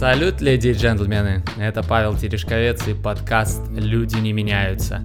Салют, 0.00 0.40
леди 0.40 0.68
и 0.68 0.72
джентльмены! 0.72 1.44
Это 1.58 1.82
Павел 1.82 2.16
Терешковец 2.16 2.88
и 2.88 2.94
подкаст 2.94 3.60
«Люди 3.70 4.16
не 4.16 4.32
меняются». 4.32 5.02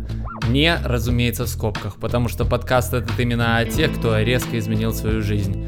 Не, 0.47 0.77
разумеется, 0.85 1.43
в 1.43 1.49
скобках, 1.49 1.97
потому 1.97 2.29
что 2.29 2.45
подкаст 2.45 2.93
этот 2.93 3.19
именно 3.19 3.57
о 3.57 3.65
тех, 3.65 3.93
кто 3.93 4.17
резко 4.17 4.57
изменил 4.57 4.93
свою 4.93 5.21
жизнь. 5.21 5.67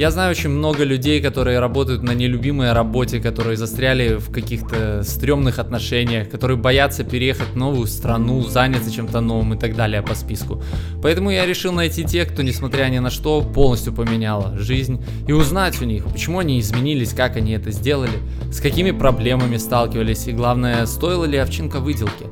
Я 0.00 0.10
знаю 0.10 0.30
очень 0.30 0.48
много 0.48 0.82
людей, 0.82 1.20
которые 1.20 1.58
работают 1.58 2.02
на 2.02 2.12
нелюбимой 2.12 2.72
работе, 2.72 3.20
которые 3.20 3.58
застряли 3.58 4.14
в 4.14 4.32
каких-то 4.32 5.02
стрёмных 5.02 5.58
отношениях, 5.58 6.30
которые 6.30 6.56
боятся 6.56 7.04
переехать 7.04 7.48
в 7.48 7.56
новую 7.56 7.86
страну, 7.86 8.40
заняться 8.40 8.90
чем-то 8.90 9.20
новым 9.20 9.52
и 9.52 9.58
так 9.58 9.76
далее 9.76 10.00
по 10.00 10.14
списку. 10.14 10.62
Поэтому 11.02 11.28
я 11.28 11.44
решил 11.44 11.74
найти 11.74 12.02
тех, 12.02 12.32
кто, 12.32 12.40
несмотря 12.40 12.86
ни 12.86 12.98
на 12.98 13.10
что, 13.10 13.42
полностью 13.42 13.92
поменяла 13.92 14.56
жизнь 14.56 15.04
и 15.28 15.32
узнать 15.32 15.82
у 15.82 15.84
них, 15.84 16.06
почему 16.06 16.38
они 16.38 16.60
изменились, 16.60 17.12
как 17.12 17.36
они 17.36 17.52
это 17.52 17.70
сделали, 17.70 18.20
с 18.50 18.58
какими 18.58 18.92
проблемами 18.92 19.58
сталкивались 19.58 20.28
и, 20.28 20.32
главное, 20.32 20.86
стоила 20.86 21.26
ли 21.26 21.36
овчинка 21.36 21.78
выделки. 21.78 22.24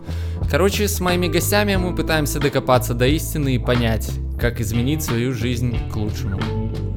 Короче, 0.51 0.89
с 0.89 1.01
моими 1.01 1.27
гостями 1.27 1.77
мы 1.77 1.95
пытаемся 1.95 2.41
докопаться 2.41 2.95
до 2.95 3.07
истины 3.07 3.57
и 3.57 3.59
понять, 3.59 4.11
как 4.41 4.59
изменить 4.59 5.03
свою 5.03 5.35
жизнь 5.35 5.77
к 5.93 5.97
лучшему. 5.97 6.88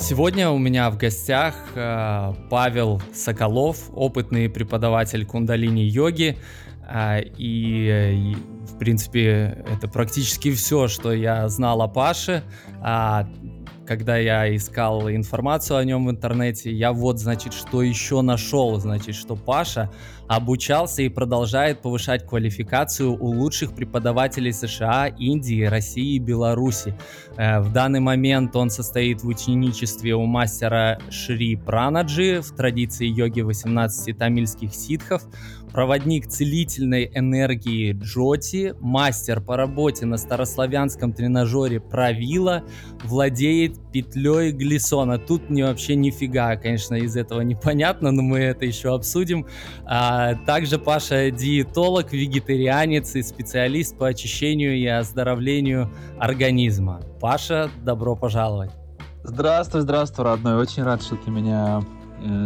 Сегодня 0.00 0.50
у 0.50 0.56
меня 0.56 0.90
в 0.90 0.96
гостях 0.96 1.54
э, 1.74 2.32
Павел 2.48 3.02
Соколов, 3.12 3.90
опытный 3.94 4.48
преподаватель 4.48 5.26
кундалини-йоги. 5.26 6.38
Э, 6.88 7.20
и, 7.36 8.34
в 8.66 8.78
принципе, 8.78 9.62
это 9.70 9.88
практически 9.88 10.52
все, 10.52 10.88
что 10.88 11.12
я 11.12 11.46
знал 11.50 11.82
о 11.82 11.86
Паше. 11.86 12.42
А 12.80 13.28
когда 13.90 14.16
я 14.18 14.54
искал 14.54 15.10
информацию 15.10 15.76
о 15.76 15.84
нем 15.84 16.06
в 16.06 16.10
интернете, 16.12 16.70
я 16.70 16.92
вот, 16.92 17.18
значит, 17.18 17.52
что 17.52 17.82
еще 17.82 18.20
нашел, 18.20 18.78
значит, 18.78 19.16
что 19.16 19.34
Паша 19.34 19.90
обучался 20.28 21.02
и 21.02 21.08
продолжает 21.08 21.82
повышать 21.82 22.24
квалификацию 22.24 23.12
у 23.12 23.26
лучших 23.26 23.74
преподавателей 23.74 24.52
США, 24.52 25.08
Индии, 25.08 25.64
России 25.64 26.14
и 26.14 26.18
Беларуси. 26.20 26.96
Э, 27.36 27.58
в 27.58 27.72
данный 27.72 27.98
момент 27.98 28.54
он 28.54 28.70
состоит 28.70 29.24
в 29.24 29.26
ученичестве 29.26 30.14
у 30.14 30.24
мастера 30.24 31.00
Шри 31.10 31.56
Пранаджи 31.56 32.42
в 32.42 32.54
традиции 32.54 33.08
йоги 33.08 33.40
18 33.40 34.16
тамильских 34.16 34.72
ситхов, 34.72 35.24
проводник 35.72 36.26
целительной 36.26 37.10
энергии 37.14 37.92
Джоти, 37.92 38.74
мастер 38.80 39.40
по 39.40 39.56
работе 39.56 40.06
на 40.06 40.16
старославянском 40.16 41.12
тренажере 41.12 41.80
Правила, 41.80 42.64
владеет 43.04 43.76
петлей 43.92 44.52
Глисона. 44.52 45.18
Тут 45.18 45.50
мне 45.50 45.64
вообще 45.64 45.94
нифига, 45.94 46.56
конечно, 46.56 46.94
из 46.96 47.16
этого 47.16 47.40
непонятно, 47.42 48.10
но 48.10 48.22
мы 48.22 48.38
это 48.40 48.64
еще 48.64 48.94
обсудим. 48.94 49.46
А, 49.84 50.34
также 50.46 50.78
Паша 50.78 51.30
диетолог, 51.30 52.12
вегетарианец 52.12 53.14
и 53.16 53.22
специалист 53.22 53.96
по 53.96 54.08
очищению 54.08 54.76
и 54.76 54.86
оздоровлению 54.86 55.90
организма. 56.18 57.00
Паша, 57.20 57.70
добро 57.82 58.16
пожаловать. 58.16 58.70
Здравствуй, 59.22 59.82
здравствуй, 59.82 60.24
родной. 60.24 60.56
Очень 60.56 60.82
рад, 60.82 61.02
что 61.02 61.16
ты 61.16 61.30
меня 61.30 61.82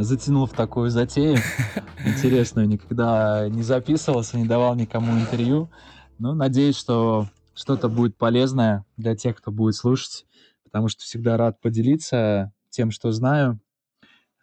затянул 0.00 0.46
в 0.46 0.52
такую 0.52 0.90
затею 0.90 1.38
интересную. 2.04 2.68
Никогда 2.68 3.48
не 3.48 3.62
записывался, 3.62 4.36
не 4.38 4.46
давал 4.46 4.74
никому 4.74 5.12
интервью. 5.18 5.70
Но 6.18 6.32
ну, 6.32 6.38
надеюсь, 6.38 6.76
что 6.76 7.28
что-то 7.54 7.88
будет 7.88 8.16
полезное 8.16 8.84
для 8.96 9.16
тех, 9.16 9.36
кто 9.36 9.50
будет 9.50 9.74
слушать, 9.74 10.26
потому 10.64 10.88
что 10.88 11.02
всегда 11.02 11.36
рад 11.36 11.60
поделиться 11.60 12.52
тем, 12.70 12.90
что 12.90 13.12
знаю, 13.12 13.60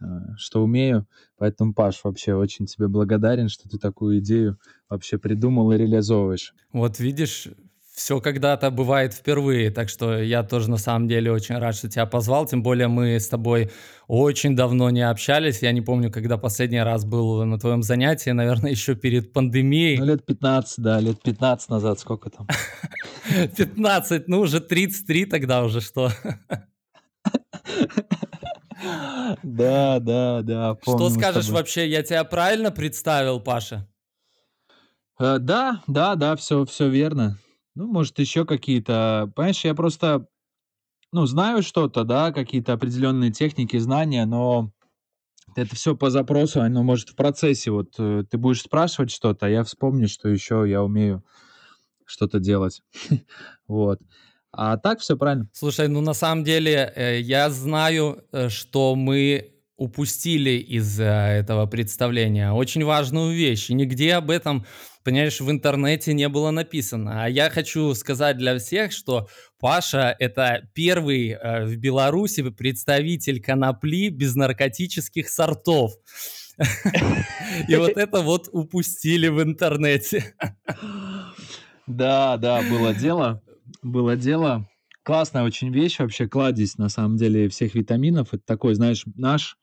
э, 0.02 0.05
что 0.37 0.63
умею. 0.63 1.07
Поэтому, 1.37 1.73
Паш, 1.73 2.02
вообще 2.03 2.33
очень 2.33 2.65
тебе 2.65 2.87
благодарен, 2.87 3.49
что 3.49 3.69
ты 3.69 3.77
такую 3.77 4.19
идею 4.19 4.57
вообще 4.89 5.17
придумал 5.17 5.71
и 5.71 5.77
реализовываешь. 5.77 6.53
Вот 6.71 6.99
видишь, 6.99 7.49
все 8.02 8.20
когда-то 8.20 8.72
бывает 8.72 9.14
впервые, 9.14 9.70
так 9.70 9.88
что 9.88 10.17
я 10.17 10.42
тоже 10.42 10.72
на 10.72 10.78
самом 10.78 11.08
деле 11.08 11.32
очень 11.32 11.58
рад, 11.58 11.76
что 11.76 11.88
тебя 11.88 12.08
позвал, 12.08 12.48
тем 12.48 12.64
более 12.64 12.88
мы 12.88 13.20
с 13.20 13.28
тобой 13.28 13.70
очень 14.08 14.56
давно 14.56 14.89
не 14.89 15.08
общались, 15.08 15.62
я 15.62 15.72
не 15.72 15.82
помню, 15.82 16.12
когда 16.12 16.38
последний 16.38 16.82
раз 16.82 17.06
был 17.06 17.45
на 17.45 17.60
твоем 17.60 17.84
занятии, 17.84 18.32
наверное, 18.32 18.72
еще 18.78 18.95
перед 18.95 19.34
пандемией. 19.34 20.00
Ну, 20.00 20.06
лет 20.06 20.26
15, 20.26 20.80
да, 20.80 21.00
лет 21.00 21.22
15 21.22 21.70
назад, 21.70 22.00
сколько 22.00 22.32
там? 22.32 22.48
15, 23.56 24.28
ну 24.28 24.39
уже 24.39 24.62
33 24.62 25.26
тогда 25.26 25.64
уже 25.64 25.80
что? 25.82 26.12
Да, 29.44 30.00
да, 30.00 30.42
да. 30.42 30.76
Что 30.82 31.12
скажешь 31.12 31.50
вообще, 31.50 31.88
я 31.88 32.02
тебя 32.02 32.23
правильно 32.23 32.72
представил, 32.72 33.39
Паша? 33.39 33.88
Э, 35.20 35.38
да, 35.39 35.83
да, 35.86 36.16
да, 36.16 36.36
все, 36.36 36.66
все 36.66 36.89
верно. 36.89 37.38
Ну, 37.76 37.87
может, 37.87 38.20
еще 38.20 38.45
какие-то... 38.45 39.32
Понимаешь, 39.36 39.64
я 39.64 39.73
просто, 39.73 40.27
ну, 41.11 41.26
знаю 41.26 41.64
что-то, 41.64 42.04
да, 42.04 42.32
какие-то 42.32 42.73
определенные 42.73 43.32
техники, 43.32 43.77
знания, 43.77 44.26
но 44.26 44.71
это 45.55 45.76
все 45.76 45.95
по 45.95 46.09
запросу, 46.09 46.61
оно 46.61 46.83
может 46.83 47.09
в 47.09 47.15
процессе, 47.15 47.71
вот 47.71 47.95
э, 47.98 48.23
ты 48.30 48.37
будешь 48.37 48.61
спрашивать 48.61 49.11
что-то, 49.11 49.45
а 49.45 49.49
я 49.49 49.64
вспомню, 49.64 50.08
что 50.08 50.30
еще 50.30 50.65
я 50.67 50.83
умею 50.83 51.23
что-то 52.05 52.39
делать. 52.39 52.82
вот. 53.67 53.99
А 54.52 54.77
так 54.77 54.99
все 54.99 55.17
правильно. 55.17 55.49
Слушай, 55.53 55.88
ну 55.88 56.02
на 56.02 56.14
самом 56.14 56.43
деле 56.43 56.92
э, 56.95 57.20
я 57.21 57.49
знаю, 57.49 58.26
э, 58.32 58.49
что 58.49 58.95
мы 58.95 59.55
упустили 59.77 60.52
из 60.52 60.99
этого 60.99 61.65
представления 61.65 62.52
очень 62.52 62.83
важную 62.86 63.33
вещь. 63.33 63.70
И 63.70 63.73
нигде 63.73 64.14
об 64.14 64.30
этом 64.30 64.65
понимаешь, 65.04 65.39
в 65.39 65.50
интернете 65.50 66.14
не 66.14 66.28
было 66.30 66.52
написано. 66.52 67.23
А 67.23 67.30
я 67.30 67.50
хочу 67.50 67.94
сказать 67.94 68.38
для 68.38 68.58
всех, 68.58 68.92
что 68.92 69.28
Паша— 69.60 70.16
это 70.20 70.67
первый 70.73 71.30
э, 71.30 71.66
в 71.66 71.78
Беларуси 71.78 72.50
представитель 72.50 73.42
конопли 73.42 74.10
без 74.10 74.36
наркотических 74.36 75.30
сортов. 75.30 75.94
И 77.67 77.76
вот 77.76 77.98
это 77.98 78.22
вот 78.22 78.50
упустили 78.52 79.28
в 79.28 79.42
интернете. 79.42 80.36
Да, 81.88 82.38
да, 82.38 82.62
было 82.62 82.94
дело. 82.94 83.42
Было 83.82 84.16
дело. 84.16 84.68
Классная 85.04 85.44
очень 85.44 85.73
вещь 85.73 86.00
вообще, 86.00 86.28
кладезь, 86.28 86.78
на 86.78 86.89
самом 86.89 87.18
деле, 87.18 87.50
всех 87.50 87.73
витаминов. 87.73 88.33
Это 88.33 88.44
такой, 88.45 88.76
знаешь, 88.76 89.04
наш 89.16 89.58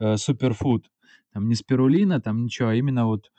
э, 0.00 0.16
суперфуд. 0.16 0.90
Там 1.32 1.48
не 1.48 1.54
спирулина, 1.54 2.20
там 2.20 2.44
ничего, 2.44 2.68
а 2.68 2.74
именно 2.74 3.06
вот 3.06 3.30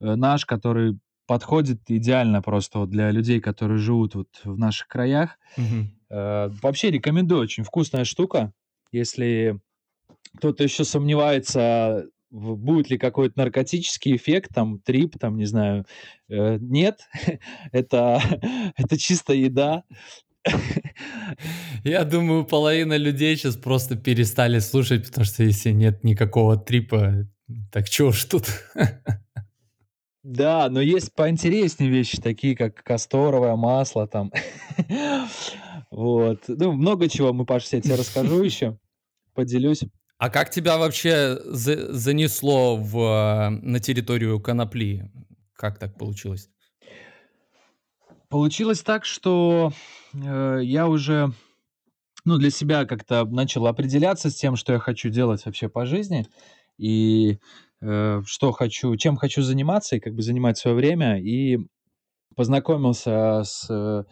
Э, 0.00 0.14
наш, 0.14 0.44
который 0.44 0.98
подходит 1.26 1.80
идеально 1.88 2.42
просто 2.42 2.80
вот 2.80 2.90
для 2.90 3.10
людей, 3.10 3.40
которые 3.40 3.78
живут 3.78 4.14
вот 4.14 4.28
в 4.44 4.58
наших 4.58 4.88
краях. 4.88 5.38
Мгм. 5.56 5.90
Э, 6.10 6.50
вообще 6.62 6.90
рекомендую, 6.90 7.42
очень 7.42 7.64
вкусная 7.64 8.04
штука. 8.04 8.52
Если 8.92 9.58
кто-то 10.36 10.62
еще 10.62 10.84
сомневается, 10.84 12.06
будет 12.30 12.90
ли 12.90 12.98
какой-то 12.98 13.38
наркотический 13.38 14.16
эффект, 14.16 14.50
там, 14.54 14.80
трип, 14.80 15.18
там, 15.18 15.36
не 15.36 15.46
знаю, 15.46 15.86
э, 16.28 16.58
нет, 16.60 17.00
это, 17.72 18.20
это 18.76 18.98
чисто 18.98 19.32
еда. 19.32 19.84
Я 21.84 22.04
думаю, 22.04 22.44
половина 22.44 22.98
людей 22.98 23.34
сейчас 23.36 23.56
просто 23.56 23.96
перестали 23.96 24.58
слушать, 24.58 25.06
потому 25.06 25.24
что 25.24 25.42
если 25.42 25.70
нет 25.70 26.04
никакого 26.04 26.58
трипа, 26.58 27.26
так 27.72 27.88
чего 27.88 28.12
ж 28.12 28.24
тут? 28.24 28.46
Да, 30.24 30.70
но 30.70 30.80
есть 30.80 31.14
поинтереснее 31.14 31.90
вещи, 31.90 32.18
такие 32.18 32.56
как 32.56 32.82
касторовое 32.82 33.54
масло 33.56 34.08
там. 34.08 34.32
Вот. 35.90 36.46
Ну, 36.48 36.72
много 36.72 37.08
чего 37.08 37.32
мы, 37.32 37.46
Паша, 37.46 37.76
я 37.76 37.80
тебе 37.80 37.94
расскажу 37.94 38.42
еще, 38.42 38.76
поделюсь. 39.32 39.84
А 40.18 40.28
как 40.28 40.50
тебя 40.50 40.76
вообще 40.76 41.38
за 41.44 41.92
занесло 41.92 42.76
в, 42.76 43.50
на 43.62 43.78
территорию 43.78 44.40
конопли? 44.40 45.12
Как 45.52 45.78
так 45.78 45.96
получилось? 45.96 46.48
Получилось 48.28 48.82
так, 48.82 49.04
что 49.04 49.72
э, 50.14 50.58
я 50.62 50.88
уже 50.88 51.32
ну, 52.24 52.38
для 52.38 52.50
себя 52.50 52.86
как-то 52.86 53.24
начал 53.24 53.68
определяться 53.68 54.30
с 54.30 54.34
тем, 54.34 54.56
что 54.56 54.72
я 54.72 54.80
хочу 54.80 55.10
делать 55.10 55.46
вообще 55.46 55.68
по 55.68 55.86
жизни. 55.86 56.26
И 56.76 57.38
Э, 57.38 57.63
что 58.26 58.52
хочу, 58.52 58.96
чем 58.96 59.16
хочу 59.16 59.42
заниматься 59.42 59.96
и 59.96 60.00
как 60.00 60.14
бы 60.14 60.22
занимать 60.22 60.58
свое 60.58 60.76
время. 60.76 61.20
И 61.20 61.58
познакомился 62.34 63.42
с 63.44 63.68
э, 63.70 64.04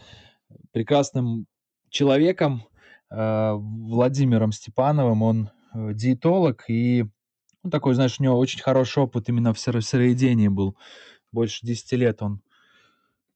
прекрасным 0.73 1.47
человеком 1.91 2.65
э, 3.11 3.53
Владимиром 3.55 4.53
Степановым. 4.53 5.23
Он 5.23 5.51
диетолог 5.75 6.65
и 6.69 7.07
ну, 7.63 7.71
такой, 7.71 7.95
знаешь, 7.95 8.17
у 8.19 8.23
него 8.23 8.39
очень 8.39 8.61
хороший 8.61 9.03
опыт 9.03 9.29
именно 9.29 9.55
в 9.55 9.59
сыроедении 9.59 10.49
был. 10.49 10.77
Больше 11.33 11.65
10 11.65 11.93
лет 11.93 12.23
он 12.23 12.43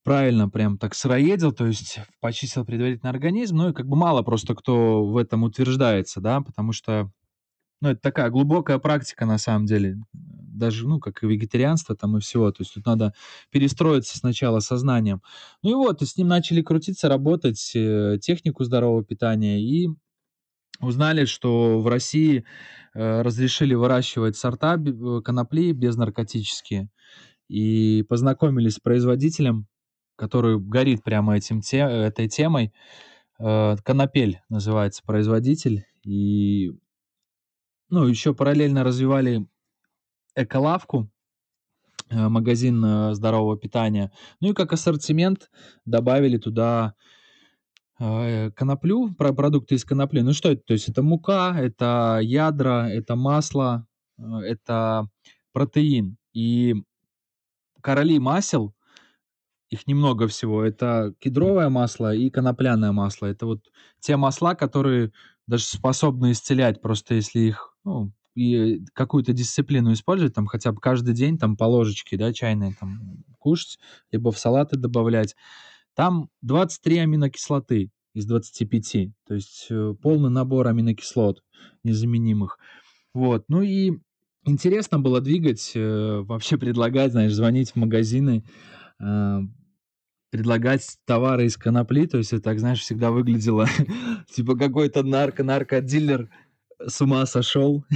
правильно 0.03 0.49
прям 0.49 0.79
так 0.79 0.95
сыроедил, 0.95 1.53
то 1.53 1.67
есть 1.67 1.99
почистил 2.21 2.65
предварительно 2.65 3.11
организм. 3.11 3.57
Ну 3.57 3.71
и 3.71 3.73
как 3.73 3.87
бы 3.87 3.97
мало 3.97 4.23
просто 4.23 4.55
кто 4.55 5.05
в 5.05 5.17
этом 5.17 5.45
утверждается, 5.45 6.21
да, 6.21 6.41
потому 6.41 6.73
что 6.73 7.11
ну, 7.81 7.91
это 7.91 8.01
такая 8.01 8.31
глубокая 8.31 8.79
практика 8.79 9.27
на 9.27 9.39
самом 9.39 9.67
деле. 9.67 9.99
Даже, 10.13 10.89
ну, 10.89 10.99
как 10.99 11.23
и 11.23 11.27
вегетарианство 11.27 11.95
там 11.95 12.17
и 12.17 12.21
всего. 12.21 12.51
То 12.51 12.63
есть 12.63 12.75
тут 12.75 12.87
надо 12.87 13.13
перестроиться 13.51 14.17
сначала 14.17 14.61
сознанием. 14.61 15.21
Ну 15.63 15.71
и 15.71 15.75
вот, 15.75 16.01
и 16.01 16.07
с 16.07 16.17
ним 16.17 16.29
начали 16.29 16.63
крутиться, 16.63 17.09
работать, 17.09 17.73
э, 17.75 18.19
технику 18.21 18.65
здорового 18.65 19.05
питания. 19.05 19.61
И 19.61 19.89
узнали, 20.81 21.27
что 21.27 21.79
в 21.81 21.87
России 21.89 22.45
э, 22.95 23.23
разрешили 23.23 23.75
выращивать 23.75 24.37
сорта 24.37 24.77
э, 24.77 25.21
конопли 25.23 25.73
безнаркотические. 25.73 26.89
И 27.49 28.05
познакомились 28.09 28.75
с 28.77 28.81
производителем, 28.81 29.67
который 30.17 30.59
горит 30.59 31.05
прямо 31.05 31.37
этим 31.37 31.61
те, 31.61 31.79
этой 31.79 32.29
темой. 32.29 32.73
Конопель 33.39 34.41
называется 34.49 35.03
производитель. 35.05 35.85
И 36.03 36.73
ну, 37.89 38.07
еще 38.07 38.35
параллельно 38.35 38.85
развивали 38.85 39.47
эколавку, 40.35 41.11
э, 42.11 42.29
магазин 42.29 42.85
э, 42.85 43.15
здорового 43.15 43.57
питания. 43.57 44.13
Ну 44.41 44.51
и 44.51 44.55
как 44.55 44.73
ассортимент 44.73 45.51
добавили 45.85 46.39
туда 46.39 46.95
э, 47.99 48.51
коноплю, 48.53 49.15
про 49.15 49.33
продукты 49.33 49.77
из 49.77 49.85
конопли. 49.85 50.21
Ну 50.21 50.33
что 50.33 50.51
это? 50.51 50.63
То 50.63 50.73
есть 50.75 50.89
это 50.89 51.03
мука, 51.03 51.55
это 51.59 52.21
ядра, 52.23 52.89
это 52.91 53.17
масло, 53.17 53.87
это 54.19 55.09
протеин. 55.53 56.17
И 56.33 56.75
короли 57.81 58.19
масел, 58.19 58.75
их 59.71 59.87
немного 59.87 60.29
всего, 60.29 60.63
это 60.63 61.15
кедровое 61.19 61.69
масло 61.69 62.15
и 62.15 62.31
конопляное 62.31 62.93
масло. 62.93 63.27
Это 63.27 63.47
вот 63.47 63.61
те 64.01 64.17
масла, 64.17 64.55
которые 64.55 65.13
даже 65.47 65.65
способны 65.65 66.33
исцелять, 66.33 66.81
просто 66.81 67.15
если 67.15 67.41
их 67.41 67.77
ну, 67.85 68.13
и 68.35 68.85
какую-то 68.93 69.33
дисциплину 69.33 69.93
использовать, 69.93 70.35
там 70.35 70.47
хотя 70.47 70.71
бы 70.71 70.81
каждый 70.81 71.15
день 71.15 71.39
там 71.39 71.57
по 71.57 71.65
ложечке, 71.65 72.17
да, 72.17 72.33
чайной 72.33 72.75
там 72.75 73.25
кушать, 73.39 73.79
либо 74.13 74.31
в 74.31 74.39
салаты 74.39 74.77
добавлять. 74.77 75.35
Там 75.95 76.29
23 76.43 76.99
аминокислоты 76.99 77.91
из 78.13 78.27
25, 78.27 79.11
то 79.27 79.35
есть 79.35 79.67
э, 79.71 79.95
полный 80.03 80.31
набор 80.31 80.69
аминокислот 80.69 81.43
незаменимых. 81.83 82.59
Вот, 83.15 83.45
ну 83.49 83.63
и 83.63 83.93
интересно 84.45 84.99
было 84.99 85.23
двигать, 85.23 85.73
э, 85.75 86.21
вообще 86.21 86.59
предлагать, 86.59 87.13
знаешь, 87.13 87.33
звонить 87.33 87.71
в 87.71 87.77
магазины, 87.77 88.45
э, 89.01 89.39
предлагать 90.37 90.99
товары 91.07 91.47
из 91.47 91.57
конопли, 91.57 92.05
то 92.05 92.19
есть 92.19 92.35
это, 92.35 92.43
так, 92.43 92.61
знаешь, 92.61 92.81
всегда 92.81 93.11
выглядело 93.11 93.67
типа 94.35 94.55
какой-то 94.55 95.03
нарко-наркодилер 95.03 96.29
с 96.87 97.01
ума 97.01 97.25
сошел. 97.27 97.85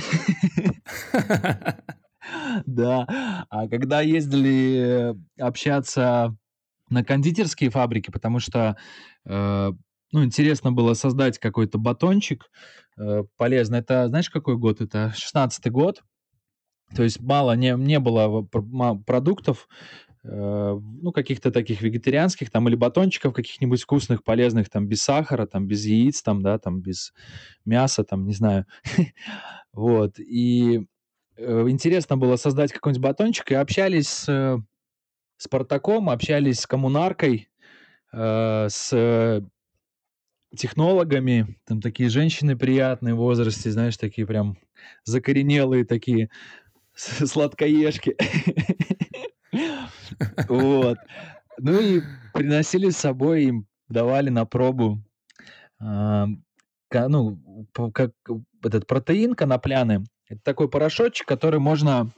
Да. 2.66 3.06
А 3.48 3.66
когда 3.68 4.02
ездили 4.02 5.16
общаться 5.38 6.36
на 6.90 7.02
кондитерские 7.02 7.70
фабрики, 7.70 8.10
потому 8.10 8.40
что 8.40 8.76
э, 9.24 9.72
ну, 10.12 10.24
интересно 10.24 10.70
было 10.70 10.94
создать 10.94 11.38
какой-то 11.38 11.78
батончик 11.78 12.50
э, 12.98 13.24
полезный. 13.36 13.78
Это, 13.78 14.06
знаешь, 14.08 14.30
какой 14.30 14.56
год? 14.56 14.80
Это 14.80 15.12
16-й 15.16 15.70
год. 15.70 16.04
То 16.94 17.02
есть 17.02 17.20
мало, 17.20 17.56
не, 17.56 17.74
не 17.74 17.98
было 17.98 18.42
продуктов, 19.06 19.66
Э, 19.66 20.09
ну, 20.22 21.12
каких-то 21.12 21.50
таких 21.50 21.80
вегетарианских, 21.80 22.50
там, 22.50 22.68
или 22.68 22.74
батончиков 22.74 23.32
каких-нибудь 23.32 23.82
вкусных, 23.82 24.22
полезных, 24.22 24.68
там, 24.68 24.86
без 24.86 25.02
сахара, 25.02 25.46
там, 25.46 25.66
без 25.66 25.84
яиц, 25.86 26.22
там, 26.22 26.42
да, 26.42 26.58
там, 26.58 26.80
без 26.80 27.12
мяса, 27.64 28.04
там, 28.04 28.26
не 28.26 28.34
знаю. 28.34 28.66
Вот, 29.72 30.18
и 30.18 30.88
э, 31.36 31.64
интересно 31.68 32.16
было 32.16 32.34
создать 32.34 32.72
какой-нибудь 32.72 33.02
батончик, 33.02 33.52
и 33.52 33.54
общались 33.54 34.08
с 34.08 34.60
Спартаком, 35.40 36.10
общались 36.10 36.60
с 36.60 36.66
коммунаркой, 36.66 37.48
э, 38.12 38.66
с 38.68 39.42
технологами, 40.54 41.58
там 41.64 41.80
такие 41.80 42.10
женщины 42.10 42.58
приятные 42.58 43.14
в 43.14 43.18
возрасте, 43.18 43.70
знаешь, 43.70 43.96
такие 43.96 44.26
прям 44.26 44.58
закоренелые 45.04 45.86
такие 45.86 46.28
сладкоежки. 46.94 48.16
Вот. 50.48 50.98
Ну 51.58 51.80
и 51.80 52.02
приносили 52.32 52.90
с 52.90 52.96
собой, 52.96 53.44
им 53.44 53.66
давали 53.88 54.30
на 54.30 54.44
пробу 54.44 55.02
а, 55.80 56.26
ну, 56.92 57.66
как 57.92 58.12
этот 58.62 58.86
протеин 58.86 59.34
конопляный. 59.34 60.04
Это 60.28 60.40
такой 60.42 60.68
порошочек, 60.68 61.26
который 61.26 61.60
можно 61.60 62.10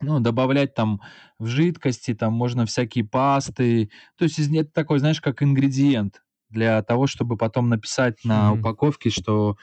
ну, 0.00 0.20
добавлять 0.20 0.74
там 0.74 1.00
в 1.38 1.46
жидкости, 1.46 2.14
там 2.14 2.32
можно 2.32 2.66
всякие 2.66 3.04
пасты. 3.04 3.90
То 4.16 4.24
есть 4.24 4.38
это 4.38 4.70
такой, 4.72 4.98
знаешь, 4.98 5.20
как 5.20 5.42
ингредиент 5.42 6.22
для 6.48 6.82
того, 6.82 7.06
чтобы 7.06 7.36
потом 7.36 7.68
написать 7.68 8.24
на 8.24 8.50
mm-hmm. 8.50 8.60
упаковке, 8.60 9.10
что 9.10 9.56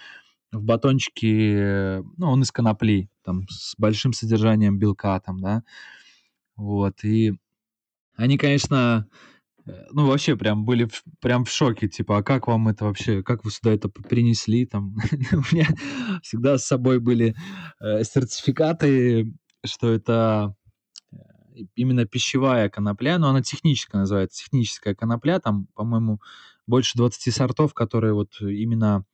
в 0.51 0.61
батончике, 0.63 2.03
ну, 2.17 2.31
он 2.31 2.41
из 2.41 2.51
конопли, 2.51 3.09
там, 3.23 3.47
с 3.49 3.75
большим 3.77 4.13
содержанием 4.13 4.77
белка, 4.77 5.19
там, 5.21 5.39
да. 5.39 5.63
Вот, 6.57 7.03
и 7.03 7.33
они, 8.15 8.37
конечно, 8.37 9.07
э, 9.65 9.71
ну, 9.91 10.07
вообще 10.07 10.35
прям 10.35 10.65
были 10.65 10.85
в, 10.85 11.03
прям 11.19 11.45
в 11.45 11.51
шоке, 11.51 11.87
типа, 11.87 12.19
а 12.19 12.23
как 12.23 12.47
вам 12.47 12.67
это 12.67 12.85
вообще, 12.85 13.23
как 13.23 13.43
вы 13.43 13.51
сюда 13.51 13.73
это 13.73 13.89
принесли, 13.89 14.65
там, 14.65 14.95
у 15.31 15.55
меня 15.55 15.67
всегда 16.23 16.57
с 16.57 16.65
собой 16.65 16.99
были 16.99 17.35
э, 17.79 18.03
сертификаты, 18.03 19.33
что 19.65 19.91
это 19.91 20.55
э, 21.11 21.15
именно 21.75 22.05
пищевая 22.05 22.69
конопля, 22.69 23.17
но 23.17 23.29
она 23.29 23.41
техническая 23.41 24.01
называется, 24.01 24.43
техническая 24.43 24.95
конопля, 24.95 25.39
там, 25.39 25.67
по-моему, 25.75 26.21
больше 26.67 26.97
20 26.97 27.33
сортов, 27.33 27.73
которые 27.73 28.13
вот 28.13 28.39
именно 28.39 29.05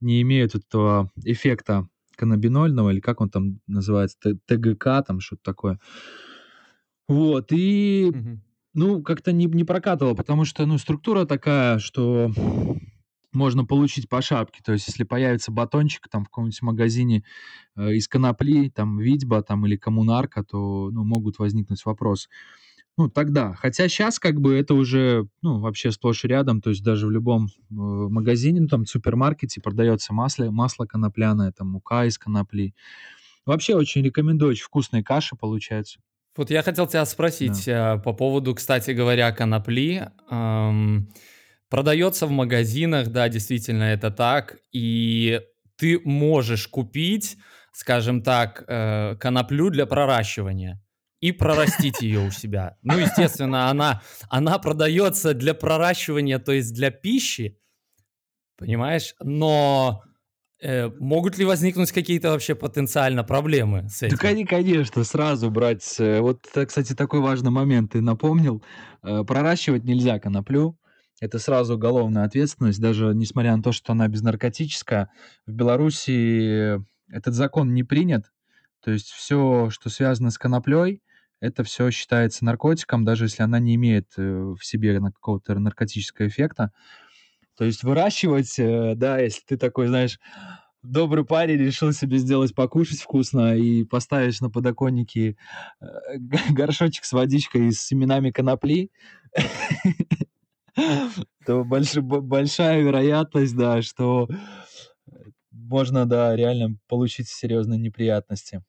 не 0.00 0.22
имеют 0.22 0.54
этого 0.54 1.10
эффекта 1.24 1.88
каннабинольного, 2.16 2.90
или 2.90 3.00
как 3.00 3.20
он 3.20 3.30
там 3.30 3.60
называется, 3.66 4.18
ТГК, 4.46 5.02
там 5.02 5.20
что-то 5.20 5.42
такое. 5.42 5.80
Вот, 7.08 7.52
и 7.52 8.10
Мгм. 8.14 8.42
Ну, 8.74 9.02
как-то 9.02 9.32
не, 9.32 9.46
не 9.46 9.64
прокатывало, 9.64 10.14
потому 10.14 10.44
что, 10.44 10.64
ну, 10.66 10.78
структура 10.78 11.24
такая, 11.24 11.78
что 11.80 12.30
можно 13.32 13.64
получить 13.64 14.08
по 14.08 14.22
шапке. 14.22 14.60
То 14.64 14.72
есть, 14.72 14.86
если 14.88 15.04
появится 15.04 15.50
батончик 15.52 16.08
там 16.08 16.24
в 16.24 16.28
каком-нибудь 16.28 16.62
магазине 16.62 17.24
э, 17.76 17.94
из 17.94 18.08
конопли, 18.08 18.70
там, 18.70 18.98
Витьба 18.98 19.42
там, 19.42 19.66
или 19.66 19.76
Коммунарка, 19.76 20.44
то, 20.44 20.90
ну, 20.92 21.04
могут 21.04 21.38
возникнуть 21.38 21.84
вопросы. 21.86 22.28
Ну, 22.98 23.08
тогда. 23.08 23.54
Хотя 23.54 23.88
сейчас 23.88 24.18
как 24.18 24.40
бы 24.40 24.54
это 24.54 24.74
уже, 24.74 25.28
ну, 25.42 25.60
вообще 25.60 25.92
сплошь 25.92 26.24
и 26.24 26.28
рядом, 26.28 26.60
то 26.62 26.70
есть 26.70 26.82
даже 26.84 27.06
в 27.06 27.10
любом 27.12 27.46
э, 27.46 27.50
магазине, 27.74 28.60
ну, 28.62 28.68
там, 28.68 28.86
супермаркете 28.86 29.60
продается 29.60 30.14
масло, 30.14 30.50
масло 30.50 30.86
конопляное, 30.86 31.52
там, 31.52 31.70
мука 31.70 32.06
из 32.06 32.18
конопли. 32.18 32.74
Вообще 33.46 33.74
очень 33.76 34.02
рекомендую, 34.02 34.52
очень 34.52 34.64
вкусные 34.64 35.04
каши 35.04 35.36
получаются. 35.36 36.00
Вот 36.38 36.50
я 36.50 36.62
хотел 36.62 36.86
тебя 36.86 37.04
спросить 37.04 37.66
да. 37.66 37.96
Э, 37.96 37.98
по 37.98 38.12
поводу, 38.12 38.54
кстати 38.54 38.92
говоря, 38.92 39.32
конопли. 39.32 40.08
Эм, 40.30 41.12
продается 41.68 42.26
в 42.26 42.30
магазинах, 42.30 43.08
да, 43.08 43.28
действительно 43.28 43.82
это 43.82 44.12
так, 44.12 44.56
и 44.70 45.40
ты 45.76 45.98
можешь 46.04 46.68
купить, 46.68 47.38
скажем 47.72 48.22
так, 48.22 48.62
э, 48.68 49.16
коноплю 49.16 49.70
для 49.70 49.84
проращивания 49.84 50.80
и 51.18 51.32
прорастить 51.32 52.02
ее 52.02 52.20
у 52.20 52.30
себя. 52.30 52.76
Ну, 52.82 52.96
естественно, 52.96 53.68
она, 53.68 54.02
она 54.30 54.60
продается 54.60 55.34
для 55.34 55.54
проращивания, 55.54 56.38
то 56.38 56.52
есть 56.52 56.72
для 56.72 56.92
пищи, 56.92 57.58
понимаешь? 58.56 59.16
Но 59.20 60.04
Э, 60.60 60.88
могут 60.98 61.38
ли 61.38 61.44
возникнуть 61.44 61.92
какие-то 61.92 62.30
вообще 62.30 62.54
потенциально 62.54 63.22
проблемы 63.22 63.88
с 63.88 64.02
этим? 64.02 64.18
Они, 64.22 64.44
конечно, 64.44 65.04
сразу 65.04 65.50
брать. 65.50 65.96
Э, 66.00 66.20
вот, 66.20 66.40
кстати, 66.66 66.94
такой 66.94 67.20
важный 67.20 67.50
момент 67.50 67.92
ты 67.92 68.00
напомнил. 68.00 68.62
Э, 69.02 69.22
проращивать 69.24 69.84
нельзя 69.84 70.18
коноплю. 70.18 70.76
Это 71.20 71.38
сразу 71.38 71.74
уголовная 71.74 72.24
ответственность, 72.24 72.80
даже 72.80 73.12
несмотря 73.14 73.56
на 73.56 73.62
то, 73.62 73.72
что 73.72 73.92
она 73.92 74.08
безнаркотическая. 74.08 75.10
В 75.46 75.52
Беларуси 75.52 76.80
этот 77.12 77.34
закон 77.34 77.74
не 77.74 77.84
принят. 77.84 78.26
То 78.82 78.90
есть 78.92 79.10
все, 79.10 79.70
что 79.70 79.90
связано 79.90 80.30
с 80.30 80.38
коноплей, 80.38 81.02
это 81.40 81.62
все 81.64 81.90
считается 81.90 82.44
наркотиком, 82.44 83.04
даже 83.04 83.24
если 83.24 83.42
она 83.42 83.58
не 83.58 83.74
имеет 83.74 84.16
в 84.16 84.58
себе 84.60 85.00
какого-то 85.00 85.58
наркотического 85.58 86.28
эффекта. 86.28 86.72
То 87.58 87.64
есть 87.64 87.82
выращивать, 87.82 88.56
э, 88.60 88.94
да, 88.94 89.18
если 89.18 89.42
ты 89.44 89.56
такой, 89.56 89.88
знаешь, 89.88 90.20
добрый 90.84 91.24
парень 91.24 91.58
решил 91.58 91.92
себе 91.92 92.18
сделать 92.18 92.54
покушать 92.54 93.00
вкусно 93.00 93.56
и 93.56 93.82
поставишь 93.84 94.40
на 94.40 94.48
подоконнике 94.48 95.36
э, 95.80 95.86
горшочек 96.50 97.04
с 97.04 97.12
водичкой 97.12 97.66
и 97.66 97.72
с 97.72 97.82
семенами 97.82 98.30
конопли, 98.30 98.92
то 101.44 101.64
большая 101.64 102.80
вероятность, 102.80 103.56
да, 103.56 103.82
что 103.82 104.28
можно, 105.50 106.06
да, 106.06 106.36
реально 106.36 106.76
получить 106.86 107.28
серьезные 107.28 107.80
неприятности. 107.80 108.62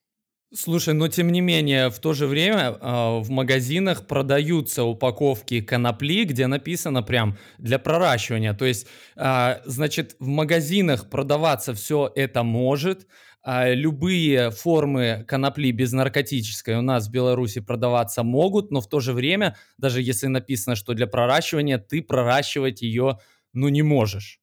Слушай, 0.51 0.95
но 0.95 1.07
тем 1.07 1.31
не 1.31 1.41
менее, 1.41 1.89
в 1.91 1.99
то 1.99 2.13
же 2.13 2.25
время 2.25 2.71
э, 2.71 3.19
в 3.19 3.29
магазинах 3.29 4.07
продаются 4.07 4.83
упаковки 4.83 5.61
конопли, 5.61 6.23
где 6.23 6.47
написано 6.47 7.03
прям 7.03 7.37
для 7.59 7.77
проращивания. 7.77 8.55
То 8.55 8.65
есть, 8.65 8.87
э, 9.15 9.61
значит, 9.65 10.15
в 10.19 10.25
магазинах 10.25 11.07
продаваться 11.11 11.75
все 11.75 12.11
это 12.15 12.41
может. 12.41 13.05
Э, 13.45 13.75
любые 13.75 14.49
формы 14.49 15.23
конопли 15.27 15.71
безнаркотической 15.71 16.77
у 16.77 16.81
нас 16.81 17.07
в 17.09 17.11
Беларуси 17.11 17.59
продаваться 17.59 18.23
могут, 18.23 18.71
но 18.71 18.81
в 18.81 18.89
то 18.89 18.99
же 18.99 19.13
время, 19.13 19.55
даже 19.77 20.01
если 20.01 20.25
написано, 20.25 20.75
что 20.75 20.95
для 20.95 21.05
проращивания, 21.05 21.77
ты 21.77 22.01
проращивать 22.01 22.81
ее, 22.81 23.19
ну, 23.53 23.69
не 23.69 23.83
можешь. 23.83 24.39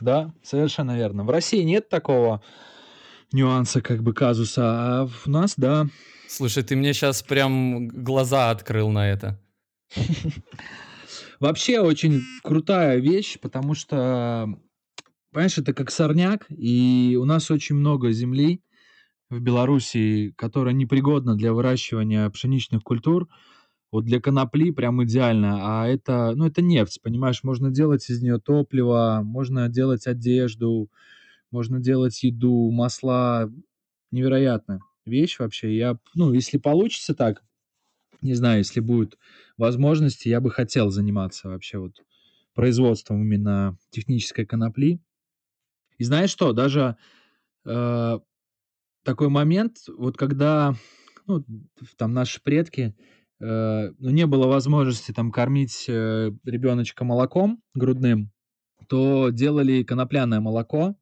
Да, 0.00 0.32
совершенно 0.44 0.96
верно. 0.96 1.24
В 1.24 1.30
России 1.30 1.62
нет 1.62 1.88
такого 1.88 2.40
нюанса, 3.32 3.80
как 3.80 4.02
бы 4.02 4.12
казуса, 4.12 4.62
а 4.64 5.06
в 5.06 5.26
нас, 5.26 5.54
да. 5.56 5.86
Слушай, 6.28 6.62
ты 6.62 6.76
мне 6.76 6.92
сейчас 6.92 7.22
прям 7.22 7.88
глаза 7.88 8.50
открыл 8.50 8.90
на 8.90 9.10
это. 9.10 9.40
Вообще 11.40 11.80
очень 11.80 12.22
крутая 12.42 12.98
вещь, 12.98 13.38
потому 13.40 13.74
что, 13.74 14.48
понимаешь, 15.32 15.56
это 15.58 15.72
как 15.72 15.90
сорняк, 15.90 16.46
и 16.50 17.16
у 17.20 17.24
нас 17.24 17.50
очень 17.50 17.76
много 17.76 18.10
земли 18.10 18.60
в 19.30 19.40
Беларуси, 19.40 20.32
которая 20.36 20.74
непригодна 20.74 21.36
для 21.36 21.52
выращивания 21.52 22.28
пшеничных 22.30 22.82
культур. 22.82 23.28
Вот 23.90 24.04
для 24.04 24.20
конопли 24.20 24.70
прям 24.70 25.02
идеально, 25.04 25.60
а 25.62 25.86
это, 25.86 26.34
ну, 26.34 26.46
это 26.46 26.60
нефть, 26.60 27.00
понимаешь, 27.02 27.42
можно 27.42 27.70
делать 27.70 28.10
из 28.10 28.20
нее 28.20 28.38
топливо, 28.38 29.22
можно 29.24 29.68
делать 29.68 30.06
одежду, 30.06 30.90
можно 31.50 31.80
делать 31.80 32.22
еду, 32.22 32.70
масла. 32.70 33.50
Невероятная 34.10 34.80
вещь 35.04 35.38
вообще. 35.38 35.76
Я, 35.76 35.98
ну, 36.14 36.32
если 36.32 36.56
получится 36.56 37.14
так, 37.14 37.42
не 38.22 38.34
знаю, 38.34 38.58
если 38.58 38.80
будет 38.80 39.18
возможности, 39.56 40.28
я 40.28 40.40
бы 40.40 40.50
хотел 40.50 40.90
заниматься 40.90 41.48
вообще 41.48 41.78
вот 41.78 41.94
производством 42.54 43.22
именно 43.22 43.78
технической 43.90 44.46
конопли. 44.46 45.00
И 45.98 46.04
знаешь 46.04 46.30
что, 46.30 46.52
даже 46.52 46.96
э, 47.64 48.18
такой 49.04 49.28
момент, 49.28 49.76
вот 49.96 50.16
когда 50.16 50.74
ну, 51.26 51.44
там 51.96 52.12
наши 52.12 52.42
предки, 52.42 52.96
э, 53.40 53.90
ну, 53.98 54.10
не 54.10 54.26
было 54.26 54.46
возможности 54.46 55.12
там 55.12 55.30
кормить 55.30 55.84
э, 55.88 56.32
ребеночка 56.44 57.04
молоком 57.04 57.62
грудным, 57.74 58.32
то 58.88 59.30
делали 59.30 59.82
конопляное 59.82 60.40
молоко, 60.40 60.96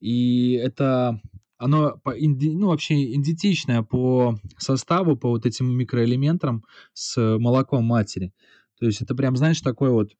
и 0.00 0.52
это 0.52 1.20
оно 1.58 1.98
по, 2.04 2.14
ну, 2.16 2.68
вообще 2.68 3.14
идентичное 3.14 3.82
по 3.82 4.38
составу, 4.56 5.16
по 5.16 5.28
вот 5.28 5.44
этим 5.44 5.76
микроэлементам 5.76 6.64
с 6.92 7.20
молоком 7.38 7.84
матери. 7.84 8.32
То 8.78 8.86
есть 8.86 9.02
это 9.02 9.14
прям, 9.14 9.36
знаешь, 9.36 9.60
такой 9.60 9.90
вот, 9.90 10.12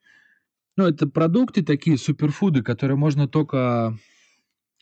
ну, 0.76 0.86
это 0.86 1.06
продукты 1.06 1.64
такие, 1.64 1.96
суперфуды, 1.96 2.62
которые 2.62 2.96
можно 2.96 3.28
только 3.28 3.96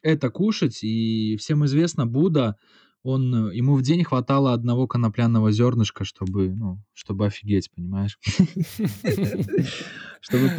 это 0.02 0.30
кушать. 0.30 0.82
И 0.82 1.36
всем 1.38 1.64
известно, 1.66 2.06
Будда, 2.06 2.56
он, 3.02 3.50
ему 3.52 3.76
в 3.76 3.82
день 3.82 4.02
хватало 4.02 4.54
одного 4.54 4.86
конопляного 4.88 5.52
зернышка, 5.52 6.04
чтобы, 6.04 6.54
ну, 6.54 6.82
чтобы 6.94 7.26
офигеть, 7.26 7.70
понимаешь? 7.70 8.18
Чтобы 10.20 10.50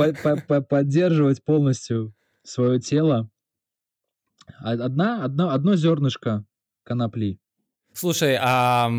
поддерживать 0.69 1.43
полностью 1.43 2.13
свое 2.43 2.79
тело 2.79 3.29
одна, 4.59 5.23
одно, 5.23 5.49
одно 5.49 5.75
зернышко 5.75 6.45
конопли. 6.83 7.39
Слушай, 7.93 8.37
а 8.39 8.91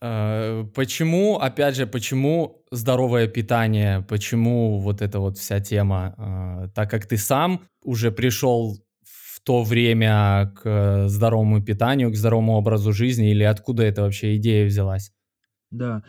почему, 0.00 1.38
опять 1.38 1.76
же, 1.76 1.86
почему 1.86 2.64
здоровое 2.70 3.28
питание, 3.28 4.04
почему 4.08 4.78
вот 4.78 5.00
эта 5.00 5.20
вот 5.20 5.38
вся 5.38 5.60
тема, 5.60 6.14
э, 6.18 6.68
так 6.74 6.90
как 6.90 7.06
ты 7.06 7.16
сам 7.16 7.62
уже 7.82 8.10
пришел 8.12 8.76
в 9.02 9.40
то 9.40 9.62
время 9.62 10.52
к 10.56 11.08
здоровому 11.08 11.62
питанию, 11.62 12.10
к 12.10 12.16
здоровому 12.16 12.54
образу 12.54 12.92
жизни, 12.92 13.30
или 13.30 13.44
откуда 13.44 13.84
эта 13.84 14.02
вообще 14.02 14.36
идея 14.36 14.66
взялась? 14.66 15.12
Да. 15.70 16.02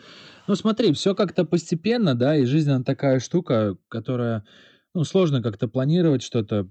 Ну 0.46 0.54
смотри, 0.54 0.92
все 0.92 1.14
как-то 1.14 1.44
постепенно, 1.44 2.14
да, 2.14 2.36
и 2.36 2.44
жизнь 2.44 2.70
она 2.70 2.84
такая 2.84 3.20
штука, 3.20 3.76
которая, 3.88 4.44
ну, 4.94 5.04
сложно 5.04 5.42
как-то 5.42 5.68
планировать 5.68 6.22
что-то 6.22 6.68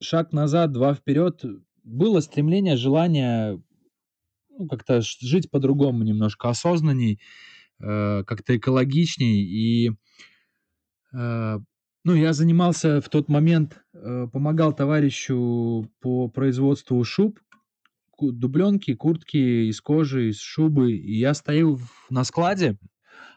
шаг 0.00 0.32
назад, 0.32 0.72
два 0.72 0.94
вперед. 0.94 1.44
Было 1.84 2.20
стремление, 2.20 2.76
желание 2.76 3.62
ну, 4.58 4.68
как-то 4.68 5.00
жить 5.02 5.50
по-другому 5.50 6.02
немножко, 6.02 6.48
осознанней, 6.48 7.20
э, 7.80 8.24
как-то 8.24 8.56
экологичней. 8.56 9.42
И 9.42 9.90
э, 11.12 11.58
ну, 12.04 12.14
я 12.14 12.32
занимался 12.32 13.00
в 13.00 13.08
тот 13.08 13.28
момент, 13.28 13.82
э, 13.92 14.26
помогал 14.32 14.72
товарищу 14.72 15.90
по 16.00 16.28
производству 16.28 17.02
шуб, 17.04 17.40
дубленки, 18.18 18.94
куртки 18.94 19.68
из 19.68 19.80
кожи, 19.80 20.30
из 20.30 20.40
шубы. 20.40 20.92
И 20.92 21.18
я 21.18 21.34
стою 21.34 21.78
на 22.10 22.24
складе, 22.24 22.78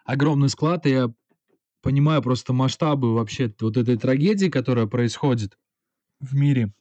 огромный 0.06 0.50
склад, 0.50 0.86
и 0.86 0.92
я 0.92 1.14
понимаю 1.82 2.22
просто 2.22 2.54
масштабы 2.54 3.14
вообще 3.14 3.54
вот 3.60 3.78
этой 3.78 3.98
трагедии, 3.98 4.48
которая 4.48 4.88
происходит 4.88 5.58
в 6.20 6.36
мире. 6.36 6.74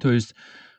То 0.00 0.12
есть, 0.12 0.34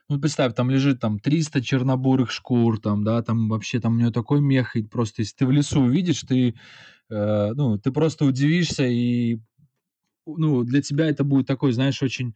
ну, 0.08 0.20
представь, 0.20 0.54
там 0.54 0.70
лежит 0.70 1.00
там 1.00 1.18
300 1.20 1.62
чернобурых 1.62 2.30
шкур, 2.30 2.80
там, 2.80 3.04
да, 3.04 3.22
там 3.22 3.48
вообще 3.48 3.80
там 3.80 3.94
у 3.96 3.98
нее 3.98 4.12
такой 4.12 4.40
мех, 4.40 4.76
и 4.76 4.82
просто 4.82 5.22
если 5.22 5.36
ты 5.36 5.46
в 5.46 5.50
лесу 5.52 5.82
увидишь, 5.82 6.22
ты, 6.22 6.54
э, 7.10 7.52
ну, 7.54 7.78
ты 7.78 7.92
просто 7.92 8.24
удивишься, 8.26 8.86
и, 8.86 9.40
ну, 10.26 10.64
для 10.64 10.82
тебя 10.82 11.06
это 11.08 11.24
будет 11.24 11.46
такой, 11.46 11.72
знаешь, 11.72 12.02
очень 12.02 12.34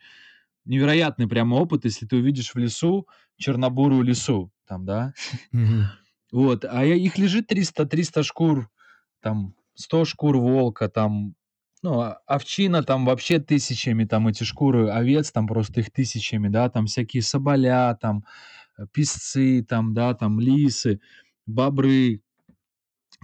невероятный 0.66 1.28
прямо 1.28 1.56
опыт, 1.56 1.84
если 1.86 2.06
ты 2.06 2.16
увидишь 2.16 2.54
в 2.54 2.58
лесу 2.58 3.08
чернобурую 3.38 4.02
лесу, 4.02 4.52
там, 4.66 4.84
да. 4.86 5.14
Вот, 6.32 6.64
а 6.64 6.84
их 6.84 7.18
лежит 7.18 7.46
300, 7.48 7.86
300 7.86 8.22
шкур, 8.22 8.70
там, 9.20 9.54
100 9.74 10.04
шкур 10.04 10.36
волка, 10.38 10.88
там, 10.88 11.34
ну, 11.82 12.00
а, 12.00 12.20
овчина 12.26 12.82
там 12.82 13.04
вообще 13.04 13.40
тысячами, 13.40 14.04
там 14.04 14.28
эти 14.28 14.44
шкуры 14.44 14.88
овец, 14.88 15.32
там 15.32 15.46
просто 15.46 15.80
их 15.80 15.90
тысячами, 15.90 16.48
да, 16.48 16.70
там 16.70 16.86
всякие 16.86 17.22
соболя, 17.22 17.96
там 18.00 18.24
э, 18.78 18.86
песцы, 18.92 19.64
там, 19.68 19.92
да, 19.92 20.14
там 20.14 20.38
лисы, 20.38 21.00
бобры, 21.46 22.22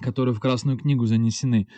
которые 0.02 0.34
в 0.34 0.40
Красную 0.40 0.76
книгу 0.76 1.06
занесены. 1.06 1.68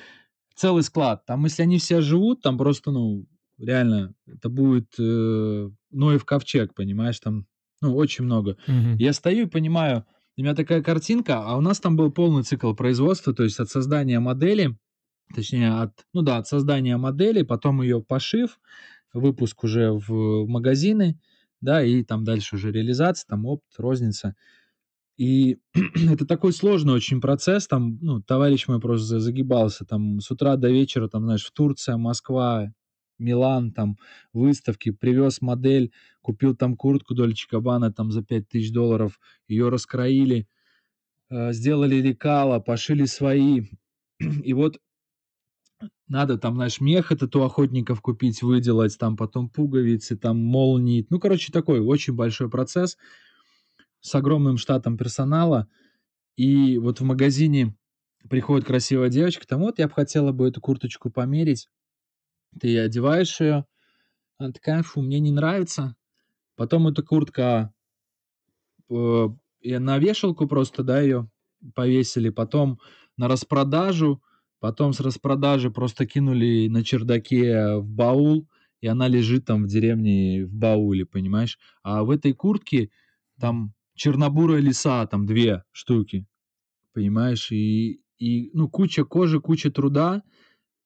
Целый 0.55 0.83
склад. 0.83 1.25
Там, 1.27 1.45
если 1.45 1.63
они 1.63 1.79
все 1.79 2.01
живут, 2.01 2.43
там 2.43 2.59
просто, 2.59 2.91
ну, 2.91 3.27
реально, 3.59 4.15
это 4.27 4.49
будет 4.49 4.95
э, 4.99 5.71
Ноев 5.91 6.25
ковчег, 6.25 6.75
понимаешь, 6.75 7.21
там, 7.21 7.47
ну, 7.83 7.95
очень 7.95 8.25
много. 8.25 8.57
Угу. 8.67 8.97
Я 8.99 9.13
стою 9.13 9.47
и 9.47 9.51
понимаю, 9.51 10.07
у 10.37 10.41
меня 10.41 10.55
такая 10.55 10.83
картинка, 10.83 11.43
а 11.45 11.57
у 11.57 11.61
нас 11.61 11.81
там 11.81 11.97
был 11.97 12.11
полный 12.11 12.43
цикл 12.43 12.73
производства, 12.73 13.35
то 13.35 13.43
есть 13.43 13.61
от 13.61 13.69
создания 13.69 14.19
модели, 14.21 14.77
точнее 15.35 15.81
от, 15.81 16.07
ну 16.13 16.23
да, 16.23 16.39
от 16.39 16.47
создания 16.49 16.97
модели, 16.97 17.43
потом 17.43 17.83
ее 17.83 18.03
пошив, 18.03 18.61
выпуск 19.13 19.65
уже 19.65 19.93
в 19.93 20.47
магазины, 20.47 21.19
да, 21.61 21.83
и 21.83 22.03
там 22.05 22.25
дальше 22.25 22.57
уже 22.57 22.73
реализация, 22.73 23.27
там 23.29 23.47
опт, 23.47 23.65
розница. 23.79 24.35
И 25.17 25.59
это 26.11 26.27
такой 26.27 26.53
сложный 26.53 26.95
очень 26.95 27.21
процесс, 27.21 27.67
там, 27.67 27.99
ну, 28.01 28.23
товарищ 28.23 28.69
мой 28.69 28.81
просто 28.81 29.21
загибался, 29.21 29.85
там, 29.85 30.21
с 30.21 30.31
утра 30.31 30.57
до 30.57 30.71
вечера, 30.71 31.09
там, 31.09 31.25
знаешь, 31.25 31.45
в 31.45 31.53
Турция, 31.53 31.97
Москва, 31.97 32.73
Милан, 33.19 33.73
там, 33.73 33.99
выставки, 34.33 34.91
привез 34.91 35.43
модель, 35.43 35.93
купил 36.23 36.57
там 36.57 36.77
куртку 36.77 37.15
Дольче 37.15 37.47
Кабана, 37.51 37.93
там, 37.93 38.11
за 38.11 38.23
5000 38.23 38.73
долларов, 38.73 39.21
ее 39.47 39.69
раскроили, 39.69 40.49
э, 41.31 41.53
сделали 41.53 41.97
лекала, 41.97 42.61
пошили 42.61 43.05
свои, 43.07 43.65
и 44.21 44.53
вот 44.55 44.79
надо 46.11 46.39
там, 46.39 46.57
знаешь, 46.57 46.81
мех 46.81 47.13
этот 47.13 47.37
у 47.37 47.43
охотников 47.43 48.03
купить, 48.03 48.43
выделать, 48.43 48.99
там 48.99 49.17
потом 49.17 49.49
пуговицы, 49.49 50.17
там 50.17 50.39
молнии. 50.39 51.07
Ну, 51.09 51.21
короче, 51.21 51.53
такой 51.53 51.79
очень 51.79 52.15
большой 52.15 52.51
процесс 52.51 52.99
с 54.01 54.13
огромным 54.17 54.57
штатом 54.57 54.99
персонала. 54.99 55.69
И 56.37 56.79
вот 56.79 56.99
в 57.01 57.05
магазине 57.05 57.77
приходит 58.29 58.67
красивая 58.67 59.09
девочка, 59.09 59.47
там 59.47 59.61
вот 59.61 59.79
я 59.79 59.87
бы 59.87 59.95
хотела 59.95 60.33
бы 60.33 60.49
эту 60.49 60.61
курточку 60.61 61.11
померить. 61.11 61.69
Ты 62.59 62.77
одеваешь 62.81 63.41
ее, 63.41 63.65
она 64.37 64.51
такая, 64.51 64.83
фу, 64.83 65.03
мне 65.03 65.21
не 65.21 65.31
нравится. 65.31 65.95
Потом 66.57 66.89
эта 66.89 67.05
куртка 67.05 67.73
э, 68.91 69.29
на 69.63 69.99
вешалку 69.99 70.49
просто, 70.49 70.83
да, 70.83 71.01
ее 71.01 71.31
повесили, 71.77 72.31
потом 72.31 72.81
на 73.17 73.29
распродажу, 73.29 74.21
Потом 74.61 74.93
с 74.93 75.01
распродажи 75.01 75.71
просто 75.71 76.07
кинули 76.07 76.69
на 76.69 76.85
чердаке 76.85 77.77
в 77.77 77.89
баул, 77.89 78.47
и 78.83 78.87
она 78.87 79.09
лежит 79.09 79.47
там 79.47 79.65
в 79.65 79.67
деревне 79.69 80.45
в 80.45 80.53
бауле, 80.53 81.07
понимаешь? 81.07 81.59
А 81.83 82.05
в 82.05 82.11
этой 82.11 82.35
куртке 82.35 82.91
там 83.41 83.73
чернобурая 83.95 84.61
лиса, 84.61 85.07
там 85.07 85.27
две 85.27 85.65
штуки, 85.73 86.27
понимаешь? 86.93 87.51
И, 87.51 88.03
и 88.19 88.51
ну, 88.53 88.69
куча 88.69 89.05
кожи, 89.05 89.41
куча 89.41 89.71
труда, 89.71 90.23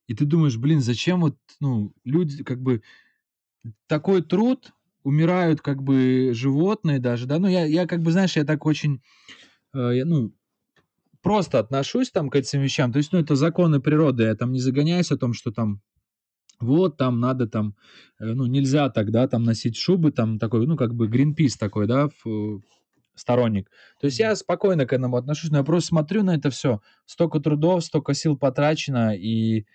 и 0.07 0.15
ты 0.15 0.25
думаешь, 0.25 0.57
блин, 0.57 0.81
зачем 0.81 1.21
вот, 1.21 1.37
ну, 1.61 1.93
люди, 2.05 2.45
как 2.45 2.61
бы, 2.61 2.83
такой 3.87 4.23
труд, 4.23 4.73
умирают, 5.03 5.61
как 5.61 5.83
бы, 5.83 6.31
животные 6.33 6.99
даже, 6.99 7.27
да, 7.27 7.39
ну, 7.39 7.49
я, 7.49 7.65
я 7.65 7.87
как 7.87 8.03
бы, 8.03 8.13
знаешь, 8.13 8.37
я 8.37 8.45
так 8.45 8.67
очень, 8.67 9.03
э, 9.75 10.05
ну, 10.05 10.33
просто 11.25 11.59
отношусь 11.59 12.13
там 12.13 12.31
к 12.31 12.37
этим 12.37 12.61
вещам, 12.61 12.93
то 12.93 12.99
есть, 12.99 13.13
ну, 13.13 13.19
это 13.19 13.35
законы 13.35 13.81
природы, 13.81 14.25
я 14.25 14.37
там 14.37 14.53
не 14.53 14.61
загоняюсь 14.61 15.11
о 15.11 15.17
том, 15.17 15.33
что 15.33 15.51
там 15.51 15.81
вот 16.61 16.97
там 16.97 17.19
надо 17.19 17.49
там, 17.49 17.75
э, 18.21 18.27
ну, 18.27 18.47
нельзя 18.47 18.89
тогда 18.91 19.27
там 19.27 19.43
носить 19.43 19.77
шубы, 19.77 20.13
там 20.13 20.39
такой, 20.39 20.67
ну, 20.67 20.77
как 20.77 20.95
бы 20.95 21.09
Greenpeace 21.09 21.59
такой, 21.59 21.89
да, 21.89 22.09
в, 22.25 22.61
сторонник. 23.15 23.71
То 24.01 24.07
есть 24.07 24.19
я 24.19 24.37
спокойно 24.37 24.87
к 24.87 24.93
этому 24.93 25.17
отношусь, 25.17 25.51
но 25.51 25.59
я 25.59 25.65
просто 25.65 25.89
смотрю 25.89 26.23
на 26.23 26.37
это 26.37 26.51
все. 26.51 26.81
Столько 27.07 27.41
трудов, 27.41 27.85
столько 27.85 28.15
сил 28.15 28.37
потрачено, 28.37 29.15
и 29.17 29.67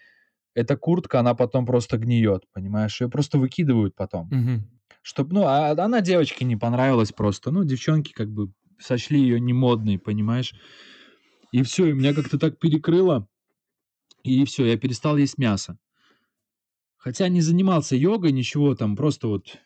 эта 0.54 0.78
куртка, 0.78 1.20
она 1.20 1.36
потом 1.36 1.66
просто 1.66 1.98
гниет, 1.98 2.44
понимаешь? 2.54 3.02
Ее 3.02 3.10
просто 3.10 3.38
выкидывают 3.38 3.96
потом. 3.96 4.28
Мгм. 4.32 4.70
Чтоб, 5.02 5.32
ну, 5.32 5.44
а 5.46 5.72
она 5.72 6.02
девочке 6.02 6.46
не 6.46 6.56
понравилась 6.56 7.12
просто. 7.12 7.52
Ну, 7.52 7.64
девчонки 7.64 8.12
как 8.12 8.30
бы 8.30 8.52
сочли 8.80 9.20
ее 9.20 9.40
немодной, 9.40 9.98
понимаешь? 9.98 10.54
И 11.52 11.64
все, 11.64 11.88
и 11.88 11.94
меня 11.94 12.14
как-то 12.14 12.38
так 12.38 12.60
перекрыло, 12.60 13.28
и 14.24 14.46
все, 14.46 14.66
я 14.66 14.78
перестал 14.78 15.18
есть 15.18 15.38
мясо. 15.38 15.78
Хотя 16.98 17.28
не 17.30 17.42
занимался 17.42 17.96
йогой, 17.96 18.32
ничего 18.32 18.76
там, 18.76 18.96
просто 18.96 19.28
вот 19.28 19.58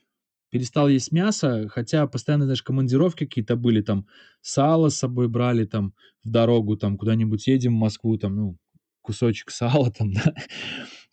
перестал 0.50 0.88
есть 0.88 1.12
мясо, 1.12 1.68
хотя 1.68 2.06
постоянно, 2.06 2.46
знаешь, 2.46 2.62
командировки 2.62 3.26
какие-то 3.26 3.56
были, 3.56 3.82
там, 3.82 4.08
сало 4.42 4.90
с 4.90 4.98
собой 4.98 5.28
брали, 5.28 5.66
там, 5.66 5.94
в 6.24 6.30
дорогу, 6.30 6.78
там, 6.78 6.98
куда-нибудь 6.98 7.48
едем 7.48 7.76
в 7.76 7.80
Москву, 7.80 8.18
там, 8.18 8.36
ну, 8.36 8.58
кусочек 9.02 9.50
сала, 9.50 9.92
там, 9.92 10.12
да, 10.14 10.36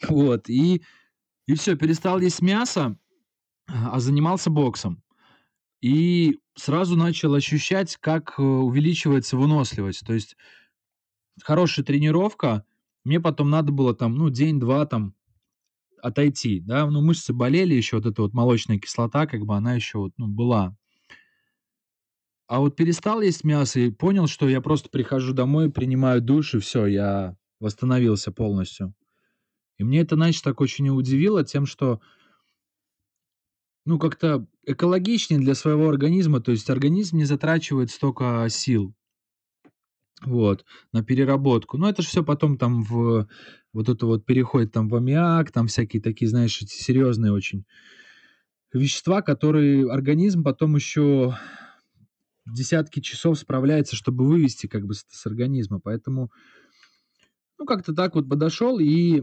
вот, 0.09 0.51
и, 0.51 0.83
и 1.47 1.55
все, 1.55 1.75
перестал 1.77 2.21
есть 2.21 2.43
мясо, 2.43 2.99
а 3.67 3.99
занимался 3.99 4.51
боксом. 4.51 5.03
И 5.81 6.37
сразу 6.55 6.97
начал 6.97 7.35
ощущать, 7.35 7.97
как 7.97 8.35
э, 8.39 8.43
увеличивается 8.43 9.37
выносливость. 9.39 10.05
То 10.07 10.13
есть 10.13 10.37
хорошая 11.43 11.85
тренировка, 11.85 12.65
мне 13.05 13.21
потом 13.21 13.51
надо 13.51 13.73
было 13.73 13.95
там, 13.95 14.15
ну, 14.15 14.31
день-два 14.31 14.87
там 14.87 15.15
отойти, 16.03 16.61
да, 16.61 16.87
ну, 16.87 17.01
мышцы 17.01 17.33
болели, 17.33 17.75
еще 17.75 17.97
вот 17.97 18.07
эта 18.07 18.23
вот 18.23 18.33
молочная 18.33 18.79
кислота, 18.79 19.27
как 19.27 19.43
бы 19.45 19.57
она 19.57 19.75
еще 19.75 19.99
вот, 19.99 20.13
ну, 20.17 20.27
была. 20.27 20.77
А 22.47 22.59
вот 22.59 22.75
перестал 22.75 23.21
есть 23.21 23.45
мясо 23.45 23.79
и 23.79 23.91
понял, 23.91 24.27
что 24.27 24.49
я 24.49 24.61
просто 24.61 24.89
прихожу 24.89 25.33
домой, 25.33 25.71
принимаю 25.71 26.21
душ, 26.21 26.55
и 26.55 26.59
все, 26.59 26.87
я 26.87 27.37
восстановился 27.61 28.33
полностью. 28.33 28.95
И 29.79 29.85
мне 29.85 30.01
это, 30.01 30.17
знаешь, 30.17 30.41
так 30.41 30.61
очень 30.61 30.89
удивило 30.89 31.45
тем, 31.45 31.65
что 31.65 32.01
ну, 33.87 33.99
как-то 33.99 34.47
экологичнее 34.65 35.41
для 35.41 35.55
своего 35.55 35.89
организма, 35.89 36.41
то 36.41 36.53
есть 36.53 36.69
организм 36.71 37.17
не 37.17 37.25
затрачивает 37.25 37.91
столько 37.91 38.47
сил, 38.51 38.95
вот, 40.25 40.65
на 40.93 41.03
переработку. 41.03 41.79
Но 41.79 41.89
это 41.89 42.03
же 42.03 42.09
все 42.09 42.25
потом 42.25 42.59
там 42.59 42.83
в 42.83 43.27
вот 43.73 43.89
это 43.89 44.07
вот 44.07 44.25
переходит 44.25 44.73
там 44.73 44.89
в 44.89 44.95
аммиак, 44.97 45.53
там 45.53 45.69
всякие 45.69 46.03
такие, 46.03 46.29
знаешь, 46.29 46.61
эти 46.61 46.75
серьезные 46.75 47.33
очень 47.33 47.65
вещества, 48.73 49.23
которые 49.23 49.91
организм 49.91 50.43
потом 50.43 50.77
еще 50.77 51.37
десятки 52.47 53.01
часов 53.01 53.39
справляется, 53.39 53.97
чтобы 53.97 54.27
вывести 54.27 54.67
как 54.67 54.87
бы 54.87 54.95
с, 54.95 55.05
с 55.09 55.27
организма. 55.27 55.81
Поэтому, 55.81 56.31
ну, 57.59 57.65
как-то 57.65 57.95
так 57.95 58.15
вот 58.15 58.29
подошел 58.29 58.79
и 58.79 59.23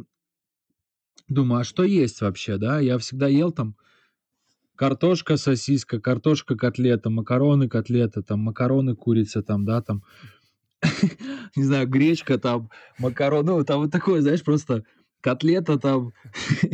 думаю, 1.28 1.62
а 1.62 1.64
что 1.64 1.84
есть 1.84 2.22
вообще, 2.22 2.58
да? 2.58 2.80
Я 2.80 2.98
всегда 2.98 3.28
ел 3.28 3.52
там 3.52 3.76
картошка, 4.76 5.38
сосиска, 5.38 6.00
картошка, 6.00 6.56
котлета, 6.56 7.10
макароны, 7.10 7.68
котлета, 7.68 8.24
там 8.24 8.42
макароны, 8.42 8.96
курица, 8.96 9.42
там, 9.42 9.66
да, 9.66 9.82
там 9.82 10.04
не 11.56 11.64
знаю, 11.64 11.88
гречка 11.88 12.38
там, 12.38 12.70
макароны, 12.98 13.52
ну, 13.52 13.64
там 13.64 13.82
вот 13.82 13.92
такое, 13.92 14.22
знаешь, 14.22 14.44
просто 14.44 14.84
котлета 15.28 15.78
там, 15.78 16.14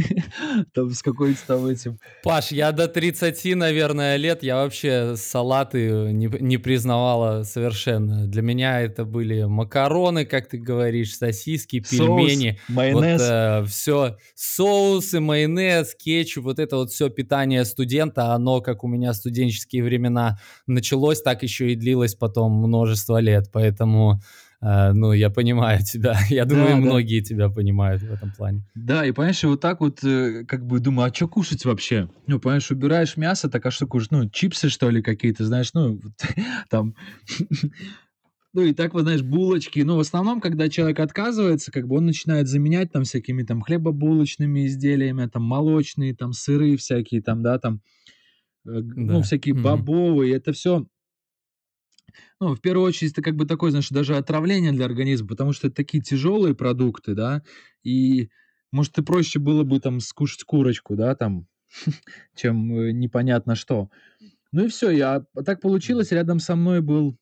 там 0.74 0.92
с 0.92 1.02
какой-то 1.02 1.40
там 1.48 1.66
этим. 1.66 1.98
Паш, 2.22 2.52
я 2.52 2.72
до 2.72 2.88
30, 2.88 3.56
наверное, 3.56 4.16
лет, 4.18 4.44
я 4.44 4.58
вообще 4.58 5.16
салаты 5.16 6.12
не, 6.14 6.28
не 6.40 6.58
признавала 6.60 7.44
совершенно. 7.44 8.28
Для 8.28 8.44
меня 8.44 8.82
это 8.82 9.06
были 9.06 9.44
макароны, 9.46 10.26
как 10.26 10.50
ты 10.50 10.60
говоришь, 10.60 11.18
сосиски, 11.18 11.80
пельмени. 11.80 12.60
Соус, 12.68 12.76
майонез. 12.76 13.22
Вот, 13.22 13.30
э, 13.32 13.66
все, 13.68 14.18
соусы, 14.36 15.20
майонез, 15.20 15.96
кетчуп, 15.96 16.44
вот 16.44 16.60
это 16.60 16.76
вот 16.76 16.92
все 16.92 17.10
питание 17.10 17.66
студента, 17.66 18.34
оно, 18.34 18.62
как 18.62 18.84
у 18.84 18.88
меня 18.88 19.14
студенческие 19.14 19.84
времена 19.84 20.38
началось, 20.68 21.24
так 21.24 21.42
еще 21.42 21.72
и 21.72 21.76
длилось 21.76 22.14
потом 22.14 22.52
множество 22.52 23.20
лет, 23.20 23.50
поэтому 23.52 24.22
Uh, 24.64 24.94
ну, 24.94 25.12
я 25.12 25.30
понимаю 25.30 25.80
тебя. 25.84 26.18
Я 26.30 26.46
думаю, 26.46 26.70
да, 26.70 26.76
многие 26.78 27.20
да. 27.20 27.26
тебя 27.26 27.50
понимают 27.50 28.02
в 28.02 28.14
этом 28.14 28.32
плане. 28.32 28.64
Да, 28.76 29.06
и 29.06 29.12
понимаешь, 29.12 29.44
и 29.44 29.48
вот 29.48 29.60
так 29.60 29.82
вот, 29.82 30.02
э, 30.06 30.46
как 30.48 30.66
бы 30.66 30.80
думаю, 30.80 31.12
а 31.12 31.14
что 31.14 31.28
кушать 31.28 31.66
вообще? 31.66 32.08
Ну, 32.28 32.40
понимаешь, 32.40 32.72
убираешь 32.72 33.18
мясо, 33.18 33.50
так 33.50 33.66
а 33.66 33.72
что 33.72 33.88
кушать? 33.88 34.12
Ну, 34.12 34.30
чипсы, 34.30 34.70
что 34.70 34.90
ли, 34.90 35.02
какие-то, 35.02 35.46
знаешь, 35.46 35.72
ну, 35.74 36.00
там... 36.70 36.96
Ну, 38.56 38.62
и 38.62 38.72
так 38.72 38.94
вот, 38.94 39.02
знаешь, 39.02 39.24
булочки. 39.24 39.80
Ну, 39.80 39.96
в 39.96 40.00
основном, 40.00 40.40
когда 40.40 40.70
человек 40.70 41.00
отказывается, 41.00 41.72
как 41.72 41.88
бы 41.88 41.98
он 41.98 42.06
начинает 42.06 42.48
заменять 42.48 42.92
там 42.92 43.04
всякими 43.04 43.42
там 43.42 43.64
хлебобулочными 43.64 44.68
изделиями, 44.68 45.26
там 45.26 45.42
молочные, 45.42 46.16
там 46.16 46.34
сыры 46.34 46.78
всякие, 46.78 47.24
там, 47.24 47.42
да, 47.42 47.58
там, 47.58 47.82
э, 48.68 48.80
да. 48.82 48.94
ну, 48.96 49.22
всякие 49.24 49.56
бобовые. 49.56 50.36
Это 50.36 50.54
все 50.54 50.86
ну, 52.40 52.56
в 52.56 52.62
первую 52.62 52.86
очередь, 52.86 53.12
это 53.12 53.22
как 53.22 53.36
бы 53.36 53.46
такое, 53.46 53.72
знаешь, 53.72 53.90
даже 53.90 54.16
отравление 54.16 54.72
для 54.72 54.86
организма, 54.86 55.28
потому 55.28 55.54
что 55.54 55.68
это 55.68 55.76
такие 55.76 56.04
тяжелые 56.04 56.56
продукты, 56.56 57.16
да, 57.16 57.44
и, 57.84 58.30
может, 58.72 58.98
и 58.98 59.04
проще 59.04 59.40
было 59.40 59.64
бы 59.64 59.80
там 59.80 60.00
скушать 60.00 60.44
курочку, 60.44 60.96
да, 60.96 61.16
там, 61.16 61.48
чем 62.36 62.78
э, 62.78 62.92
непонятно 62.92 63.56
что. 63.56 63.90
Ну 64.52 64.66
и 64.66 64.68
все, 64.68 64.92
я 64.92 65.26
так 65.46 65.62
получилось, 65.62 66.12
рядом 66.12 66.40
со 66.40 66.56
мной 66.56 66.82
был 66.82 67.18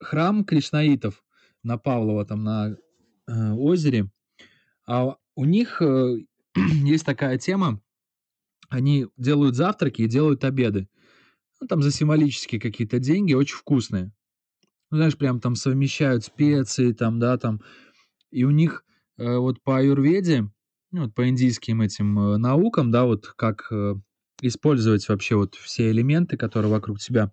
храм 0.00 0.44
кришнаитов 0.44 1.22
на 1.62 1.78
Павлово, 1.78 2.24
там 2.24 2.42
на 2.42 2.76
э, 3.26 3.52
озере, 3.52 4.10
а 4.86 5.16
у 5.36 5.44
них 5.44 5.80
э, 5.80 6.16
есть 6.84 7.04
такая 7.04 7.38
тема, 7.38 7.80
они 8.68 9.06
делают 9.16 9.54
завтраки 9.56 10.02
и 10.02 10.08
делают 10.08 10.44
обеды. 10.44 10.88
Ну, 11.60 11.68
там 11.68 11.82
за 11.82 11.92
символические 11.92 12.60
какие-то 12.60 12.98
деньги, 12.98 13.34
очень 13.34 13.56
вкусные 13.56 14.12
ну, 14.94 14.98
знаешь, 14.98 15.18
прям 15.18 15.40
там 15.40 15.56
совмещают 15.56 16.24
специи, 16.24 16.92
там, 16.92 17.18
да, 17.18 17.36
там. 17.36 17.60
И 18.30 18.44
у 18.44 18.50
них 18.50 18.84
э, 19.18 19.38
вот 19.38 19.60
по 19.60 19.78
аюрведе, 19.78 20.48
ну, 20.92 21.02
вот 21.02 21.14
по 21.16 21.28
индийским 21.28 21.80
этим 21.80 22.16
э, 22.16 22.36
наукам, 22.36 22.92
да, 22.92 23.04
вот 23.04 23.26
как 23.26 23.66
э, 23.72 23.96
использовать 24.40 25.08
вообще 25.08 25.34
вот 25.34 25.56
все 25.56 25.90
элементы, 25.90 26.36
которые 26.36 26.70
вокруг 26.70 27.00
тебя, 27.00 27.32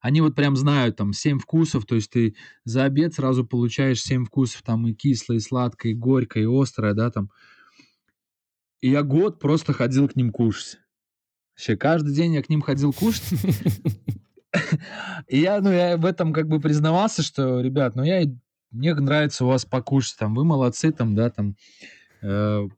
они 0.00 0.22
вот 0.22 0.34
прям 0.34 0.56
знают 0.56 0.96
там 0.96 1.12
семь 1.12 1.38
вкусов, 1.38 1.84
то 1.84 1.96
есть 1.96 2.10
ты 2.10 2.34
за 2.64 2.84
обед 2.84 3.12
сразу 3.12 3.44
получаешь 3.44 4.00
семь 4.00 4.24
вкусов, 4.24 4.62
там 4.62 4.86
и 4.86 4.94
кислое, 4.94 5.36
и 5.36 5.40
сладкое, 5.40 5.92
и 5.92 5.94
горькое, 5.94 6.44
и 6.44 6.48
острое, 6.48 6.94
да, 6.94 7.10
там. 7.10 7.30
И 8.80 8.88
я 8.88 9.02
год 9.02 9.38
просто 9.38 9.74
ходил 9.74 10.08
к 10.08 10.16
ним 10.16 10.32
кушать. 10.32 10.78
Вообще, 11.56 11.76
каждый 11.76 12.14
день 12.14 12.32
я 12.32 12.42
к 12.42 12.48
ним 12.48 12.62
ходил 12.62 12.94
кушать. 12.94 13.28
Я, 15.28 15.60
ну, 15.60 15.70
я 15.72 15.96
в 15.96 16.04
этом 16.04 16.32
как 16.32 16.48
бы 16.48 16.60
признавался, 16.60 17.22
что, 17.22 17.60
ребят, 17.60 17.96
ну, 17.96 18.04
я, 18.04 18.24
мне 18.70 18.94
нравится 18.94 19.44
у 19.44 19.48
вас 19.48 19.64
покушать, 19.64 20.18
там, 20.18 20.34
вы 20.34 20.44
молодцы, 20.44 20.92
там, 20.92 21.14
да, 21.14 21.30
там, 21.30 21.56
э, 22.22 22.68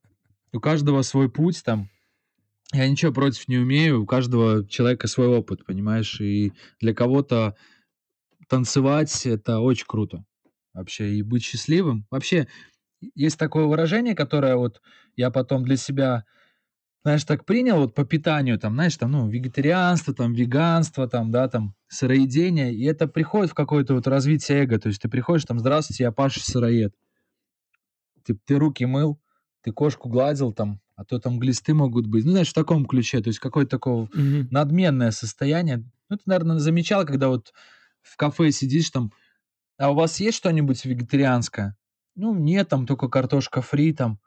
у 0.53 0.61
каждого 0.61 1.03
свой 1.03 1.31
путь, 1.31 1.63
там, 1.65 1.89
я 2.73 2.89
ничего 2.89 3.13
против 3.13 3.49
не 3.49 3.59
умею, 3.59 4.03
у 4.03 4.07
каждого 4.07 4.67
человека 4.67 5.09
свой 5.09 5.29
опыт, 5.29 5.65
понимаешь, 5.65 6.21
и 6.21 6.53
для 6.81 6.95
кого-то 6.95 7.57
танцевать 8.49 9.27
это 9.27 9.61
очень 9.61 9.87
круто 9.87 10.25
вообще, 10.75 11.15
и 11.15 11.23
быть 11.23 11.45
счастливым. 11.45 12.07
Вообще, 12.11 12.47
есть 13.15 13.39
такое 13.39 13.65
выражение, 13.65 14.15
которое 14.15 14.57
вот 14.57 14.81
я 15.17 15.31
потом 15.31 15.65
для 15.65 15.77
себя 15.77 16.25
знаешь, 17.05 17.25
так 17.25 17.45
принял 17.45 17.77
вот 17.79 17.95
по 17.95 18.05
питанию, 18.05 18.59
там, 18.59 18.75
знаешь, 18.75 18.97
там, 18.97 19.13
ну, 19.13 19.29
вегетарианство, 19.29 20.15
там, 20.15 20.33
веганство, 20.35 21.09
там, 21.09 21.31
да, 21.31 21.49
там, 21.49 21.75
сыроедение, 21.89 22.75
и 22.75 22.85
это 22.85 23.07
приходит 23.09 23.51
в 23.53 23.55
какое-то 23.55 23.95
вот 23.95 24.07
развитие 24.07 24.65
эго, 24.65 24.79
то 24.79 24.89
есть 24.89 25.01
ты 25.03 25.09
приходишь, 25.09 25.45
там, 25.45 25.59
здравствуйте, 25.59 26.05
я 26.05 26.13
Паша 26.13 26.41
сыроед. 26.41 26.95
Ты, 28.25 28.35
ты 28.45 28.59
руки 28.59 28.85
мыл, 28.85 29.21
ты 29.63 29.73
кошку 29.73 30.09
гладил, 30.09 30.53
там, 30.53 30.81
а 30.97 31.05
то 31.05 31.19
там 31.19 31.39
глисты 31.39 31.75
могут 31.75 32.07
быть. 32.07 32.25
Ну, 32.25 32.33
знаешь, 32.33 32.51
в 32.51 32.55
таком 32.55 32.85
ключе, 32.87 33.21
то 33.21 33.29
есть 33.29 33.39
какое-то 33.39 33.71
такое 33.71 34.09
Мгм. 34.13 34.51
надменное 34.51 35.11
состояние. 35.11 35.85
Ну, 36.09 36.17
ты, 36.17 36.23
наверное, 36.27 36.59
замечал, 36.59 37.05
когда 37.07 37.29
вот 37.29 37.53
в 38.03 38.17
кафе 38.17 38.51
сидишь 38.51 38.91
там, 38.91 39.13
а 39.79 39.93
у 39.93 39.95
вас 39.95 40.21
есть 40.21 40.39
что-нибудь 40.39 40.85
вегетарианское? 40.85 41.77
Ну, 42.17 42.35
нет, 42.35 42.69
там 42.69 42.87
только 42.87 43.09
картошка 43.09 43.63
фри 43.63 43.93
там. 43.93 44.21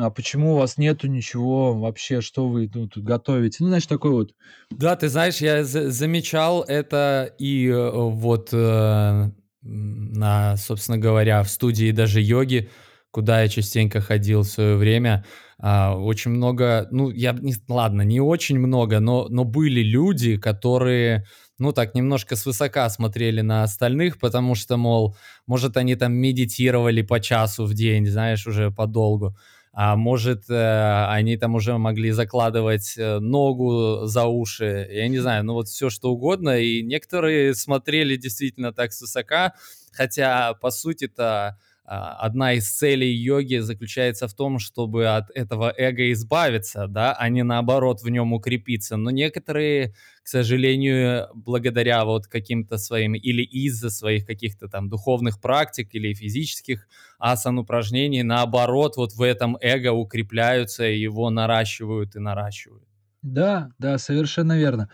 А 0.00 0.10
почему 0.10 0.54
у 0.54 0.56
вас 0.56 0.76
нету 0.76 1.06
ничего 1.06 1.72
вообще, 1.72 2.20
что 2.20 2.48
вы 2.48 2.68
ну, 2.74 2.88
тут 2.88 3.04
готовите? 3.04 3.58
Ну, 3.60 3.68
знаешь, 3.68 3.86
такой 3.86 4.10
вот. 4.10 4.34
Да, 4.70 4.96
ты 4.96 5.08
знаешь, 5.08 5.38
я 5.38 5.62
за- 5.62 5.90
замечал 5.90 6.62
это 6.62 7.32
и 7.38 7.68
э, 7.68 7.90
вот 7.90 8.48
э, 8.52 9.30
на, 9.62 10.56
собственно 10.56 10.98
говоря, 10.98 11.42
в 11.44 11.48
студии 11.48 11.92
даже 11.92 12.20
йоги, 12.20 12.70
куда 13.12 13.42
я 13.42 13.48
частенько 13.48 14.00
ходил 14.00 14.42
в 14.42 14.48
свое 14.48 14.74
время. 14.76 15.24
А, 15.60 15.96
очень 15.96 16.32
много, 16.32 16.88
ну, 16.90 17.10
я 17.10 17.32
не, 17.32 17.54
ладно, 17.68 18.02
не 18.02 18.20
очень 18.20 18.58
много, 18.58 18.98
но, 18.98 19.28
но 19.28 19.44
были 19.44 19.80
люди, 19.80 20.36
которые, 20.36 21.24
ну, 21.58 21.72
так 21.72 21.94
немножко 21.94 22.34
свысока 22.36 22.88
смотрели 22.90 23.40
на 23.42 23.62
остальных, 23.62 24.18
потому 24.18 24.54
что, 24.56 24.76
мол, 24.76 25.16
может, 25.46 25.76
они 25.76 25.94
там 25.94 26.14
медитировали 26.14 27.02
по 27.02 27.20
часу 27.20 27.64
в 27.64 27.74
день, 27.74 28.06
знаешь, 28.06 28.46
уже 28.46 28.70
подолгу 28.72 29.36
а 29.80 29.94
может, 29.94 30.50
э, 30.50 31.06
они 31.06 31.36
там 31.36 31.54
уже 31.54 31.78
могли 31.78 32.10
закладывать 32.10 32.94
э, 32.98 33.20
ногу 33.20 34.06
за 34.06 34.24
уши, 34.24 34.88
я 34.90 35.06
не 35.06 35.20
знаю, 35.20 35.44
ну 35.44 35.52
вот 35.52 35.68
все 35.68 35.88
что 35.88 36.10
угодно, 36.10 36.58
и 36.58 36.82
некоторые 36.82 37.54
смотрели 37.54 38.16
действительно 38.16 38.72
так 38.72 38.92
свысока, 38.92 39.54
хотя, 39.92 40.54
по 40.54 40.70
сути-то, 40.72 41.58
одна 41.90 42.52
из 42.54 42.70
целей 42.70 43.10
йоги 43.14 43.56
заключается 43.58 44.28
в 44.28 44.34
том, 44.34 44.58
чтобы 44.58 45.06
от 45.08 45.30
этого 45.34 45.72
эго 45.76 46.12
избавиться, 46.12 46.86
да, 46.86 47.14
а 47.14 47.28
не 47.28 47.42
наоборот 47.42 48.02
в 48.02 48.08
нем 48.10 48.32
укрепиться. 48.32 48.96
Но 48.96 49.10
некоторые, 49.10 49.94
к 50.22 50.28
сожалению, 50.28 51.28
благодаря 51.34 52.04
вот 52.04 52.26
каким-то 52.26 52.76
своим 52.78 53.14
или 53.14 53.42
из-за 53.42 53.90
своих 53.90 54.26
каких-то 54.26 54.68
там 54.68 54.88
духовных 54.90 55.40
практик 55.40 55.88
или 55.94 56.12
физических 56.14 56.86
асан 57.18 57.58
упражнений, 57.58 58.22
наоборот, 58.22 58.96
вот 58.96 59.12
в 59.14 59.22
этом 59.22 59.56
эго 59.60 59.92
укрепляются, 59.92 60.84
его 60.84 61.30
наращивают 61.30 62.16
и 62.16 62.18
наращивают. 62.18 62.84
Да, 63.22 63.70
да, 63.78 63.98
совершенно 63.98 64.56
верно. 64.58 64.88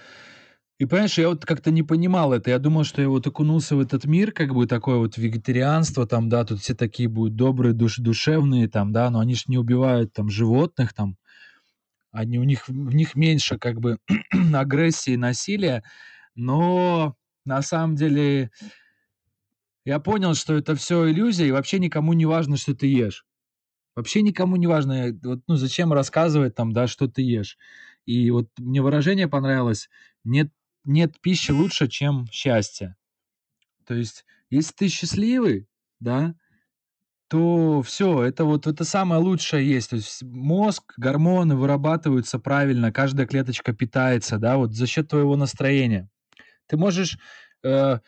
И 0.84 0.86
понимаешь, 0.86 1.16
я 1.16 1.30
вот 1.30 1.46
как-то 1.46 1.70
не 1.70 1.82
понимал 1.82 2.34
это. 2.34 2.50
Я 2.50 2.58
думал, 2.58 2.84
что 2.84 3.00
я 3.00 3.08
вот 3.08 3.26
окунулся 3.26 3.74
в 3.74 3.80
этот 3.80 4.04
мир, 4.04 4.32
как 4.32 4.52
бы 4.52 4.66
такое 4.66 4.96
вот 4.96 5.16
вегетарианство, 5.16 6.06
там, 6.06 6.28
да, 6.28 6.44
тут 6.44 6.60
все 6.60 6.74
такие 6.74 7.08
будут 7.08 7.36
добрые, 7.36 7.72
душ, 7.72 7.96
душевные, 7.96 8.68
там, 8.68 8.92
да, 8.92 9.08
но 9.08 9.20
они 9.20 9.34
ж 9.34 9.44
не 9.46 9.56
убивают 9.56 10.12
там 10.12 10.28
животных, 10.28 10.92
там, 10.92 11.16
они 12.12 12.38
у 12.38 12.44
них, 12.44 12.68
в 12.68 12.94
них 12.94 13.16
меньше 13.16 13.58
как 13.58 13.80
бы 13.80 13.98
агрессии, 14.54 15.16
насилия, 15.16 15.84
но 16.34 17.16
на 17.46 17.62
самом 17.62 17.96
деле 17.96 18.50
я 19.84 19.98
понял, 20.00 20.34
что 20.34 20.54
это 20.54 20.74
все 20.74 21.10
иллюзия, 21.10 21.46
и 21.46 21.50
вообще 21.50 21.78
никому 21.78 22.12
не 22.14 22.26
важно, 22.26 22.56
что 22.56 22.74
ты 22.74 22.86
ешь. 22.86 23.24
Вообще 23.96 24.22
никому 24.22 24.56
не 24.56 24.66
важно, 24.66 25.18
вот, 25.22 25.40
ну, 25.48 25.56
зачем 25.56 25.92
рассказывать 25.92 26.54
там, 26.54 26.72
да, 26.72 26.86
что 26.88 27.08
ты 27.08 27.22
ешь. 27.22 27.58
И 28.06 28.30
вот 28.30 28.48
мне 28.58 28.82
выражение 28.82 29.28
понравилось: 29.28 29.90
"Нет 30.24 30.50
нет 30.84 31.20
пищи 31.20 31.50
лучше, 31.52 31.88
чем 31.88 32.26
счастье". 32.30 32.96
То 33.86 33.94
есть, 33.94 34.24
если 34.50 34.72
ты 34.74 34.88
счастливый, 34.88 35.68
да, 36.00 36.34
то 37.28 37.82
все, 37.82 38.22
это 38.22 38.44
вот 38.44 38.66
это 38.66 38.84
самое 38.84 39.20
лучшее 39.20 39.68
есть. 39.68 39.90
То 39.90 39.96
есть 39.96 40.22
мозг, 40.22 40.94
гормоны 40.96 41.56
вырабатываются 41.56 42.38
правильно, 42.38 42.92
каждая 42.92 43.26
клеточка 43.26 43.72
питается, 43.72 44.38
да, 44.38 44.56
вот 44.58 44.74
за 44.74 44.86
счет 44.86 45.08
твоего 45.08 45.36
настроения. 45.36 46.08
Ты 46.68 46.76
можешь, 46.78 47.18
э, 47.64 48.00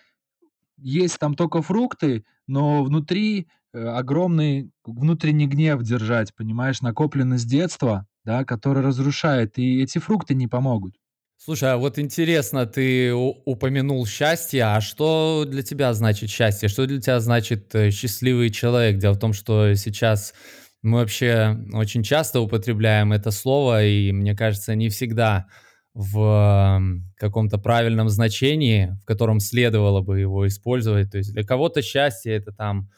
есть 0.79 1.19
там 1.19 1.35
только 1.35 1.63
фрукты, 1.63 2.25
но 2.47 2.85
внутри, 2.85 3.49
э, 3.75 3.85
огромный 3.87 4.71
внутренний 4.85 5.47
гнев 5.47 5.83
держать, 5.83 6.35
понимаешь, 6.35 6.83
накопленный 6.83 7.39
с 7.39 7.45
детства, 7.45 8.07
да, 8.25 8.45
который 8.45 8.83
разрушает, 8.83 9.59
и 9.59 9.83
эти 9.83 9.99
фрукты 9.99 10.35
не 10.35 10.49
помогут. 10.49 10.97
Слушай, 11.39 11.73
а 11.75 11.77
вот 11.77 11.99
интересно, 11.99 12.67
ты 12.67 13.13
упомянул 13.15 14.05
счастье, 14.07 14.65
а 14.65 14.81
что 14.81 15.45
для 15.47 15.63
тебя 15.63 15.93
значит 15.95 16.31
счастье? 16.31 16.69
Что 16.69 16.87
для 16.87 17.01
тебя 17.01 17.21
значит 17.21 17.75
э, 17.75 17.91
счастливый 17.91 18.51
человек? 18.51 18.99
Дело 18.99 19.13
в 19.13 19.19
том, 19.19 19.33
что 19.33 19.75
сейчас 19.75 20.35
мы 20.83 20.99
вообще 20.99 21.57
очень 21.73 22.03
часто 22.03 22.41
употребляем 22.41 23.13
это 23.13 23.31
слово, 23.31 23.85
и 23.85 24.13
мне 24.13 24.35
кажется, 24.35 24.75
не 24.75 24.89
всегда 24.89 25.47
в 25.95 26.83
каком-то 27.17 27.59
правильном 27.59 28.09
значении, 28.09 28.97
в 29.03 29.05
котором 29.05 29.39
следовало 29.41 30.01
бы 30.01 30.19
его 30.21 30.47
использовать. 30.47 31.11
То 31.13 31.19
есть 31.19 31.33
для 31.33 31.45
кого-то 31.45 31.81
счастье 31.83 32.35
это 32.35 32.53
там 32.53 32.91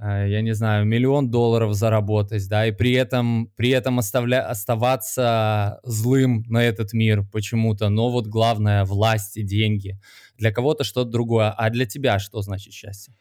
я 0.00 0.42
не 0.42 0.54
знаю, 0.54 0.84
миллион 0.84 1.30
долларов 1.30 1.74
заработать, 1.74 2.46
да, 2.48 2.66
и 2.66 2.72
при 2.72 2.92
этом, 2.92 3.50
при 3.56 3.70
этом 3.70 3.98
оставля, 3.98 4.48
оставаться 4.48 5.80
злым 5.84 6.44
на 6.48 6.62
этот 6.62 6.92
мир 6.92 7.24
почему-то, 7.32 7.88
но 7.88 8.10
вот 8.10 8.26
главное 8.26 8.84
власть 8.84 9.36
и 9.36 9.42
деньги. 9.42 9.98
Для 10.36 10.52
кого-то 10.52 10.84
что-то 10.84 11.10
другое, 11.10 11.50
а 11.50 11.70
для 11.70 11.86
тебя 11.86 12.18
что 12.18 12.42
значит 12.42 12.74
счастье? 12.74 13.14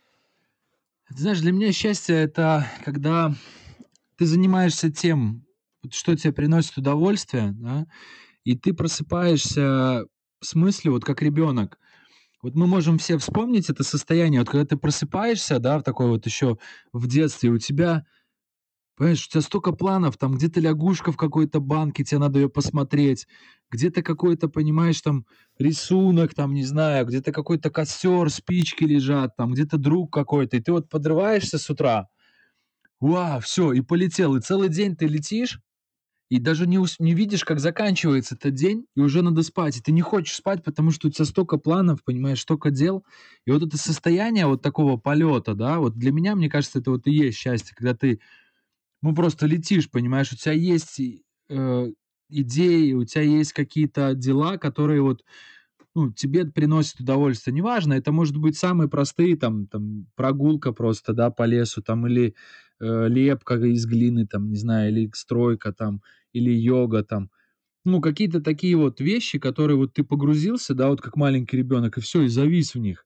Ты 1.09 1.21
знаешь, 1.21 1.39
для 1.39 1.51
меня 1.51 1.71
счастье- 1.71 2.15
это 2.15 2.67
когда 2.83 3.33
ты 4.17 4.25
занимаешься 4.25 4.91
тем, 4.91 5.45
что 5.91 6.15
тебе 6.15 6.33
приносит 6.33 6.77
удовольствие, 6.77 7.53
да, 7.53 7.85
и 8.43 8.57
ты 8.57 8.73
просыпаешься 8.73 10.05
с 10.41 10.55
мыслью, 10.55 10.93
вот 10.93 11.05
как 11.05 11.21
ребенок. 11.21 11.79
Вот 12.45 12.53
мы 12.53 12.67
можем 12.67 12.99
все 12.99 13.17
вспомнить 13.17 13.71
это 13.71 13.83
состояние, 13.83 14.41
вот 14.41 14.49
когда 14.51 14.67
ты 14.67 14.77
просыпаешься, 14.77 15.57
да, 15.57 15.79
в 15.79 15.83
такой 15.83 16.09
вот 16.09 16.27
еще 16.27 16.59
в 16.93 17.07
детстве, 17.07 17.49
у 17.49 17.57
тебя 17.57 18.05
Понимаешь, 18.95 19.25
у 19.25 19.31
тебя 19.31 19.41
столько 19.41 19.71
планов, 19.71 20.17
там 20.17 20.35
где-то 20.35 20.59
лягушка 20.59 21.11
в 21.11 21.17
какой-то 21.17 21.59
банке, 21.59 22.03
тебе 22.03 22.19
надо 22.19 22.37
ее 22.37 22.47
посмотреть, 22.47 23.27
где-то 23.71 24.03
какой-то, 24.03 24.47
понимаешь, 24.47 25.01
там 25.01 25.25
рисунок, 25.57 26.35
там, 26.35 26.53
не 26.53 26.63
знаю, 26.63 27.07
где-то 27.07 27.31
какой-то 27.31 27.71
костер, 27.71 28.29
спички 28.29 28.83
лежат, 28.83 29.35
там 29.35 29.51
где-то 29.53 29.77
друг 29.77 30.13
какой-то, 30.13 30.55
и 30.55 30.61
ты 30.61 30.71
вот 30.71 30.87
подрываешься 30.87 31.57
с 31.57 31.67
утра, 31.71 32.09
вау, 32.99 33.39
все, 33.39 33.73
и 33.73 33.81
полетел, 33.81 34.35
и 34.35 34.39
целый 34.39 34.69
день 34.69 34.95
ты 34.95 35.07
летишь, 35.07 35.59
и 36.29 36.39
даже 36.39 36.67
не, 36.67 36.79
ус- 36.79 36.99
не 36.99 37.13
видишь, 37.13 37.45
как 37.45 37.59
заканчивается 37.59 38.35
этот 38.35 38.53
день, 38.55 38.85
и 38.95 39.01
уже 39.01 39.21
надо 39.21 39.43
спать, 39.43 39.77
и 39.77 39.81
ты 39.81 39.91
не 39.91 40.01
хочешь 40.01 40.35
спать, 40.35 40.63
потому 40.63 40.91
что 40.91 41.07
у 41.07 41.11
тебя 41.11 41.25
столько 41.25 41.57
планов, 41.57 42.03
понимаешь, 42.03 42.41
столько 42.41 42.71
дел, 42.71 43.05
и 43.45 43.51
вот 43.51 43.63
это 43.63 43.77
состояние 43.77 44.47
вот 44.47 44.61
такого 44.61 44.97
полета, 44.97 45.53
да, 45.53 45.79
вот 45.79 45.95
для 45.97 46.11
меня, 46.11 46.35
мне 46.35 46.49
кажется, 46.49 46.79
это 46.79 46.91
вот 46.91 47.07
и 47.07 47.11
есть 47.11 47.37
счастье, 47.37 47.75
когда 47.75 47.93
ты 47.95 48.19
ну, 49.01 49.13
просто 49.13 49.45
летишь, 49.45 49.89
понимаешь, 49.89 50.31
у 50.31 50.35
тебя 50.35 50.53
есть, 50.53 50.99
э, 51.49 51.91
идеи, 52.29 52.93
у 52.93 53.03
тебя 53.05 53.21
есть 53.23 53.53
какие-то 53.53 54.13
дела, 54.15 54.57
которые 54.57 55.01
вот, 55.01 55.23
ну, 55.95 56.11
тебе 56.11 56.45
приносят 56.45 57.01
удовольствие. 57.01 57.55
Неважно, 57.55 57.93
это 57.93 58.11
может 58.11 58.37
быть 58.37 58.57
самые 58.57 58.89
простые, 58.89 59.37
там, 59.37 59.67
там 59.67 60.07
прогулка 60.15 60.73
просто, 60.73 61.13
да, 61.13 61.31
по 61.31 61.43
лесу, 61.45 61.81
там, 61.83 62.07
или 62.07 62.35
э, 62.79 63.07
лепка 63.09 63.55
из 63.55 63.85
глины, 63.85 64.27
там, 64.27 64.49
не 64.51 64.57
знаю, 64.57 64.91
или 64.91 65.09
стройка, 65.13 65.73
там, 65.73 66.01
или 66.33 66.51
йога, 66.51 67.03
там. 67.03 67.29
Ну, 67.85 68.01
какие-то 68.01 68.41
такие 68.41 68.75
вот 68.77 69.01
вещи, 69.01 69.39
которые 69.39 69.77
вот 69.77 69.93
ты 69.93 70.03
погрузился, 70.03 70.75
да, 70.75 70.89
вот 70.89 71.01
как 71.01 71.15
маленький 71.17 71.57
ребенок, 71.57 71.97
и 71.97 72.01
все, 72.01 72.23
и 72.23 72.27
завис 72.29 72.75
в 72.75 72.79
них. 72.79 73.05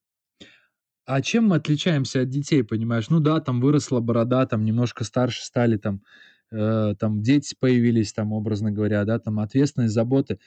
А 1.06 1.22
чем 1.22 1.46
мы 1.48 1.56
отличаемся 1.56 2.22
от 2.22 2.30
детей, 2.30 2.64
понимаешь? 2.64 3.10
Ну 3.10 3.20
да, 3.20 3.40
там 3.40 3.62
выросла 3.62 4.00
борода, 4.00 4.46
там 4.46 4.64
немножко 4.64 5.04
старше 5.04 5.44
стали, 5.44 5.78
там, 5.78 6.04
э, 6.52 6.94
там 7.00 7.22
дети 7.24 7.56
появились, 7.60 8.14
там, 8.14 8.32
образно 8.32 8.72
говоря, 8.72 9.04
да, 9.06 9.18
там 9.20 9.40
ответственность, 9.40 9.94
заботы. 9.94 10.40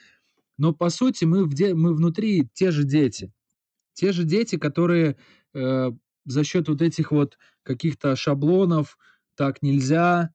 Но 0.57 0.73
по 0.73 0.89
сути 0.89 1.25
мы, 1.25 1.45
в 1.45 1.53
де- 1.53 1.75
мы 1.75 1.95
внутри 1.95 2.49
те 2.53 2.71
же 2.71 2.83
дети. 2.85 3.33
Те 3.93 4.13
же 4.13 4.23
дети, 4.25 4.57
которые 4.57 5.17
э, 5.53 5.91
за 6.25 6.43
счет 6.43 6.69
вот 6.69 6.81
этих 6.81 7.11
вот 7.11 7.37
каких-то 7.63 8.15
шаблонов 8.15 8.97
так 9.35 9.61
нельзя, 9.61 10.33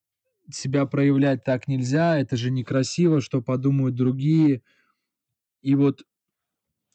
себя 0.50 0.86
проявлять 0.86 1.44
так 1.44 1.68
нельзя, 1.68 2.18
это 2.18 2.36
же 2.36 2.50
некрасиво, 2.50 3.20
что 3.20 3.42
подумают 3.42 3.94
другие. 3.94 4.62
И 5.62 5.74
вот 5.74 6.04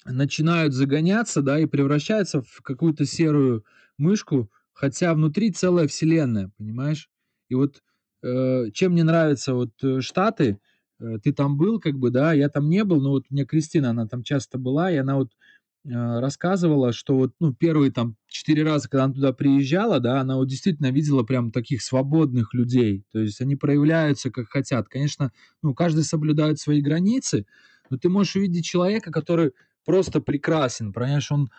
начинают 0.06 0.74
загоняться, 0.74 1.42
да, 1.42 1.60
и 1.60 1.66
превращаются 1.66 2.42
в 2.42 2.62
какую-то 2.62 3.06
серую 3.06 3.66
мышку, 3.98 4.52
хотя 4.74 5.14
внутри 5.14 5.52
целая 5.52 5.88
вселенная, 5.88 6.52
понимаешь? 6.58 7.10
И 7.50 7.56
вот 7.56 7.82
э, 8.24 8.72
чем 8.74 8.94
мне 8.94 9.04
нравятся 9.04 9.54
вот 9.54 9.72
э, 9.84 10.02
Штаты, 10.02 10.60
э, 11.00 11.20
ты 11.24 11.32
там 11.34 11.58
был, 11.58 11.80
как 11.80 11.96
бы, 11.96 12.10
да, 12.10 12.34
я 12.34 12.50
там 12.50 12.70
не 12.70 12.84
был, 12.84 13.02
но 13.02 13.12
вот 13.12 13.26
у 13.30 13.34
меня 13.34 13.46
Кристина, 13.46 13.92
она 13.92 14.08
там 14.08 14.24
часто 14.24 14.58
была, 14.58 14.92
и 14.92 14.98
она 14.98 15.16
вот 15.16 15.30
э, 15.32 15.36
рассказывала, 15.86 16.94
что 16.94 17.16
вот, 17.16 17.34
ну, 17.40 17.54
первые 17.54 17.92
там 17.92 18.16
четыре 18.28 18.64
раза, 18.64 18.90
когда 18.90 19.06
она 19.06 19.14
туда 19.14 19.34
приезжала, 19.34 20.00
да, 20.00 20.22
она 20.22 20.38
вот 20.38 20.48
действительно 20.48 20.92
видела 20.92 21.24
прям 21.24 21.52
таких 21.52 21.82
свободных 21.82 22.54
людей, 22.54 23.06
то 23.12 23.20
есть 23.20 23.42
они 23.42 23.56
проявляются 23.58 24.32
как 24.32 24.50
хотят. 24.50 24.88
Конечно, 24.90 25.32
ну, 25.62 25.74
каждый 25.76 26.04
соблюдает 26.04 26.60
свои 26.60 26.82
границы, 26.82 27.46
но 27.90 27.98
ты 27.98 28.10
можешь 28.10 28.36
увидеть 28.38 28.66
человека, 28.66 29.12
который 29.12 29.52
просто 29.86 30.22
прекрасен, 30.22 30.94
понимаешь, 30.94 31.32
он 31.32 31.50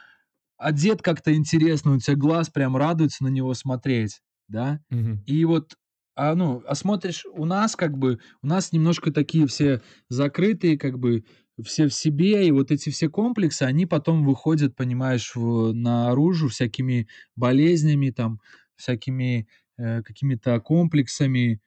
одет 0.58 1.02
как-то 1.02 1.34
интересно, 1.34 1.92
у 1.94 1.98
тебя 2.00 2.16
глаз 2.16 2.50
прям 2.50 2.76
радуется 2.76 3.24
на 3.24 3.28
него 3.28 3.54
смотреть, 3.54 4.22
да, 4.48 4.80
Мгм. 4.90 5.24
и 5.26 5.44
вот 5.44 5.74
а, 6.16 6.34
ну, 6.34 6.62
а 6.66 6.74
смотришь, 6.74 7.26
у 7.32 7.44
нас 7.44 7.76
как 7.76 7.98
бы, 7.98 8.20
у 8.42 8.46
нас 8.46 8.72
немножко 8.72 9.12
такие 9.12 9.46
все 9.46 9.82
закрытые, 10.08 10.78
как 10.78 10.98
бы, 10.98 11.24
все 11.62 11.88
в 11.88 11.94
себе, 11.94 12.46
и 12.46 12.50
вот 12.50 12.70
эти 12.72 12.90
все 12.90 13.08
комплексы, 13.08 13.62
они 13.62 13.86
потом 13.86 14.24
выходят, 14.24 14.74
понимаешь, 14.74 15.34
в, 15.36 15.72
наружу 15.72 16.48
всякими 16.48 17.08
болезнями, 17.36 18.10
там, 18.10 18.40
всякими 18.76 19.46
э, 19.76 20.02
какими-то 20.02 20.58
комплексами, 20.60 21.60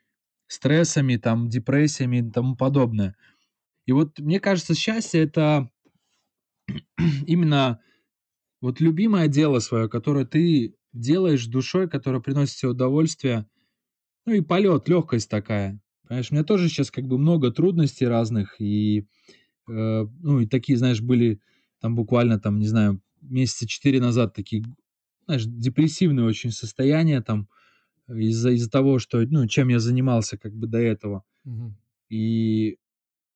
стрессами, 0.48 1.18
там, 1.18 1.48
депрессиями 1.50 2.18
и 2.18 2.32
тому 2.32 2.56
подобное. 2.56 3.16
И 3.86 3.94
вот 3.94 4.20
мне 4.20 4.40
кажется, 4.40 4.76
счастье 4.76 5.24
это 5.24 5.70
именно 7.28 7.80
вот 8.62 8.82
любимое 8.82 9.28
дело 9.28 9.60
свое, 9.60 9.88
которое 9.90 10.26
ты 10.26 10.76
делаешь 10.94 11.46
душой, 11.46 11.90
которое 11.90 12.22
приносит 12.22 12.58
тебе 12.58 12.72
удовольствие, 12.72 13.48
ну 14.28 14.34
и 14.34 14.42
полет, 14.42 14.88
легкость 14.90 15.30
такая. 15.30 15.80
Понимаешь, 16.08 16.32
у 16.32 16.36
меня 16.36 16.44
тоже 16.44 16.68
сейчас 16.68 16.92
как 16.92 17.06
бы 17.06 17.18
много 17.18 17.50
трудностей 17.50 18.06
разных, 18.06 18.60
и, 18.60 19.08
э, 19.70 20.06
ну, 20.20 20.42
и 20.42 20.46
такие, 20.46 20.78
знаешь, 20.78 21.02
были 21.02 21.40
там 21.80 21.96
буквально, 21.96 22.40
там, 22.40 22.60
не 22.60 22.68
знаю, 22.68 23.02
месяца 23.22 23.68
четыре 23.68 24.02
назад 24.02 24.34
такие, 24.34 24.64
знаешь, 25.26 25.46
депрессивные 25.46 26.26
очень 26.26 26.52
состояния 26.52 27.22
там 27.22 27.48
из-за 28.10 28.52
из-за 28.52 28.70
того, 28.70 29.00
что, 29.00 29.22
ну, 29.22 29.48
чем 29.48 29.70
я 29.70 29.80
занимался 29.80 30.38
как 30.38 30.54
бы 30.54 30.68
до 30.68 30.80
этого. 30.80 31.24
Мгм. 31.46 31.78
И 32.10 32.78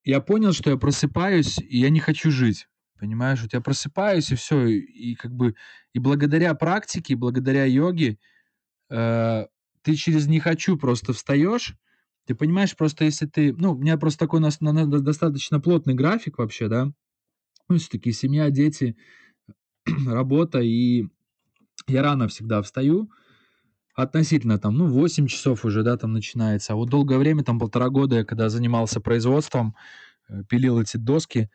я 0.03 0.19
понял, 0.19 0.51
что 0.53 0.69
я 0.71 0.77
просыпаюсь, 0.77 1.57
и 1.59 1.79
я 1.79 1.89
не 1.89 1.99
хочу 2.01 2.31
жить. 2.31 2.67
Понимаешь, 2.99 3.41
вот 3.41 3.53
я 3.53 3.61
просыпаюсь, 3.61 4.31
и 4.31 4.35
все, 4.35 4.65
и, 4.67 4.79
и 4.79 5.15
как 5.15 5.31
бы, 5.33 5.55
и 5.93 5.99
благодаря 5.99 6.53
практике, 6.53 7.13
и 7.13 7.17
благодаря 7.17 7.65
йоге, 7.65 8.19
э, 8.89 9.45
ты 9.83 9.95
через 9.95 10.27
«не 10.27 10.39
хочу» 10.39 10.77
просто 10.77 11.13
встаешь. 11.13 11.75
Ты 12.25 12.35
понимаешь, 12.35 12.75
просто 12.75 13.05
если 13.05 13.25
ты... 13.25 13.53
Ну, 13.53 13.73
у 13.73 13.77
меня 13.77 13.97
просто 13.97 14.19
такой 14.19 14.41
достаточно 14.41 15.59
плотный 15.59 15.93
график 15.93 16.37
вообще, 16.37 16.67
да. 16.67 16.91
Ну, 17.67 17.77
все-таки 17.77 18.11
семья, 18.11 18.49
дети, 18.49 18.95
работа, 20.05 20.59
и 20.59 21.07
я 21.87 22.03
рано 22.03 22.27
всегда 22.27 22.61
встаю. 22.61 23.11
Относительно 23.95 24.57
там, 24.57 24.77
ну, 24.77 24.87
8 24.87 25.27
часов 25.27 25.65
уже, 25.65 25.83
да, 25.83 25.97
там 25.97 26.13
начинается. 26.13 26.73
А 26.73 26.75
вот 26.75 26.89
долгое 26.89 27.17
время, 27.17 27.43
там 27.43 27.59
полтора 27.59 27.89
года 27.89 28.17
я 28.17 28.25
когда 28.25 28.49
занимался 28.49 29.01
производством, 29.01 29.75
э, 30.29 30.43
пилил 30.47 30.79
эти 30.79 30.97
доски, 30.97 31.49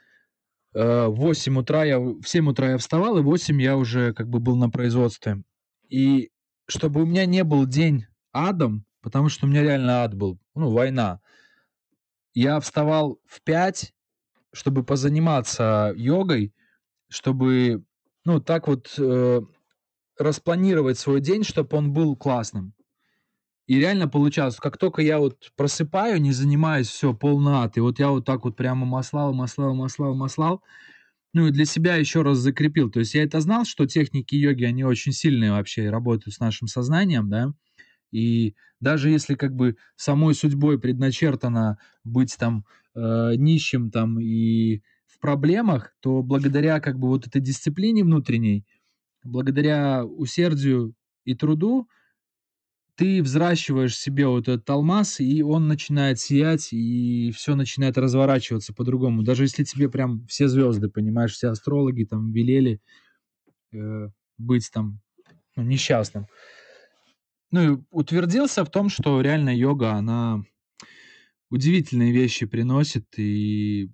э, 0.74 1.06
в 1.06 1.14
8 1.14 1.58
утра 1.58 1.84
я, 1.84 1.98
в 1.98 2.24
7 2.24 2.48
утра 2.48 2.72
я 2.72 2.78
вставал, 2.78 3.18
и 3.18 3.22
в 3.22 3.24
8 3.24 3.60
я 3.62 3.76
уже 3.76 4.12
как 4.12 4.28
бы 4.28 4.40
был 4.40 4.56
на 4.56 4.68
производстве. 4.68 5.42
И 5.88 6.30
чтобы 6.68 7.02
у 7.02 7.06
меня 7.06 7.24
не 7.26 7.44
был 7.44 7.66
день 7.66 8.06
адом, 8.36 8.84
потому 9.02 9.28
что 9.28 9.46
у 9.46 9.48
меня 9.48 9.62
реально 9.62 10.04
ад 10.04 10.14
был, 10.14 10.38
ну, 10.54 10.70
война. 10.70 11.20
Я 12.34 12.60
вставал 12.60 13.18
в 13.24 13.42
5, 13.42 13.94
чтобы 14.52 14.84
позаниматься 14.84 15.92
йогой, 15.96 16.54
чтобы, 17.08 17.84
ну, 18.24 18.40
так 18.40 18.68
вот 18.68 18.94
э, 18.98 19.40
распланировать 20.18 20.98
свой 20.98 21.20
день, 21.20 21.44
чтобы 21.44 21.76
он 21.76 21.92
был 21.92 22.16
классным. 22.16 22.74
И 23.66 23.80
реально 23.80 24.06
получалось, 24.06 24.56
как 24.56 24.78
только 24.78 25.02
я 25.02 25.18
вот 25.18 25.50
просыпаю, 25.56 26.20
не 26.20 26.32
занимаюсь, 26.32 26.88
все, 26.88 27.12
полный 27.14 27.52
ад. 27.52 27.76
И 27.76 27.80
вот 27.80 27.98
я 27.98 28.10
вот 28.10 28.24
так 28.24 28.44
вот 28.44 28.56
прямо 28.56 28.86
маслал, 28.86 29.34
маслал, 29.34 29.74
маслал, 29.74 30.14
маслал. 30.14 30.62
Ну 31.34 31.48
и 31.48 31.50
для 31.50 31.64
себя 31.64 31.96
еще 31.96 32.22
раз 32.22 32.38
закрепил. 32.38 32.90
То 32.90 33.00
есть 33.00 33.14
я 33.14 33.24
это 33.24 33.40
знал, 33.40 33.64
что 33.64 33.86
техники 33.86 34.36
йоги, 34.36 34.64
они 34.64 34.84
очень 34.84 35.12
сильные 35.12 35.50
вообще 35.50 35.90
работают 35.90 36.34
с 36.36 36.40
нашим 36.40 36.68
сознанием, 36.68 37.28
да. 37.28 37.52
И 38.16 38.54
даже 38.80 39.10
если 39.10 39.34
как 39.34 39.54
бы 39.54 39.76
самой 39.94 40.34
судьбой 40.34 40.80
предначертано 40.80 41.78
быть 42.02 42.34
там 42.38 42.64
э, 42.94 43.34
нищим 43.36 43.90
там 43.90 44.18
и 44.18 44.80
в 45.06 45.18
проблемах, 45.20 45.94
то 46.00 46.22
благодаря 46.22 46.80
как 46.80 46.98
бы 46.98 47.08
вот 47.08 47.26
этой 47.26 47.42
дисциплине 47.42 48.04
внутренней, 48.04 48.64
благодаря 49.22 50.04
усердию 50.06 50.94
и 51.24 51.34
труду, 51.34 51.88
ты 52.94 53.22
взращиваешь 53.22 53.94
себе 53.94 54.26
вот 54.26 54.48
этот 54.48 54.68
алмаз, 54.70 55.20
и 55.20 55.42
он 55.42 55.68
начинает 55.68 56.18
сиять, 56.18 56.72
и 56.72 57.30
все 57.36 57.54
начинает 57.54 57.98
разворачиваться 57.98 58.72
по-другому. 58.72 59.22
Даже 59.22 59.44
если 59.44 59.64
тебе 59.64 59.90
прям 59.90 60.26
все 60.26 60.48
звезды, 60.48 60.88
понимаешь, 60.88 61.32
все 61.32 61.48
астрологи 61.48 62.04
там 62.04 62.32
велели 62.32 62.80
э, 63.74 64.08
быть 64.38 64.70
там 64.72 65.00
ну, 65.54 65.64
несчастным. 65.64 66.26
Ну 67.52 67.74
и 67.74 67.78
утвердился 67.90 68.64
в 68.64 68.70
том, 68.70 68.88
что 68.88 69.20
реально 69.20 69.56
йога, 69.56 69.92
она 69.92 70.42
удивительные 71.50 72.12
вещи 72.12 72.46
приносит. 72.46 73.06
И, 73.18 73.90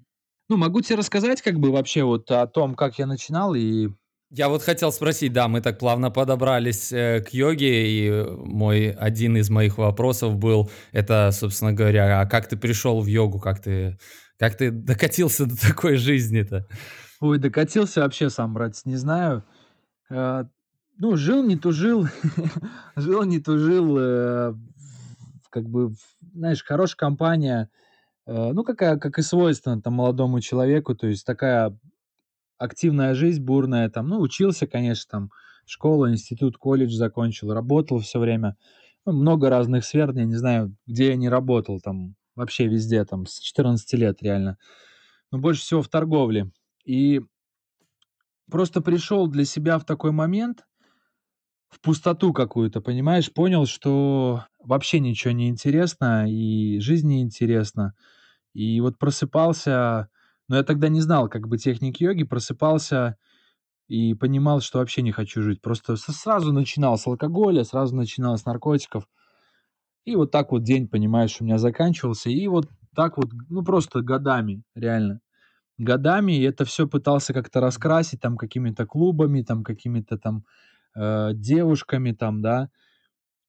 ну, 0.48 0.56
могу 0.56 0.80
тебе 0.80 0.96
рассказать 0.96 1.42
как 1.42 1.58
бы 1.60 1.70
вообще 1.70 2.02
вот 2.04 2.30
о 2.30 2.46
том, 2.46 2.74
как 2.74 2.98
я 2.98 3.06
начинал 3.06 3.54
и 3.54 3.88
Я 4.30 4.48
вот 4.48 4.62
хотел 4.62 4.92
спросить, 4.92 5.32
да, 5.32 5.46
мы 5.48 5.60
так 5.60 5.78
плавно 5.78 6.10
подобрались 6.10 6.90
э, 6.92 7.20
к 7.20 7.34
йоге, 7.34 7.86
и 7.90 8.24
мой 8.46 8.90
один 8.90 9.36
из 9.36 9.50
моих 9.50 9.76
вопросов 9.78 10.36
был, 10.36 10.70
это, 10.92 11.30
собственно 11.32 11.72
говоря, 11.74 12.20
а 12.20 12.26
как 12.26 12.48
ты 12.48 12.56
пришел 12.56 13.00
в 13.02 13.06
йогу, 13.06 13.38
как 13.40 13.60
ты, 13.60 13.98
как 14.38 14.56
ты 14.56 14.70
докатился 14.70 15.44
до 15.46 15.56
такой 15.60 15.96
жизни-то? 15.96 16.66
Ой, 17.20 17.38
докатился 17.38 18.00
вообще 18.00 18.30
сам, 18.30 18.54
братец, 18.54 18.84
не 18.84 18.96
знаю. 18.96 19.44
Э, 20.10 20.44
ну, 21.02 21.16
жил, 21.16 21.42
не 21.42 21.56
тужил, 21.56 22.06
жил, 22.96 23.24
не 23.24 23.40
тужил, 23.40 23.98
э, 23.98 24.54
как 25.50 25.68
бы, 25.68 25.94
знаешь, 26.32 26.62
хорошая 26.62 26.96
компания, 26.96 27.70
э, 28.24 28.52
ну, 28.52 28.62
какая, 28.62 28.96
как 28.98 29.18
и 29.18 29.22
свойственно 29.22 29.82
там 29.82 29.94
молодому 29.94 30.40
человеку, 30.40 30.94
то 30.94 31.08
есть 31.08 31.26
такая 31.26 31.76
активная 32.56 33.14
жизнь, 33.14 33.42
бурная, 33.42 33.90
там, 33.90 34.10
ну, 34.10 34.20
учился, 34.20 34.68
конечно, 34.68 35.10
там, 35.10 35.30
школа, 35.66 36.08
институт, 36.08 36.56
колледж 36.56 36.92
закончил, 36.92 37.52
работал 37.52 37.98
все 37.98 38.20
время, 38.20 38.56
ну, 39.04 39.12
много 39.12 39.50
разных 39.50 39.84
сфер, 39.84 40.12
я 40.16 40.24
не 40.24 40.36
знаю, 40.36 40.76
где 40.86 41.08
я 41.08 41.16
не 41.16 41.28
работал, 41.28 41.80
там, 41.80 42.14
вообще 42.36 42.68
везде, 42.68 43.04
там, 43.04 43.26
с 43.26 43.40
14 43.40 43.92
лет 43.94 44.22
реально, 44.22 44.56
но 45.32 45.38
больше 45.38 45.62
всего 45.62 45.82
в 45.82 45.88
торговле. 45.88 46.52
И 46.84 47.22
просто 48.48 48.80
пришел 48.80 49.26
для 49.26 49.44
себя 49.44 49.80
в 49.80 49.84
такой 49.84 50.12
момент, 50.12 50.64
в 51.72 51.80
пустоту 51.80 52.34
какую-то, 52.34 52.82
понимаешь, 52.82 53.32
понял, 53.32 53.66
что 53.66 54.44
вообще 54.62 55.00
ничего 55.00 55.32
не 55.32 55.48
интересно, 55.48 56.30
и 56.30 56.78
жизнь 56.80 57.08
не 57.08 57.22
интересна. 57.22 57.94
И 58.54 58.80
вот 58.80 58.98
просыпался, 58.98 60.08
но 60.48 60.56
я 60.56 60.64
тогда 60.64 60.88
не 60.88 61.00
знал 61.00 61.28
как 61.28 61.48
бы 61.48 61.58
техник 61.58 62.00
йоги, 62.00 62.24
просыпался 62.24 63.16
и 63.88 64.14
понимал, 64.14 64.60
что 64.60 64.78
вообще 64.80 65.02
не 65.02 65.12
хочу 65.12 65.42
жить. 65.42 65.62
Просто 65.62 65.96
сразу 65.96 66.52
начинал 66.52 66.98
с 66.98 67.06
алкоголя, 67.06 67.64
сразу 67.64 67.96
начинал 67.96 68.38
с 68.38 68.46
наркотиков. 68.46 69.06
И 70.04 70.16
вот 70.16 70.30
так 70.30 70.50
вот 70.52 70.62
день, 70.64 70.88
понимаешь, 70.88 71.36
у 71.40 71.44
меня 71.44 71.58
заканчивался. 71.58 72.30
И 72.30 72.46
вот 72.48 72.68
так 72.94 73.16
вот, 73.16 73.30
ну 73.48 73.62
просто 73.64 74.00
годами, 74.02 74.62
реально. 74.74 75.20
Годами 75.78 76.34
и 76.34 76.42
это 76.42 76.64
все 76.64 76.88
пытался 76.88 77.34
как-то 77.34 77.60
раскрасить 77.60 78.20
там 78.20 78.36
какими-то 78.38 78.86
клубами, 78.86 79.42
там 79.42 79.64
какими-то 79.64 80.18
там 80.18 80.44
э, 80.94 81.30
девушками 81.34 82.12
там, 82.12 82.42
да. 82.42 82.70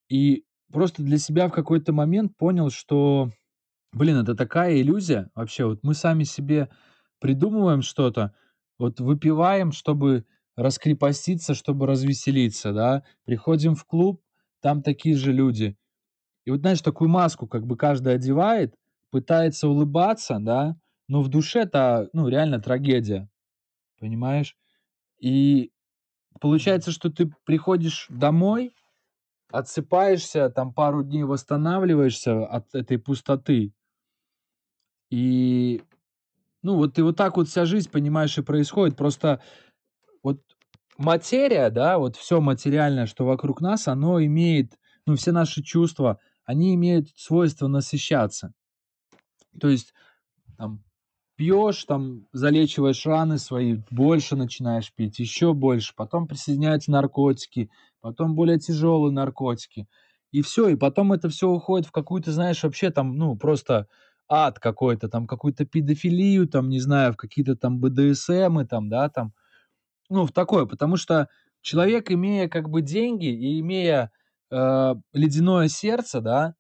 И 0.10 0.46
просто 0.72 1.04
для 1.04 1.18
себя 1.18 1.48
в 1.48 1.52
какой-то 1.52 1.94
момент 1.94 2.38
понял, 2.38 2.70
что, 2.70 3.30
блин, 3.94 4.18
это 4.18 4.36
такая 4.36 4.82
иллюзия 4.82 5.30
вообще. 5.36 5.66
Вот 5.66 5.80
мы 5.84 5.94
сами 5.94 6.24
себе 6.24 6.70
придумываем 7.20 7.82
что-то, 7.82 8.34
вот 8.80 9.00
выпиваем, 9.00 9.72
чтобы 9.72 10.26
раскрепоститься, 10.56 11.54
чтобы 11.56 11.88
развеселиться, 11.88 12.74
да. 12.74 13.04
Приходим 13.26 13.76
в 13.76 13.86
клуб, 13.86 14.22
там 14.62 14.84
такие 14.84 15.16
же 15.16 15.34
люди. 15.34 15.78
И 16.46 16.52
вот, 16.52 16.62
знаешь, 16.62 16.82
такую 16.82 17.10
маску 17.10 17.48
как 17.48 17.66
бы 17.66 17.78
каждый 17.78 18.14
одевает, 18.16 18.76
пытается 19.12 19.68
улыбаться, 19.70 20.38
да, 20.40 20.76
но 21.08 21.22
в 21.22 21.30
душе-то, 21.30 22.10
ну, 22.14 22.28
реально 22.28 22.60
трагедия, 22.60 23.30
понимаешь? 24.00 24.58
И 25.20 25.73
получается, 26.44 26.92
что 26.92 27.10
ты 27.10 27.32
приходишь 27.46 28.08
домой, 28.10 28.76
отсыпаешься, 29.50 30.50
там 30.50 30.74
пару 30.74 31.02
дней 31.02 31.24
восстанавливаешься 31.24 32.46
от 32.46 32.76
этой 32.76 32.98
пустоты. 32.98 33.74
И, 35.10 35.82
ну, 36.62 36.76
вот 36.76 37.00
и 37.00 37.02
вот 37.02 37.16
так 37.16 37.38
вот 37.38 37.48
вся 37.48 37.64
жизнь, 37.64 37.90
понимаешь, 37.90 38.38
и 38.38 38.42
происходит. 38.42 38.98
Просто 38.98 39.42
вот 40.22 40.42
материя, 40.98 41.70
да, 41.70 41.98
вот 41.98 42.18
все 42.18 42.42
материальное, 42.42 43.06
что 43.06 43.26
вокруг 43.26 43.62
нас, 43.62 43.88
оно 43.88 44.22
имеет, 44.22 44.78
ну, 45.06 45.16
все 45.16 45.32
наши 45.32 45.64
чувства, 45.64 46.20
они 46.44 46.76
имеют 46.76 47.08
свойство 47.16 47.68
насыщаться. 47.68 48.54
То 49.62 49.70
есть, 49.70 49.94
там, 50.58 50.84
пьешь, 51.36 51.84
там, 51.86 52.28
залечиваешь 52.32 53.06
раны 53.06 53.38
свои, 53.38 53.78
больше 53.90 54.36
начинаешь 54.36 54.94
пить, 54.94 55.20
еще 55.20 55.54
больше, 55.54 55.94
потом 55.96 56.28
присоединяются 56.28 56.92
наркотики, 56.92 57.70
потом 58.02 58.36
более 58.36 58.60
тяжелые 58.60 59.12
наркотики. 59.12 59.88
И 60.32 60.42
все, 60.42 60.70
и 60.70 60.76
потом 60.76 61.14
это 61.14 61.30
все 61.30 61.50
уходит 61.50 61.88
в 61.88 61.92
какую-то, 61.92 62.32
знаешь, 62.32 62.64
вообще 62.64 62.90
там, 62.92 63.16
ну, 63.16 63.36
просто 63.36 63.88
ад 64.30 64.60
какой-то, 64.60 65.10
там, 65.10 65.28
какую-то 65.28 65.66
педофилию, 65.66 66.48
там, 66.48 66.70
не 66.70 66.80
знаю, 66.80 67.14
в 67.14 67.18
какие-то 67.18 67.56
там 67.56 67.80
БДСМы, 67.80 68.66
там, 68.66 68.90
да, 68.90 69.10
там, 69.10 69.34
ну, 70.10 70.26
в 70.26 70.32
такое, 70.32 70.66
потому 70.66 70.98
что 70.98 71.30
человек, 71.62 72.12
имея 72.12 72.48
как 72.50 72.70
бы 72.70 72.82
деньги 72.82 73.28
и 73.28 73.60
имея 73.60 74.12
э, 74.52 74.96
ледяное 75.14 75.68
сердце, 75.68 76.22
да, 76.22 76.56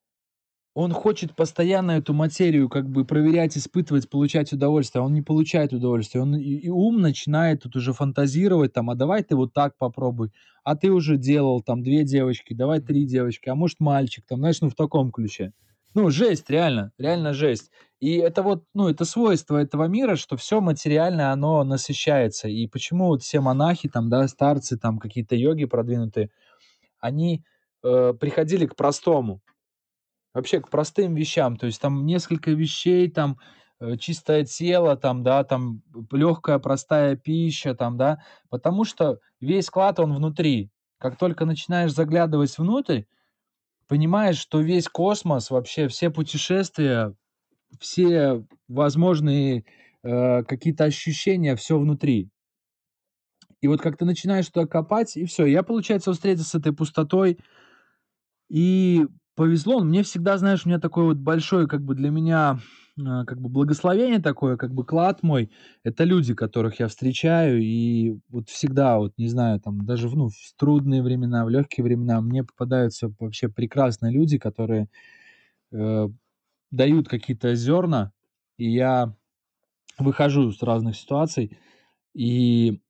он 0.75 0.91
хочет 0.91 1.35
постоянно 1.35 1.91
эту 1.91 2.13
материю 2.13 2.67
как 2.67 2.89
бы 2.89 3.05
проверять, 3.05 3.57
испытывать, 3.57 4.09
получать 4.09 4.51
удовольствие, 4.53 5.03
а 5.03 5.05
он 5.05 5.13
не 5.13 5.21
получает 5.21 5.71
удовольствие. 5.71 6.23
Он 6.23 6.35
и, 6.35 6.41
и 6.41 6.69
ум 6.69 6.99
начинает 6.99 7.61
тут 7.63 7.75
уже 7.75 7.93
фантазировать, 7.93 8.73
там, 8.73 8.89
а 8.89 8.95
давай 8.95 9.23
ты 9.23 9.35
вот 9.35 9.53
так 9.53 9.77
попробуй, 9.77 10.31
а 10.63 10.75
ты 10.75 10.91
уже 10.91 11.17
делал 11.17 11.61
там 11.61 11.83
две 11.83 12.03
девочки, 12.03 12.53
давай 12.55 12.79
три 12.79 13.05
девочки, 13.05 13.49
а 13.49 13.55
может 13.55 13.79
мальчик, 13.79 14.25
там, 14.27 14.39
знаешь, 14.39 14.61
ну 14.61 14.69
в 14.69 14.75
таком 14.75 15.11
ключе. 15.11 15.53
Ну, 15.95 16.09
жесть, 16.09 16.49
реально, 16.49 16.91
реально 16.97 17.33
жесть. 17.33 17.69
И 17.99 18.17
это 18.17 18.41
вот, 18.41 18.63
ну, 18.73 18.89
это 18.89 19.05
свойство 19.05 19.57
этого 19.57 19.85
мира, 19.85 20.15
что 20.15 20.37
все 20.37 20.59
материальное, 20.59 21.31
оно 21.31 21.63
насыщается. 21.63 22.47
И 22.47 22.65
почему 22.67 23.09
вот 23.09 23.21
все 23.21 23.41
монахи, 23.41 23.87
там, 23.89 24.09
да, 24.09 24.27
старцы, 24.27 24.77
там, 24.77 24.97
какие-то 24.97 25.35
йоги 25.35 25.65
продвинутые, 25.65 26.31
они 26.99 27.43
э, 27.83 28.13
приходили 28.19 28.65
к 28.65 28.75
простому, 28.75 29.41
вообще 30.33 30.59
к 30.59 30.69
простым 30.69 31.15
вещам, 31.15 31.57
то 31.57 31.65
есть 31.65 31.79
там 31.81 32.05
несколько 32.05 32.51
вещей, 32.51 33.09
там 33.09 33.39
э, 33.79 33.97
чистое 33.97 34.45
тело, 34.45 34.95
там, 34.97 35.23
да, 35.23 35.43
там 35.43 35.83
легкая 36.11 36.59
простая 36.59 37.15
пища, 37.15 37.75
там, 37.75 37.97
да, 37.97 38.23
потому 38.49 38.83
что 38.83 39.19
весь 39.39 39.69
клад, 39.69 39.99
он 39.99 40.13
внутри. 40.13 40.71
Как 40.97 41.17
только 41.17 41.45
начинаешь 41.45 41.93
заглядывать 41.93 42.57
внутрь, 42.57 43.03
понимаешь, 43.87 44.37
что 44.37 44.61
весь 44.61 44.87
космос, 44.87 45.51
вообще 45.51 45.87
все 45.87 46.09
путешествия, 46.09 47.13
все 47.79 48.45
возможные 48.67 49.65
э, 50.03 50.43
какие-то 50.43 50.85
ощущения, 50.85 51.55
все 51.55 51.77
внутри. 51.77 52.29
И 53.61 53.67
вот 53.67 53.81
как 53.81 53.97
ты 53.97 54.05
начинаешь 54.05 54.47
туда 54.47 54.67
копать, 54.67 55.15
и 55.15 55.25
все. 55.25 55.45
Я, 55.45 55.63
получается, 55.63 56.11
встретился 56.11 56.49
с 56.49 56.55
этой 56.55 56.73
пустотой, 56.73 57.39
и 58.49 59.05
повезло. 59.35 59.79
Мне 59.83 60.03
всегда, 60.03 60.37
знаешь, 60.37 60.65
у 60.65 60.69
меня 60.69 60.79
такой 60.79 61.05
вот 61.05 61.17
большой, 61.17 61.67
как 61.67 61.81
бы 61.83 61.95
для 61.95 62.09
меня, 62.09 62.59
э, 62.97 63.01
как 63.25 63.39
бы 63.41 63.49
благословение 63.49 64.19
такое, 64.19 64.57
как 64.57 64.73
бы 64.73 64.85
клад 64.85 65.23
мой. 65.23 65.51
Это 65.83 66.03
люди, 66.03 66.33
которых 66.33 66.79
я 66.79 66.87
встречаю, 66.87 67.61
и 67.61 68.17
вот 68.29 68.49
всегда, 68.49 68.99
вот 68.99 69.13
не 69.17 69.27
знаю, 69.27 69.59
там 69.59 69.85
даже 69.85 70.09
ну, 70.09 70.29
в 70.29 70.53
трудные 70.57 71.01
времена, 71.03 71.45
в 71.45 71.49
легкие 71.49 71.83
времена 71.83 72.21
мне 72.21 72.43
попадаются 72.43 73.13
вообще 73.19 73.49
прекрасные 73.49 74.13
люди, 74.13 74.37
которые 74.37 74.89
э, 75.71 76.09
дают 76.71 77.09
какие-то 77.09 77.55
зерна, 77.55 78.13
и 78.57 78.71
я 78.71 79.15
выхожу 79.99 80.51
с 80.51 80.61
разных 80.63 80.95
ситуаций, 80.95 81.57
и 82.13 82.81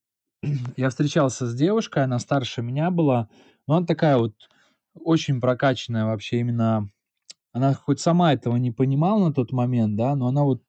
я 0.78 0.90
встречался 0.90 1.48
с 1.48 1.56
девушкой, 1.56 2.04
она 2.04 2.20
старше 2.20 2.62
меня 2.62 2.92
была, 2.92 3.30
но 3.68 3.78
она 3.78 3.86
такая 3.86 4.18
вот 4.18 4.34
очень 4.96 5.42
прокачанная 5.42 6.06
вообще 6.06 6.40
именно. 6.40 6.90
Она 7.52 7.74
хоть 7.74 8.00
сама 8.00 8.34
этого 8.34 8.56
не 8.58 8.72
понимала 8.72 9.28
на 9.28 9.34
тот 9.34 9.52
момент, 9.52 9.96
да, 9.96 10.16
но 10.16 10.28
она 10.28 10.44
вот 10.44 10.64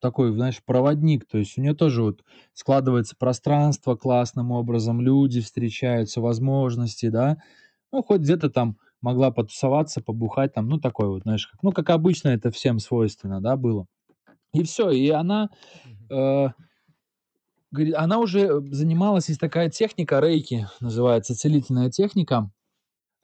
такой, 0.00 0.32
знаешь, 0.32 0.62
проводник, 0.64 1.26
то 1.26 1.38
есть 1.38 1.56
у 1.56 1.62
нее 1.62 1.74
тоже 1.74 2.02
вот 2.02 2.22
складывается 2.52 3.16
пространство 3.18 3.96
классным 3.96 4.50
образом, 4.50 5.00
люди 5.00 5.40
встречаются, 5.40 6.20
возможности, 6.20 7.08
да, 7.08 7.38
ну, 7.92 8.02
хоть 8.02 8.20
где-то 8.20 8.50
там 8.50 8.76
могла 9.00 9.30
потусоваться, 9.30 10.02
побухать 10.02 10.52
там, 10.52 10.68
ну, 10.68 10.78
такой 10.78 11.08
вот, 11.08 11.22
знаешь, 11.22 11.46
как, 11.46 11.62
ну, 11.62 11.72
как 11.72 11.90
обычно 11.90 12.28
это 12.28 12.50
всем 12.50 12.78
свойственно, 12.78 13.40
да, 13.40 13.56
было. 13.56 13.86
И 14.52 14.62
все, 14.62 14.90
и 14.90 15.10
она, 15.10 15.50
э, 16.10 16.48
говорит, 17.70 17.94
она 17.94 18.18
уже 18.18 18.60
занималась, 18.70 19.28
есть 19.28 19.40
такая 19.40 19.70
техника, 19.70 20.20
рейки 20.20 20.68
называется, 20.80 21.34
целительная 21.34 21.90
техника, 21.90 22.50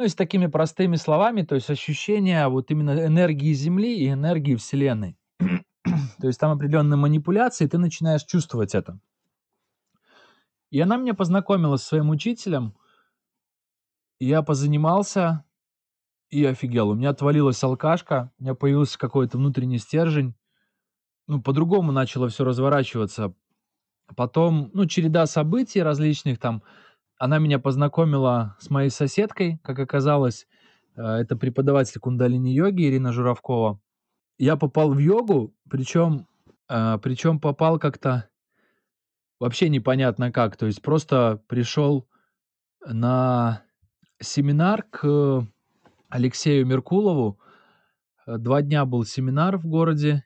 ну, 0.03 0.09
с 0.09 0.17
такими 0.17 0.47
простыми 0.47 0.97
словами, 0.97 1.43
то 1.43 1.55
есть 1.55 1.71
ощущение 1.71 2.49
вот 2.49 2.73
именно 2.73 3.07
энергии 3.07 3.53
Земли 3.53 3.97
и 3.97 4.11
энергии 4.11 4.57
Вселенной. 4.57 5.17
то 5.39 6.27
есть 6.27 6.41
там 6.41 6.51
определенные 6.51 6.97
манипуляции, 6.97 7.67
и 7.67 7.69
ты 7.69 7.79
начинаешь 7.79 8.25
чувствовать 8.25 8.75
это. 8.75 8.99
И 10.71 10.81
она 10.81 10.97
меня 10.97 11.15
познакомила 11.15 11.77
с 11.77 11.85
своим 11.85 12.11
учителем. 12.11 12.75
Я 14.19 14.43
позанимался 14.43 15.45
и 16.31 16.45
офигел. 16.45 16.91
У 16.91 16.95
меня 16.95 17.11
отвалилась 17.11 17.63
алкашка, 17.63 18.33
у 18.41 18.43
меня 18.43 18.55
появился 18.55 18.99
какой-то 18.99 19.39
внутренний 19.39 19.79
стержень. 19.79 20.35
Ну, 21.29 21.41
по-другому 21.41 21.93
начало 21.93 22.29
все 22.29 22.43
разворачиваться. 22.43 23.35
Потом, 24.17 24.71
ну, 24.75 24.87
череда 24.87 25.27
событий 25.27 25.81
различных 25.81 26.41
там, 26.41 26.65
она 27.23 27.39
меня 27.39 27.61
познакомила 27.61 28.57
с 28.59 28.69
моей 28.69 28.91
соседкой, 28.91 29.61
как 29.63 29.79
оказалось. 29.79 30.49
Э, 30.97 31.03
это 31.21 31.37
преподаватель 31.37 32.01
кундалини-йоги 32.01 32.83
Ирина 32.83 33.13
Журавкова. 33.13 33.81
Я 34.39 34.57
попал 34.57 34.93
в 34.93 34.99
йогу, 34.99 35.55
причем, 35.71 36.27
э, 36.69 36.99
причем 37.01 37.39
попал 37.39 37.79
как-то 37.79 38.29
вообще 39.39 39.69
непонятно 39.69 40.33
как. 40.33 40.57
То 40.57 40.67
есть 40.67 40.83
просто 40.83 41.41
пришел 41.47 42.09
на 42.85 43.63
семинар 44.21 44.83
к 44.83 45.47
Алексею 46.09 46.67
Меркулову. 46.67 47.39
Э, 48.27 48.37
два 48.37 48.63
дня 48.63 48.85
был 48.85 49.05
семинар 49.05 49.59
в 49.59 49.67
городе, 49.69 50.25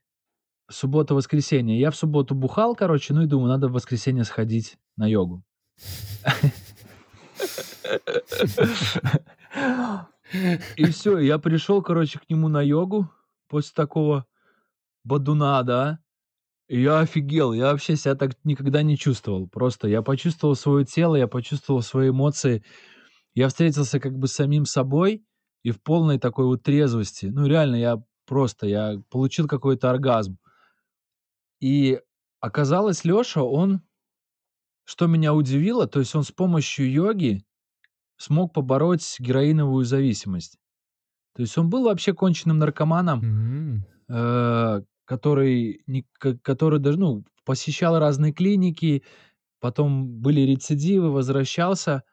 суббота-воскресенье. 0.70 1.78
Я 1.78 1.90
в 1.90 1.96
субботу 1.96 2.34
бухал, 2.34 2.74
короче, 2.74 3.12
ну 3.12 3.20
и 3.20 3.26
думаю, 3.26 3.48
надо 3.48 3.68
в 3.68 3.72
воскресенье 3.72 4.24
сходить 4.24 4.78
на 4.96 5.06
йогу. 5.06 5.44
И 10.76 10.84
все, 10.86 11.18
я 11.18 11.38
пришел, 11.38 11.82
короче, 11.82 12.18
к 12.18 12.28
нему 12.28 12.48
на 12.48 12.62
йогу 12.62 13.08
после 13.48 13.72
такого 13.74 14.26
бадуна, 15.04 15.62
да. 15.62 16.00
И 16.68 16.80
я 16.80 16.98
офигел, 17.00 17.52
я 17.52 17.70
вообще 17.70 17.94
себя 17.96 18.16
так 18.16 18.32
никогда 18.44 18.82
не 18.82 18.96
чувствовал. 18.98 19.48
Просто 19.48 19.86
я 19.86 20.02
почувствовал 20.02 20.56
свое 20.56 20.84
тело, 20.84 21.14
я 21.14 21.28
почувствовал 21.28 21.80
свои 21.80 22.10
эмоции. 22.10 22.64
Я 23.34 23.48
встретился 23.48 24.00
как 24.00 24.18
бы 24.18 24.26
с 24.26 24.32
самим 24.32 24.64
собой 24.64 25.24
и 25.62 25.70
в 25.70 25.80
полной 25.80 26.18
такой 26.18 26.46
вот 26.46 26.64
трезвости. 26.64 27.26
Ну, 27.26 27.46
реально, 27.46 27.76
я 27.76 28.02
просто, 28.26 28.66
я 28.66 29.00
получил 29.10 29.46
какой-то 29.46 29.90
оргазм. 29.90 30.38
И 31.60 32.00
оказалось, 32.40 33.04
Леша, 33.04 33.42
он, 33.42 33.82
что 34.86 35.06
меня 35.08 35.34
удивило, 35.34 35.86
то 35.86 35.98
есть 35.98 36.14
он 36.14 36.22
с 36.22 36.32
помощью 36.32 36.90
йоги 36.90 37.44
смог 38.16 38.54
побороть 38.54 39.16
героиновую 39.18 39.84
зависимость. 39.84 40.58
То 41.34 41.42
есть 41.42 41.58
он 41.58 41.68
был 41.68 41.84
вообще 41.84 42.14
конченным 42.14 42.58
наркоманом, 42.58 43.84
э, 44.08 44.82
который, 45.04 45.82
не, 45.86 46.06
который 46.18 46.78
даже, 46.80 46.98
ну, 46.98 47.24
посещал 47.44 47.98
разные 47.98 48.32
клиники, 48.32 49.02
потом 49.60 50.08
были 50.08 50.40
рецидивы, 50.40 51.10
возвращался, 51.10 52.04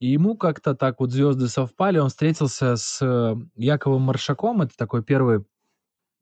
и 0.00 0.08
ему 0.08 0.36
как-то 0.36 0.74
так 0.74 1.00
вот 1.00 1.12
звезды 1.12 1.48
совпали, 1.48 1.98
он 1.98 2.08
встретился 2.08 2.76
с 2.76 3.00
э, 3.02 3.34
Яковом 3.54 4.02
Маршаком, 4.02 4.62
это 4.62 4.76
такой 4.76 5.04
первый 5.04 5.44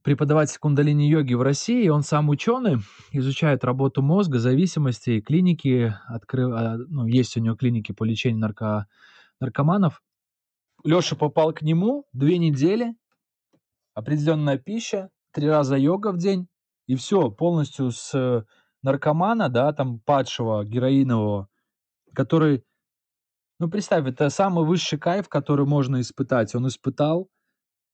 преподаватель 0.07 0.61
кундалини-йоги 0.61 1.35
в 1.35 1.43
России, 1.43 1.89
он 1.89 2.03
сам 2.05 2.29
ученый, 2.29 2.77
изучает 3.11 3.65
работу 3.65 4.03
мозга, 4.03 4.39
зависимости, 4.39 5.21
клиники, 5.21 5.93
откры... 6.07 6.49
А, 6.55 6.77
ну, 6.77 7.07
есть 7.07 7.37
у 7.37 7.41
него 7.41 7.57
клиники 7.57 7.91
по 7.91 8.05
лечению 8.05 8.39
нарко... 8.39 8.87
наркоманов. 9.41 10.01
Леша 10.85 11.17
попал 11.17 11.53
к 11.53 11.63
нему, 11.63 12.05
две 12.13 12.39
недели, 12.39 12.95
определенная 13.95 14.59
пища, 14.59 15.11
три 15.33 15.49
раза 15.49 15.77
йога 15.77 16.13
в 16.13 16.19
день, 16.19 16.47
и 16.87 16.95
все, 16.95 17.29
полностью 17.29 17.91
с 17.91 18.47
наркомана, 18.85 19.49
да, 19.49 19.73
там, 19.73 19.99
падшего, 19.99 20.65
героинового, 20.65 21.49
который, 22.15 22.63
ну, 23.59 23.69
представь, 23.69 24.07
это 24.07 24.31
самый 24.31 24.65
высший 24.65 25.01
кайф, 25.01 25.29
который 25.29 25.67
можно 25.67 26.01
испытать. 26.01 26.55
Он 26.55 26.69
испытал, 26.69 27.29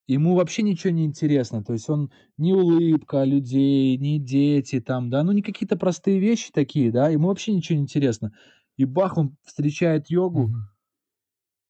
ему 0.07 0.35
вообще 0.35 0.63
ничего 0.63 0.93
не 0.93 1.05
интересно. 1.05 1.63
То 1.63 1.73
есть 1.73 1.89
он 1.89 2.11
ни 2.37 2.53
улыбка 2.53 3.23
людей, 3.23 3.97
ни 3.97 4.17
дети 4.19 4.79
там, 4.81 5.09
да, 5.09 5.23
ну 5.23 5.31
не 5.31 5.41
какие-то 5.41 5.77
простые 5.77 6.19
вещи 6.19 6.51
такие, 6.53 6.91
да, 6.91 7.09
ему 7.09 7.27
вообще 7.29 7.53
ничего 7.53 7.77
не 7.77 7.83
интересно. 7.83 8.33
и 8.77 8.85
бах, 8.85 9.17
он 9.17 9.37
встречает 9.43 10.09
йогу, 10.09 10.51
Мгм. 10.51 10.67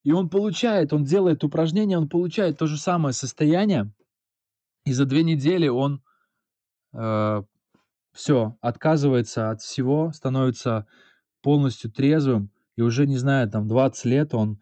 и 0.04 0.12
он 0.12 0.30
получает, 0.30 0.92
он 0.94 1.04
делает 1.04 1.44
упражнение, 1.44 1.98
он 1.98 2.10
получает 2.10 2.58
то 2.58 2.68
же 2.68 2.78
самое 2.78 3.14
состояние, 3.14 3.94
и 4.86 4.94
за 4.94 5.06
две 5.06 5.24
недели 5.24 5.68
он 5.70 6.04
все, 8.14 8.58
отказывается 8.62 9.50
от 9.50 9.62
всего, 9.62 10.12
становится 10.14 10.88
полностью 11.42 11.92
трезвым, 11.92 12.52
и 12.76 12.82
уже, 12.82 13.08
не 13.08 13.18
знаю, 13.18 13.50
там 13.50 13.68
20 13.68 14.06
лет 14.06 14.34
он 14.34 14.62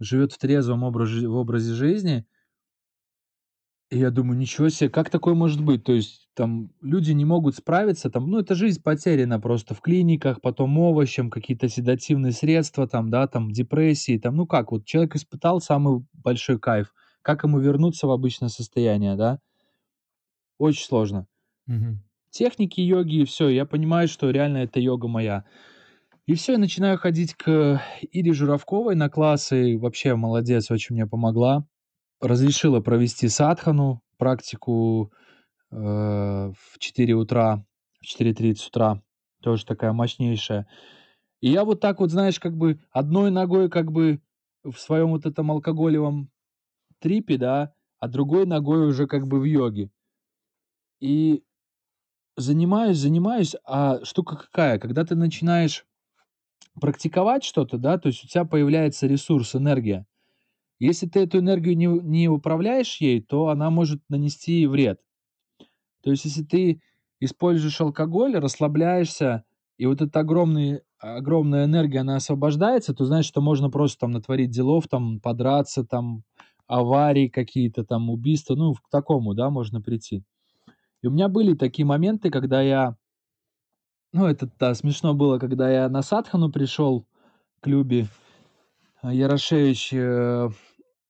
живет 0.00 0.32
в 0.32 0.38
трезвом 0.38 0.84
образе, 0.84 1.28
в 1.28 1.36
образе 1.36 1.74
жизни. 1.74 2.26
И 3.90 3.98
я 3.98 4.10
думаю, 4.10 4.38
ничего 4.38 4.70
себе, 4.70 4.90
как 4.90 5.10
такое 5.10 5.34
может 5.34 5.62
быть? 5.62 5.84
То 5.84 5.92
есть 5.92 6.28
там 6.34 6.72
люди 6.80 7.12
не 7.12 7.24
могут 7.24 7.54
справиться, 7.56 8.10
там, 8.10 8.28
ну, 8.28 8.38
это 8.40 8.54
жизнь 8.54 8.82
потеряна 8.82 9.38
просто 9.38 9.74
в 9.74 9.80
клиниках, 9.80 10.40
потом 10.40 10.76
овощем, 10.78 11.30
какие-то 11.30 11.68
седативные 11.68 12.32
средства, 12.32 12.88
там, 12.88 13.10
да, 13.10 13.26
там, 13.28 13.50
депрессии, 13.52 14.18
там, 14.18 14.36
ну 14.36 14.46
как, 14.46 14.72
вот 14.72 14.84
человек 14.84 15.14
испытал 15.16 15.60
самый 15.60 16.04
большой 16.12 16.58
кайф, 16.58 16.92
как 17.22 17.44
ему 17.44 17.58
вернуться 17.60 18.06
в 18.06 18.10
обычное 18.10 18.48
состояние, 18.48 19.16
да? 19.16 19.38
Очень 20.58 20.84
сложно. 20.84 21.26
Мгм. 21.66 22.02
Техники 22.30 22.80
йоги, 22.80 23.20
и 23.22 23.24
все, 23.24 23.48
я 23.48 23.64
понимаю, 23.64 24.08
что 24.08 24.30
реально 24.30 24.58
это 24.58 24.80
йога 24.80 25.06
моя. 25.08 25.44
И 26.26 26.34
все, 26.34 26.52
я 26.52 26.58
начинаю 26.58 26.98
ходить 26.98 27.34
к 27.34 27.82
Ире 28.12 28.32
Журавковой 28.34 28.96
на 28.96 29.10
классы. 29.10 29.78
Вообще 29.78 30.16
молодец, 30.16 30.70
очень 30.70 30.94
мне 30.96 31.06
помогла. 31.06 31.66
Разрешила 32.24 32.80
провести 32.80 33.28
садхану, 33.28 34.02
практику 34.16 35.12
э, 35.70 35.76
в 35.76 36.78
4 36.78 37.14
утра, 37.14 37.66
в 38.00 38.20
4.30 38.20 38.68
утра. 38.68 39.02
Тоже 39.42 39.66
такая 39.66 39.92
мощнейшая. 39.92 40.66
И 41.42 41.50
я 41.50 41.66
вот 41.66 41.80
так 41.80 42.00
вот, 42.00 42.10
знаешь, 42.10 42.40
как 42.40 42.56
бы 42.56 42.80
одной 42.90 43.30
ногой 43.30 43.68
как 43.68 43.92
бы 43.92 44.22
в 44.62 44.78
своем 44.78 45.10
вот 45.10 45.26
этом 45.26 45.50
алкоголевом 45.50 46.30
трипе, 46.98 47.36
да, 47.36 47.74
а 47.98 48.08
другой 48.08 48.46
ногой 48.46 48.86
уже 48.86 49.06
как 49.06 49.26
бы 49.26 49.38
в 49.38 49.44
йоге. 49.44 49.90
И 51.00 51.44
занимаюсь, 52.38 52.96
занимаюсь, 52.96 53.54
а 53.66 54.02
штука 54.02 54.36
какая? 54.36 54.78
Когда 54.78 55.04
ты 55.04 55.14
начинаешь 55.14 55.84
практиковать 56.80 57.44
что-то, 57.44 57.76
да, 57.76 57.98
то 57.98 58.06
есть 58.06 58.24
у 58.24 58.28
тебя 58.28 58.46
появляется 58.46 59.06
ресурс, 59.06 59.54
энергия. 59.54 60.06
Если 60.78 61.06
ты 61.06 61.20
эту 61.20 61.38
энергию 61.38 61.76
не, 61.76 61.86
не 61.86 62.28
управляешь 62.28 63.00
ей, 63.00 63.20
то 63.22 63.48
она 63.48 63.70
может 63.70 64.02
нанести 64.08 64.66
вред. 64.66 65.00
То 66.02 66.10
есть 66.10 66.24
если 66.24 66.42
ты 66.42 66.82
используешь 67.20 67.80
алкоголь, 67.80 68.36
расслабляешься, 68.36 69.44
и 69.78 69.86
вот 69.86 70.02
эта 70.02 70.20
огромная, 70.20 70.82
огромная 70.98 71.64
энергия, 71.64 72.00
она 72.00 72.16
освобождается, 72.16 72.94
то 72.94 73.04
значит, 73.04 73.28
что 73.28 73.40
можно 73.40 73.70
просто 73.70 74.00
там 74.00 74.10
натворить 74.10 74.50
делов, 74.50 74.88
там 74.88 75.20
подраться, 75.20 75.84
там 75.84 76.24
аварии 76.66 77.28
какие-то, 77.28 77.84
там 77.84 78.10
убийства, 78.10 78.54
ну, 78.54 78.74
к 78.74 78.88
такому, 78.90 79.34
да, 79.34 79.50
можно 79.50 79.80
прийти. 79.80 80.24
И 81.02 81.06
у 81.06 81.10
меня 81.10 81.28
были 81.28 81.54
такие 81.54 81.84
моменты, 81.84 82.30
когда 82.30 82.62
я 82.62 82.96
ну, 84.14 84.26
это 84.26 84.48
да, 84.60 84.74
смешно 84.74 85.12
было, 85.12 85.40
когда 85.40 85.68
я 85.68 85.88
на 85.88 86.00
садхану 86.00 86.48
пришел 86.52 87.04
к 87.60 87.66
Любе 87.66 88.06
Ярошевич. 89.12 89.92
э, 89.92 90.48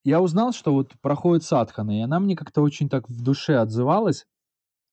Я 0.04 0.20
узнал, 0.20 0.52
что 0.52 0.72
вот 0.72 0.92
проходит 1.00 1.44
садхана, 1.44 1.98
и 1.98 2.02
она 2.02 2.20
мне 2.20 2.36
как-то 2.36 2.62
очень 2.62 2.88
так 2.88 3.08
в 3.08 3.22
душе 3.22 3.56
отзывалась. 3.56 4.26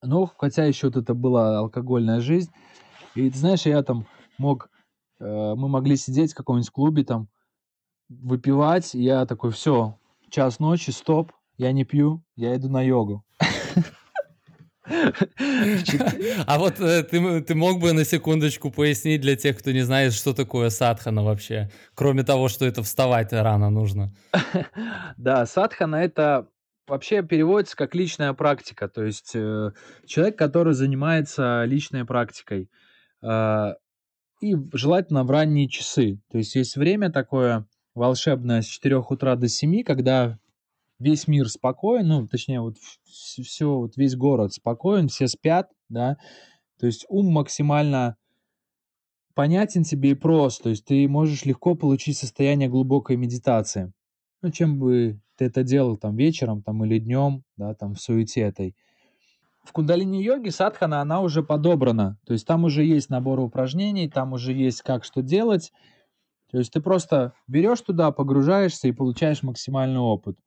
Но 0.01 0.25
хотя 0.37 0.65
еще 0.65 0.87
вот 0.87 0.97
это 0.97 1.13
была 1.13 1.59
алкогольная 1.59 2.21
жизнь. 2.21 2.51
И 3.15 3.29
ты 3.29 3.37
знаешь, 3.37 3.65
я 3.65 3.83
там 3.83 4.05
мог, 4.37 4.69
э, 5.19 5.53
мы 5.55 5.67
могли 5.67 5.95
сидеть 5.95 6.33
в 6.33 6.35
каком-нибудь 6.35 6.69
клубе 6.69 7.03
там, 7.03 7.27
выпивать, 8.09 8.95
и 8.95 9.03
я 9.03 9.25
такой, 9.25 9.51
все, 9.51 9.97
час 10.29 10.59
ночи, 10.59 10.91
стоп, 10.91 11.31
я 11.57 11.71
не 11.71 11.83
пью, 11.85 12.23
я 12.35 12.55
иду 12.55 12.69
на 12.69 12.81
йогу. 12.81 13.23
А 16.47 16.57
вот 16.57 16.79
э, 16.79 17.03
ты, 17.03 17.41
ты 17.41 17.55
мог 17.55 17.79
бы 17.79 17.93
на 17.93 18.03
секундочку 18.03 18.71
пояснить 18.71 19.21
для 19.21 19.35
тех, 19.35 19.57
кто 19.57 19.71
не 19.71 19.81
знает, 19.81 20.13
что 20.13 20.33
такое 20.33 20.69
садхана 20.69 21.23
вообще, 21.23 21.69
кроме 21.93 22.23
того, 22.23 22.47
что 22.49 22.65
это 22.65 22.81
вставать 22.83 23.33
рано 23.33 23.69
нужно. 23.69 24.13
Да, 25.17 25.45
садхана 25.45 25.97
это 25.97 26.47
вообще 26.87 27.21
переводится 27.21 27.75
как 27.77 27.95
личная 27.95 28.33
практика, 28.33 28.87
то 28.89 29.03
есть 29.03 29.31
э, 29.35 29.71
человек, 30.05 30.37
который 30.37 30.73
занимается 30.73 31.63
личной 31.65 32.05
практикой. 32.05 32.69
А, 33.23 33.75
и 34.41 34.55
желательно 34.73 35.23
в 35.23 35.31
ранние 35.31 35.69
часы. 35.69 36.19
То 36.31 36.37
есть 36.39 36.55
есть 36.55 36.75
время 36.75 37.11
такое 37.11 37.67
волшебное 37.93 38.61
с 38.61 38.65
4 38.65 38.97
утра 38.97 39.35
до 39.35 39.47
7, 39.47 39.83
когда 39.83 40.39
весь 41.01 41.27
мир 41.27 41.49
спокоен, 41.49 42.07
ну, 42.07 42.27
точнее, 42.27 42.61
вот 42.61 42.77
все, 43.05 43.75
вот 43.75 43.97
весь 43.97 44.15
город 44.15 44.53
спокоен, 44.53 45.07
все 45.07 45.27
спят, 45.27 45.69
да, 45.89 46.17
то 46.79 46.85
есть 46.85 47.05
ум 47.09 47.31
максимально 47.31 48.17
понятен 49.33 49.83
тебе 49.83 50.11
и 50.11 50.15
прост, 50.15 50.63
то 50.63 50.69
есть 50.69 50.85
ты 50.85 51.07
можешь 51.07 51.45
легко 51.45 51.75
получить 51.75 52.17
состояние 52.17 52.69
глубокой 52.69 53.17
медитации. 53.17 53.91
Ну, 54.41 54.51
чем 54.51 54.79
бы 54.79 55.19
ты 55.37 55.45
это 55.45 55.63
делал 55.63 55.97
там 55.97 56.15
вечером 56.15 56.61
там 56.61 56.83
или 56.85 56.99
днем, 56.99 57.43
да, 57.57 57.73
там 57.73 57.95
в 57.95 58.01
суете 58.01 58.41
этой. 58.41 58.75
В 59.63 59.71
кундалини-йоге 59.73 60.49
садхана, 60.49 61.01
она 61.01 61.21
уже 61.21 61.43
подобрана. 61.43 62.17
То 62.25 62.33
есть 62.33 62.47
там 62.47 62.63
уже 62.63 62.83
есть 62.83 63.11
набор 63.11 63.39
упражнений, 63.39 64.09
там 64.09 64.33
уже 64.33 64.53
есть 64.53 64.81
как 64.81 65.03
что 65.03 65.21
делать. 65.21 65.71
То 66.51 66.57
есть 66.57 66.73
ты 66.73 66.81
просто 66.81 67.33
берешь 67.47 67.81
туда, 67.81 68.11
погружаешься 68.11 68.87
и 68.87 68.91
получаешь 68.91 69.43
максимальный 69.43 69.99
опыт, 69.99 70.37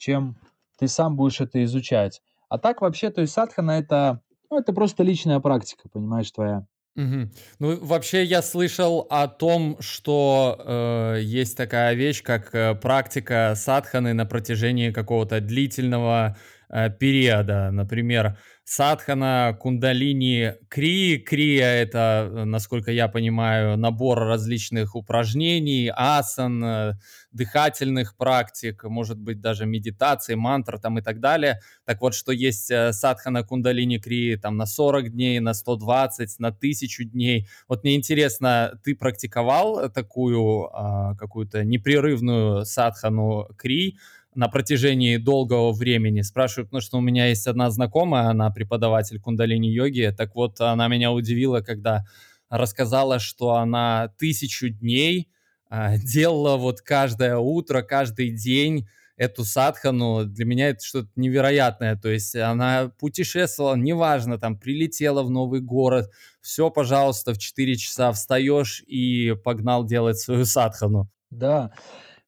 чем 0.00 0.36
ты 0.78 0.88
сам 0.88 1.14
будешь 1.14 1.40
это 1.40 1.62
изучать. 1.64 2.22
А 2.48 2.58
так 2.58 2.80
вообще, 2.80 3.10
то 3.10 3.20
есть 3.20 3.32
садхана 3.34 3.72
это, 3.72 4.22
ну, 4.50 4.58
это 4.58 4.72
просто 4.72 5.04
личная 5.04 5.38
практика, 5.38 5.88
понимаешь, 5.88 6.30
твоя. 6.32 6.66
Мгм. 6.96 7.30
Ну, 7.60 7.78
вообще 7.84 8.24
я 8.24 8.42
слышал 8.42 9.06
о 9.10 9.28
том, 9.28 9.76
что 9.80 10.56
э, 10.58 11.20
есть 11.22 11.56
такая 11.56 11.94
вещь, 11.94 12.22
как 12.22 12.52
э, 12.54 12.74
практика 12.74 13.52
садханы 13.54 14.12
на 14.12 14.26
протяжении 14.26 14.90
какого-то 14.90 15.40
длительного 15.40 16.36
э, 16.68 16.90
периода. 16.90 17.70
Например, 17.70 18.38
садхана, 18.70 19.56
кундалини, 19.58 20.52
крия. 20.68 21.18
Крия— 21.18 21.66
это, 21.82 22.30
э, 22.30 22.44
насколько 22.44 22.92
я 22.92 23.08
понимаю, 23.08 23.76
набор 23.76 24.20
различных 24.20 24.94
упражнений, 24.94 25.90
асан, 25.92 26.62
э, 26.62 26.92
дыхательных 27.32 28.16
практик, 28.16 28.84
может 28.84 29.18
быть, 29.18 29.40
даже 29.40 29.66
медитации, 29.66 30.36
мантр 30.36 30.78
там 30.78 30.98
и 30.98 31.02
так 31.02 31.18
далее. 31.18 31.58
Так 31.84 32.00
вот, 32.00 32.14
что 32.14 32.30
есть 32.30 32.70
э, 32.70 32.92
садхана, 32.92 33.42
кундалини, 33.42 33.98
крии 33.98 34.36
там 34.36 34.56
на 34.56 34.66
40 34.66 35.10
дней, 35.10 35.40
на 35.40 35.52
120, 35.52 36.38
на 36.38 36.48
1000 36.48 37.04
дней. 37.06 37.48
Вот 37.66 37.82
мне 37.82 37.96
интересно, 37.96 38.78
ты 38.84 38.94
практиковал 38.94 39.90
такую 39.90 40.68
а, 40.72 41.16
какую-то 41.16 41.64
непрерывную 41.64 42.64
садхану 42.64 43.48
крий, 43.58 43.98
на 44.34 44.48
протяжении 44.48 45.16
долгого 45.16 45.72
времени. 45.72 46.22
Спрашиваю, 46.22 46.66
потому 46.66 46.80
что 46.80 46.98
у 46.98 47.00
меня 47.00 47.26
есть 47.26 47.46
одна 47.46 47.70
знакомая, 47.70 48.28
она 48.28 48.50
преподаватель 48.50 49.20
кундалини-йоги. 49.20 50.14
Так 50.16 50.34
вот, 50.34 50.60
она 50.60 50.88
меня 50.88 51.12
удивила, 51.12 51.60
когда 51.60 52.04
рассказала, 52.48 53.18
что 53.18 53.54
она 53.54 54.12
тысячу 54.18 54.68
дней 54.68 55.28
а, 55.68 55.96
делала 55.98 56.56
вот 56.56 56.80
каждое 56.80 57.36
утро, 57.36 57.82
каждый 57.82 58.30
день 58.30 58.86
эту 59.16 59.44
садхану. 59.44 60.24
Для 60.24 60.44
меня 60.46 60.70
это 60.70 60.82
что-то 60.82 61.10
невероятное. 61.16 61.96
То 61.96 62.08
есть 62.08 62.34
она 62.34 62.90
путешествовала, 62.98 63.76
неважно, 63.76 64.38
там, 64.38 64.58
прилетела 64.58 65.22
в 65.22 65.30
новый 65.30 65.60
город, 65.60 66.10
все, 66.40 66.70
пожалуйста, 66.70 67.34
в 67.34 67.38
4 67.38 67.76
часа 67.76 68.12
встаешь 68.12 68.82
и 68.86 69.34
погнал 69.44 69.84
делать 69.84 70.18
свою 70.18 70.46
садхану. 70.46 71.10
Да, 71.30 71.72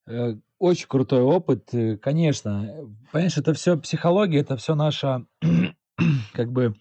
э, 0.06 0.34
очень 0.62 0.86
крутой 0.86 1.22
опыт, 1.22 1.74
э, 1.74 1.96
конечно. 1.96 2.88
Понимаешь, 3.10 3.36
это 3.36 3.52
все 3.52 3.76
психология, 3.76 4.38
это 4.38 4.56
все 4.56 4.76
наша, 4.76 5.26
как 6.32 6.52
бы, 6.52 6.76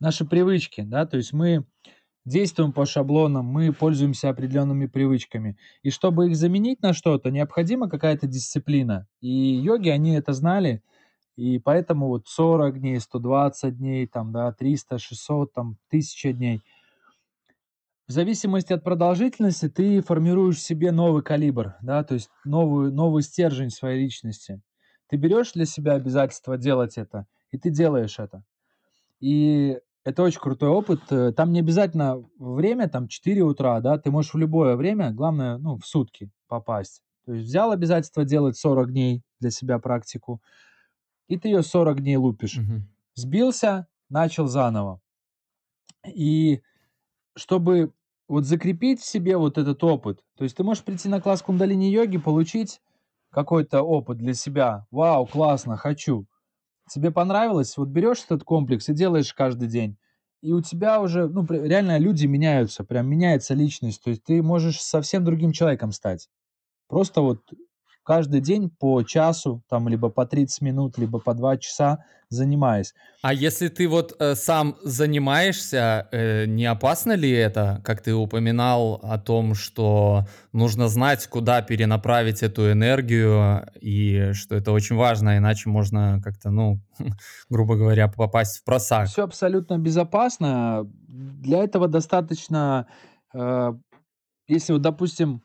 наши 0.00 0.24
привычки, 0.24 0.80
да, 0.80 1.06
то 1.06 1.16
есть 1.16 1.32
мы 1.32 1.64
действуем 2.24 2.72
по 2.72 2.84
шаблонам, 2.86 3.46
мы 3.46 3.72
пользуемся 3.72 4.30
определенными 4.30 4.86
привычками. 4.86 5.56
И 5.84 5.90
чтобы 5.90 6.28
их 6.28 6.36
заменить 6.36 6.82
на 6.82 6.92
что-то, 6.92 7.30
необходима 7.30 7.88
какая-то 7.88 8.26
дисциплина. 8.26 9.06
И 9.20 9.28
йоги, 9.28 9.90
они 9.90 10.14
это 10.14 10.32
знали, 10.32 10.82
и 11.36 11.60
поэтому 11.60 12.08
вот 12.08 12.26
40 12.26 12.80
дней, 12.80 12.98
120 12.98 13.78
дней, 13.78 14.08
там, 14.08 14.32
да, 14.32 14.50
300, 14.50 14.98
600, 14.98 15.52
там, 15.52 15.76
1000 15.90 16.32
дней– 16.32 16.62
в 18.06 18.12
зависимости 18.12 18.72
от 18.72 18.84
продолжительности 18.84 19.68
ты 19.68 20.00
формируешь 20.02 20.60
себе 20.60 20.92
новый 20.92 21.22
калибр, 21.22 21.76
да, 21.82 22.04
то 22.04 22.14
есть 22.14 22.28
новую, 22.44 22.92
новый 22.92 23.22
стержень 23.22 23.70
своей 23.70 24.02
личности. 24.02 24.60
Ты 25.08 25.16
берешь 25.16 25.52
для 25.52 25.64
себя 25.64 25.94
обязательство 25.94 26.58
делать 26.58 26.98
это, 26.98 27.26
и 27.50 27.58
ты 27.58 27.70
делаешь 27.70 28.18
это. 28.18 28.44
И 29.20 29.78
это 30.04 30.22
очень 30.22 30.40
крутой 30.40 30.68
опыт. 30.68 31.00
Э, 31.10 31.32
там 31.32 31.52
не 31.52 31.60
обязательно 31.60 32.22
время, 32.38 32.88
там 32.88 33.08
4 33.08 33.42
утра, 33.42 33.80
да, 33.80 33.98
ты 33.98 34.10
можешь 34.10 34.34
в 34.34 34.38
любое 34.38 34.76
время, 34.76 35.12
главное, 35.12 35.56
ну, 35.58 35.78
в 35.78 35.86
сутки 35.86 36.30
попасть. 36.46 37.02
То 37.24 37.32
есть 37.32 37.46
взял 37.46 37.72
обязательство 37.72 38.24
делать 38.24 38.56
40 38.56 38.92
дней 38.92 39.22
для 39.40 39.50
себя 39.50 39.78
практику, 39.78 40.42
и 41.28 41.38
ты 41.38 41.48
ее 41.48 41.62
40 41.62 42.00
дней 42.00 42.16
лупишь. 42.16 42.58
Мгм. 42.58 42.88
Сбился, 43.14 43.86
начал 44.10 44.46
заново. 44.46 45.00
И 46.06 46.60
чтобы 47.36 47.92
вот 48.28 48.44
закрепить 48.44 49.00
в 49.00 49.06
себе 49.06 49.36
вот 49.36 49.58
этот 49.58 49.82
опыт, 49.84 50.20
то 50.36 50.44
есть 50.44 50.56
ты 50.56 50.64
можешь 50.64 50.84
прийти 50.84 51.08
на 51.08 51.20
класс 51.20 51.42
кундалини-йоги, 51.42 52.18
получить 52.18 52.80
какой-то 53.30 53.82
опыт 53.82 54.18
для 54.18 54.34
себя. 54.34 54.86
Вау, 54.90 55.26
классно, 55.26 55.76
хочу. 55.76 56.26
Тебе 56.88 57.10
понравилось? 57.10 57.76
Вот 57.76 57.88
берешь 57.88 58.24
этот 58.24 58.44
комплекс 58.44 58.88
и 58.88 58.94
делаешь 58.94 59.34
каждый 59.34 59.68
день. 59.68 59.96
И 60.42 60.52
у 60.52 60.60
тебя 60.60 61.00
уже, 61.00 61.26
ну, 61.28 61.46
реально 61.48 61.98
люди 61.98 62.26
меняются, 62.26 62.84
прям 62.84 63.08
меняется 63.08 63.54
личность. 63.54 64.02
То 64.02 64.10
есть 64.10 64.24
ты 64.24 64.42
можешь 64.42 64.80
совсем 64.80 65.24
другим 65.24 65.52
человеком 65.52 65.90
стать. 65.90 66.28
Просто 66.88 67.22
вот 67.22 67.40
каждый 68.04 68.40
день 68.40 68.70
по 68.70 69.02
часу, 69.02 69.62
там, 69.68 69.88
либо 69.88 70.10
по 70.10 70.26
30 70.26 70.60
минут, 70.60 70.98
либо 70.98 71.18
по 71.18 71.34
2 71.34 71.56
часа 71.58 72.04
занимаясь. 72.34 72.94
А 73.22 73.32
если 73.32 73.68
ты 73.68 73.88
вот 73.88 74.14
э, 74.18 74.34
сам 74.34 74.76
занимаешься, 74.82 76.08
э, 76.12 76.46
не 76.46 76.66
опасно 76.66 77.12
ли 77.12 77.30
это, 77.30 77.80
как 77.84 78.02
ты 78.02 78.14
упоминал 78.14 79.00
о 79.02 79.18
том, 79.18 79.54
что 79.54 80.26
нужно 80.52 80.88
знать, 80.88 81.26
куда 81.26 81.62
перенаправить 81.62 82.42
эту 82.42 82.70
энергию, 82.70 83.66
и 83.80 84.32
что 84.32 84.56
это 84.56 84.72
очень 84.72 84.96
важно, 84.96 85.38
иначе 85.38 85.70
можно 85.70 86.20
как-то, 86.22 86.50
ну, 86.50 86.80
грубо 87.48 87.76
говоря, 87.76 88.08
попасть 88.08 88.58
в 88.58 88.64
просак. 88.64 89.08
Все 89.08 89.24
абсолютно 89.24 89.78
безопасно. 89.78 90.82
Для 91.08 91.64
этого 91.64 91.88
достаточно, 91.88 92.86
э, 93.32 93.72
если 94.48 94.72
вот, 94.72 94.82
допустим, 94.82 95.42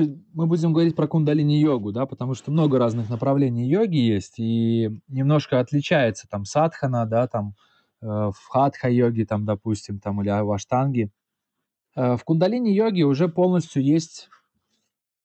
ну, 0.00 0.24
мы 0.32 0.46
будем 0.46 0.72
говорить 0.72 0.96
про 0.96 1.06
кундалини-йогу, 1.06 1.92
да, 1.92 2.06
потому 2.06 2.34
что 2.34 2.50
много 2.50 2.78
разных 2.78 3.10
направлений 3.10 3.68
йоги 3.68 3.96
есть, 3.96 4.38
и 4.38 5.00
немножко 5.08 5.60
отличается 5.60 6.28
там 6.28 6.44
садхана, 6.44 7.06
да, 7.06 7.26
там 7.26 7.54
э, 8.02 8.06
в 8.06 8.36
хатха-йоге, 8.48 9.26
там, 9.26 9.44
допустим, 9.44 10.00
там, 10.00 10.20
или 10.22 10.30
в 10.30 10.52
аштанге. 10.52 11.10
Э, 11.96 12.16
в 12.16 12.24
кундалини-йоге 12.24 13.04
уже 13.04 13.28
полностью 13.28 13.82
есть 13.82 14.28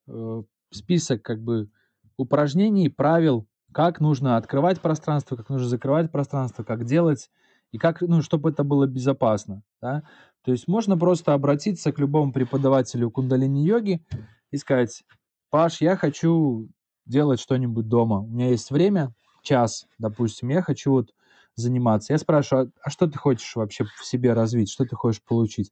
э, 0.07 0.43
список 0.72 1.22
как 1.22 1.41
бы 1.41 1.70
упражнений, 2.17 2.89
правил, 2.89 3.47
как 3.72 3.99
нужно 3.99 4.38
открывать 4.38 4.82
пространство, 4.82 5.36
как 5.36 5.49
нужно 5.49 5.67
закрывать 5.67 6.11
пространство, 6.11 6.63
как 6.63 6.86
делать, 6.86 7.30
и 7.72 7.78
как, 7.78 8.01
ну, 8.01 8.22
чтобы 8.22 8.49
это 8.49 8.63
было 8.63 8.88
безопасно, 8.88 9.63
да. 9.82 10.03
То 10.43 10.51
есть 10.51 10.67
можно 10.67 10.97
просто 10.97 11.34
обратиться 11.34 11.91
к 11.91 11.99
любому 11.99 12.32
преподавателю 12.32 13.11
кундалини-йоги 13.11 14.05
и 14.52 14.58
сказать, 14.58 15.04
Паш, 15.50 15.82
я 15.82 15.95
хочу 15.95 16.70
делать 17.06 17.39
что-нибудь 17.39 17.88
дома, 17.88 18.20
у 18.20 18.28
меня 18.28 18.50
есть 18.50 18.72
время, 18.72 19.14
час, 19.41 19.88
допустим, 19.97 20.50
я 20.50 20.62
хочу 20.62 20.91
вот 20.91 21.14
заниматься. 21.56 22.14
Я 22.14 22.20
спрашиваю, 22.20 22.68
а, 22.68 22.80
а 22.84 22.89
что 22.89 23.08
ты 23.08 23.18
хочешь 23.18 23.56
вообще 23.56 23.84
в 23.84 24.06
себе 24.06 24.34
развить, 24.34 24.70
что 24.72 24.86
ты 24.86 24.95
хочешь 24.95 25.22
получить? 25.24 25.72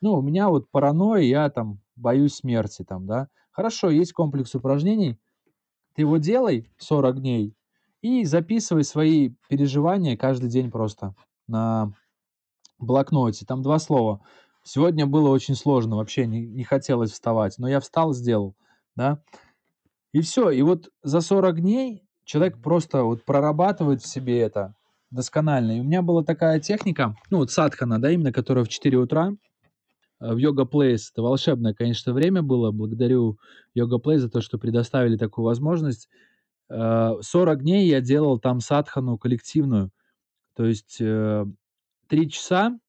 Ну, 0.00 0.14
у 0.14 0.22
меня 0.22 0.48
вот 0.48 0.70
паранойя, 0.70 1.22
я 1.22 1.50
там 1.50 1.80
боюсь 1.96 2.34
смерти, 2.34 2.82
там, 2.82 3.06
да. 3.06 3.28
Хорошо, 3.50 3.90
есть 3.90 4.12
комплекс 4.12 4.54
упражнений, 4.54 5.18
ты 5.94 6.02
его 6.02 6.16
делай 6.16 6.68
40 6.78 7.20
дней 7.20 7.54
и 8.02 8.24
записывай 8.24 8.84
свои 8.84 9.30
переживания 9.48 10.16
каждый 10.16 10.50
день 10.50 10.70
просто 10.70 11.14
на 11.46 11.92
блокноте. 12.78 13.46
Там 13.46 13.62
два 13.62 13.78
слова. 13.78 14.20
Сегодня 14.64 15.06
было 15.06 15.28
очень 15.28 15.54
сложно, 15.54 15.96
вообще 15.96 16.26
не, 16.26 16.40
не 16.40 16.64
хотелось 16.64 17.12
вставать, 17.12 17.58
но 17.58 17.68
я 17.68 17.80
встал, 17.80 18.14
сделал, 18.14 18.56
да. 18.96 19.22
И 20.12 20.20
все, 20.22 20.50
и 20.50 20.62
вот 20.62 20.88
за 21.02 21.20
40 21.20 21.60
дней 21.60 22.02
человек 22.24 22.60
просто 22.62 23.02
вот 23.02 23.24
прорабатывает 23.24 24.02
в 24.02 24.06
себе 24.06 24.40
это 24.40 24.74
досконально. 25.10 25.76
И 25.76 25.80
у 25.80 25.84
меня 25.84 26.00
была 26.00 26.24
такая 26.24 26.60
техника, 26.60 27.14
ну 27.30 27.38
вот 27.38 27.50
садхана, 27.50 28.00
да, 28.00 28.10
именно, 28.10 28.32
которая 28.32 28.64
в 28.64 28.68
4 28.68 28.96
утра, 28.96 29.32
э, 30.20 30.32
в 30.32 30.38
Йога 30.38 30.64
Плейс. 30.64 31.10
Это 31.10 31.22
волшебное, 31.22 31.74
конечно, 31.74 32.14
время 32.14 32.42
было. 32.42 32.70
Благодарю 32.70 33.38
Йога 33.74 33.98
Плейс 33.98 34.22
за 34.22 34.30
то, 34.30 34.40
что 34.40 34.58
предоставили 34.58 35.16
такую 35.16 35.44
возможность. 35.44 36.08
Э, 36.70 37.12
40 37.20 37.62
дней 37.62 37.86
я 37.88 38.00
делал 38.00 38.38
там 38.38 38.60
садхану 38.60 39.18
коллективную. 39.18 39.90
То 40.56 40.64
есть 40.64 40.96
э, 41.00 41.44
3 42.08 42.30
часа 42.30 42.78
с 42.78 42.83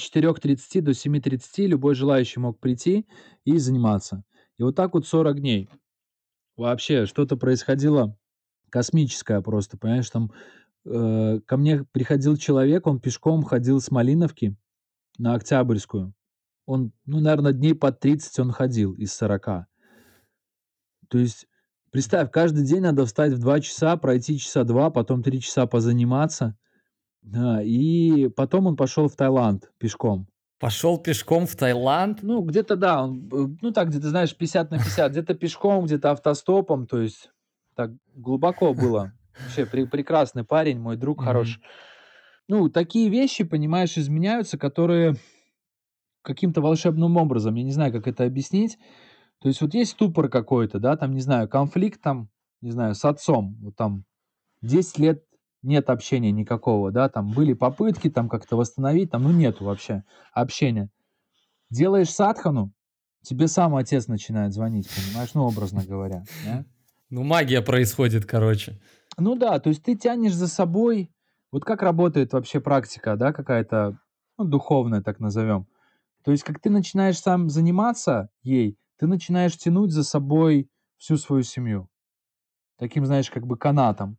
4.30 0.00 0.80
до 0.80 0.90
7.30 0.92 1.66
любой 1.66 1.94
желающий 1.94 2.40
мог 2.40 2.58
прийти 2.58 3.06
и 3.44 3.58
заниматься. 3.58 4.24
И 4.58 4.62
вот 4.62 4.74
так 4.74 4.94
вот 4.94 5.06
40 5.06 5.40
дней. 5.40 5.68
Вообще 6.56 7.06
что-то 7.06 7.36
происходило 7.36 8.16
космическое 8.70 9.40
просто, 9.40 9.78
понимаешь, 9.78 10.10
там 10.10 10.32
э, 10.84 11.40
ко 11.46 11.56
мне 11.56 11.84
приходил 11.92 12.36
человек, 12.36 12.86
он 12.86 13.00
пешком 13.00 13.42
ходил 13.44 13.80
с 13.80 13.90
Малиновки 13.90 14.56
на 15.18 15.34
Октябрьскую. 15.34 16.14
Он, 16.66 16.92
ну, 17.06 17.20
наверное, 17.20 17.52
дней 17.52 17.74
под 17.74 18.00
30 18.00 18.38
он 18.40 18.52
ходил 18.52 18.92
из 18.94 19.14
40. 19.14 19.66
То 21.08 21.18
есть, 21.18 21.46
представь, 21.90 22.30
каждый 22.30 22.64
день 22.64 22.82
надо 22.82 23.06
встать 23.06 23.32
в 23.32 23.38
2 23.38 23.60
часа, 23.60 23.96
пройти 23.96 24.38
часа 24.38 24.64
2, 24.64 24.90
потом 24.90 25.22
3 25.22 25.40
часа 25.40 25.66
позаниматься. 25.66 26.58
Да, 27.30 27.62
и 27.62 28.28
потом 28.28 28.68
он 28.68 28.76
пошел 28.76 29.06
в 29.06 29.14
Таиланд 29.14 29.70
пешком. 29.78 30.26
Пошел 30.58 30.98
пешком 30.98 31.46
в 31.46 31.54
Таиланд? 31.54 32.22
Ну, 32.22 32.40
где-то, 32.40 32.74
да, 32.74 33.04
он, 33.04 33.28
э, 33.30 33.56
ну, 33.60 33.70
так, 33.70 33.88
где-то, 33.90 34.08
знаешь, 34.08 34.34
50 34.34 34.70
на 34.70 34.78
50, 34.78 35.12
где-то 35.12 35.34
пешком, 35.34 35.84
где-то 35.84 36.10
автостопом, 36.10 36.86
то 36.86 37.00
есть 37.00 37.30
так 37.76 37.90
глубоко 38.14 38.72
было. 38.72 39.12
Вообще 39.40 39.64
пре- 39.64 39.86
прекрасный 39.86 40.42
парень, 40.42 40.80
мой 40.80 40.96
друг 40.96 41.22
хороший. 41.22 41.62
Ну, 42.48 42.70
такие 42.70 43.10
вещи, 43.10 43.44
понимаешь, 43.44 43.98
изменяются, 43.98 44.56
которые 44.56 45.14
каким-то 46.22 46.62
волшебным 46.62 47.18
образом, 47.18 47.54
я 47.54 47.62
не 47.62 47.72
знаю, 47.72 47.92
как 47.92 48.08
это 48.08 48.24
объяснить. 48.24 48.78
То 49.40 49.48
есть 49.48 49.60
вот 49.60 49.74
есть 49.74 49.92
ступор 49.92 50.28
какой-то, 50.30 50.80
да, 50.80 50.96
там, 50.96 51.12
не 51.12 51.20
знаю, 51.20 51.48
конфликт 51.48 52.00
там, 52.00 52.30
не 52.62 52.70
знаю, 52.70 52.94
с 52.94 53.04
отцом, 53.04 53.56
вот 53.60 53.76
там 53.76 54.04
10 54.62 54.98
лет 54.98 55.27
нет 55.62 55.90
общения 55.90 56.32
никакого, 56.32 56.90
да, 56.90 57.08
там 57.08 57.30
были 57.30 57.52
попытки 57.52 58.10
там 58.10 58.28
как-то 58.28 58.56
восстановить, 58.56 59.10
там, 59.10 59.24
ну, 59.24 59.30
нету 59.30 59.64
вообще 59.64 60.04
общения. 60.32 60.90
Делаешь 61.70 62.10
садхану, 62.10 62.72
тебе 63.22 63.48
сам 63.48 63.76
отец 63.76 64.06
начинает 64.06 64.52
звонить, 64.52 64.88
понимаешь, 64.94 65.34
ну, 65.34 65.44
образно 65.44 65.84
говоря, 65.84 66.24
да? 66.44 66.64
Ну, 67.10 67.22
магия 67.22 67.62
происходит, 67.62 68.26
короче. 68.26 68.78
Ну 69.16 69.34
да, 69.34 69.58
то 69.58 69.70
есть 69.70 69.82
ты 69.82 69.96
тянешь 69.96 70.34
за 70.34 70.46
собой, 70.46 71.10
вот 71.50 71.64
как 71.64 71.82
работает 71.82 72.32
вообще 72.32 72.60
практика, 72.60 73.16
да, 73.16 73.32
какая-то, 73.32 73.98
ну, 74.36 74.44
духовная, 74.44 75.02
так 75.02 75.18
назовем. 75.18 75.66
То 76.22 76.30
есть 76.30 76.44
как 76.44 76.60
ты 76.60 76.68
начинаешь 76.70 77.18
сам 77.18 77.48
заниматься 77.48 78.28
ей, 78.42 78.78
ты 78.98 79.06
начинаешь 79.06 79.56
тянуть 79.56 79.92
за 79.92 80.04
собой 80.04 80.68
всю 80.98 81.16
свою 81.16 81.42
семью. 81.42 81.88
Таким, 82.76 83.06
знаешь, 83.06 83.30
как 83.30 83.46
бы 83.46 83.56
канатом. 83.56 84.17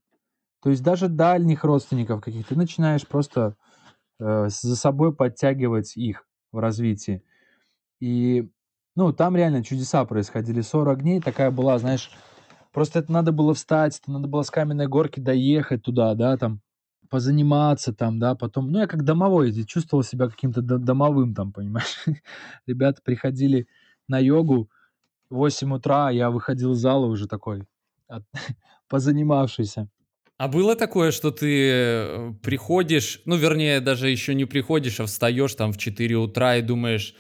То 0.62 0.70
есть 0.70 0.84
даже 0.84 1.08
дальних 1.08 1.64
родственников 1.64 2.22
каких 2.22 2.48
ты 2.48 2.56
начинаешь 2.56 3.08
просто 3.08 3.56
э, 4.20 4.50
за 4.50 4.76
собой 4.76 5.14
подтягивать 5.14 5.96
их 5.98 6.26
в 6.52 6.60
развитии. 6.60 7.24
И, 8.00 8.50
ну, 8.96 9.14
там 9.14 9.36
реально 9.36 9.64
чудеса 9.64 10.06
происходили. 10.06 10.62
40 10.62 11.02
дней 11.02 11.22
такая 11.22 11.52
была, 11.52 11.78
знаешь, 11.80 12.12
просто 12.72 13.00
это 13.00 13.12
надо 13.12 13.32
было 13.32 13.54
встать, 13.54 14.00
это 14.02 14.12
надо 14.12 14.28
было 14.28 14.42
с 14.44 14.52
каменной 14.52 14.88
горки 14.88 15.20
доехать 15.20 15.84
туда, 15.84 16.14
да, 16.16 16.38
там, 16.38 16.62
позаниматься 17.10 17.94
там, 17.94 18.20
да, 18.20 18.36
потом, 18.36 18.72
ну, 18.72 18.80
я 18.80 18.88
как 18.88 19.04
домовой 19.04 19.52
чувствовал 19.66 20.04
себя 20.04 20.30
каким-то 20.30 20.62
до- 20.62 20.78
домовым 20.78 21.34
там, 21.34 21.52
понимаешь. 21.52 22.06
Ребята 22.68 23.02
приходили 23.04 23.68
на 24.08 24.20
йогу 24.20 24.70
в 25.30 25.36
8 25.36 25.74
утра, 25.74 26.10
я 26.12 26.30
выходил 26.30 26.74
из 26.74 26.78
зала 26.80 27.06
уже 27.08 27.28
такой, 27.28 27.68
от- 28.08 28.26
позанимавшийся. 28.90 29.90
А 30.40 30.48
было 30.48 30.78
такое, 30.78 31.12
что 31.12 31.32
ты 31.32 31.70
э, 31.70 32.34
приходишь, 32.42 33.22
ну, 33.26 33.36
вернее, 33.36 33.82
даже 33.82 34.10
еще 34.10 34.34
не 34.34 34.46
приходишь, 34.46 35.02
а 35.02 35.06
встаешь 35.06 35.54
там 35.56 35.74
в 35.74 35.78
4 35.78 36.16
утра 36.16 36.56
и 36.56 36.62
думаешь, 36.62 37.14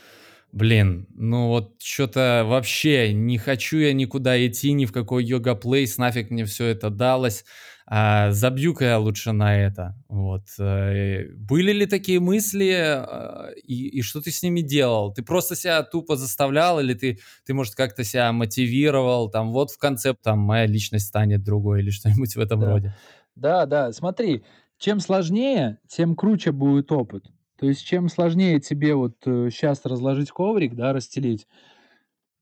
блин, 0.53 1.05
ну 1.15 1.49
вот 1.49 1.75
что-то 1.83 2.45
вообще 2.47 3.11
не 3.11 3.37
хочу 3.37 3.77
я 3.79 3.91
никуда 3.91 4.45
идти, 4.47 4.71
ни 4.71 4.85
в 4.85 4.93
какой 4.93 5.25
йога-плейс, 5.25 5.97
нафиг 5.97 6.29
мне 6.29 6.45
все 6.45 6.67
это 6.67 6.89
далось, 6.89 7.43
а, 7.91 8.31
забью-ка 8.31 8.85
я 8.85 8.99
лучше 8.99 9.31
на 9.31 9.57
это. 9.57 9.95
Вот. 10.09 10.43
э, 10.59 11.25
Были 11.35 11.71
ли 11.73 11.85
такие 11.87 12.19
мысли, 12.19 12.71
а, 12.71 13.49
и, 13.63 13.87
и 13.99 14.01
что 14.03 14.21
ты 14.21 14.29
с 14.31 14.43
ними 14.43 14.61
делал? 14.61 15.11
Ты 15.13 15.23
просто 15.23 15.55
себя 15.55 15.81
тупо 15.83 16.15
заставлял, 16.15 16.79
или 16.79 16.93
ты, 16.93 17.19
ты, 17.45 17.53
может, 17.55 17.73
как-то 17.75 18.03
себя 18.03 18.31
мотивировал, 18.31 19.31
там, 19.31 19.51
вот 19.51 19.71
в 19.71 19.77
конце, 19.79 20.13
там, 20.21 20.39
моя 20.39 20.67
личность 20.67 21.07
станет 21.07 21.43
другой, 21.43 21.81
или 21.81 21.89
что-нибудь 21.91 22.35
в 22.35 22.39
этом 22.39 22.63
Да. 22.63 22.65
роде? 22.65 22.95
Да, 23.35 23.65
да, 23.65 23.91
смотри, 23.93 24.43
чем 24.77 24.99
сложнее, 24.99 25.79
тем 25.87 26.15
круче 26.15 26.51
будет 26.51 26.91
опыт. 26.91 27.25
То 27.57 27.67
есть, 27.67 27.85
чем 27.85 28.09
сложнее 28.09 28.59
тебе 28.59 28.95
вот 28.95 29.17
сейчас 29.25 29.81
э, 29.85 29.89
разложить 29.89 30.31
коврик, 30.31 30.75
да, 30.75 30.93
расстелить, 30.93 31.47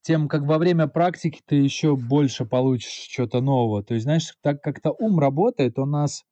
тем 0.08 0.30
как 0.30 0.44
во 0.44 0.58
время 0.58 0.88
практики 0.88 1.42
ты 1.46 1.56
еще 1.58 1.98
больше 1.98 2.46
получишь 2.46 3.08
чего-то 3.10 3.42
нового. 3.42 3.84
То 3.84 3.94
есть, 3.94 4.06
знаешь, 4.06 4.34
так 4.42 4.62
как-то 4.62 4.92
ум 4.98 5.20
работает, 5.20 5.78
он 5.78 5.92
нас 5.92 6.24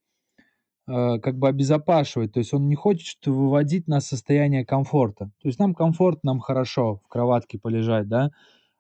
э, 0.88 1.20
как 1.20 1.38
бы 1.38 1.50
обезопашивает. 1.50 2.32
То 2.32 2.40
есть 2.40 2.54
он 2.54 2.70
не 2.70 2.76
хочет 2.76 3.18
выводить 3.28 3.90
нас 3.90 4.06
в 4.06 4.08
состояние 4.08 4.66
комфорта. 4.66 5.26
То 5.42 5.50
есть 5.50 5.60
нам 5.60 5.74
комфортно, 5.76 6.32
нам 6.32 6.40
хорошо 6.40 7.02
в 7.04 7.10
кроватке 7.10 7.60
полежать, 7.60 8.08
да, 8.08 8.32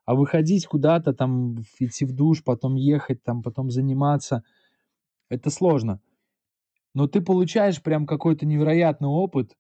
а 0.06 0.16
выходить 0.16 0.66
куда-то, 0.66 1.12
там, 1.12 1.58
идти 1.80 2.06
в 2.06 2.14
душ, 2.14 2.42
потом 2.42 2.76
ехать, 2.76 3.22
там, 3.22 3.44
потом 3.44 3.72
заниматься, 3.72 4.44
это 5.28 5.50
сложно. 5.50 6.00
Но 6.94 7.08
ты 7.08 7.20
получаешь 7.20 7.84
прям 7.84 8.06
какой-то 8.06 8.46
невероятный 8.46 9.10
опыт. 9.10 9.58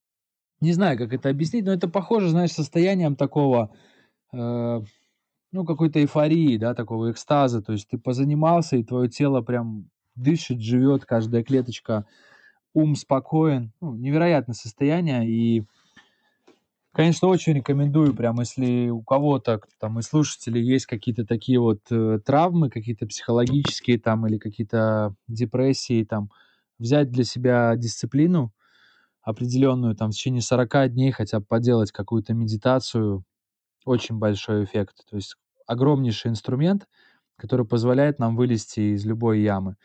Не 0.61 0.71
знаю, 0.71 0.97
как 0.97 1.11
это 1.11 1.27
объяснить, 1.27 1.65
но 1.65 1.73
это 1.73 1.89
похоже, 1.89 2.29
знаешь, 2.29 2.51
состоянием 2.51 3.17
такого, 3.17 3.75
э, 4.31 4.81
ну, 5.55 5.63
какой-то 5.63 6.01
эйфории, 6.01 6.57
да, 6.57 6.73
такого 6.75 7.11
экстаза. 7.11 7.61
То 7.61 7.71
есть 7.71 7.87
ты 7.87 7.97
позанимался, 7.97 8.75
и 8.75 8.83
твое 8.83 9.07
тело 9.07 9.41
прям 9.41 9.89
дышит, 10.15 10.59
живет, 10.59 11.05
каждая 11.05 11.43
клеточка, 11.43 12.05
ум 12.73 12.95
спокоен. 12.95 13.71
Ну, 13.79 13.95
невероятное 13.95 14.53
состояние. 14.53 15.27
И 15.29 15.63
Конечно, 16.91 17.27
очень 17.27 17.53
рекомендую, 17.53 18.13
прям 18.15 18.39
если 18.39 18.89
у 18.89 19.01
кого-то, 19.01 19.59
там, 19.79 19.99
из 19.99 20.05
слушателей 20.05 20.63
есть 20.63 20.85
какие-то 20.85 21.25
такие 21.25 21.59
вот 21.59 21.81
э, 21.91 22.19
травмы, 22.25 22.69
какие-то 22.69 23.05
психологические 23.05 23.99
там 23.99 24.25
или 24.27 24.37
какие-то 24.37 25.13
депрессии, 25.27 26.05
там, 26.05 26.31
взять 26.79 27.11
для 27.11 27.25
себя 27.25 27.75
дисциплину 27.75 28.53
определенную, 29.21 29.93
там, 29.95 30.11
в 30.11 30.13
течение 30.13 30.41
40 30.41 30.93
дней 30.93 31.11
хотя 31.11 31.39
бы 31.39 31.45
поделать 31.45 31.91
какую-то 31.91 32.33
медитацию, 32.33 33.25
очень 33.85 34.17
большой 34.17 34.63
эффект. 34.63 35.05
То 35.09 35.17
есть 35.17 35.35
огромнейший 35.65 36.31
инструмент, 36.31 36.87
который 37.37 37.65
позволяет 37.65 38.19
нам 38.19 38.35
вылезти 38.35 38.93
из 38.95 39.05
любой 39.05 39.41
ямы. 39.41 39.75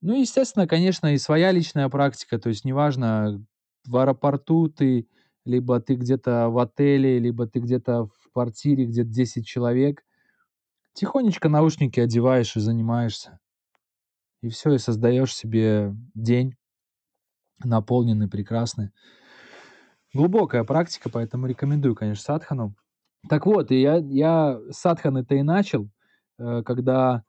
Ну 0.00 0.14
и, 0.14 0.20
естественно, 0.20 0.66
конечно, 0.66 1.12
и 1.12 1.18
своя 1.18 1.50
личная 1.50 1.88
практика, 1.88 2.38
то 2.38 2.48
есть 2.48 2.64
неважно, 2.64 3.44
в 3.86 3.96
аэропорту 3.96 4.68
ты 4.68 5.08
либо 5.44 5.80
ты 5.80 5.94
где-то 5.94 6.50
в 6.50 6.58
отеле, 6.58 7.18
либо 7.18 7.46
ты 7.46 7.60
где-то 7.60 8.06
в 8.06 8.32
квартире, 8.32 8.84
где 8.84 9.02
10 9.02 9.46
человек, 9.46 10.04
тихонечко 10.92 11.48
наушники 11.48 11.98
одеваешь 12.00 12.54
и 12.56 12.60
занимаешься. 12.60 13.38
И 14.42 14.50
все, 14.50 14.74
и 14.74 14.78
создаешь 14.78 15.34
себе 15.34 15.94
день 16.14 16.54
наполненный, 17.64 18.28
прекрасный. 18.28 18.90
Глубокая 20.14 20.64
практика, 20.64 21.10
поэтому 21.10 21.46
рекомендую, 21.46 21.94
конечно, 21.94 22.22
садхану. 22.22 22.74
Так 23.28 23.46
вот, 23.46 23.70
и 23.70 23.80
я, 23.80 23.96
я 23.96 24.60
садханы-то 24.70 25.34
и 25.34 25.42
начал, 25.42 25.90
э, 26.38 26.62
когда 26.64 27.24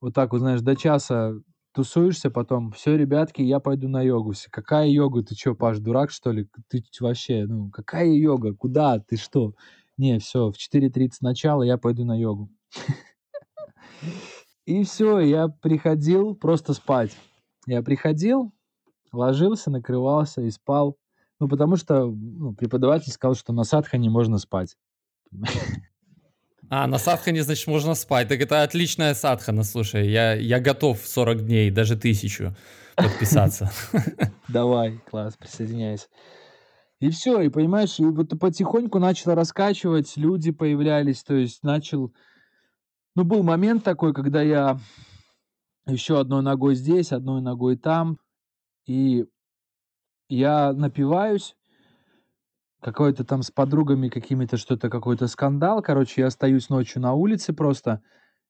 вот 0.00 0.14
так 0.14 0.32
вот, 0.32 0.40
знаешь, 0.40 0.60
до 0.60 0.76
часа 0.76 1.34
тусуешься 1.72 2.30
потом, 2.30 2.72
все, 2.72 2.96
ребятки, 2.96 3.42
я 3.42 3.60
пойду 3.60 3.88
на 3.88 4.02
йогу. 4.02 4.32
Какая 4.50 4.88
йога? 4.88 5.22
Ты 5.22 5.34
что, 5.34 5.54
Паш, 5.54 5.78
дурак, 5.78 6.10
что 6.10 6.32
ли? 6.32 6.48
Ты 6.68 6.82
вообще, 7.00 7.46
ну, 7.46 7.70
какая 7.70 8.08
йога? 8.08 8.54
Куда? 8.54 8.98
Ты 8.98 9.16
что? 9.16 9.54
Не, 9.96 10.18
все, 10.18 10.50
в 10.50 10.56
4.30 10.56 11.10
начало, 11.20 11.62
я 11.62 11.78
пойду 11.78 12.04
на 12.04 12.18
йогу. 12.18 12.50
И 14.66 14.84
все, 14.84 15.20
я 15.20 15.48
приходил 15.48 16.34
просто 16.34 16.74
спать. 16.74 17.16
Я 17.66 17.82
приходил, 17.82 18.52
ложился, 19.12 19.70
накрывался 19.70 20.40
и 20.42 20.50
спал. 20.50 20.96
Ну, 21.38 21.48
потому 21.48 21.76
что 21.76 22.06
ну, 22.06 22.54
преподаватель 22.54 23.12
сказал, 23.12 23.34
что 23.34 23.52
на 23.52 23.64
садхане 23.64 24.10
можно 24.10 24.38
спать. 24.38 24.76
А, 26.72 26.86
на 26.86 26.98
садхане, 26.98 27.42
значит, 27.42 27.66
можно 27.66 27.94
спать. 27.94 28.28
Так 28.28 28.40
это 28.40 28.62
отличная 28.62 29.14
садхана, 29.14 29.64
слушай. 29.64 30.08
Я, 30.08 30.34
я 30.34 30.60
готов 30.60 31.04
40 31.04 31.44
дней, 31.44 31.70
даже 31.70 31.96
тысячу 31.96 32.54
подписаться. 32.94 33.72
Давай, 34.48 35.00
класс, 35.10 35.36
присоединяйся. 35.36 36.06
И 37.00 37.10
все, 37.10 37.40
и 37.40 37.48
понимаешь, 37.48 37.98
и 37.98 38.04
вот 38.04 38.38
потихоньку 38.38 38.98
начало 38.98 39.34
раскачивать, 39.34 40.16
люди 40.16 40.52
появлялись, 40.52 41.22
то 41.24 41.34
есть 41.34 41.62
начал... 41.62 42.12
Ну, 43.16 43.24
был 43.24 43.42
момент 43.42 43.82
такой, 43.82 44.12
когда 44.12 44.42
я 44.42 44.78
еще 45.86 46.20
одной 46.20 46.42
ногой 46.42 46.74
здесь, 46.74 47.10
одной 47.10 47.40
ногой 47.40 47.76
там, 47.76 48.18
и 48.86 49.24
я 50.28 50.72
напиваюсь, 50.72 51.56
какой-то 52.80 53.24
там 53.24 53.42
с 53.42 53.50
подругами 53.50 54.08
какими-то 54.08 54.56
что-то, 54.56 54.88
какой-то 54.88 55.26
скандал. 55.26 55.82
Короче, 55.82 56.22
я 56.22 56.28
остаюсь 56.28 56.68
ночью 56.68 57.02
на 57.02 57.14
улице 57.14 57.52
просто. 57.52 58.02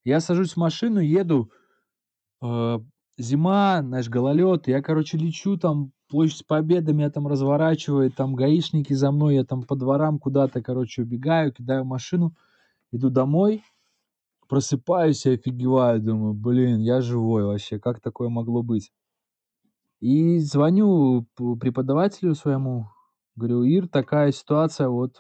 Я 0.05 0.21
сажусь 0.21 0.53
в 0.53 0.57
машину, 0.57 1.01
еду. 1.01 1.51
Э, 2.43 2.79
зима, 3.19 3.83
знаешь, 3.83 4.09
гололед. 4.09 4.69
Я, 4.69 4.83
короче, 4.83 5.19
лечу 5.19 5.57
там, 5.57 5.93
площадь 6.09 6.47
Победы 6.47 6.93
меня 6.93 7.11
там 7.11 7.27
разворачивает, 7.27 8.15
там 8.17 8.35
гаишники 8.35 8.93
за 8.93 9.11
мной, 9.13 9.37
я 9.37 9.45
там 9.45 9.63
по 9.63 9.77
дворам 9.77 10.19
куда-то, 10.19 10.63
короче, 10.63 11.03
убегаю, 11.03 11.53
кидаю 11.53 11.85
машину, 11.85 12.35
иду 12.93 13.11
домой, 13.11 13.63
просыпаюсь 14.49 15.25
и 15.27 15.35
офигеваю, 15.35 16.01
думаю, 16.01 16.35
блин, 16.35 16.81
я 16.81 17.01
живой 17.01 17.45
вообще, 17.45 17.79
как 17.79 18.01
такое 18.01 18.29
могло 18.29 18.63
быть? 18.63 18.93
И 20.01 20.39
звоню 20.39 21.27
преподавателю 21.37 22.35
своему, 22.35 22.89
Говорю, 23.41 23.63
Ир, 23.63 23.89
такая 23.89 24.33
ситуация, 24.33 24.91
вот 24.91 25.19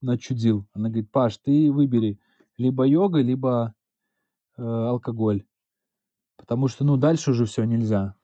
начудил. 0.00 0.66
Она 0.72 0.88
говорит, 0.88 1.12
Паш, 1.12 1.38
ты 1.38 1.70
выбери 1.70 2.18
либо 2.56 2.84
йога, 2.84 3.20
либо 3.20 3.74
э, 4.56 4.62
алкоголь. 4.62 5.46
Потому 6.36 6.66
что, 6.66 6.82
ну, 6.84 6.96
дальше 6.96 7.30
уже 7.30 7.44
все 7.44 7.62
нельзя. 7.62 8.16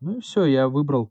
Ну 0.00 0.18
и 0.18 0.20
все, 0.20 0.44
я 0.44 0.68
выбрал, 0.68 1.10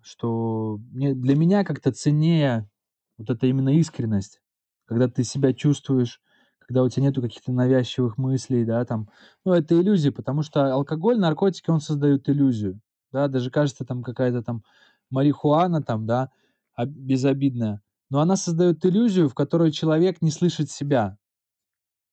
что 0.00 0.80
мне, 0.92 1.14
для 1.14 1.36
меня 1.36 1.62
как-то 1.62 1.92
ценнее 1.92 2.70
вот 3.18 3.28
это 3.28 3.46
именно 3.46 3.76
искренность. 3.76 4.40
Когда 4.86 5.08
ты 5.08 5.24
себя 5.24 5.52
чувствуешь, 5.52 6.22
когда 6.58 6.84
у 6.84 6.88
тебя 6.88 7.02
нету 7.02 7.20
каких-то 7.20 7.52
навязчивых 7.52 8.16
мыслей, 8.16 8.64
да, 8.64 8.82
там. 8.86 9.10
Ну, 9.44 9.52
это 9.52 9.78
иллюзия, 9.78 10.10
потому 10.10 10.40
что 10.40 10.72
алкоголь, 10.72 11.18
наркотики, 11.18 11.68
он 11.68 11.82
создает 11.82 12.30
иллюзию. 12.30 12.80
Да, 13.12 13.28
даже 13.28 13.50
кажется 13.50 13.84
там 13.84 14.02
какая-то 14.02 14.42
там 14.42 14.62
марихуана 15.10 15.82
там, 15.82 16.06
да, 16.06 16.30
а, 16.74 16.86
безобидная, 16.86 17.82
но 18.10 18.20
она 18.20 18.36
создает 18.36 18.84
иллюзию, 18.84 19.28
в 19.28 19.34
которой 19.34 19.72
человек 19.72 20.22
не 20.22 20.30
слышит 20.30 20.70
себя. 20.70 21.18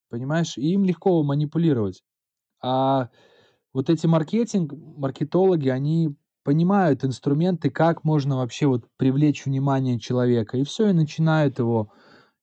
Понимаешь? 0.09 0.57
И 0.57 0.73
им 0.73 0.83
легко 0.83 1.21
манипулировать. 1.23 2.03
А 2.61 3.09
вот 3.73 3.89
эти 3.89 4.07
маркетинг, 4.07 4.73
маркетологи, 4.73 5.69
они 5.69 6.15
понимают 6.43 7.03
инструменты, 7.03 7.69
как 7.69 8.03
можно 8.03 8.37
вообще 8.37 8.65
вот 8.65 8.85
привлечь 8.97 9.45
внимание 9.45 9.99
человека. 9.99 10.57
И 10.57 10.63
все, 10.63 10.89
и 10.89 10.93
начинают 10.93 11.59
его. 11.59 11.91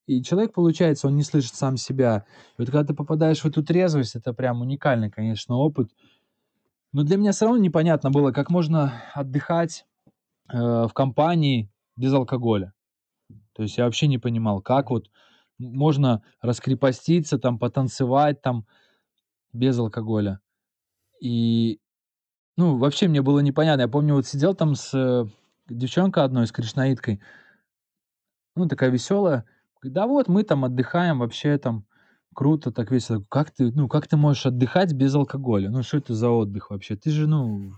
И 0.06 0.22
человек, 0.22 0.52
получается, 0.52 1.08
он 1.08 1.16
не 1.16 1.24
слышит 1.24 1.54
сам 1.54 1.76
себя. 1.76 2.24
И 2.56 2.62
вот 2.62 2.66
когда 2.66 2.84
ты 2.84 2.94
попадаешь 2.94 3.40
в 3.40 3.46
эту 3.46 3.64
трезвость, 3.64 4.14
это 4.14 4.32
прям 4.32 4.60
уникальный, 4.60 5.10
конечно, 5.10 5.56
опыт. 5.56 5.90
Но 6.92 7.02
для 7.02 7.16
меня 7.16 7.32
все 7.32 7.46
равно 7.46 7.60
непонятно 7.60 8.10
было, 8.10 8.30
как 8.30 8.48
можно 8.48 9.02
отдыхать 9.12 9.84
э, 10.48 10.56
в 10.56 10.90
компании, 10.94 11.68
без 11.96 12.12
алкоголя. 12.12 12.72
То 13.54 13.62
есть 13.62 13.78
я 13.78 13.84
вообще 13.84 14.06
не 14.06 14.18
понимал, 14.18 14.60
как 14.60 14.90
вот 14.90 15.10
можно 15.58 16.22
раскрепоститься, 16.40 17.38
там, 17.38 17.58
потанцевать 17.58 18.42
там 18.42 18.66
без 19.52 19.78
алкоголя. 19.78 20.40
И, 21.20 21.80
ну, 22.56 22.76
вообще 22.76 23.08
мне 23.08 23.22
было 23.22 23.40
непонятно. 23.40 23.82
Я 23.82 23.88
помню, 23.88 24.14
вот 24.14 24.26
сидел 24.26 24.54
там 24.54 24.74
с 24.74 24.92
э, 24.94 25.26
девчонкой 25.68 26.24
одной, 26.24 26.46
с 26.46 26.52
кришнаиткой, 26.52 27.20
ну, 28.54 28.68
такая 28.68 28.90
веселая. 28.90 29.44
Да 29.82 30.06
вот, 30.06 30.28
мы 30.28 30.42
там 30.42 30.64
отдыхаем, 30.64 31.20
вообще 31.20 31.58
там 31.58 31.86
круто, 32.34 32.70
так 32.70 32.90
весело. 32.90 33.24
Как 33.30 33.50
ты, 33.50 33.72
ну, 33.72 33.88
как 33.88 34.06
ты 34.06 34.16
можешь 34.16 34.46
отдыхать 34.46 34.92
без 34.92 35.14
алкоголя? 35.14 35.70
Ну, 35.70 35.82
что 35.82 35.98
это 35.98 36.14
за 36.14 36.30
отдых 36.30 36.70
вообще? 36.70 36.96
Ты 36.96 37.10
же, 37.10 37.26
ну, 37.26 37.72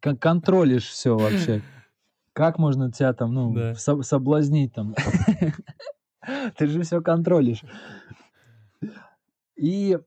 контролишь 0.00 0.88
все 0.88 1.16
вообще. 1.16 1.62
Как 2.38 2.56
можно 2.56 2.92
тебя 2.92 3.12
там, 3.14 3.34
ну, 3.34 3.52
да. 3.52 3.74
со- 3.74 4.00
соблазнить 4.02 4.72
там? 4.72 4.94
Ты 6.56 6.68
же 6.68 6.82
все 6.82 7.02
контролишь. 7.02 7.64
И 9.56 9.98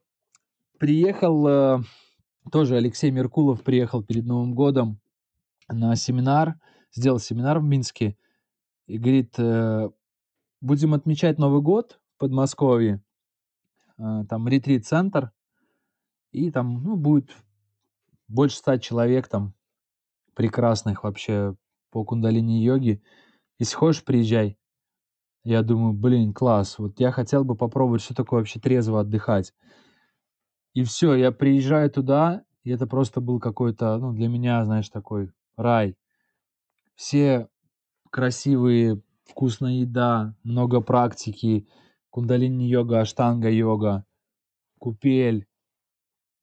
приехал 0.79 1.45
э, 1.45 1.79
тоже 2.49 2.77
Алексей 2.77 3.11
Меркулов 3.11 3.63
приехал 3.63 4.01
перед 4.01 4.23
Новым 4.25 4.53
годом 4.53 5.01
на 5.67 5.93
семинар, 5.97 6.55
сделал 6.93 7.19
семинар 7.19 7.59
в 7.59 7.63
Минске 7.63 8.15
и 8.87 8.97
говорит, 8.97 9.33
э, 9.37 9.89
будем 10.61 10.93
отмечать 10.93 11.37
Новый 11.37 11.61
год 11.61 11.99
в 12.15 12.19
Подмосковье, 12.19 13.03
э, 13.97 14.23
там 14.29 14.47
ретрит-центр, 14.47 15.33
и 16.31 16.49
там, 16.49 16.81
ну, 16.81 16.95
будет 16.95 17.29
больше 18.29 18.55
ста 18.55 18.79
человек 18.79 19.27
там 19.27 19.53
прекрасных 20.33 21.03
вообще 21.03 21.57
по 21.91 22.03
кундалини-йоге. 22.03 23.01
Если 23.59 23.75
хочешь, 23.75 24.03
приезжай. 24.03 24.57
Я 25.43 25.61
думаю, 25.61 25.93
блин, 25.93 26.33
класс. 26.33 26.79
Вот 26.79 26.99
я 26.99 27.11
хотел 27.11 27.43
бы 27.43 27.55
попробовать, 27.55 28.01
что 28.01 28.15
такое 28.15 28.39
вообще 28.39 28.59
трезво 28.59 29.01
отдыхать. 29.01 29.53
И 30.73 30.83
все, 30.83 31.15
я 31.15 31.31
приезжаю 31.31 31.89
туда, 31.91 32.43
и 32.63 32.71
это 32.71 32.87
просто 32.87 33.21
был 33.21 33.39
какой-то, 33.39 33.97
ну, 33.97 34.13
для 34.13 34.27
меня, 34.27 34.63
знаешь, 34.65 34.89
такой 34.89 35.31
рай. 35.57 35.97
Все 36.95 37.49
красивые, 38.09 39.01
вкусная 39.25 39.73
еда, 39.73 40.35
много 40.43 40.81
практики, 40.81 41.67
кундалини-йога, 42.09 43.01
аштанга-йога, 43.01 44.05
купель, 44.79 45.47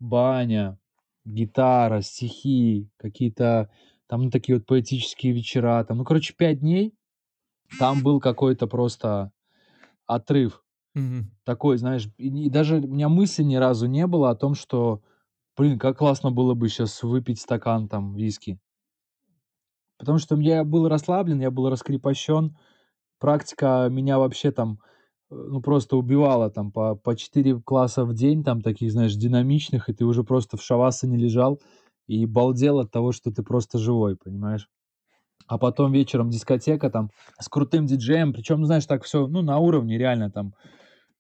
баня, 0.01 0.79
гитара, 1.25 2.01
стихи, 2.03 2.91
какие-то 2.97 3.71
там 4.09 4.25
ну, 4.25 4.31
такие 4.31 4.57
вот 4.57 4.67
поэтические 4.67 5.33
вечера. 5.33 5.85
Там, 5.85 5.99
ну, 5.99 6.05
короче, 6.05 6.35
пять 6.35 6.61
дней 6.61 6.95
там 7.79 8.03
был 8.03 8.21
какой-то 8.21 8.67
просто 8.67 9.33
отрыв. 10.07 10.65
Мгм. 10.95 11.31
Такой, 11.45 11.77
знаешь, 11.77 12.09
и, 12.17 12.47
и 12.47 12.51
даже 12.51 12.77
у 12.77 12.89
меня 12.89 13.09
мысли 13.09 13.43
ни 13.43 13.57
разу 13.57 13.87
не 13.87 14.07
было 14.07 14.31
о 14.31 14.35
том, 14.35 14.55
что, 14.55 15.03
блин, 15.57 15.79
как 15.79 15.99
классно 15.99 16.31
было 16.31 16.55
бы 16.55 16.69
сейчас 16.69 17.03
выпить 17.03 17.41
стакан 17.41 17.89
там 17.89 18.15
виски. 18.15 18.59
Потому 19.99 20.19
что 20.19 20.37
я 20.37 20.65
был 20.65 20.89
расслаблен, 20.89 21.41
я 21.41 21.51
был 21.51 21.69
раскрепощен. 21.69 22.57
Практика 23.19 23.89
меня 23.91 24.19
вообще 24.19 24.53
там, 24.53 24.79
э, 25.31 25.35
ну, 25.35 25.61
просто 25.61 25.97
убивала 25.97 26.51
там 26.51 26.73
по, 26.73 26.95
по 26.95 27.17
4 27.17 27.61
класса 27.61 28.05
в 28.05 28.15
день, 28.15 28.45
там 28.45 28.63
таких, 28.63 28.93
знаешь, 28.93 29.15
динамичных, 29.15 29.89
и 29.89 29.93
ты 29.93 30.05
уже 30.05 30.23
просто 30.23 30.57
в 30.57 30.63
шавасане 30.63 31.19
лежал 31.19 31.61
и 32.09 32.27
балдел 32.27 32.81
от 32.81 32.91
того, 32.91 33.13
что 33.13 33.31
ты 33.31 33.43
просто 33.45 33.79
живой, 33.79 34.17
понимаешь? 34.17 34.69
А 35.47 35.57
потом 35.57 35.93
вечером 35.93 36.31
дискотека 36.31 36.91
там 36.91 37.11
с 37.39 37.49
крутым 37.49 37.87
диджеем, 37.87 38.33
причем, 38.33 38.67
знаешь, 38.67 38.87
так 38.87 39.05
все, 39.05 39.27
ну, 39.29 39.43
на 39.43 39.59
уровне 39.59 39.97
реально 39.97 40.31
там 40.31 40.55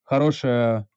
хорошая 0.03 0.89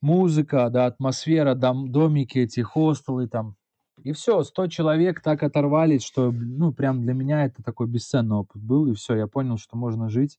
музыка, 0.00 0.70
да, 0.70 0.86
атмосфера, 0.86 1.54
дом, 1.54 1.92
домики 1.92 2.38
эти, 2.38 2.60
хостелы 2.60 3.28
там. 3.28 3.56
И 4.02 4.12
все, 4.12 4.42
100 4.42 4.68
человек 4.68 5.20
так 5.20 5.42
оторвались, 5.42 6.04
что, 6.04 6.30
ну, 6.30 6.72
прям 6.72 7.02
для 7.02 7.14
меня 7.14 7.44
это 7.44 7.62
такой 7.62 7.88
бесценный 7.88 8.36
опыт 8.36 8.62
был. 8.62 8.86
И 8.86 8.94
все, 8.94 9.16
я 9.16 9.26
понял, 9.26 9.58
что 9.58 9.76
можно 9.76 10.08
жить 10.08 10.38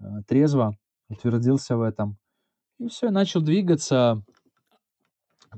э, 0.00 0.04
трезво, 0.26 0.76
утвердился 1.08 1.76
в 1.76 1.82
этом. 1.82 2.16
И 2.78 2.88
все, 2.88 3.10
начал 3.10 3.40
двигаться. 3.40 4.22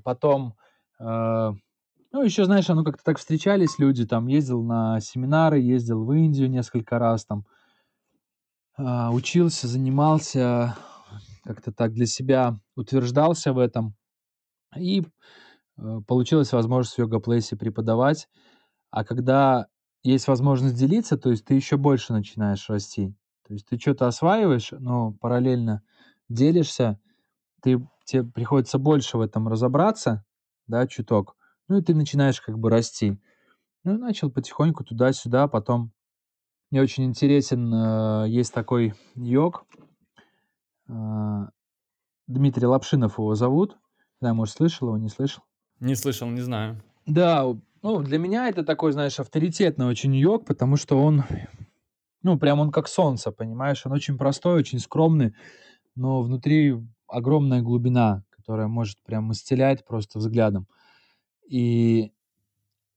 Потом, 0.02 0.54
э, 0.98 1.52
ну, 2.12 2.22
еще, 2.22 2.44
знаешь, 2.44 2.68
оно 2.70 2.84
как-то 2.84 3.04
так 3.04 3.18
встречались 3.18 3.78
люди, 3.78 4.06
там, 4.06 4.26
ездил 4.26 4.62
на 4.62 5.00
семинары, 5.00 5.60
ездил 5.60 6.04
в 6.04 6.12
Индию 6.12 6.50
несколько 6.50 6.98
раз, 6.98 7.24
там, 7.24 7.44
э, 8.78 9.08
учился, 9.10 9.68
занимался, 9.68 10.76
как-то 11.44 11.72
так 11.72 11.92
для 11.92 12.06
себя 12.06 12.56
утверждался 12.76 13.52
в 13.52 13.58
этом. 13.58 13.94
И 14.76 15.02
э, 15.78 16.00
получилась 16.06 16.52
возможность 16.52 16.96
в 16.96 16.98
йога-плейсе 16.98 17.56
преподавать. 17.56 18.28
А 18.90 19.04
когда 19.04 19.66
есть 20.02 20.28
возможность 20.28 20.76
делиться, 20.76 21.16
то 21.18 21.30
есть 21.30 21.44
ты 21.44 21.54
еще 21.54 21.76
больше 21.76 22.12
начинаешь 22.12 22.68
расти. 22.70 23.14
То 23.46 23.54
есть 23.54 23.66
ты 23.66 23.78
что-то 23.78 24.06
осваиваешь, 24.06 24.72
но 24.72 25.12
параллельно 25.20 25.82
делишься, 26.28 27.00
ты, 27.62 27.86
тебе 28.04 28.24
приходится 28.24 28.78
больше 28.78 29.18
в 29.18 29.20
этом 29.20 29.48
разобраться, 29.48 30.24
да, 30.66 30.86
чуток. 30.86 31.36
Ну 31.70 31.78
и 31.78 31.82
ты 31.82 31.94
начинаешь 31.94 32.40
как 32.40 32.58
бы 32.58 32.68
расти. 32.68 33.16
Ну 33.84 33.94
и 33.94 33.98
начал 33.98 34.28
потихоньку 34.28 34.82
туда-сюда, 34.82 35.46
потом 35.46 35.92
мне 36.72 36.82
очень 36.82 37.04
интересен, 37.04 37.72
э, 37.72 38.28
есть 38.28 38.52
такой 38.52 38.94
йог, 39.14 39.64
э, 40.88 40.92
Дмитрий 42.26 42.66
Лапшинов 42.66 43.18
его 43.18 43.36
зовут. 43.36 43.74
Не 43.74 44.26
знаю, 44.26 44.34
может, 44.34 44.56
слышал 44.56 44.88
его, 44.88 44.98
не 44.98 45.08
слышал. 45.08 45.44
Не 45.78 45.94
слышал, 45.94 46.28
не 46.28 46.40
знаю. 46.40 46.82
Да, 47.06 47.46
ну, 47.82 48.02
для 48.02 48.18
меня 48.18 48.48
это 48.48 48.64
такой, 48.64 48.90
знаешь, 48.90 49.20
авторитетный 49.20 49.86
очень 49.86 50.14
йог, 50.16 50.46
потому 50.46 50.76
что 50.76 51.00
он, 51.00 51.22
ну, 52.24 52.36
прям 52.36 52.58
он 52.58 52.72
как 52.72 52.88
солнце, 52.88 53.30
понимаешь? 53.30 53.86
Он 53.86 53.92
очень 53.92 54.18
простой, 54.18 54.58
очень 54.58 54.80
скромный, 54.80 55.36
но 55.94 56.20
внутри 56.22 56.74
огромная 57.06 57.62
глубина, 57.62 58.24
которая 58.30 58.66
может 58.66 59.00
прям 59.04 59.30
исцелять 59.30 59.86
просто 59.86 60.18
взглядом. 60.18 60.66
И 61.50 62.12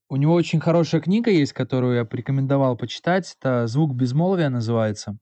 у 0.10 0.16
него 0.16 0.36
очень 0.36 0.60
хорошая 0.60 1.02
книга 1.02 1.32
есть, 1.32 1.54
которую 1.54 1.96
я 1.96 2.06
порекомендовал 2.06 2.78
почитать. 2.78 3.36
Это 3.40 3.66
«Звук 3.66 3.96
безмолвия» 3.96 4.50
называется. 4.50 5.18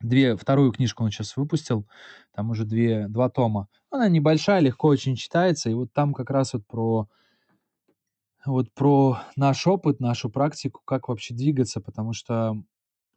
Две, 0.00 0.36
вторую 0.36 0.72
книжку 0.72 1.04
он 1.04 1.10
сейчас 1.10 1.36
выпустил, 1.36 1.86
там 2.34 2.50
уже 2.50 2.64
две, 2.64 3.06
два 3.06 3.30
тома. 3.30 3.68
Она 3.88 4.08
небольшая, 4.08 4.60
легко 4.60 4.88
очень 4.88 5.14
читается, 5.14 5.70
и 5.70 5.74
вот 5.74 5.92
там 5.92 6.12
как 6.12 6.28
раз 6.28 6.54
вот 6.54 6.66
про 6.66 7.08
вот 8.44 8.72
про 8.74 9.18
наш 9.36 9.64
опыт, 9.66 10.00
нашу 10.00 10.28
практику, 10.28 10.80
как 10.84 11.08
вообще 11.08 11.34
двигаться, 11.34 11.80
потому 11.80 12.12
что, 12.12 12.56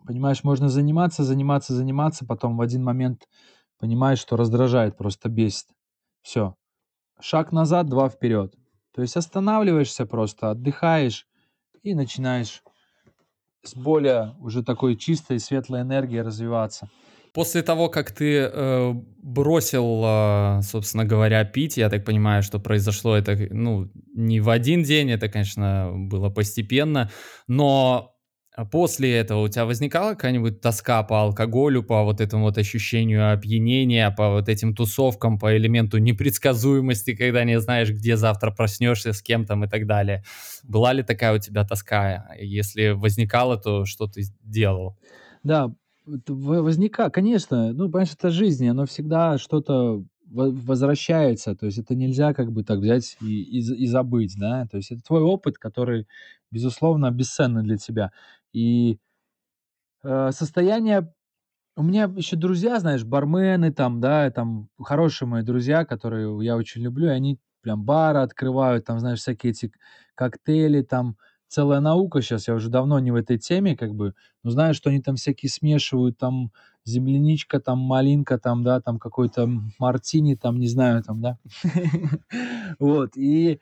понимаешь, 0.05 0.43
можно 0.43 0.69
заниматься, 0.69 1.23
заниматься, 1.23 1.73
заниматься, 1.73 2.25
потом 2.25 2.55
в 2.55 2.61
один 2.61 2.83
момент 2.83 3.27
понимаешь, 3.79 4.19
что 4.19 4.37
раздражает, 4.37 4.95
просто 4.95 5.27
бесит. 5.27 5.67
Все. 6.21 6.55
Шаг 7.19 7.51
назад, 7.51 7.87
два 7.87 8.09
вперед. 8.09 8.53
То 8.93 9.01
есть 9.01 9.15
останавливаешься 9.15 10.05
просто, 10.05 10.51
отдыхаешь 10.51 11.27
и 11.83 11.93
начинаешь 11.93 12.63
с 13.63 13.75
более 13.75 14.35
уже 14.39 14.63
такой 14.63 14.95
чистой, 14.95 15.39
светлой 15.39 15.81
энергией 15.81 16.21
развиваться. 16.21 16.89
После 17.33 17.61
того, 17.61 17.89
как 17.89 18.11
ты 18.11 18.39
э, 18.39 18.93
бросил, 19.21 20.01
э, 20.03 20.61
собственно 20.63 21.05
говоря, 21.05 21.43
пить, 21.45 21.77
я 21.77 21.89
так 21.89 22.03
понимаю, 22.03 22.41
что 22.41 22.59
произошло 22.59 23.15
это, 23.15 23.37
ну, 23.51 23.91
не 24.15 24.39
в 24.39 24.49
один 24.49 24.81
день, 24.83 25.11
это, 25.11 25.29
конечно, 25.29 25.91
было 25.93 26.29
постепенно, 26.29 27.11
но 27.47 28.15
после 28.65 29.15
этого 29.15 29.41
у 29.41 29.47
тебя 29.47 29.65
возникала 29.65 30.11
какая-нибудь 30.11 30.61
тоска 30.61 31.03
по 31.03 31.21
алкоголю, 31.21 31.83
по 31.83 32.03
вот 32.03 32.21
этому 32.21 32.45
вот 32.45 32.57
ощущению 32.57 33.31
опьянения, 33.31 34.09
по 34.11 34.29
вот 34.29 34.49
этим 34.49 34.75
тусовкам, 34.75 35.37
по 35.37 35.55
элементу 35.55 35.97
непредсказуемости, 35.97 37.15
когда 37.15 37.43
не 37.43 37.59
знаешь, 37.59 37.89
где 37.91 38.17
завтра 38.17 38.51
проснешься, 38.51 39.13
с 39.13 39.21
кем 39.21 39.45
там 39.45 39.65
и 39.65 39.67
так 39.67 39.85
далее? 39.85 40.23
Была 40.63 40.93
ли 40.93 41.03
такая 41.03 41.35
у 41.35 41.39
тебя 41.39 41.63
тоска? 41.63 42.29
Если 42.39 42.89
возникала, 42.89 43.57
то 43.57 43.85
что 43.85 44.07
ты 44.07 44.23
делал? 44.43 44.97
Да, 45.43 45.71
возникает, 46.05 47.13
конечно, 47.13 47.71
ну, 47.73 47.89
понимаешь, 47.89 48.13
это 48.13 48.29
жизнь, 48.29 48.67
оно 48.67 48.85
всегда 48.85 49.37
что-то 49.37 50.03
возвращается, 50.31 51.55
то 51.55 51.65
есть 51.65 51.79
это 51.79 51.95
нельзя 51.95 52.33
как 52.33 52.51
бы 52.51 52.63
так 52.63 52.79
взять 52.79 53.17
и, 53.19 53.41
и, 53.41 53.59
и 53.59 53.87
забыть, 53.87 54.35
да, 54.37 54.67
то 54.69 54.77
есть 54.77 54.91
это 54.91 55.01
твой 55.01 55.21
опыт, 55.21 55.57
который, 55.57 56.07
безусловно, 56.51 57.09
бесценный 57.09 57.63
для 57.63 57.77
тебя. 57.77 58.11
И 58.53 58.99
э, 60.03 60.31
состояние... 60.31 61.11
У 61.77 61.83
меня 61.83 62.11
еще 62.15 62.35
друзья, 62.37 62.79
знаешь, 62.79 63.05
бармены 63.05 63.73
там, 63.73 64.01
да, 64.01 64.29
там 64.31 64.69
хорошие 64.81 65.27
мои 65.27 65.43
друзья, 65.43 65.85
которые 65.85 66.45
я 66.45 66.57
очень 66.57 66.81
люблю, 66.83 67.07
и 67.07 67.11
они 67.11 67.39
прям 67.61 67.83
бары 67.83 68.19
открывают, 68.19 68.85
там, 68.85 68.99
знаешь, 68.99 69.19
всякие 69.19 69.51
эти 69.51 69.71
коктейли, 70.15 70.83
там, 70.83 71.17
целая 71.47 71.79
наука 71.81 72.21
сейчас, 72.21 72.47
я 72.47 72.55
уже 72.55 72.69
давно 72.69 72.99
не 72.99 73.11
в 73.11 73.15
этой 73.15 73.39
теме, 73.39 73.77
как 73.77 73.93
бы, 73.95 74.13
но 74.43 74.51
знаю, 74.51 74.73
что 74.75 74.89
они 74.91 75.01
там 75.01 75.15
всякие 75.17 75.49
смешивают, 75.49 76.17
там, 76.17 76.51
земляничка, 76.85 77.59
там, 77.61 77.79
малинка, 77.79 78.39
там, 78.39 78.63
да, 78.63 78.81
там, 78.81 78.99
какой-то 78.99 79.49
мартини, 79.79 80.35
там, 80.35 80.59
не 80.59 80.67
знаю, 80.67 81.03
там, 81.03 81.21
да. 81.21 81.37
Вот, 82.79 83.11
и 83.17 83.61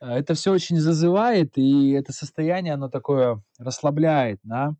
это 0.00 0.34
все 0.34 0.52
очень 0.52 0.78
зазывает, 0.78 1.56
и 1.56 1.90
это 1.92 2.12
состояние, 2.12 2.74
оно 2.74 2.88
такое 2.88 3.42
расслабляет, 3.58 4.40
да. 4.42 4.74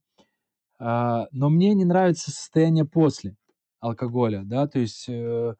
А, 0.78 1.28
но 1.32 1.50
мне 1.50 1.74
не 1.74 1.84
нравится 1.84 2.30
состояние 2.30 2.84
после 2.84 3.36
алкоголя, 3.80 4.42
да, 4.44 4.66
то 4.66 4.78
есть 4.78 5.08
э, 5.08 5.54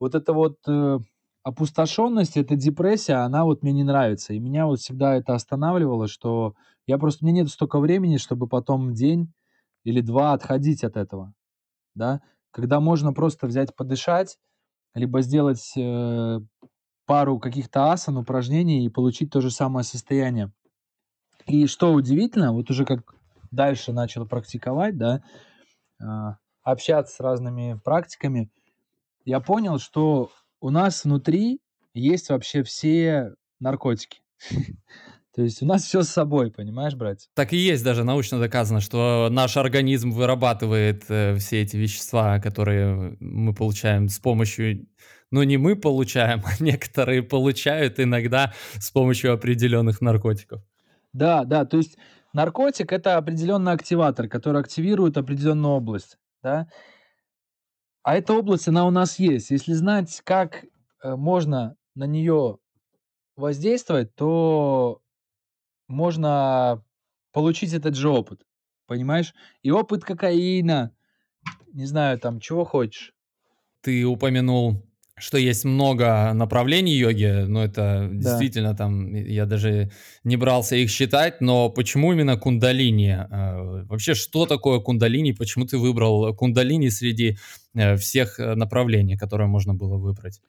вот 0.00 0.14
это 0.14 0.32
вот 0.32 0.58
э, 0.68 0.98
опустошенность, 1.42 2.36
эта 2.36 2.56
депрессия, 2.56 3.14
она 3.24 3.44
вот 3.44 3.62
мне 3.62 3.72
не 3.72 3.84
нравится. 3.84 4.32
И 4.34 4.40
меня 4.40 4.66
вот 4.66 4.80
всегда 4.80 5.14
это 5.16 5.34
останавливало, 5.34 6.08
что 6.08 6.54
я 6.86 6.98
просто, 6.98 7.24
мне 7.24 7.32
нет 7.32 7.48
столько 7.50 7.78
времени, 7.80 8.16
чтобы 8.16 8.48
потом 8.48 8.94
день 8.94 9.32
или 9.84 10.00
два 10.00 10.32
отходить 10.32 10.84
от 10.84 10.96
этого, 10.96 11.32
да. 11.94 12.20
Когда 12.52 12.80
можно 12.80 13.12
просто 13.12 13.46
взять, 13.46 13.76
подышать, 13.76 14.38
либо 14.94 15.22
сделать 15.22 15.72
э, 15.76 16.40
пару 17.06 17.38
каких-то 17.38 17.92
асан, 17.92 18.16
упражнений 18.18 18.84
и 18.84 18.90
получить 18.90 19.30
то 19.30 19.40
же 19.40 19.50
самое 19.50 19.84
состояние. 19.84 20.52
И 21.46 21.66
что 21.66 21.92
удивительно, 21.92 22.52
вот 22.52 22.70
уже 22.70 22.84
как 22.84 23.14
дальше 23.50 23.92
начал 23.92 24.26
практиковать, 24.26 24.98
да, 24.98 25.22
а, 26.00 26.36
общаться 26.62 27.14
с 27.14 27.20
разными 27.20 27.80
практиками, 27.82 28.50
я 29.24 29.40
понял, 29.40 29.78
что 29.78 30.30
у 30.60 30.70
нас 30.70 31.04
внутри 31.04 31.60
есть 31.94 32.28
вообще 32.28 32.62
все 32.62 33.34
наркотики. 33.60 34.20
То 35.34 35.42
есть 35.42 35.62
у 35.62 35.66
нас 35.66 35.84
все 35.84 36.02
с 36.02 36.08
собой, 36.08 36.50
понимаешь, 36.50 36.94
братья? 36.94 37.28
Так 37.34 37.52
и 37.52 37.58
есть, 37.58 37.84
даже 37.84 38.04
научно 38.04 38.40
доказано, 38.40 38.80
что 38.80 39.28
наш 39.30 39.58
организм 39.58 40.10
вырабатывает 40.10 41.04
э, 41.10 41.36
все 41.36 41.60
эти 41.60 41.76
вещества, 41.76 42.40
которые 42.40 43.16
мы 43.20 43.54
получаем 43.54 44.08
с 44.08 44.18
помощью... 44.18 44.86
Ну, 45.30 45.42
не 45.42 45.56
мы 45.56 45.76
получаем, 45.76 46.42
а 46.44 46.62
некоторые 46.62 47.22
получают 47.22 47.98
иногда 48.00 48.52
с 48.78 48.90
помощью 48.90 49.32
определенных 49.32 50.00
наркотиков. 50.00 50.62
Да, 51.12 51.44
да, 51.44 51.64
то 51.64 51.78
есть 51.78 51.96
наркотик 52.32 52.92
это 52.92 53.16
определенный 53.16 53.72
активатор, 53.72 54.28
который 54.28 54.60
активирует 54.60 55.16
определенную 55.16 55.74
область, 55.74 56.18
да. 56.42 56.68
А 58.02 58.14
эта 58.16 58.34
область, 58.34 58.68
она 58.68 58.86
у 58.86 58.90
нас 58.90 59.18
есть. 59.18 59.50
Если 59.50 59.72
знать, 59.72 60.20
как 60.22 60.64
э, 61.02 61.16
можно 61.16 61.76
на 61.96 62.04
нее 62.04 62.58
воздействовать, 63.36 64.14
то 64.14 65.02
можно 65.88 66.84
получить 67.32 67.72
этот 67.72 67.96
же 67.96 68.08
опыт, 68.08 68.42
понимаешь? 68.86 69.34
И 69.62 69.70
опыт 69.70 70.04
кокаина, 70.04 70.94
не 71.72 71.86
знаю, 71.86 72.18
там, 72.18 72.38
чего 72.38 72.64
хочешь. 72.64 73.12
Ты 73.80 74.04
упомянул, 74.04 74.82
что 75.18 75.38
есть 75.38 75.64
много 75.64 76.32
направлений 76.34 76.94
йоги, 76.94 77.46
но 77.48 77.64
это 77.64 78.08
Да. 78.12 78.18
действительно 78.18 78.76
там, 78.76 79.14
я 79.14 79.46
даже 79.46 79.90
не 80.24 80.36
брался 80.36 80.76
их 80.76 80.90
считать, 80.90 81.40
но 81.40 81.70
почему 81.70 82.12
именно 82.12 82.36
кундалини? 82.36 83.16
А, 83.30 83.84
Вообще, 83.88 84.14
что 84.14 84.44
такое 84.46 84.78
кундалини? 84.80 85.32
Почему 85.32 85.64
ты 85.64 85.78
выбрал 85.78 86.34
кундалини 86.34 86.90
среди 86.90 87.38
э, 87.74 87.96
всех 87.96 88.38
э, 88.38 88.54
направлений, 88.54 89.16
которые 89.16 89.48
можно 89.48 89.74
было 89.74 89.96
выбрать? 89.96 90.40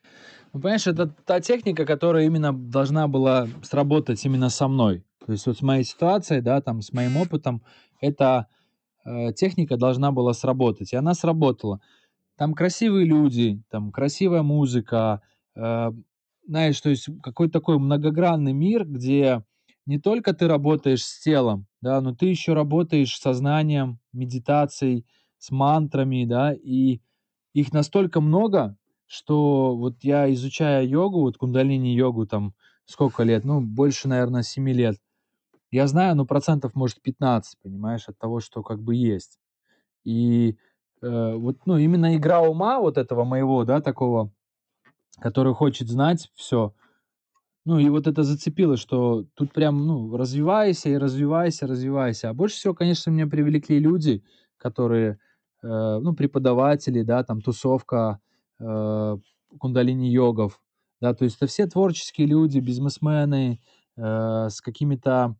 Ну, 0.53 0.59
понимаешь, 0.59 0.87
это 0.87 1.07
та 1.25 1.39
техника, 1.39 1.85
которая 1.85 2.25
именно 2.25 2.51
должна 2.51 3.07
была 3.07 3.47
сработать 3.63 4.25
именно 4.25 4.49
со 4.49 4.67
мной. 4.67 5.03
То 5.25 5.31
есть 5.31 5.45
вот 5.47 5.57
с 5.57 5.61
моей 5.61 5.85
ситуацией, 5.85 6.41
да, 6.41 6.59
там, 6.61 6.81
с 6.81 6.91
моим 6.93 7.15
опытом, 7.17 7.61
эта 8.01 8.47
э, 9.05 9.31
техника 9.33 9.77
должна 9.77 10.11
была 10.11 10.33
сработать. 10.33 10.91
И 10.93 10.97
она 10.97 11.13
сработала. 11.13 11.79
Там 12.37 12.53
красивые 12.53 13.05
люди, 13.05 13.63
там 13.69 13.91
красивая 13.91 14.43
музыка, 14.43 15.21
э, 15.55 15.91
знаешь, 16.47 16.79
то 16.79 16.89
есть 16.89 17.09
какой-то 17.23 17.53
такой 17.53 17.79
многогранный 17.79 18.53
мир, 18.53 18.85
где 18.85 19.43
не 19.87 19.99
только 19.99 20.33
ты 20.33 20.47
работаешь 20.47 21.03
с 21.03 21.19
телом, 21.21 21.65
да, 21.81 21.99
но 21.99 22.13
ты 22.15 22.27
еще 22.27 22.53
работаешь 22.53 23.15
с 23.15 23.19
сознанием, 23.21 23.99
медитацией, 24.13 25.05
с 25.39 25.49
мантрами, 25.51 26.25
да, 26.25 26.53
и 26.53 26.99
их 27.53 27.73
настолько 27.73 28.21
много, 28.21 28.77
что 29.07 29.75
вот 29.75 30.03
я, 30.03 30.31
изучая 30.33 30.83
йогу, 30.83 31.21
вот 31.21 31.37
кундалини-йогу, 31.37 32.27
там, 32.27 32.53
сколько 32.85 33.23
лет, 33.23 33.45
ну, 33.45 33.61
больше, 33.61 34.07
наверное, 34.07 34.43
7 34.43 34.69
лет, 34.69 34.97
я 35.71 35.87
знаю, 35.87 36.15
ну, 36.15 36.25
процентов, 36.25 36.75
может, 36.75 37.01
15, 37.01 37.57
понимаешь, 37.63 38.09
от 38.09 38.17
того, 38.19 38.39
что 38.41 38.63
как 38.63 38.81
бы 38.81 38.95
есть. 38.95 39.39
И 40.05 40.57
э, 41.01 41.33
вот, 41.35 41.57
ну, 41.65 41.77
именно 41.77 42.15
игра 42.15 42.41
ума 42.41 42.79
вот 42.79 42.97
этого 42.97 43.23
моего, 43.23 43.65
да, 43.65 43.81
такого, 43.81 44.31
который 45.19 45.53
хочет 45.53 45.89
знать 45.89 46.29
все, 46.35 46.73
ну, 47.67 47.79
и 47.79 47.89
вот 47.89 48.07
это 48.07 48.23
зацепило, 48.23 48.77
что 48.77 49.25
тут 49.33 49.51
прям, 49.51 49.85
ну, 49.85 50.15
развивайся 50.15 50.87
и 50.87 50.95
развивайся, 50.95 51.67
развивайся. 51.67 52.29
А 52.29 52.33
больше 52.33 52.55
всего, 52.55 52.73
конечно, 52.73 53.11
меня 53.11 53.27
привлекли 53.27 53.77
люди, 53.77 54.23
которые, 54.57 55.19
э, 55.61 55.99
ну, 56.01 56.13
преподаватели, 56.15 57.01
да, 57.01 57.25
там, 57.25 57.41
тусовка 57.41 58.21
э, 58.61 59.17
кундалини-йогов, 59.59 60.61
да, 61.01 61.13
то 61.13 61.25
есть 61.25 61.35
это 61.35 61.47
все 61.47 61.67
творческие 61.67 62.27
люди, 62.27 62.59
бизнесмены, 62.59 63.59
э, 63.97 64.47
с 64.49 64.61
какими-то 64.61 65.35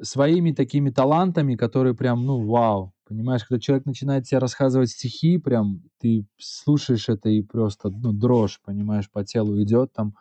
своими 0.00 0.52
такими 0.52 0.88
талантами, 0.88 1.56
которые 1.56 1.94
прям, 1.94 2.24
ну, 2.24 2.40
вау, 2.46 2.93
понимаешь, 3.06 3.44
когда 3.44 3.60
человек 3.60 3.86
начинает 3.86 4.24
тебе 4.24 4.38
рассказывать 4.38 4.90
стихи, 4.90 5.38
прям 5.38 5.82
ты 5.98 6.26
слушаешь 6.38 7.08
это 7.08 7.28
и 7.28 7.42
просто, 7.42 7.90
ну, 7.90 8.12
дрожь, 8.12 8.60
понимаешь, 8.64 9.10
по 9.10 9.24
телу 9.24 9.60
идет 9.62 9.92
там, 9.92 10.14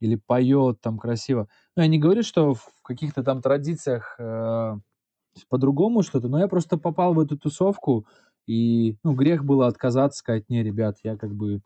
или 0.00 0.16
поет 0.16 0.80
там 0.80 0.98
красиво. 0.98 1.48
Ну, 1.76 1.82
я 1.82 1.88
не 1.88 1.98
говорю, 1.98 2.22
что 2.22 2.54
в 2.54 2.82
каких-то 2.82 3.22
там 3.22 3.40
традициях 3.40 4.16
э, 4.18 4.76
по-другому 5.48 6.02
что-то, 6.02 6.28
но 6.28 6.38
я 6.38 6.48
просто 6.48 6.76
попал 6.76 7.14
в 7.14 7.20
эту 7.20 7.38
тусовку, 7.38 8.06
и, 8.46 8.96
ну, 9.04 9.14
грех 9.14 9.44
было 9.44 9.66
отказаться, 9.66 10.18
сказать, 10.18 10.48
не, 10.48 10.62
ребят, 10.62 10.98
я 11.04 11.16
как 11.16 11.34
бы 11.34 11.62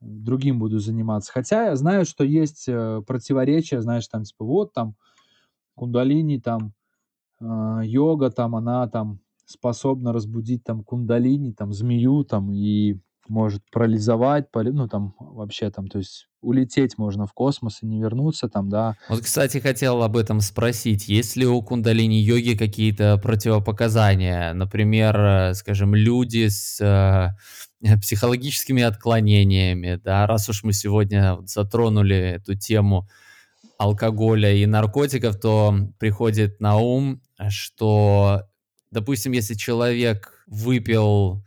другим 0.00 0.58
буду 0.58 0.78
заниматься. 0.78 1.32
Хотя 1.32 1.66
я 1.66 1.76
знаю, 1.76 2.04
что 2.04 2.24
есть 2.24 2.68
э, 2.68 3.02
противоречия, 3.06 3.80
знаешь, 3.80 4.08
там, 4.08 4.24
типа, 4.24 4.44
вот 4.44 4.72
там 4.72 4.94
кундалини, 5.74 6.38
там, 6.40 6.72
а, 7.40 7.82
йога, 7.82 8.30
там, 8.30 8.56
она 8.56 8.88
там 8.88 9.20
способна 9.46 10.12
разбудить 10.12 10.64
там 10.64 10.82
кундалини, 10.82 11.52
там, 11.52 11.72
змею, 11.72 12.24
там, 12.24 12.52
и 12.52 12.98
может 13.28 13.62
парализовать, 13.72 14.46
ну, 14.54 14.88
там, 14.88 15.14
вообще 15.18 15.70
там, 15.70 15.88
то 15.88 15.98
есть 15.98 16.28
улететь 16.40 16.96
можно 16.96 17.26
в 17.26 17.32
космос 17.32 17.82
и 17.82 17.86
не 17.86 18.00
вернуться 18.00 18.48
там, 18.48 18.68
да. 18.68 18.96
Вот, 19.08 19.20
кстати, 19.20 19.58
хотел 19.58 20.02
об 20.02 20.16
этом 20.16 20.40
спросить. 20.40 21.08
Есть 21.08 21.36
ли 21.36 21.46
у 21.46 21.60
кундалини-йоги 21.60 22.56
какие-то 22.56 23.18
противопоказания? 23.18 24.52
Например, 24.52 25.16
э, 25.18 25.54
скажем, 25.54 25.94
люди 25.94 26.48
с 26.48 26.80
э, 26.80 27.30
психологическими 28.00 28.82
отклонениями, 28.82 30.00
да, 30.02 30.26
раз 30.26 30.48
уж 30.48 30.62
мы 30.62 30.72
сегодня 30.72 31.38
затронули 31.46 32.16
эту 32.16 32.54
тему 32.54 33.08
алкоголя 33.78 34.52
и 34.54 34.64
наркотиков, 34.66 35.38
то 35.38 35.74
приходит 35.98 36.60
на 36.60 36.76
ум, 36.76 37.20
что, 37.48 38.42
допустим, 38.90 39.32
если 39.32 39.54
человек 39.54 40.44
выпил 40.46 41.44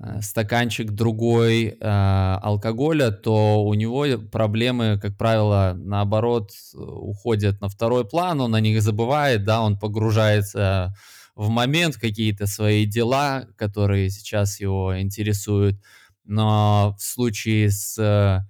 э, 0.00 0.20
стаканчик 0.22 0.90
другой 0.90 1.64
э, 1.66 1.76
алкоголя, 1.80 3.10
то 3.10 3.64
у 3.64 3.74
него 3.74 4.06
проблемы, 4.30 4.98
как 5.00 5.16
правило, 5.16 5.74
наоборот, 5.76 6.50
э, 6.52 6.78
уходят 6.78 7.60
на 7.60 7.68
второй 7.68 8.06
план, 8.06 8.40
он 8.40 8.54
о 8.54 8.60
них 8.60 8.82
забывает, 8.82 9.44
да, 9.44 9.62
он 9.62 9.78
погружается 9.78 10.94
в 11.34 11.50
момент 11.50 11.94
в 11.94 12.00
какие-то 12.00 12.46
свои 12.46 12.84
дела, 12.84 13.46
которые 13.56 14.10
сейчас 14.10 14.60
его 14.60 15.00
интересуют. 15.00 15.80
Но 16.24 16.96
в 16.98 17.02
случае 17.02 17.70
с 17.70 17.96
э, 17.98 18.40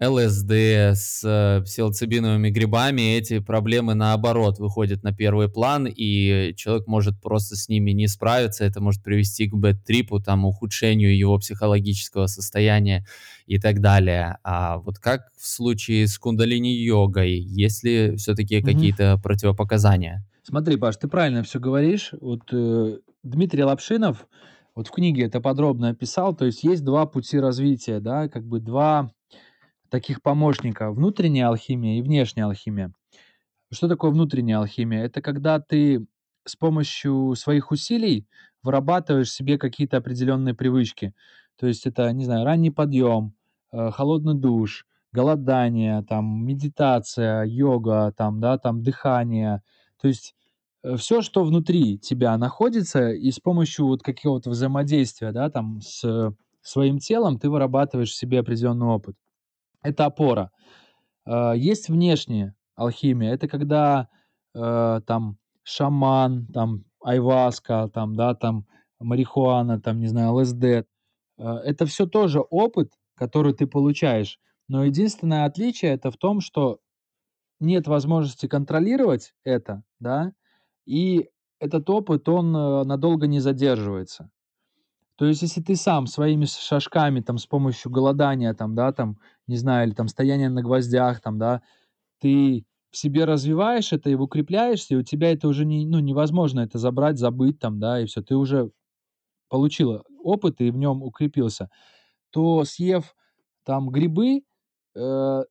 ЛСД, 0.00 0.52
с 0.52 1.24
э, 1.24 1.62
псилоцибиновыми 1.64 2.50
грибами 2.50 3.16
эти 3.16 3.40
проблемы 3.40 3.94
наоборот 3.94 4.60
выходят 4.60 5.02
на 5.02 5.12
первый 5.12 5.48
план, 5.48 5.88
и 5.88 6.54
человек 6.56 6.86
может 6.86 7.20
просто 7.20 7.56
с 7.56 7.68
ними 7.68 7.90
не 7.90 8.06
справиться, 8.06 8.64
это 8.64 8.80
может 8.80 9.02
привести 9.02 9.48
к 9.48 9.54
бэт-трипу, 9.54 10.20
там, 10.20 10.44
ухудшению 10.44 11.16
его 11.18 11.36
психологического 11.38 12.26
состояния 12.26 13.04
и 13.46 13.58
так 13.58 13.80
далее. 13.80 14.38
А 14.44 14.78
вот 14.78 14.98
как 14.98 15.22
в 15.36 15.46
случае 15.46 16.06
с 16.06 16.16
кундалини-йогой, 16.16 17.32
есть 17.32 17.82
ли 17.82 18.14
все-таки 18.16 18.58
Мгм. 18.58 18.66
какие-то 18.66 19.18
противопоказания? 19.20 20.24
Смотри, 20.44 20.76
Паш, 20.76 20.96
ты 20.96 21.08
правильно 21.08 21.42
все 21.42 21.58
говоришь. 21.58 22.12
Вот 22.20 22.42
э, 22.52 22.98
Дмитрий 23.24 23.64
Лапшинов 23.64 24.28
вот 24.76 24.86
в 24.86 24.90
книге 24.92 25.24
это 25.24 25.40
подробно 25.40 25.88
описал. 25.88 26.36
То 26.36 26.44
есть 26.44 26.62
есть 26.62 26.84
два 26.84 27.04
пути 27.04 27.38
развития, 27.40 27.98
да, 27.98 28.28
как 28.28 28.46
бы 28.46 28.60
два 28.60 29.10
таких 29.90 30.22
помощника. 30.22 30.90
Внутренняя 30.90 31.48
алхимия 31.48 31.98
и 31.98 32.02
внешняя 32.02 32.44
алхимия. 32.44 32.92
Что 33.72 33.88
такое 33.88 34.10
внутренняя 34.10 34.58
алхимия? 34.58 35.04
Это 35.04 35.20
когда 35.20 35.60
ты 35.60 36.06
с 36.44 36.56
помощью 36.56 37.34
своих 37.36 37.70
усилий 37.70 38.26
вырабатываешь 38.62 39.30
себе 39.30 39.58
какие-то 39.58 39.98
определенные 39.98 40.54
привычки. 40.54 41.14
То 41.58 41.66
есть 41.66 41.86
это, 41.86 42.10
не 42.12 42.24
знаю, 42.24 42.44
ранний 42.44 42.70
подъем, 42.70 43.34
э, 43.72 43.90
холодный 43.90 44.34
душ, 44.34 44.86
голодание, 45.12 46.02
там, 46.02 46.44
медитация, 46.44 47.44
йога, 47.44 48.12
там, 48.16 48.40
да, 48.40 48.58
там, 48.58 48.82
дыхание. 48.82 49.62
То 50.00 50.08
есть 50.08 50.34
все, 50.96 51.22
что 51.22 51.44
внутри 51.44 51.98
тебя 51.98 52.36
находится, 52.38 53.10
и 53.10 53.30
с 53.30 53.40
помощью 53.40 53.86
вот 53.86 54.02
какого-то 54.02 54.50
взаимодействия, 54.50 55.32
да, 55.32 55.50
там, 55.50 55.80
с 55.82 56.32
своим 56.62 56.98
телом 56.98 57.38
ты 57.38 57.50
вырабатываешь 57.50 58.14
себе 58.14 58.40
определенный 58.40 58.86
опыт. 58.86 59.16
Это 59.82 60.06
опора. 60.06 60.50
А, 61.26 61.52
есть 61.54 61.88
внешняя 61.88 62.54
алхимия. 62.76 63.34
Это 63.34 63.48
когда, 63.48 64.08
э, 64.54 65.00
там 65.06 65.38
шаман, 65.64 66.46
там 66.52 66.84
айваска, 67.02 67.90
там, 67.92 68.16
да, 68.16 68.34
там 68.34 68.66
марихуана, 69.00 69.80
там, 69.80 70.00
не 70.00 70.08
знаю, 70.08 70.32
ЛСД. 70.34 70.64
Э, 70.64 70.84
это 71.38 71.86
все 71.86 72.06
тоже 72.06 72.40
опыт, 72.40 72.92
который 73.16 73.54
ты 73.54 73.66
получаешь. 73.66 74.38
Но 74.68 74.84
единственное 74.84 75.44
отличие- 75.46 75.92
это 75.94 76.10
в 76.10 76.16
том, 76.16 76.40
что 76.40 76.80
нет 77.60 77.88
возможности 77.88 78.46
контролировать 78.48 79.34
это, 79.44 79.82
да, 80.00 80.32
и 80.86 81.30
этот 81.60 81.90
опыт, 81.90 82.28
он, 82.28 82.54
э, 82.56 82.84
надолго 82.84 83.26
не 83.28 83.40
задерживается. 83.40 84.30
То 85.16 85.26
есть, 85.26 85.42
если 85.42 85.60
ты 85.62 85.76
сам 85.76 86.06
своими 86.06 86.46
шажками, 86.46 87.20
там, 87.20 87.38
с 87.38 87.46
помощью 87.46 87.90
голодания, 87.92 88.54
там, 88.54 88.74
да, 88.74 88.92
там, 88.92 89.18
не 89.48 89.56
знаю, 89.56 89.88
или 89.88 89.94
там 89.94 90.08
стояния 90.08 90.48
на 90.48 90.62
гвоздях, 90.62 91.20
там, 91.20 91.38
да, 91.38 91.62
ты 92.20 92.66
в 92.90 92.96
себе 92.98 93.24
развиваешь 93.26 93.92
это 93.92 94.10
и 94.10 94.14
укрепляешься, 94.14 94.94
и 94.94 94.98
у 94.98 95.02
тебя 95.02 95.32
это 95.32 95.48
уже 95.48 95.64
не, 95.66 95.86
ну, 95.86 96.00
невозможно 96.00 96.60
это 96.60 96.78
забрать, 96.78 97.18
забыть 97.18 97.58
там, 97.60 97.80
да, 97.80 98.00
и 98.02 98.06
все, 98.06 98.22
ты 98.22 98.36
уже 98.36 98.70
получил 99.48 100.04
опыт 100.22 100.60
и 100.60 100.70
в 100.70 100.76
нем 100.76 101.02
укрепился, 101.02 101.70
то 102.30 102.64
съев 102.64 103.16
там 103.64 103.90
грибы, 103.90 104.42
э, 104.96 105.42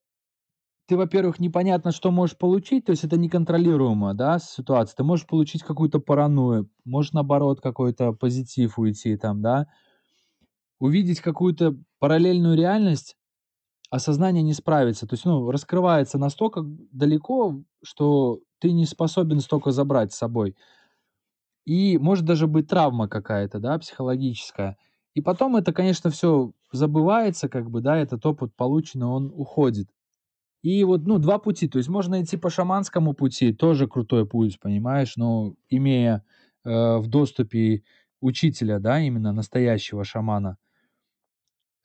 ты, 0.87 0.95
во-первых, 0.95 1.39
непонятно, 1.39 1.91
что 1.91 2.11
можешь 2.11 2.37
получить, 2.37 2.85
то 2.85 2.91
есть 2.91 3.03
это 3.03 3.17
неконтролируемо, 3.17 4.13
да, 4.13 4.39
ситуация. 4.39 4.95
Ты 4.95 5.03
можешь 5.03 5.27
получить 5.27 5.63
какую-то 5.63 5.99
паранойю, 5.99 6.69
можешь, 6.85 7.11
наоборот, 7.11 7.59
какой-то 7.59 8.13
позитив 8.13 8.79
уйти 8.79 9.17
там, 9.17 9.41
да. 9.41 9.67
Увидеть 10.79 11.21
какую-то 11.21 11.75
параллельную 11.99 12.55
реальность, 12.55 13.17
а 13.89 13.99
сознание 13.99 14.43
не 14.43 14.53
справится. 14.53 15.07
То 15.07 15.13
есть, 15.15 15.25
ну, 15.25 15.49
раскрывается 15.51 16.17
настолько 16.17 16.61
далеко, 16.63 17.61
что 17.83 18.39
ты 18.59 18.71
не 18.71 18.85
способен 18.85 19.39
столько 19.39 19.71
забрать 19.71 20.13
с 20.13 20.17
собой. 20.17 20.55
И 21.65 21.97
может 21.97 22.25
даже 22.25 22.47
быть 22.47 22.67
травма 22.67 23.07
какая-то, 23.07 23.59
да, 23.59 23.77
психологическая. 23.77 24.77
И 25.13 25.21
потом 25.21 25.55
это, 25.55 25.73
конечно, 25.73 26.09
все 26.09 26.53
забывается, 26.71 27.49
как 27.49 27.69
бы, 27.69 27.81
да, 27.81 27.97
этот 27.97 28.25
опыт 28.25 28.55
полученный, 28.55 29.07
он 29.07 29.31
уходит. 29.35 29.89
И 30.63 30.83
вот, 30.83 31.05
ну, 31.07 31.19
два 31.19 31.39
пути. 31.39 31.67
То 31.67 31.77
есть 31.77 31.89
можно 31.89 32.21
идти 32.21 32.38
по 32.38 32.49
шаманскому 32.49 33.13
пути, 33.13 33.53
тоже 33.53 33.88
крутой 33.88 34.27
путь, 34.27 34.59
понимаешь, 34.59 35.15
но 35.17 35.55
имея 35.69 36.23
э, 36.65 36.97
в 36.97 37.07
доступе 37.07 37.83
учителя, 38.21 38.79
да, 38.79 38.99
именно 38.99 39.31
настоящего 39.31 40.03
шамана. 40.03 40.57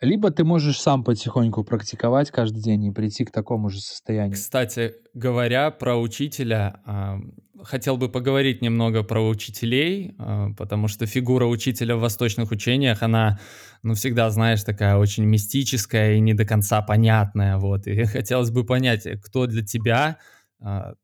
Либо 0.02 0.32
ты 0.32 0.42
можешь 0.42 0.80
сам 0.80 1.04
потихоньку 1.04 1.62
практиковать 1.62 2.32
каждый 2.32 2.60
день 2.60 2.86
и 2.86 2.90
прийти 2.90 3.24
к 3.24 3.30
такому 3.30 3.70
же 3.70 3.80
состоянию. 3.80 4.34
Кстати, 4.34 4.94
говоря 5.14 5.70
про 5.70 5.96
учителя, 5.96 6.80
а, 6.84 7.20
хотел 7.62 7.96
бы 7.96 8.08
поговорить 8.08 8.62
немного 8.62 9.04
про 9.04 9.24
учителей, 9.24 10.16
а, 10.18 10.48
потому 10.58 10.88
что 10.88 11.06
фигура 11.06 11.46
учителя 11.46 11.94
в 11.94 12.00
восточных 12.00 12.50
учениях, 12.50 13.02
она, 13.02 13.38
ну, 13.84 13.94
всегда, 13.94 14.28
знаешь, 14.30 14.64
такая 14.64 14.96
очень 14.96 15.24
мистическая 15.24 16.14
и 16.14 16.20
не 16.20 16.34
до 16.34 16.44
конца 16.44 16.82
понятная, 16.82 17.58
вот. 17.58 17.86
И 17.86 18.04
хотелось 18.04 18.50
бы 18.50 18.64
понять, 18.64 19.06
кто 19.22 19.46
для 19.46 19.64
тебя 19.64 20.18
а, 20.60 20.94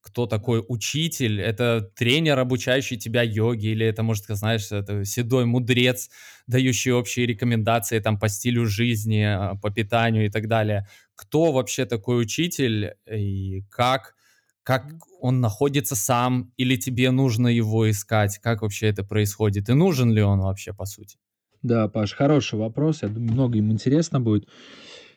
кто 0.00 0.26
такой 0.26 0.64
учитель, 0.66 1.40
это 1.40 1.82
тренер, 1.94 2.38
обучающий 2.38 2.96
тебя 2.96 3.22
йоге, 3.22 3.72
или 3.72 3.86
это, 3.86 4.02
может, 4.02 4.24
знаешь, 4.28 4.72
это 4.72 5.04
седой 5.04 5.44
мудрец, 5.44 6.10
дающий 6.46 6.92
общие 6.92 7.26
рекомендации 7.26 8.00
там 8.00 8.18
по 8.18 8.28
стилю 8.28 8.66
жизни, 8.66 9.22
а, 9.22 9.56
по 9.56 9.70
питанию 9.70 10.26
и 10.26 10.30
так 10.30 10.48
далее. 10.48 10.86
Кто 11.14 11.52
вообще 11.52 11.84
такой 11.84 12.22
учитель 12.22 12.94
и 13.10 13.62
как, 13.70 14.14
как 14.62 14.86
он 15.20 15.40
находится 15.40 15.96
сам, 15.96 16.52
или 16.56 16.76
тебе 16.76 17.10
нужно 17.10 17.48
его 17.48 17.90
искать, 17.90 18.38
как 18.38 18.62
вообще 18.62 18.86
это 18.86 19.04
происходит, 19.04 19.68
и 19.68 19.74
нужен 19.74 20.12
ли 20.12 20.22
он 20.22 20.40
вообще, 20.40 20.72
по 20.72 20.86
сути? 20.86 21.18
Да, 21.62 21.88
Паш, 21.88 22.14
хороший 22.14 22.58
вопрос, 22.58 23.02
я 23.02 23.08
думаю, 23.08 23.32
многим 23.32 23.70
интересно 23.70 24.18
будет. 24.18 24.48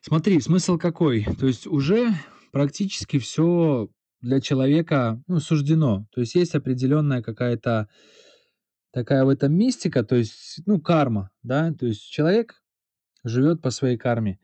Смотри, 0.01 0.41
смысл 0.41 0.77
какой? 0.77 1.23
То 1.39 1.47
есть 1.47 1.67
уже 1.67 2.13
практически 2.51 3.17
все 3.17 3.88
для 4.24 4.39
человека 4.39 5.21
ну, 5.28 5.39
суждено. 5.39 6.07
То 6.11 6.21
есть 6.21 6.34
есть 6.34 6.55
определенная 6.55 7.21
какая-то 7.21 7.89
такая 8.91 9.26
в 9.26 9.30
этом 9.30 9.53
мистика, 9.53 10.03
то 10.03 10.15
есть, 10.15 10.61
ну, 10.65 10.80
карма, 10.80 11.30
да, 11.43 11.74
то 11.74 11.86
есть 11.86 12.09
человек 12.09 12.61
живет 13.24 13.61
по 13.61 13.69
своей 13.69 13.97
карме. 13.97 14.39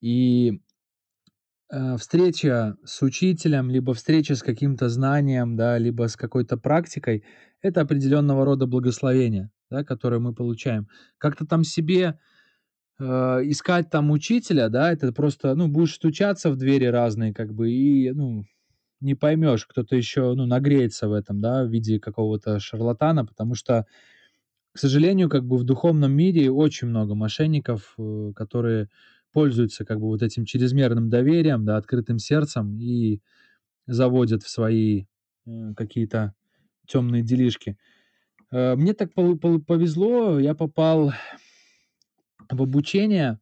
И 0.00 0.60
э, 1.70 1.96
встреча 1.96 2.76
с 2.84 3.02
учителем, 3.02 3.70
либо 3.70 3.92
встреча 3.94 4.36
с 4.36 4.42
каким-то 4.42 4.88
знанием, 4.88 5.56
да, 5.56 5.78
либо 5.78 6.06
с 6.06 6.16
какой-то 6.16 6.56
практикой, 6.56 7.24
это 7.60 7.80
определенного 7.80 8.44
рода 8.44 8.66
благословение, 8.66 9.50
да, 9.70 9.84
которое 9.84 10.20
мы 10.20 10.34
получаем. 10.34 10.86
Как-то 11.18 11.46
там 11.46 11.64
себе 11.64 12.20
э, 13.00 13.04
искать 13.04 13.90
там 13.90 14.10
учителя, 14.10 14.68
да, 14.68 14.92
это 14.92 15.12
просто, 15.12 15.54
ну, 15.54 15.66
будешь 15.66 15.94
стучаться 15.94 16.50
в 16.50 16.56
двери 16.56 16.86
разные, 16.86 17.32
как 17.32 17.52
бы, 17.54 17.72
и, 17.72 18.12
ну, 18.12 18.44
не 19.04 19.14
поймешь, 19.16 19.66
кто-то 19.66 19.96
еще, 19.96 20.34
ну, 20.34 20.46
нагреется 20.46 21.08
в 21.08 21.12
этом, 21.14 21.40
да, 21.40 21.64
в 21.64 21.68
виде 21.70 22.00
какого-то 22.00 22.60
шарлатана, 22.60 23.26
потому 23.26 23.54
что, 23.54 23.86
к 24.72 24.78
сожалению, 24.78 25.28
как 25.30 25.44
бы 25.46 25.58
в 25.58 25.64
духовном 25.64 26.12
мире 26.12 26.50
очень 26.50 26.88
много 26.88 27.14
мошенников, 27.14 27.94
э, 27.98 28.32
которые 28.36 28.88
пользуются 29.32 29.84
как 29.84 30.00
бы 30.00 30.06
вот 30.08 30.22
этим 30.22 30.44
чрезмерным 30.46 31.10
доверием, 31.10 31.64
да, 31.64 31.76
открытым 31.76 32.18
сердцем 32.18 32.78
и 32.80 33.20
заводят 33.86 34.42
в 34.44 34.48
свои 34.50 35.06
э, 35.46 35.74
какие-то 35.76 36.34
темные 36.86 37.22
делишки. 37.22 37.78
Э, 38.52 38.76
мне 38.76 38.94
так 38.94 39.14
повезло, 39.14 40.38
я 40.40 40.54
попал 40.54 41.12
в 42.50 42.62
обучение, 42.62 43.40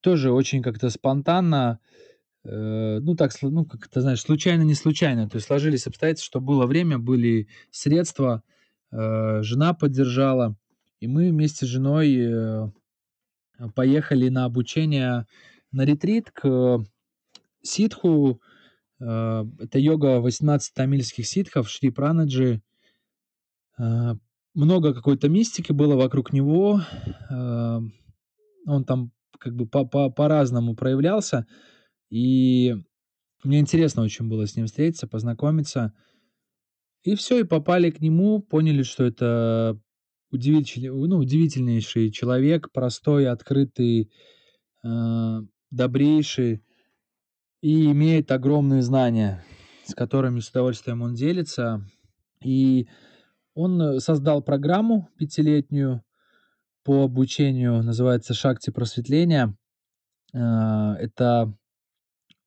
тоже 0.00 0.32
очень 0.32 0.62
как-то 0.62 0.90
спонтанно, 0.90 1.80
ну, 2.50 3.14
так, 3.14 3.32
ну, 3.42 3.64
как 3.64 3.88
ты 3.88 4.00
знаешь, 4.00 4.20
случайно, 4.20 4.62
не 4.62 4.74
случайно. 4.74 5.28
То 5.28 5.36
есть 5.36 5.46
сложились 5.46 5.86
обстоятельства, 5.86 6.26
что 6.26 6.40
было 6.40 6.66
время, 6.66 6.98
были 6.98 7.48
средства, 7.70 8.42
э, 8.90 9.42
жена 9.42 9.74
поддержала, 9.74 10.56
и 11.00 11.08
мы 11.08 11.30
вместе 11.30 11.66
с 11.66 11.68
женой 11.68 12.16
э, 12.16 12.70
поехали 13.74 14.28
на 14.28 14.44
обучение 14.44 15.26
на 15.72 15.84
ретрит 15.84 16.30
к 16.30 16.84
ситху. 17.62 18.40
Это 18.98 19.78
йога 19.78 20.20
18 20.20 20.74
тамильских 20.74 21.26
ситхов, 21.26 21.68
Шри 21.68 21.90
Пранаджи. 21.90 22.62
Много 24.54 24.94
какой-то 24.94 25.28
мистики 25.28 25.72
было 25.72 25.94
вокруг 25.94 26.32
него. 26.32 26.80
Он 27.30 28.84
там 28.86 29.12
как 29.38 29.54
бы 29.54 29.66
по-разному 29.66 30.74
проявлялся. 30.74 31.46
И 32.10 32.74
мне 33.44 33.60
интересно 33.60 34.02
очень 34.02 34.28
было 34.28 34.46
с 34.46 34.56
ним 34.56 34.66
встретиться, 34.66 35.06
познакомиться. 35.06 35.92
И 37.02 37.14
все, 37.14 37.40
и 37.40 37.44
попали 37.44 37.90
к 37.90 38.00
нему, 38.00 38.40
поняли, 38.40 38.82
что 38.82 39.04
это 39.04 39.80
удивительный, 40.30 40.90
ну, 40.90 41.18
удивительнейший 41.18 42.10
человек, 42.10 42.70
простой, 42.72 43.28
открытый, 43.28 44.10
э, 44.84 45.40
добрейший 45.70 46.62
и 47.60 47.90
имеет 47.90 48.30
огромные 48.30 48.82
знания, 48.82 49.44
с 49.84 49.94
которыми 49.94 50.40
с 50.40 50.50
удовольствием 50.50 51.02
он 51.02 51.14
делится. 51.14 51.86
И 52.44 52.88
он 53.54 54.00
создал 54.00 54.42
программу 54.42 55.08
пятилетнюю 55.16 56.02
по 56.84 57.04
обучению, 57.04 57.82
называется 57.82 58.34
«Шакти 58.34 58.70
просветления». 58.70 59.56
Э, 60.34 60.94
это 60.98 61.54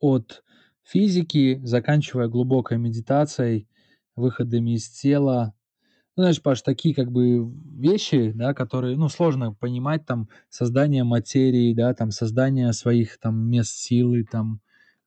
от 0.01 0.43
физики, 0.83 1.61
заканчивая 1.63 2.27
глубокой 2.27 2.77
медитацией, 2.77 3.69
выходами 4.17 4.71
из 4.75 4.89
тела. 4.89 5.53
Ну, 6.17 6.23
знаешь, 6.23 6.41
Паш, 6.41 6.61
такие 6.61 6.93
как 6.93 7.09
бы 7.09 7.49
вещи, 7.79 8.33
да, 8.35 8.53
которые, 8.53 8.97
ну, 8.97 9.07
сложно 9.07 9.53
понимать, 9.53 10.05
там, 10.05 10.27
создание 10.49 11.05
материи, 11.05 11.73
да, 11.73 11.93
там, 11.93 12.11
создание 12.11 12.73
своих, 12.73 13.17
там, 13.17 13.49
мест 13.49 13.77
силы, 13.77 14.25
там, 14.29 14.59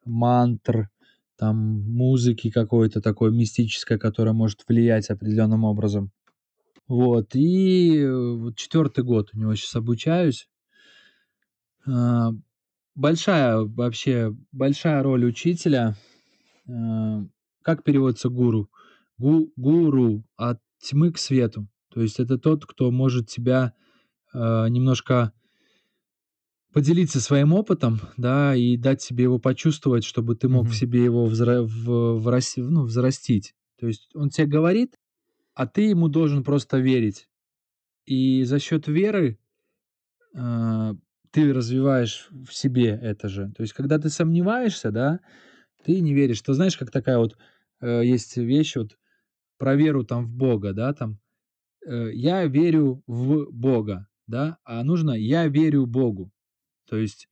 мантр, 0.07 0.89
там, 1.37 1.57
музыки 1.57 2.51
какой-то 2.51 3.03
такой 3.03 3.33
мистической, 3.33 3.99
которая 3.99 4.33
может 4.33 4.65
влиять 4.67 5.11
определенным 5.11 5.65
образом. 5.65 6.11
Вот, 6.87 7.35
и 7.35 8.07
вот 8.07 8.57
четвертый 8.57 9.05
год 9.05 9.31
у 9.35 9.39
него 9.39 9.55
сейчас 9.55 9.75
обучаюсь. 9.77 10.49
Большая 12.95 13.59
вообще, 13.59 14.37
большая 14.53 15.03
роль 15.03 15.25
учителя. 15.25 15.97
Э, 16.69 17.25
как 17.63 17.83
переводится 17.83 18.29
гуру? 18.29 18.71
Гу, 19.19 19.53
гуру 19.57 20.25
от 20.37 20.61
тьмы 20.79 21.13
к 21.13 21.19
свету. 21.19 21.67
То 21.91 22.03
есть 22.03 22.21
это 22.21 22.39
тот, 22.39 22.67
кто 22.67 22.91
может 22.91 23.29
тебя 23.29 23.75
э, 24.33 24.69
немножко 24.69 25.33
поделиться 26.73 27.21
своим 27.21 27.53
опытом, 27.53 28.01
да, 28.17 28.55
и 28.57 28.77
дать 28.77 29.01
себе 29.01 29.25
его 29.25 29.39
почувствовать, 29.39 30.05
чтобы 30.05 30.35
ты 30.35 30.49
мог 30.49 30.67
mm-hmm. 30.67 30.71
в 30.71 30.77
себе 30.77 31.05
его 31.05 31.27
взра- 31.27 31.63
в, 31.63 32.19
в, 32.19 32.71
ну, 32.71 32.83
взрастить. 32.83 33.55
То 33.79 33.87
есть 33.87 34.11
он 34.15 34.31
тебе 34.31 34.49
говорит, 34.49 34.99
а 35.55 35.67
ты 35.67 35.83
ему 35.83 36.09
должен 36.09 36.43
просто 36.43 36.79
верить. 36.79 37.29
И 38.07 38.43
за 38.43 38.59
счет 38.59 38.89
веры 38.89 39.39
э, 40.35 40.95
ты 41.35 41.53
развиваешь 41.53 42.29
в 42.31 42.55
себе 42.55 42.91
это 42.91 43.29
же. 43.29 43.51
То 43.57 43.63
есть, 43.63 43.73
когда 43.73 43.99
ты 43.99 44.09
сомневаешься, 44.09 44.93
да, 44.93 45.19
ты 45.83 45.99
не 45.99 46.15
веришь. 46.15 46.41
Ты 46.43 46.55
знаешь, 46.55 46.77
как 46.77 46.93
такая 46.93 47.19
вот 47.19 47.37
э, 47.81 48.03
есть 48.05 48.37
вещь 48.37 48.77
вот 48.77 48.97
про 49.59 49.75
веру 49.75 50.05
там 50.05 50.27
в 50.27 50.33
Бога, 50.33 50.73
да, 50.73 50.93
там 50.95 51.19
э, 51.85 52.13
я 52.13 52.47
верю 52.47 53.03
в 53.09 53.51
Бога, 53.51 54.07
да, 54.29 54.59
а 54.63 54.85
нужно 54.85 55.11
я 55.11 55.49
верю 55.49 55.87
Богу. 55.87 56.31
То 56.89 56.99
есть 56.99 57.29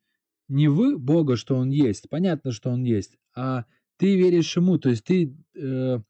не 0.48 0.66
в 0.66 0.98
Бога, 0.98 1.36
что 1.36 1.54
Он 1.54 1.70
есть, 1.70 2.08
понятно, 2.08 2.50
что 2.50 2.70
Он 2.70 2.82
есть, 2.82 3.16
а 3.36 3.66
ты 3.98 4.16
веришь 4.16 4.56
ему, 4.56 4.78
то 4.78 4.88
есть 4.88 5.04
ты 5.04 5.32
э, 5.56 6.00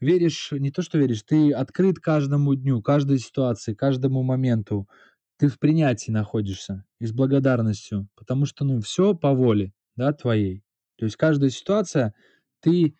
веришь, 0.00 0.48
не 0.52 0.70
то 0.70 0.80
что 0.80 0.96
веришь, 0.96 1.24
ты 1.24 1.52
открыт 1.52 1.98
каждому 1.98 2.54
дню, 2.54 2.80
каждой 2.80 3.18
ситуации, 3.18 3.74
каждому 3.74 4.22
моменту. 4.22 4.88
Ты 5.42 5.48
в 5.48 5.58
принятии 5.58 6.12
находишься 6.12 6.84
и 7.00 7.06
с 7.06 7.10
благодарностью, 7.10 8.08
потому 8.14 8.46
что, 8.46 8.64
ну, 8.64 8.80
все 8.80 9.12
по 9.12 9.32
воле, 9.32 9.72
да, 9.96 10.12
твоей. 10.12 10.62
То 10.96 11.04
есть 11.04 11.16
каждая 11.16 11.50
ситуация, 11.50 12.14
ты 12.60 12.94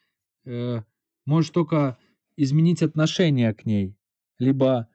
э, 0.45 0.80
можешь 1.24 1.53
только 1.53 1.99
изменить 2.36 2.82
отношение 2.82 3.55
к 3.55 3.64
ней, 3.64 3.97
либо 4.40 4.88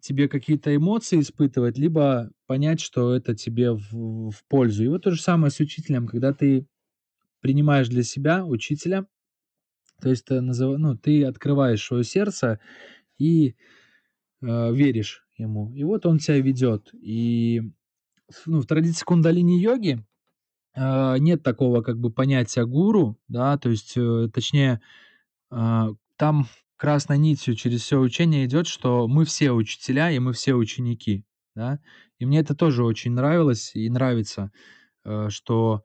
тебе 0.00 0.26
какие-то 0.26 0.74
эмоции 0.74 1.20
испытывать, 1.20 1.76
либо 1.76 2.30
понять, 2.46 2.80
что 2.80 3.14
это 3.14 3.34
тебе 3.34 3.72
в, 3.72 4.30
в 4.30 4.42
пользу. 4.48 4.82
И 4.82 4.88
вот 4.88 5.02
то 5.02 5.10
же 5.10 5.20
самое 5.20 5.50
с 5.50 5.60
учителем, 5.60 6.06
когда 6.06 6.32
ты 6.32 6.66
принимаешь 7.42 7.88
для 7.88 8.04
себя 8.04 8.46
учителя, 8.46 9.06
то 10.00 10.08
есть 10.08 10.24
ты, 10.24 10.40
назыв... 10.40 10.78
ну, 10.78 10.96
ты 10.96 11.26
открываешь 11.26 11.84
свое 11.84 12.04
сердце 12.04 12.58
и 13.18 13.54
э, 14.40 14.72
веришь 14.72 15.26
ему. 15.40 15.72
И 15.74 15.84
вот 15.84 16.06
он 16.06 16.18
тебя 16.18 16.38
ведет. 16.38 16.90
И 16.94 17.62
ну, 18.46 18.60
в 18.60 18.66
традиции 18.66 19.04
кундалини-йоги 19.04 20.04
э, 20.76 21.18
нет 21.18 21.42
такого 21.42 21.82
как 21.82 21.98
бы 21.98 22.10
понятия 22.10 22.64
гуру, 22.64 23.18
да, 23.28 23.58
то 23.58 23.70
есть, 23.70 23.94
э, 23.96 24.28
точнее, 24.32 24.80
э, 25.50 25.88
там 26.16 26.46
красной 26.76 27.18
нитью 27.18 27.54
через 27.54 27.82
все 27.82 27.98
учение 27.98 28.46
идет, 28.46 28.66
что 28.66 29.08
мы 29.08 29.24
все 29.24 29.52
учителя 29.52 30.10
и 30.10 30.18
мы 30.18 30.32
все 30.32 30.54
ученики, 30.54 31.24
да. 31.54 31.80
И 32.18 32.26
мне 32.26 32.40
это 32.40 32.54
тоже 32.54 32.84
очень 32.84 33.12
нравилось 33.12 33.72
и 33.74 33.88
нравится, 33.90 34.52
э, 35.04 35.28
что 35.30 35.84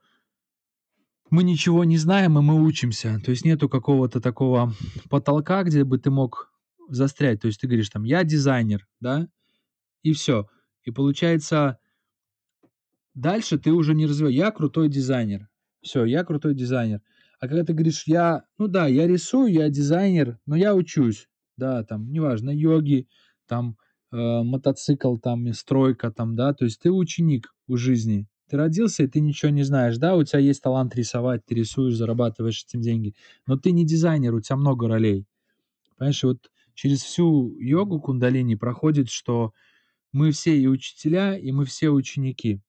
мы 1.30 1.43
ничего 1.43 1.84
не 1.84 1.97
знаем, 1.97 2.38
и 2.38 2.41
мы 2.41 2.64
учимся. 2.64 3.20
То 3.26 3.32
есть 3.32 3.45
нету 3.45 3.68
какого-то 3.68 4.22
такого 4.22 4.74
потолка, 5.10 5.64
где 5.64 5.84
бы 5.84 5.97
ты 5.97 6.12
мог 6.12 6.51
застрять. 6.88 7.41
То 7.41 7.47
есть 7.47 7.60
ты 7.60 7.68
говоришь 7.68 7.89
там, 7.89 8.03
я 8.03 8.24
дизайнер, 8.24 8.88
да, 8.99 9.28
и 10.06 10.14
все. 10.14 10.47
И 10.84 10.91
получается, 10.91 11.80
дальше 13.16 13.58
ты 13.58 13.72
уже 13.72 13.95
не 13.95 14.06
развиваешь. 14.06 14.36
Я 14.36 14.51
крутой 14.51 14.88
дизайнер. 14.88 15.49
Все, 15.82 16.06
я 16.06 16.24
крутой 16.24 16.53
дизайнер. 16.53 17.01
А 17.39 17.47
когда 17.47 17.64
ты 17.64 17.74
говоришь, 17.74 18.03
я, 18.06 18.43
ну 18.60 18.68
да, 18.68 18.86
я 18.86 19.08
рисую, 19.08 19.51
я 19.51 19.68
дизайнер, 19.70 20.39
но 20.45 20.56
я 20.56 20.76
учусь, 20.76 21.28
да, 21.58 21.84
там, 21.84 22.12
неважно, 22.12 22.51
йоги, 22.51 23.08
там, 23.47 23.78
э, 24.12 24.18
мотоцикл, 24.43 25.18
там, 25.18 25.51
стройка, 25.53 26.12
там, 26.12 26.36
да, 26.36 26.53
то 26.53 26.66
есть 26.66 26.80
ты 26.80 26.91
ученик 26.91 27.53
у 27.68 27.76
жизни, 27.76 28.28
ты 28.47 28.58
родился, 28.58 29.03
и 29.03 29.08
ты 29.08 29.20
ничего 29.20 29.51
не 29.51 29.64
знаешь, 29.64 29.97
да, 29.97 30.16
у 30.16 30.24
тебя 30.24 30.39
есть 30.39 30.62
талант 30.62 30.95
рисовать, 30.95 31.45
ты 31.45 31.56
рисуешь, 31.56 31.95
зарабатываешь 31.95 32.64
этим 32.64 32.82
деньги, 32.82 33.16
но 33.47 33.58
ты 33.58 33.72
не 33.72 33.86
дизайнер, 33.86 34.34
у 34.36 34.39
тебя 34.39 34.56
много 34.56 34.88
ролей. 34.88 35.26
Понимаешь, 35.97 36.24
вот 36.24 36.51
через 36.74 37.01
всю 37.01 37.58
йогу 37.60 37.99
кундалини 37.99 38.56
проходит, 38.56 39.10
что 39.10 39.53
мы 40.16 40.32
все 40.32 40.57
и 40.57 40.66
учителя, 40.66 41.38
и 41.38 41.51
мы 41.51 41.66
все 41.66 41.89
ученики. 41.89 42.61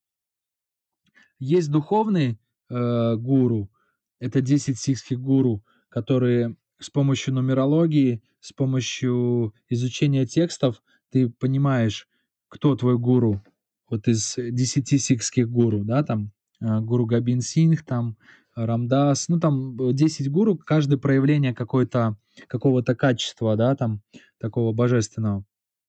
Есть 1.39 1.71
духовный 1.71 2.41
э, 2.69 3.15
гуру, 3.17 3.71
это 4.19 4.41
10 4.41 4.77
сикхских 4.77 5.21
гуру, 5.21 5.65
которые 5.89 6.57
с 6.81 6.91
помощью 6.91 7.35
нумерологии, 7.35 8.21
с 8.41 8.53
помощью 8.53 9.55
изучения 9.69 10.27
текстов 10.27 10.83
ты 11.11 11.29
понимаешь, 11.29 12.09
кто 12.49 12.75
твой 12.75 12.99
гуру, 12.99 13.45
вот 13.89 14.09
из 14.09 14.35
10 14.37 15.01
сикхских 15.01 15.49
гуру, 15.49 15.85
да, 15.85 16.03
там 16.03 16.33
э, 16.61 16.81
гуру 16.81 17.07
Габин 17.07 17.43
Синг, 17.43 17.85
там 17.85 18.17
Рамдас, 18.57 19.29
ну 19.29 19.39
там 19.39 19.77
10 19.95 20.33
гуру, 20.33 20.59
каждое 20.59 20.97
проявление 20.97 21.55
какой-то, 21.55 22.17
какого-то 22.49 22.97
качества, 22.97 23.55
да, 23.55 23.77
там 23.77 24.03
такого 24.41 24.73
божественного. 24.73 25.45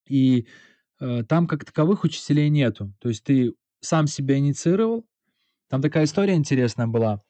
И 0.07 0.45
э, 0.99 1.23
там 1.23 1.47
как 1.47 1.65
таковых 1.65 2.03
учителей 2.03 2.49
нету. 2.49 2.93
То 2.99 3.09
есть 3.09 3.23
ты 3.23 3.53
сам 3.79 4.07
себя 4.07 4.37
инициировал. 4.37 5.05
Там 5.69 5.81
такая 5.81 6.05
история 6.05 6.35
интересная 6.35 6.87
была 6.87 7.21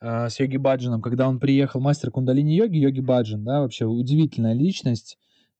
э, 0.00 0.28
с 0.28 0.38
Йоги 0.40 0.56
Баджаном, 0.56 1.02
когда 1.02 1.28
он 1.28 1.40
приехал, 1.40 1.80
мастер 1.80 2.10
кундалини 2.10 2.54
йоги, 2.54 3.00
Баджан, 3.00 3.44
да, 3.44 3.60
вообще 3.60 3.86
удивительная 3.86 4.54
личность. 4.54 5.18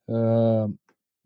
Э, 0.09 0.69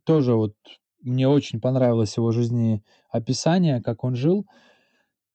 тоже 0.05 0.35
вот 0.35 0.55
мне 1.01 1.29
очень 1.29 1.61
понравилось 1.61 2.17
его 2.17 2.31
жизнеописание, 2.31 3.83
как 3.83 4.05
он 4.05 4.15
жил, 4.15 4.47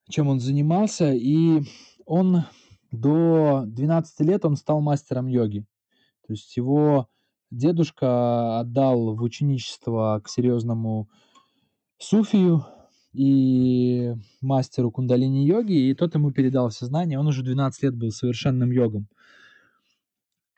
чем 0.10 0.28
он 0.28 0.40
занимался. 0.40 1.14
И 1.14 1.64
он 2.06 2.44
до 2.92 3.64
12 3.66 4.20
лет 4.22 4.46
он 4.46 4.56
стал 4.56 4.82
мастером 4.82 5.28
йоги. 5.28 5.66
То 6.26 6.34
есть 6.34 6.56
его 6.58 7.10
дедушка 7.52 8.60
отдал 8.60 9.16
в 9.16 9.22
ученичество 9.22 10.22
к 10.24 10.30
серьезному 10.30 11.10
суфию 11.98 12.66
и 13.14 14.14
мастеру 14.42 14.92
кундалини-йоги, 14.92 15.90
и 15.90 15.94
тот 15.94 16.16
ему 16.16 16.32
передал 16.32 16.70
все 16.70 16.86
знания. 16.86 17.20
Он 17.20 17.28
уже 17.28 17.44
12 17.44 17.84
лет 17.84 17.96
был 17.96 18.12
совершенным 18.12 18.72
йогом. 18.72 19.08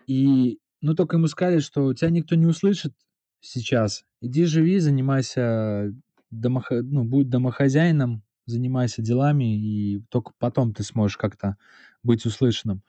И, 0.07 0.59
ну, 0.81 0.95
только 0.95 1.17
ему 1.17 1.27
сказали, 1.27 1.59
что 1.59 1.93
тебя 1.93 2.09
никто 2.09 2.35
не 2.35 2.47
услышит, 2.47 2.93
сейчас. 3.41 4.03
Иди 4.21 4.45
живи, 4.45 4.79
занимайся, 4.79 5.93
домохо... 6.31 6.81
ну, 6.81 7.03
будь 7.03 7.29
домохозяином, 7.29 8.23
занимайся 8.45 9.01
делами, 9.01 9.55
и 9.55 10.01
только 10.09 10.33
потом 10.39 10.73
ты 10.73 10.83
сможешь 10.83 11.17
как-то 11.17 11.57
быть 12.03 12.25
услышанным. 12.25 12.81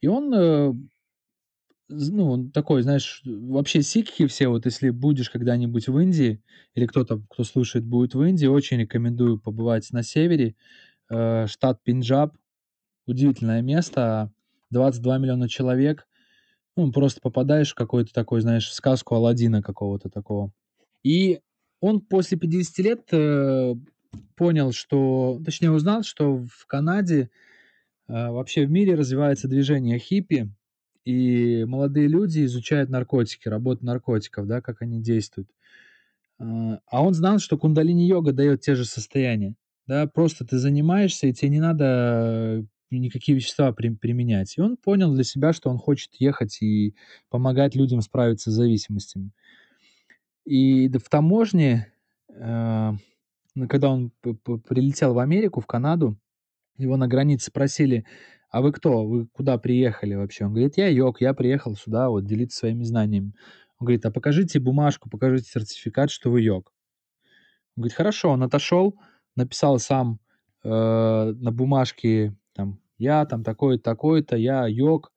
И 0.00 0.08
он, 0.08 0.90
ну, 1.88 2.50
такой, 2.50 2.82
знаешь, 2.82 3.22
вообще 3.24 3.82
сикхи 3.82 4.26
все, 4.26 4.48
вот 4.48 4.66
если 4.66 4.90
будешь 4.90 5.30
когда-нибудь 5.30 5.88
в 5.88 5.98
Индии, 5.98 6.42
или 6.74 6.86
кто-то, 6.86 7.22
кто 7.30 7.44
слушает, 7.44 7.84
будет 7.86 8.14
в 8.14 8.22
Индии, 8.22 8.46
очень 8.46 8.78
рекомендую 8.78 9.40
побывать 9.40 9.90
на 9.92 10.02
севере, 10.02 10.54
э, 11.10 11.46
штат 11.46 11.82
Пинджаб, 11.82 12.36
удивительное 13.06 13.62
место, 13.62 14.32
22 14.70 15.18
миллиона 15.18 15.48
человек, 15.48 16.06
ну, 16.76 16.92
просто 16.92 17.20
попадаешь 17.20 17.72
в 17.72 17.74
какой-то 17.74 18.12
такой, 18.12 18.40
знаешь, 18.40 18.72
сказку 18.72 19.14
Алладина 19.14 19.62
какого-то 19.62 20.10
такого. 20.10 20.52
И 21.02 21.40
он 21.80 22.00
после 22.00 22.38
50 22.38 22.78
лет 22.78 23.02
э, 23.12 23.74
понял, 24.36 24.72
что, 24.72 25.40
точнее 25.44 25.70
узнал, 25.70 26.02
что 26.02 26.36
в 26.36 26.66
Канаде 26.66 27.30
э, 28.08 28.30
вообще 28.30 28.66
в 28.66 28.70
мире 28.70 28.94
развивается 28.94 29.48
движение 29.48 29.98
хиппи, 29.98 30.52
и 31.08 31.64
молодые 31.64 32.06
люди 32.06 32.44
изучают 32.44 32.90
наркотики, 32.90 33.48
работу 33.48 33.82
наркотиков, 33.82 34.46
да, 34.46 34.60
как 34.60 34.82
они 34.82 35.00
действуют. 35.00 35.48
Э, 36.38 36.78
а 36.86 37.02
он 37.02 37.14
знал, 37.14 37.38
что 37.38 37.56
кундалини-йога 37.56 38.32
дает 38.32 38.60
те 38.60 38.74
же 38.74 38.84
состояния. 38.84 39.54
Да, 39.86 40.06
просто 40.06 40.44
ты 40.44 40.58
занимаешься, 40.58 41.26
и 41.26 41.32
тебе 41.32 41.48
не 41.48 41.60
надо 41.60 42.66
никакие 42.90 43.36
вещества 43.36 43.72
при, 43.72 43.88
применять. 43.88 44.58
И 44.58 44.60
он 44.60 44.76
понял 44.76 45.14
для 45.14 45.24
себя, 45.24 45.54
что 45.54 45.70
он 45.70 45.78
хочет 45.78 46.10
ехать 46.18 46.60
и 46.60 46.94
помогать 47.30 47.74
людям 47.74 48.02
справиться 48.02 48.50
с 48.50 48.54
зависимостями. 48.54 49.30
И 50.44 50.90
в 50.90 51.08
таможне, 51.08 51.90
э, 52.28 52.92
когда 53.66 53.88
он 53.88 54.12
прилетел 54.20 55.14
в 55.14 55.20
Америку, 55.20 55.62
в 55.62 55.66
Канаду, 55.66 56.18
его 56.76 56.98
на 56.98 57.08
границе 57.08 57.46
спросили, 57.46 58.04
а 58.50 58.62
вы 58.62 58.72
кто? 58.72 59.04
Вы 59.06 59.26
куда 59.26 59.58
приехали 59.58 60.14
вообще? 60.14 60.44
Он 60.46 60.52
говорит, 60.52 60.76
я 60.76 60.88
йог, 60.88 61.20
я 61.20 61.34
приехал 61.34 61.76
сюда 61.76 62.08
вот 62.08 62.24
делиться 62.24 62.58
своими 62.58 62.82
знаниями. 62.82 63.34
Он 63.78 63.84
говорит, 63.86 64.04
а 64.06 64.10
покажите 64.10 64.58
бумажку, 64.58 65.10
покажите 65.10 65.50
сертификат, 65.50 66.10
что 66.10 66.30
вы 66.30 66.42
йог. 66.42 66.72
Он 67.76 67.82
говорит, 67.82 67.96
хорошо, 67.96 68.30
он 68.30 68.42
отошел, 68.42 68.98
написал 69.36 69.78
сам 69.78 70.18
э, 70.64 70.68
на 70.68 71.52
бумажке 71.52 72.34
там, 72.54 72.80
я 72.96 73.24
там 73.26 73.44
такой-то, 73.44 73.84
такой-то, 73.84 74.36
я 74.36 74.66
йог, 74.66 75.12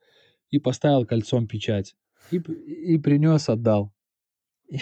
и 0.50 0.60
поставил 0.60 1.06
кольцом 1.06 1.48
печать. 1.48 1.96
И, 2.30 2.38
и 2.38 2.98
принес, 3.00 3.50
отдал. 3.50 3.94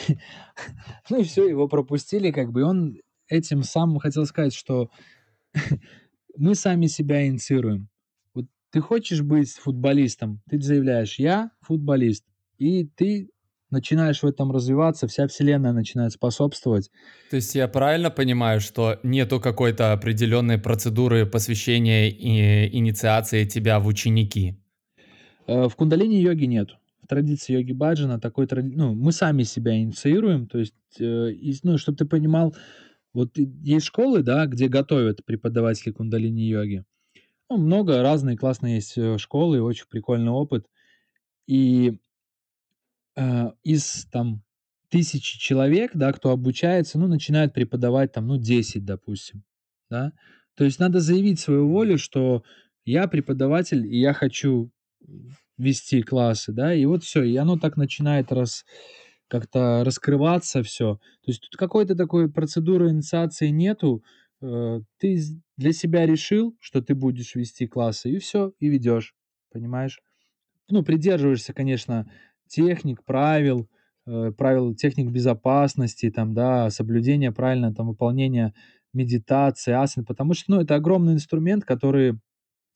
Ну 1.09 1.21
и 1.21 1.23
все, 1.23 1.47
его 1.47 1.67
пропустили, 1.67 2.31
как 2.31 2.51
бы, 2.51 2.61
и 2.61 2.63
он 2.63 2.97
этим 3.27 3.63
самым 3.63 3.99
хотел 3.99 4.25
сказать, 4.25 4.53
что 4.53 4.89
мы 6.37 6.55
сами 6.55 6.87
себя 6.87 7.25
инициируем. 7.25 7.89
Ты 8.71 8.81
хочешь 8.81 9.21
быть 9.21 9.51
футболистом, 9.51 10.41
ты 10.49 10.61
заявляешь, 10.61 11.17
я 11.17 11.51
футболист, 11.61 12.25
и 12.57 12.85
ты 12.85 13.29
начинаешь 13.71 14.21
в 14.21 14.25
этом 14.25 14.51
развиваться, 14.51 15.07
вся 15.07 15.27
вселенная 15.27 15.73
начинает 15.73 16.11
способствовать. 16.11 16.89
То 17.29 17.35
есть 17.35 17.55
я 17.55 17.67
правильно 17.67 18.09
понимаю, 18.09 18.61
что 18.61 18.99
нету 19.03 19.39
какой-то 19.39 19.93
определенной 19.93 20.57
процедуры 20.57 21.25
посвящения 21.25 22.09
и 22.09 22.75
инициации 22.77 23.45
тебя 23.45 23.79
в 23.79 23.87
ученики? 23.87 24.59
Э, 25.47 25.67
в 25.67 25.75
кундалини-йоге 25.75 26.47
нет. 26.47 26.69
В 27.03 27.07
традиции 27.07 27.53
йоги 27.53 27.71
Баджана 27.71 28.19
такой 28.19 28.47
тради... 28.47 28.75
ну, 28.75 28.93
мы 28.93 29.11
сами 29.11 29.43
себя 29.43 29.77
инициируем, 29.77 30.47
то 30.47 30.59
есть, 30.59 30.75
э, 30.99 31.31
ну, 31.63 31.77
чтобы 31.77 31.97
ты 31.97 32.05
понимал, 32.05 32.55
вот 33.13 33.37
есть 33.37 33.85
школы, 33.85 34.21
да, 34.21 34.45
где 34.45 34.67
готовят 34.67 35.25
преподаватели 35.25 35.91
кундалини-йоги, 35.91 36.85
Ну, 37.49 37.57
много 37.57 38.01
разные 38.03 38.37
классные 38.37 38.75
есть 38.75 38.97
э, 38.97 39.17
школы, 39.17 39.61
очень 39.61 39.85
прикольный 39.89 40.31
опыт. 40.31 40.67
И 41.47 41.99
э, 43.15 43.51
из 43.63 44.05
там 44.11 44.43
тысячи 44.89 45.39
человек, 45.39 45.91
да, 45.95 46.13
кто 46.13 46.31
обучается, 46.31 46.99
ну, 46.99 47.07
начинают 47.07 47.53
преподавать 47.53 48.11
там, 48.11 48.27
ну, 48.27 48.37
10, 48.37 48.85
допустим, 48.85 49.43
да. 49.89 50.13
То 50.55 50.63
есть 50.65 50.79
надо 50.79 50.99
заявить 50.99 51.39
свою 51.39 51.67
волю, 51.69 51.97
что 51.97 52.43
я 52.85 53.07
преподаватель, 53.07 53.85
и 53.85 53.99
я 53.99 54.13
хочу 54.13 54.71
вести 55.57 56.01
классы, 56.03 56.51
да, 56.51 56.73
и 56.73 56.85
вот 56.85 57.03
все, 57.03 57.23
и 57.23 57.35
оно 57.35 57.57
так 57.57 57.77
начинает 57.77 58.31
раз, 58.31 58.65
как-то 59.27 59.83
раскрываться 59.83 60.63
все. 60.63 60.95
То 60.95 61.31
есть 61.31 61.41
тут 61.41 61.55
какой-то 61.57 61.95
такой 61.95 62.31
процедуры 62.31 62.89
инициации 62.89 63.49
нету, 63.49 64.03
ты 64.41 65.19
для 65.57 65.73
себя 65.73 66.05
решил, 66.05 66.55
что 66.59 66.81
ты 66.81 66.95
будешь 66.95 67.35
вести 67.35 67.67
классы, 67.67 68.11
и 68.11 68.19
все, 68.19 68.53
и 68.59 68.67
ведешь, 68.69 69.15
понимаешь? 69.51 70.01
Ну, 70.69 70.83
придерживаешься, 70.83 71.53
конечно, 71.53 72.09
техник, 72.47 73.03
правил, 73.03 73.69
э, 74.05 74.31
правил 74.37 74.75
техник 74.75 75.11
безопасности, 75.11 76.11
там, 76.11 76.33
да, 76.33 76.69
соблюдения 76.69 77.31
правильно 77.31 77.73
там 77.73 77.87
выполнения 77.87 78.53
медитации, 78.93 79.73
асан, 79.73 80.05
потому 80.05 80.33
что, 80.33 80.51
ну, 80.53 80.61
это 80.61 80.75
огромный 80.75 81.13
инструмент, 81.13 81.65
который 81.65 82.19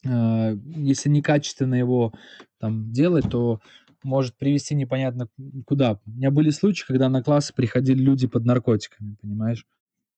э, 0.06 0.58
если 0.78 1.10
некачественно 1.10 1.76
его 1.76 2.14
там 2.60 2.92
делать, 2.92 3.30
то 3.32 3.62
может 4.04 4.38
привести 4.38 4.76
непонятно 4.76 5.30
куда. 5.66 6.00
У 6.06 6.12
меня 6.12 6.32
были 6.32 6.50
случаи, 6.52 6.86
когда 6.88 7.10
на 7.10 7.24
классы 7.24 7.54
приходили 7.54 8.02
люди 8.02 8.28
под 8.28 8.46
наркотиками, 8.46 9.16
понимаешь? 9.22 9.66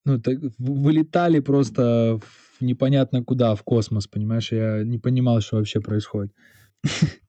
Ну, 0.06 0.20
так, 0.20 0.38
вылетали 0.60 1.40
просто 1.40 2.20
в 2.22 2.62
непонятно 2.62 3.24
куда, 3.24 3.56
в 3.56 3.64
космос, 3.64 4.08
понимаешь? 4.08 4.52
Я 4.52 4.84
не 4.84 5.00
понимал, 5.00 5.42
что 5.42 5.58
вообще 5.58 5.80
происходит. 5.80 6.34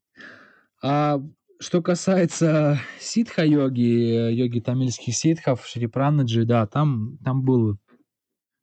А 0.82 1.18
что 1.58 1.82
касается 1.82 2.78
ситха-йоги, 3.00 4.30
йоги 4.30 4.60
тамильских 4.60 5.16
ситхов, 5.16 5.66
шрипранаджи, 5.66 6.44
да, 6.44 6.66
там, 6.66 7.16
там 7.24 7.42
был... 7.42 7.78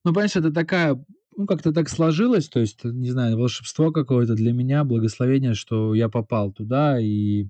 Ну, 0.06 0.14
понимаешь, 0.14 0.35
это 0.35 0.53
такая 0.53 1.03
ну, 1.35 1.48
как-то 1.48 1.72
так 1.72 1.90
сложилось, 1.90 2.49
то 2.49 2.60
есть, 2.60 2.84
не 2.84 3.10
знаю, 3.10 3.38
волшебство 3.38 3.91
какое-то 3.91 4.35
для 4.35 4.53
меня, 4.53 4.84
благословение, 4.84 5.53
что 5.53 5.95
я 5.95 6.10
попал 6.10 6.52
туда, 6.52 6.99
и 6.99 7.48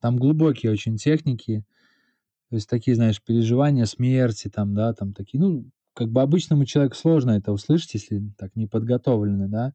там 0.00 0.16
глубокие 0.16 0.72
очень 0.72 0.96
техники, 0.96 1.64
то 2.50 2.56
есть 2.56 2.68
такие, 2.68 2.94
знаешь, 2.94 3.22
переживания 3.22 3.84
смерти, 3.84 4.48
там, 4.48 4.74
да, 4.74 4.92
там 4.92 5.12
такие, 5.12 5.40
ну, 5.40 5.70
как 5.94 6.10
бы 6.10 6.20
обычному 6.22 6.64
человеку 6.64 6.96
сложно 6.96 7.32
это 7.32 7.52
услышать, 7.52 7.94
если 7.94 8.22
так 8.36 8.54
не 8.56 8.66
подготовлены, 8.66 9.48
да. 9.48 9.72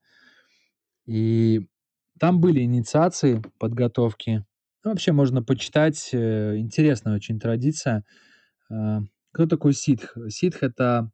И 1.06 1.68
там 2.20 2.40
были 2.40 2.62
инициации, 2.62 3.42
подготовки. 3.58 4.46
Ну, 4.84 4.92
вообще 4.92 5.12
можно 5.12 5.42
почитать, 5.42 6.10
э, 6.14 6.58
интересная 6.58 7.16
очень 7.16 7.40
традиция. 7.40 8.06
Э, 8.70 9.00
кто 9.32 9.48
такой 9.48 9.74
ситх? 9.74 10.18
Ситх— 10.30 10.58
это 10.64 11.12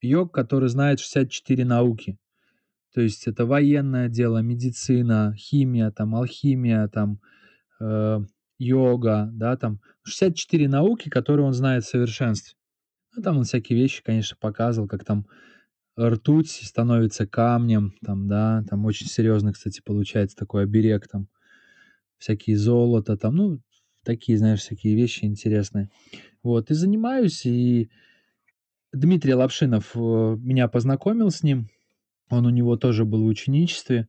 йог, 0.00 0.32
который 0.32 0.68
знает 0.68 1.00
64 1.00 1.64
науки. 1.64 2.18
То 2.94 3.00
есть 3.00 3.26
это 3.26 3.44
военное 3.46 4.08
дело, 4.08 4.38
медицина, 4.38 5.34
химия, 5.36 5.90
там, 5.90 6.14
алхимия, 6.14 6.86
там, 6.88 7.20
э, 7.80 8.20
йога, 8.58 9.30
да, 9.32 9.56
там 9.56 9.80
64 10.04 10.68
науки, 10.68 11.08
которые 11.08 11.46
он 11.46 11.52
знает 11.52 11.84
в 11.84 11.88
совершенстве. 11.88 12.56
Ну, 13.16 13.22
там 13.22 13.38
он 13.38 13.44
всякие 13.44 13.78
вещи, 13.78 14.02
конечно, 14.02 14.36
показывал, 14.40 14.88
как 14.88 15.04
там 15.04 15.26
ртуть 15.98 16.50
становится 16.50 17.26
камнем, 17.26 17.94
там, 18.04 18.26
да, 18.26 18.64
там 18.68 18.84
очень 18.84 19.06
серьезно, 19.06 19.52
кстати, 19.52 19.80
получается 19.84 20.36
такой 20.36 20.64
оберег, 20.64 21.08
там, 21.08 21.28
всякие 22.18 22.56
золото, 22.56 23.16
там, 23.16 23.36
ну, 23.36 23.60
такие, 24.04 24.38
знаешь, 24.38 24.60
всякие 24.60 24.96
вещи 24.96 25.24
интересные. 25.24 25.90
Вот, 26.42 26.70
и 26.70 26.74
занимаюсь, 26.74 27.46
и 27.46 27.90
Дмитрий 28.92 29.34
Лапшинов 29.34 29.92
э, 29.96 29.98
меня 29.98 30.68
познакомил 30.68 31.30
с 31.30 31.42
ним. 31.42 31.68
Он 32.30 32.46
у 32.46 32.50
него 32.50 32.76
тоже 32.76 33.04
был 33.04 33.24
в 33.24 33.26
ученичестве. 33.26 34.08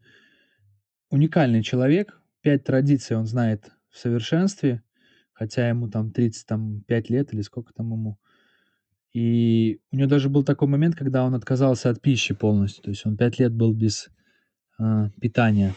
Уникальный 1.09 1.63
человек. 1.63 2.21
Пять 2.41 2.63
традиций 2.63 3.17
он 3.17 3.25
знает 3.25 3.71
в 3.89 3.97
совершенстве, 3.97 4.83
хотя 5.33 5.67
ему 5.69 5.89
там 5.89 6.11
35 6.11 7.09
лет 7.09 7.33
или 7.33 7.41
сколько 7.41 7.73
там 7.73 7.91
ему. 7.93 8.19
И 9.15 9.79
у 9.93 9.95
него 9.95 10.09
даже 10.09 10.27
был 10.27 10.43
такой 10.43 10.67
момент, 10.67 10.97
когда 10.97 11.23
он 11.23 11.35
отказался 11.35 11.89
от 11.89 12.01
пищи 12.01 12.33
полностью. 12.33 12.83
То 12.83 12.89
есть 12.89 13.05
он 13.05 13.15
пять 13.15 13.39
лет 13.39 13.53
был 13.53 13.71
без 13.71 14.09
э, 14.77 15.09
питания 15.21 15.73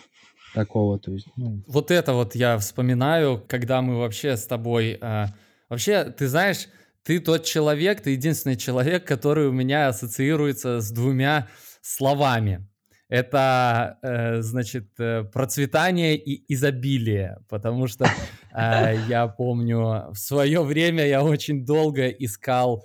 такого. 0.54 0.98
То 0.98 1.12
есть, 1.12 1.28
ну... 1.36 1.62
Вот 1.68 1.92
это 1.92 2.14
вот 2.14 2.34
я 2.34 2.58
вспоминаю, 2.58 3.40
когда 3.46 3.80
мы 3.80 3.96
вообще 3.96 4.36
с 4.36 4.44
тобой... 4.44 4.98
Э, 5.00 5.26
вообще, 5.68 6.06
ты 6.06 6.26
знаешь, 6.26 6.66
ты 7.04 7.20
тот 7.20 7.44
человек, 7.44 8.00
ты 8.00 8.10
единственный 8.10 8.56
человек, 8.56 9.04
который 9.04 9.46
у 9.46 9.52
меня 9.52 9.86
ассоциируется 9.86 10.80
с 10.80 10.90
двумя 10.90 11.46
словами. 11.80 12.66
Это, 13.08 13.98
э, 14.02 14.42
значит, 14.42 14.88
э, 14.98 15.22
процветание 15.32 16.16
и 16.16 16.52
изобилие, 16.52 17.38
потому 17.48 17.86
что 17.86 18.06
э, 18.52 18.96
я 19.08 19.28
помню, 19.28 20.10
в 20.10 20.16
свое 20.16 20.64
время 20.64 21.06
я 21.06 21.22
очень 21.22 21.64
долго 21.64 22.08
искал 22.08 22.84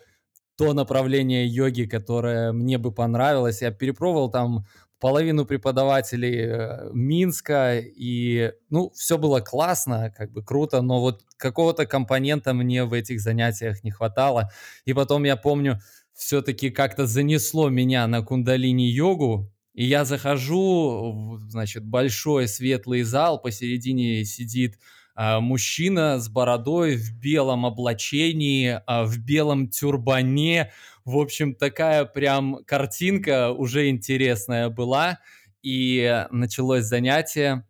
то 0.57 0.73
направление 0.73 1.47
йоги, 1.47 1.83
которое 1.83 2.51
мне 2.51 2.77
бы 2.77 2.91
понравилось. 2.91 3.61
Я 3.61 3.71
перепробовал 3.71 4.29
там 4.29 4.65
половину 4.99 5.45
преподавателей 5.45 6.45
э, 6.45 6.89
Минска, 6.93 7.77
и, 7.79 8.53
ну, 8.69 8.89
все 8.95 9.17
было 9.17 9.41
классно, 9.41 10.13
как 10.17 10.31
бы 10.31 10.43
круто, 10.43 10.81
но 10.81 11.01
вот 11.01 11.23
какого-то 11.35 11.85
компонента 11.85 12.53
мне 12.53 12.85
в 12.85 12.93
этих 12.93 13.19
занятиях 13.19 13.83
не 13.83 13.91
хватало. 13.91 14.49
И 14.85 14.93
потом 14.93 15.25
я 15.25 15.35
помню, 15.35 15.81
все-таки 16.13 16.69
как-то 16.69 17.05
занесло 17.05 17.67
меня 17.69 18.07
на 18.07 18.21
кундалини-йогу, 18.21 19.51
и 19.73 19.85
я 19.85 20.05
захожу, 20.05 21.37
значит, 21.49 21.83
большой 21.83 22.47
светлый 22.47 23.03
зал, 23.03 23.41
посередине 23.41 24.23
сидит 24.23 24.77
мужчина 25.15 26.19
с 26.19 26.27
бородой 26.29 26.95
в 26.95 27.13
белом 27.19 27.65
облачении, 27.65 28.79
а, 28.85 29.05
в 29.05 29.17
белом 29.19 29.69
тюрбане, 29.69 30.71
в 31.05 31.17
общем, 31.17 31.53
такая 31.53 32.05
прям 32.05 32.63
картинка 32.65 33.51
уже 33.51 33.89
интересная 33.89 34.69
была. 34.69 35.19
И 35.61 36.25
началось 36.31 36.83
занятие. 36.83 37.65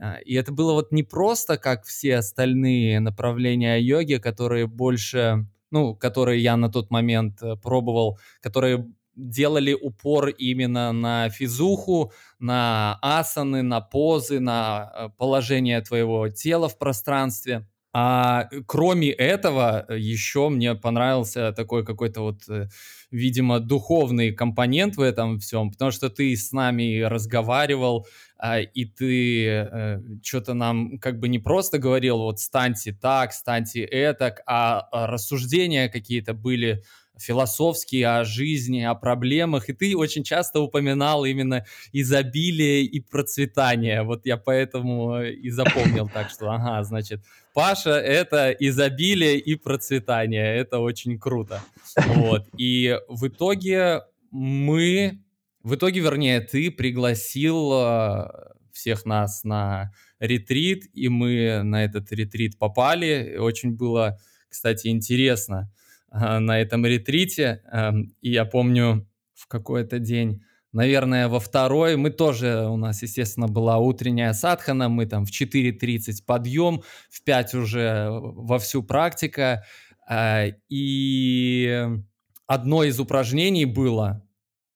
А, 0.00 0.16
и 0.16 0.34
это 0.34 0.52
было 0.52 0.72
вот 0.72 0.92
не 0.92 1.02
просто, 1.02 1.56
как 1.56 1.84
все 1.84 2.16
остальные 2.16 3.00
направления 3.00 3.78
йоги, 3.78 4.16
которые 4.16 4.66
больше, 4.66 5.46
ну, 5.70 5.94
которые 5.94 6.42
я 6.42 6.56
на 6.56 6.70
тот 6.70 6.90
момент 6.90 7.42
э, 7.42 7.56
пробовал, 7.56 8.18
которые 8.40 8.86
делали 9.16 9.72
упор 9.72 10.28
именно 10.28 10.92
на 10.92 11.28
физуху, 11.30 12.12
на 12.38 12.98
асаны, 13.02 13.62
на 13.62 13.80
позы, 13.80 14.40
на 14.40 14.92
э, 14.94 15.08
положение 15.16 15.80
твоего 15.80 16.28
тела 16.28 16.68
в 16.68 16.78
пространстве. 16.78 17.66
А 17.94 18.48
кроме 18.66 19.10
этого, 19.10 19.86
еще 19.90 20.50
мне 20.50 20.74
понравился 20.74 21.52
такой 21.52 21.84
какой-то 21.84 22.20
вот, 22.20 22.42
э, 22.48 22.68
видимо, 23.10 23.60
духовный 23.60 24.32
компонент 24.32 24.96
в 24.96 25.00
этом 25.00 25.38
всем, 25.38 25.70
потому 25.70 25.90
что 25.90 26.10
ты 26.10 26.36
с 26.36 26.52
нами 26.52 27.00
разговаривал, 27.00 28.06
а, 28.38 28.60
и 28.60 28.84
ты 28.84 29.46
э, 29.46 30.00
что-то 30.22 30.54
нам 30.54 30.98
как 30.98 31.18
бы 31.18 31.28
не 31.28 31.38
просто 31.38 31.78
говорил, 31.78 32.18
вот 32.18 32.40
станьте 32.40 32.92
так, 32.92 33.32
станьте 33.32 33.82
этак, 33.84 34.42
а, 34.46 34.86
а 34.92 35.06
рассуждения 35.06 35.88
какие-то 35.88 36.34
были 36.34 36.84
философские 37.18 38.08
о 38.08 38.24
жизни, 38.24 38.82
о 38.82 38.94
проблемах, 38.94 39.68
и 39.68 39.72
ты 39.72 39.96
очень 39.96 40.24
часто 40.24 40.60
упоминал 40.60 41.24
именно 41.24 41.64
изобилие 41.92 42.82
и 42.82 43.00
процветание. 43.00 44.02
Вот 44.02 44.26
я 44.26 44.36
поэтому 44.36 45.22
и 45.22 45.50
запомнил 45.50 46.08
так, 46.14 46.30
что, 46.30 46.50
ага, 46.50 46.82
значит, 46.84 47.22
Паша— 47.54 47.90
это 47.98 48.50
изобилие 48.52 49.38
и 49.38 49.56
процветание. 49.56 50.56
Это 50.56 50.78
очень 50.78 51.18
круто. 51.18 51.60
Вот. 52.06 52.46
И 52.56 52.98
в 53.08 53.26
итоге 53.26 54.02
мы... 54.30 55.18
В 55.64 55.74
итоге, 55.74 56.00
вернее, 56.00 56.40
ты 56.40 56.70
пригласил 56.70 57.72
э, 57.74 58.28
всех 58.72 59.04
нас 59.04 59.42
на 59.42 59.92
ретрит, 60.20 60.84
и 60.94 61.08
мы 61.08 61.62
на 61.62 61.84
этот 61.84 62.10
ретрит 62.12 62.56
попали. 62.58 63.36
Очень 63.38 63.76
было, 63.76 64.18
кстати, 64.48 64.86
интересно. 64.86 65.70
А, 66.20 66.40
на 66.40 66.60
этом 66.60 66.84
ретрите. 66.86 67.62
Эм, 67.70 68.14
и 68.20 68.30
я 68.30 68.44
помню 68.44 69.06
в 69.34 69.46
какой-то 69.46 69.98
день, 69.98 70.42
наверное, 70.72 71.28
во 71.28 71.38
второй, 71.40 71.96
мы 71.96 72.10
тоже, 72.10 72.66
у 72.68 72.76
нас, 72.76 73.02
естественно, 73.02 73.46
была 73.46 73.78
утренняя 73.78 74.32
садхана, 74.32 74.88
мы 74.88 75.06
там 75.06 75.24
в 75.24 75.30
4.30 75.30 76.24
подъем, 76.26 76.82
в 77.08 77.22
5 77.22 77.54
уже 77.54 78.08
вовсю 78.10 78.82
практика. 78.82 79.64
Э, 80.10 80.52
и 80.68 81.86
одно 82.46 82.84
из 82.84 82.98
упражнений 82.98 83.64
было 83.64 84.22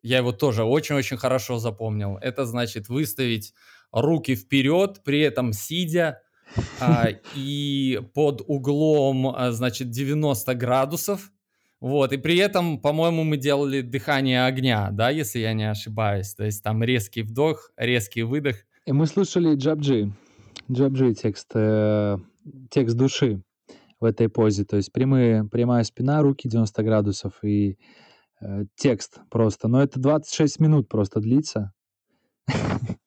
я 0.02 0.18
его 0.18 0.32
тоже 0.32 0.64
очень-очень 0.64 1.16
хорошо 1.16 1.58
запомнил. 1.58 2.18
Это 2.20 2.44
значит 2.44 2.88
выставить 2.88 3.54
руки 3.92 4.34
вперед, 4.34 5.02
при 5.04 5.20
этом 5.20 5.52
сидя, 5.52 6.21
и 7.34 8.00
под 8.14 8.42
углом, 8.46 9.28
а, 9.28 9.52
значит, 9.52 9.90
90 9.90 10.54
градусов. 10.54 11.32
Вот, 11.80 12.12
и 12.12 12.16
при 12.16 12.36
этом, 12.36 12.78
по-моему, 12.78 13.24
мы 13.24 13.36
делали 13.36 13.80
дыхание 13.80 14.44
огня, 14.44 14.90
да, 14.92 15.10
если 15.10 15.40
я 15.40 15.52
не 15.52 15.68
ошибаюсь. 15.68 16.32
То 16.34 16.44
есть 16.44 16.62
там 16.62 16.82
резкий 16.84 17.22
вдох, 17.22 17.72
резкий 17.76 18.22
выдох. 18.22 18.56
И 18.86 18.92
мы 18.92 19.06
слушали 19.06 19.56
Джабджи. 19.56 20.12
Джабджи 20.70 21.14
текст, 21.14 21.50
э, 21.54 22.18
текст 22.70 22.96
души 22.96 23.42
в 23.98 24.04
этой 24.04 24.28
позе. 24.28 24.64
То 24.64 24.76
есть 24.76 24.92
прямые, 24.92 25.44
прямая 25.44 25.82
спина, 25.82 26.22
руки 26.22 26.48
90 26.48 26.82
градусов 26.84 27.32
и 27.42 27.78
э, 28.40 28.64
текст 28.76 29.18
просто. 29.28 29.66
Но 29.66 29.82
это 29.82 29.98
26 29.98 30.60
минут 30.60 30.88
просто 30.88 31.18
длится. 31.18 31.72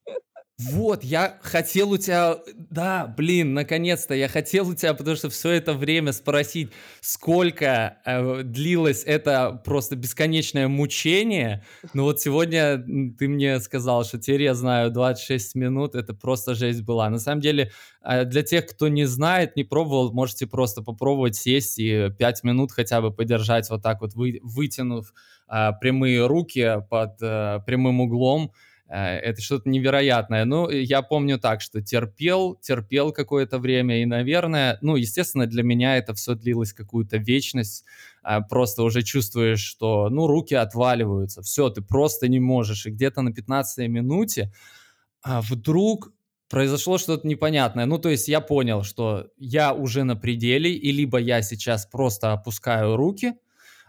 Вот, 0.57 1.03
я 1.03 1.37
хотел 1.41 1.91
у 1.91 1.97
тебя, 1.97 2.37
да, 2.69 3.13
блин, 3.17 3.53
наконец-то, 3.53 4.13
я 4.15 4.29
хотел 4.29 4.69
у 4.69 4.73
тебя, 4.73 4.93
потому 4.93 5.17
что 5.17 5.29
все 5.29 5.49
это 5.49 5.73
время 5.73 6.13
спросить, 6.13 6.71
сколько 7.01 7.97
э, 8.05 8.41
длилось 8.43 9.03
это 9.05 9.61
просто 9.65 9.97
бесконечное 9.97 10.69
мучение. 10.69 11.65
Но 11.93 12.03
вот 12.03 12.21
сегодня 12.21 12.77
ты 13.19 13.27
мне 13.27 13.59
сказал, 13.59 14.05
что 14.05 14.17
теперь 14.17 14.43
я 14.43 14.53
знаю 14.53 14.91
26 14.91 15.55
минут, 15.55 15.93
это 15.93 16.13
просто 16.13 16.55
жесть 16.55 16.83
была. 16.83 17.09
На 17.09 17.19
самом 17.19 17.41
деле, 17.41 17.71
э, 18.01 18.23
для 18.23 18.41
тех, 18.41 18.65
кто 18.65 18.87
не 18.87 19.03
знает, 19.03 19.57
не 19.57 19.65
пробовал, 19.65 20.13
можете 20.13 20.47
просто 20.47 20.81
попробовать 20.81 21.35
сесть 21.35 21.79
и 21.79 22.09
5 22.17 22.45
минут 22.45 22.71
хотя 22.71 23.01
бы 23.01 23.11
подержать 23.11 23.69
вот 23.69 23.83
так 23.83 23.99
вот, 23.99 24.13
вы, 24.13 24.39
вытянув 24.41 25.13
э, 25.49 25.71
прямые 25.81 26.25
руки 26.27 26.77
под 26.89 27.21
э, 27.21 27.59
прямым 27.65 27.99
углом. 27.99 28.53
Э, 28.87 29.17
это 29.17 29.41
что-то 29.41 29.69
невероятное. 29.69 30.45
Ну, 30.45 30.69
я 30.69 31.01
помню 31.01 31.39
так, 31.39 31.61
что 31.61 31.81
терпел, 31.81 32.55
терпел 32.55 33.11
какое-то 33.11 33.59
время, 33.59 34.01
и, 34.01 34.05
наверное, 34.05 34.77
ну, 34.81 34.95
естественно, 34.95 35.47
для 35.47 35.63
меня 35.63 35.97
это 35.97 36.13
все 36.13 36.35
длилось 36.35 36.73
какую-то 36.73 37.17
вечность. 37.17 37.85
А, 38.21 38.41
просто 38.41 38.83
уже 38.83 39.01
чувствуешь, 39.01 39.61
что, 39.61 40.09
ну, 40.09 40.27
руки 40.27 40.55
отваливаются, 40.55 41.41
все, 41.41 41.69
ты 41.69 41.81
просто 41.81 42.27
не 42.27 42.39
можешь. 42.39 42.85
И 42.85 42.91
где-то 42.91 43.21
на 43.21 43.33
15 43.33 43.87
минуте 43.87 44.51
а, 45.21 45.41
вдруг 45.41 46.11
произошло 46.49 46.97
что-то 46.97 47.27
непонятное. 47.27 47.85
Ну, 47.85 47.97
то 47.97 48.09
есть 48.09 48.27
я 48.27 48.39
понял, 48.39 48.83
что 48.83 49.27
я 49.37 49.73
уже 49.73 50.03
на 50.03 50.15
пределе, 50.15 50.73
и 50.73 50.91
либо 50.91 51.17
я 51.17 51.41
сейчас 51.41 51.85
просто 51.87 52.33
опускаю 52.33 52.95
руки, 52.95 53.33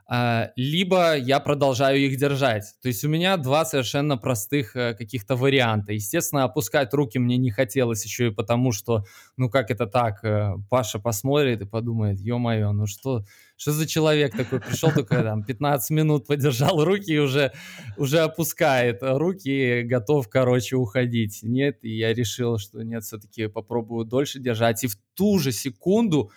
либо 0.08 1.16
я 1.16 1.40
продолжаю 1.40 1.98
их 1.98 2.16
держать. 2.16 2.74
То 2.80 2.86
есть 2.86 3.04
у 3.04 3.08
меня 3.08 3.36
два 3.36 3.64
совершенно 3.64 4.16
простых 4.16 4.76
э, 4.76 4.94
каких-то 4.94 5.34
варианта. 5.34 5.92
Естественно, 5.92 6.44
опускать 6.44 6.94
руки 6.94 7.18
мне 7.18 7.36
не 7.38 7.50
хотелось 7.50 8.04
еще 8.04 8.28
и 8.28 8.30
потому, 8.30 8.70
что, 8.70 9.04
ну 9.36 9.50
как 9.50 9.72
это 9.72 9.88
так, 9.88 10.22
э, 10.22 10.54
Паша 10.70 11.00
посмотрит 11.00 11.60
и 11.62 11.66
подумает, 11.66 12.20
ё-моё, 12.20 12.70
ну 12.70 12.86
что, 12.86 13.24
что 13.56 13.72
за 13.72 13.84
человек 13.86 14.36
такой 14.36 14.60
пришел, 14.60 14.92
только 14.92 15.24
там 15.24 15.42
15 15.42 15.90
минут 15.90 16.26
подержал 16.28 16.84
руки 16.84 17.12
и 17.12 17.18
уже, 17.18 17.52
уже 17.96 18.20
опускает 18.20 18.98
руки, 19.02 19.82
готов, 19.82 20.28
короче, 20.28 20.76
уходить. 20.76 21.40
Нет, 21.42 21.78
и 21.82 21.96
я 21.96 22.14
решил, 22.14 22.58
что 22.58 22.82
нет, 22.82 23.02
все-таки 23.02 23.48
попробую 23.48 24.04
дольше 24.04 24.38
держать. 24.38 24.84
И 24.84 24.86
в 24.86 24.96
ту 25.14 25.40
же 25.40 25.50
секунду 25.50 26.30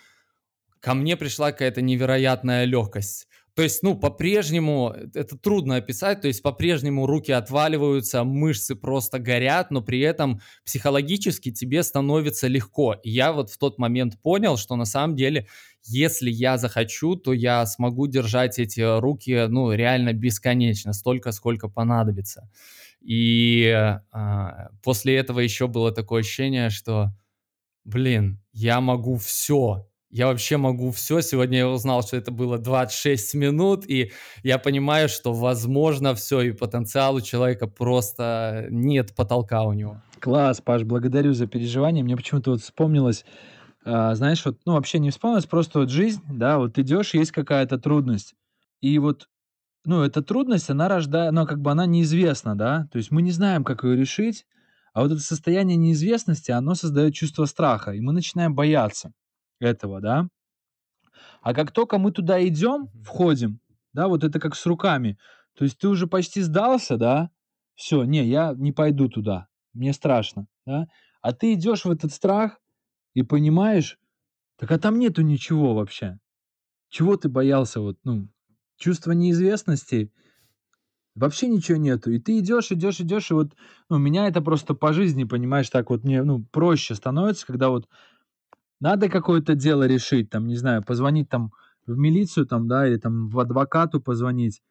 ко 0.79 0.93
мне 0.93 1.17
пришла 1.17 1.51
какая-то 1.51 1.81
невероятная 1.81 2.65
легкость. 2.65 3.28
То 3.60 3.64
есть, 3.64 3.84
ну, 3.84 3.94
по-прежнему, 3.94 4.94
э, 4.95 5.10
это 5.15 5.38
трудно 5.38 5.76
описать, 5.76 6.22
то 6.22 6.30
есть 6.30 6.41
по-прежнему 6.41 7.06
руки 7.06 7.34
отваливаются, 7.34 8.23
мышцы 8.23 8.73
просто 8.73 9.19
горят, 9.19 9.69
но 9.69 9.81
при 9.81 9.99
этом 9.99 10.40
психологически 10.64 11.52
тебе 11.52 11.84
становится 11.84 12.48
легко. 12.48 12.94
И 13.03 13.10
я 13.10 13.34
вот 13.34 13.49
в 13.49 13.57
тот 13.57 13.77
момент 13.77 14.18
понял, 14.22 14.56
что 14.56 14.77
на 14.77 14.86
самом 14.86 15.18
деле, 15.18 15.45
если 15.84 16.31
я 16.31 16.57
захочу, 16.57 17.18
то 17.18 17.34
я 17.34 17.65
смогу 17.65 18.07
держать 18.07 18.60
эти 18.60 18.80
руки, 19.02 19.48
ну, 19.49 19.73
реально 19.73 20.14
бесконечно, 20.14 20.94
столько, 20.94 21.34
сколько 21.34 21.68
понадобится. 21.68 22.49
И 23.02 23.69
а, 24.14 24.69
после 24.81 25.18
этого 25.18 25.41
еще 25.41 25.68
было 25.68 25.91
такое 25.91 26.22
ощущение, 26.22 26.69
что, 26.69 27.11
блин, 27.84 28.41
я 28.53 28.80
могу 28.80 29.18
все, 29.18 29.88
я 30.11 30.27
вообще 30.27 30.57
могу 30.57 30.91
все. 30.91 31.22
Сегодня 31.22 31.60
я 31.60 31.69
узнал, 31.69 32.02
что 32.02 32.18
это 32.18 32.31
было 32.31 32.57
26 32.57 33.36
минут, 33.36 33.86
и 33.88 34.11
я 34.44 34.57
понимаю, 34.57 35.07
что 35.07 35.34
возможно 35.34 36.15
все, 36.15 36.41
и 36.41 36.52
потенциал 36.52 37.15
у 37.15 37.22
человека 37.22 37.68
просто 37.68 38.68
нет 38.69 39.15
потолка 39.15 39.64
у 39.64 39.73
него. 39.73 40.02
Класс, 40.19 40.61
Паш, 40.61 40.84
благодарю 40.84 41.34
за 41.34 41.48
переживание. 41.48 42.03
Мне 42.03 42.18
почему-то 42.18 42.52
вот 42.52 42.61
вспомнилось, 42.61 43.23
а, 43.86 44.15
знаешь, 44.15 44.44
вот, 44.45 44.57
ну, 44.65 44.73
вообще 44.73 44.99
не 44.99 45.11
вспомнилось, 45.11 45.45
просто 45.45 45.80
вот 45.80 45.90
жизнь, 45.90 46.22
да, 46.27 46.57
вот 46.57 46.77
идешь, 46.80 47.14
есть 47.14 47.31
какая-то 47.31 47.77
трудность, 47.77 48.36
и 48.81 48.99
вот, 48.99 49.30
ну, 49.86 50.03
эта 50.03 50.22
трудность, 50.22 50.69
она 50.69 50.90
рождает, 50.90 51.31
ну, 51.31 51.45
как 51.45 51.61
бы 51.61 51.72
она 51.72 51.86
неизвестна, 51.86 52.57
да, 52.57 52.88
то 52.91 52.98
есть 52.98 53.10
мы 53.11 53.22
не 53.22 53.31
знаем, 53.31 53.64
как 53.64 53.86
ее 53.86 53.95
решить, 53.95 54.45
а 54.94 55.02
вот 55.02 55.14
это 55.14 55.22
состояние 55.22 55.77
неизвестности, 55.77 56.52
оно 56.52 56.76
создает 56.76 57.14
чувство 57.14 57.45
страха, 57.45 57.91
и 57.91 58.02
мы 58.02 58.11
начинаем 58.11 58.53
бояться 58.53 59.14
этого, 59.60 60.02
да. 60.02 60.27
А 61.41 61.53
как 61.53 61.72
только 61.72 61.98
мы 61.98 62.11
туда 62.11 62.45
идем, 62.45 62.90
входим, 63.03 63.60
да, 63.94 64.07
вот 64.07 64.23
это 64.23 64.40
как 64.40 64.56
с 64.56 64.65
руками. 64.65 65.18
То 65.56 65.64
есть 65.64 65.77
ты 65.77 65.88
уже 65.88 66.07
почти 66.07 66.41
сдался, 66.41 66.98
да, 66.98 67.31
все, 67.76 68.03
не, 68.03 68.26
я 68.26 68.53
не 68.56 68.72
пойду 68.72 69.10
туда, 69.10 69.48
мне 69.73 69.94
страшно, 69.94 70.48
да. 70.65 70.88
А 71.22 71.34
ты 71.34 71.53
идешь 71.53 71.86
в 71.86 71.91
этот 71.91 72.14
страх 72.14 72.60
и 73.14 73.23
понимаешь, 73.23 73.98
так 74.57 74.72
а 74.72 74.80
там 74.80 74.99
нету 74.99 75.22
ничего 75.22 75.76
вообще. 75.76 76.19
Чего 76.90 77.18
ты 77.18 77.30
боялся, 77.30 77.81
вот, 77.81 77.98
ну, 78.03 78.30
чувство 78.77 79.11
неизвестности, 79.11 80.11
вообще 81.15 81.48
ничего 81.48 81.77
нету. 81.77 82.11
И 82.11 82.19
ты 82.19 82.40
идешь, 82.40 82.72
идешь, 82.72 82.99
идешь, 82.99 83.31
и 83.31 83.34
вот, 83.34 83.56
ну, 83.90 83.98
меня 83.98 84.27
это 84.27 84.41
просто 84.41 84.73
по 84.73 84.94
жизни, 84.94 85.23
понимаешь, 85.26 85.69
так 85.69 85.90
вот 85.90 86.03
мне, 86.03 86.23
ну, 86.23 86.44
проще 86.52 86.95
становится, 86.95 87.45
когда 87.45 87.69
вот 87.69 87.88
надо 88.80 89.10
какое-то 89.10 89.56
дело 89.56 89.85
решить, 89.85 90.30
там, 90.30 90.47
не 90.47 90.56
знаю, 90.56 90.84
позвонить 90.84 91.30
там 91.30 91.51
в 91.85 91.97
милицию, 91.97 92.45
там, 92.45 92.68
да, 92.68 92.88
или 92.88 92.97
там 92.97 93.30
в 93.30 93.39
адвокату 93.39 94.01
позвонить. 94.01 94.61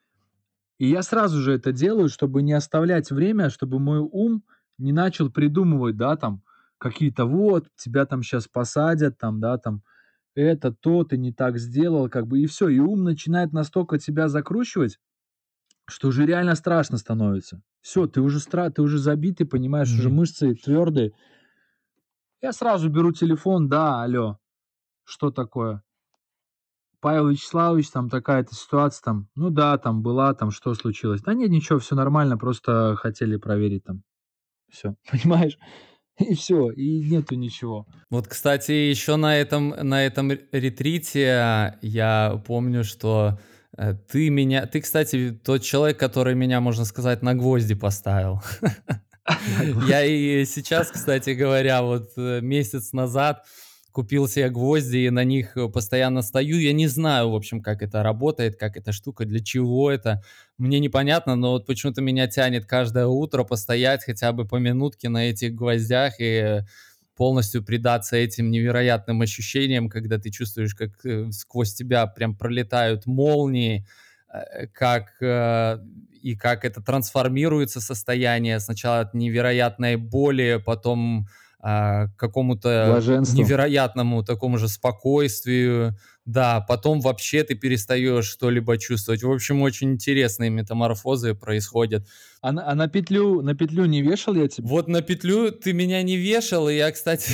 И 0.79 0.89
я 0.89 1.03
сразу 1.03 1.41
же 1.41 1.53
это 1.53 1.73
делаю, 1.73 2.09
чтобы 2.09 2.43
не 2.43 2.53
оставлять 2.53 3.11
время, 3.11 3.51
чтобы 3.51 3.81
мой 3.81 3.99
ум 3.99 4.45
не 4.79 4.93
начал 4.93 5.31
придумывать, 5.31 5.97
да, 5.97 6.17
там, 6.17 6.43
какие-то 6.79 7.27
вот, 7.27 7.69
тебя 7.77 8.07
там 8.07 8.23
сейчас 8.23 8.47
посадят, 8.47 9.19
там, 9.19 9.41
да, 9.41 9.59
там, 9.59 9.83
это, 10.35 10.73
то, 10.73 11.03
ты 11.03 11.19
не 11.19 11.33
так 11.33 11.59
сделал, 11.59 12.09
как 12.09 12.29
бы, 12.29 12.41
и 12.41 12.47
все. 12.47 12.69
И 12.69 12.79
ум 12.79 13.03
начинает 13.03 13.53
настолько 13.53 13.99
тебя 13.99 14.29
закручивать, 14.29 15.01
что 15.87 16.09
уже 16.09 16.27
реально 16.27 16.55
страшно 16.55 16.97
становится. 16.97 17.61
Все, 17.81 18.07
ты 18.07 18.21
уже 18.21 18.39
стра, 18.39 18.71
ты 18.71 18.83
уже 18.83 18.99
забитый, 18.99 19.47
понимаешь, 19.47 19.89
mm-hmm. 19.89 19.99
уже 19.99 20.11
мышцы 20.11 20.55
твердые, 20.55 21.13
я 22.41 22.53
сразу 22.53 22.89
беру 22.89 23.13
телефон, 23.13 23.69
да, 23.69 24.03
алло, 24.03 24.39
что 25.05 25.31
такое? 25.31 25.83
Павел 27.01 27.29
Вячеславович, 27.29 27.91
там 27.91 28.09
такая-то 28.09 28.55
ситуация, 28.55 29.03
там, 29.05 29.29
ну 29.37 29.51
да, 29.51 29.79
там 29.79 30.03
была, 30.03 30.35
там 30.35 30.51
что 30.51 30.75
случилось? 30.75 31.21
Да 31.23 31.33
нет, 31.33 31.51
ничего, 31.51 31.79
все 31.79 31.95
нормально, 31.95 32.37
просто 32.37 32.97
хотели 32.97 33.37
проверить 33.37 33.85
там. 33.85 34.03
Все, 34.69 34.97
понимаешь? 35.11 35.59
И 36.19 36.35
все, 36.35 36.71
и 36.73 36.99
нету 37.09 37.37
ничего. 37.37 37.87
Вот, 38.11 38.27
кстати, 38.27 38.73
еще 38.73 39.15
на 39.15 39.37
этом, 39.37 39.69
на 39.69 40.05
этом 40.05 40.33
ретрите 40.51 41.79
я 41.81 42.43
помню, 42.45 42.83
что 42.83 43.39
э, 43.77 43.95
ты 43.95 44.29
меня, 44.29 44.67
ты, 44.67 44.81
кстати, 44.81 45.31
тот 45.31 45.63
человек, 45.63 45.97
который 45.97 46.35
меня, 46.35 46.61
можно 46.61 46.85
сказать, 46.85 47.23
на 47.23 47.35
гвозди 47.35 47.77
поставил. 47.77 48.43
Я 49.89 50.05
и 50.05 50.45
сейчас, 50.45 50.91
кстати 50.91 51.31
говоря, 51.31 51.83
вот 51.83 52.13
э, 52.17 52.41
месяц 52.41 52.93
назад 52.93 53.45
купил 53.93 54.29
себе 54.29 54.49
гвозди 54.49 54.99
и 54.99 55.11
на 55.11 55.25
них 55.25 55.57
э, 55.57 55.69
постоянно 55.69 56.23
стою. 56.23 56.59
Я 56.59 56.73
не 56.73 56.87
знаю, 56.87 57.31
в 57.31 57.35
общем, 57.35 57.61
как 57.61 57.83
это 57.83 58.03
работает, 58.03 58.57
как 58.57 58.77
эта 58.77 58.93
штука, 58.93 59.25
для 59.25 59.41
чего 59.41 59.91
это. 59.91 60.23
Мне 60.57 60.79
непонятно, 60.79 61.37
но 61.37 61.53
вот 61.53 61.67
почему-то 61.67 62.01
меня 62.01 62.29
тянет 62.29 62.65
каждое 62.67 63.07
утро 63.07 63.45
постоять 63.45 64.05
хотя 64.05 64.33
бы 64.33 64.47
по 64.47 64.57
минутке 64.57 65.09
на 65.09 65.29
этих 65.31 65.55
гвоздях 65.55 66.15
и 66.21 66.61
полностью 67.17 67.65
предаться 67.65 68.17
этим 68.17 68.51
невероятным 68.53 69.21
ощущениям, 69.23 69.89
когда 69.89 70.19
ты 70.19 70.31
чувствуешь, 70.31 70.75
как 70.75 71.05
э, 71.05 71.33
сквозь 71.33 71.75
тебя 71.75 72.07
прям 72.07 72.37
пролетают 72.37 73.07
молнии, 73.07 73.85
как 74.73 75.15
и 75.21 76.37
как 76.37 76.65
это 76.65 76.83
трансформируется 76.83 77.81
состояние 77.81 78.61
сначала 78.61 79.01
от 79.01 79.15
невероятной 79.15 79.97
боли, 79.97 80.63
потом 80.65 81.27
а, 81.61 82.07
какому-то 82.17 82.87
Блаженству. 82.89 83.37
невероятному 83.37 84.23
такому 84.23 84.59
же 84.59 84.69
спокойствию, 84.69 85.97
да, 86.29 86.61
потом 86.61 87.01
вообще 87.01 87.43
ты 87.43 87.55
перестаешь 87.55 88.27
что-либо 88.27 88.77
чувствовать. 88.77 89.23
В 89.23 89.33
общем, 89.33 89.63
очень 89.63 89.93
интересные 89.93 90.51
метаморфозы 90.51 91.35
происходят. 91.35 92.07
А 92.43 92.53
на, 92.53 92.71
а 92.71 92.75
на 92.75 92.87
петлю, 92.87 93.41
на 93.41 93.55
петлю 93.55 93.87
не 93.87 94.03
вешал 94.03 94.35
я 94.35 94.47
тебя? 94.47 94.69
Вот 94.69 94.89
на 94.89 95.01
петлю 95.01 95.51
ты 95.51 95.73
меня 95.73 96.03
не 96.03 96.19
вешал, 96.19 96.69
и 96.69 96.75
я, 96.75 96.93
кстати, 96.93 97.33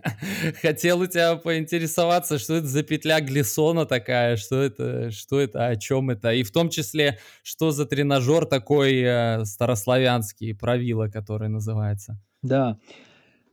хотел 0.60 1.02
у 1.02 1.06
тебя 1.06 1.36
поинтересоваться, 1.36 2.40
что 2.40 2.56
это 2.56 2.66
за 2.66 2.82
петля 2.82 3.20
Глиссона 3.20 3.86
такая, 3.86 4.36
что 4.36 4.60
это, 4.60 5.12
что 5.12 5.38
это, 5.38 5.68
о 5.68 5.76
чем 5.76 6.10
это, 6.10 6.32
и 6.32 6.42
в 6.42 6.50
том 6.50 6.68
числе, 6.68 7.20
что 7.44 7.70
за 7.70 7.86
тренажер 7.86 8.46
такой 8.46 9.02
э, 9.02 9.44
старославянский, 9.44 10.52
правила, 10.52 11.06
который 11.06 11.48
называется. 11.48 12.20
Да. 12.42 12.76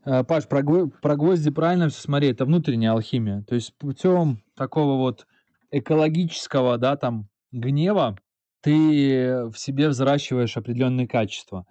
Э, 0.10 0.24
Паш, 0.24 0.48
про, 0.48 0.64
про 0.88 1.16
гвозди 1.16 1.52
правильно 1.52 1.90
все 1.90 2.02
смотри, 2.02 2.30
это 2.30 2.46
внутренняя 2.46 2.94
алхимия. 2.94 3.44
То 3.44 3.54
есть 3.54 3.78
путем 3.78 4.42
такого 4.56 4.98
вот 4.98 5.28
экологического, 5.70 6.80
да, 6.80 6.98
там, 6.98 7.30
гнева 7.52 8.18
ты 8.62 9.46
в 9.52 9.56
себе 9.56 9.88
взращиваешь 9.88 10.58
определенные 10.58 11.08
качества. 11.08 11.66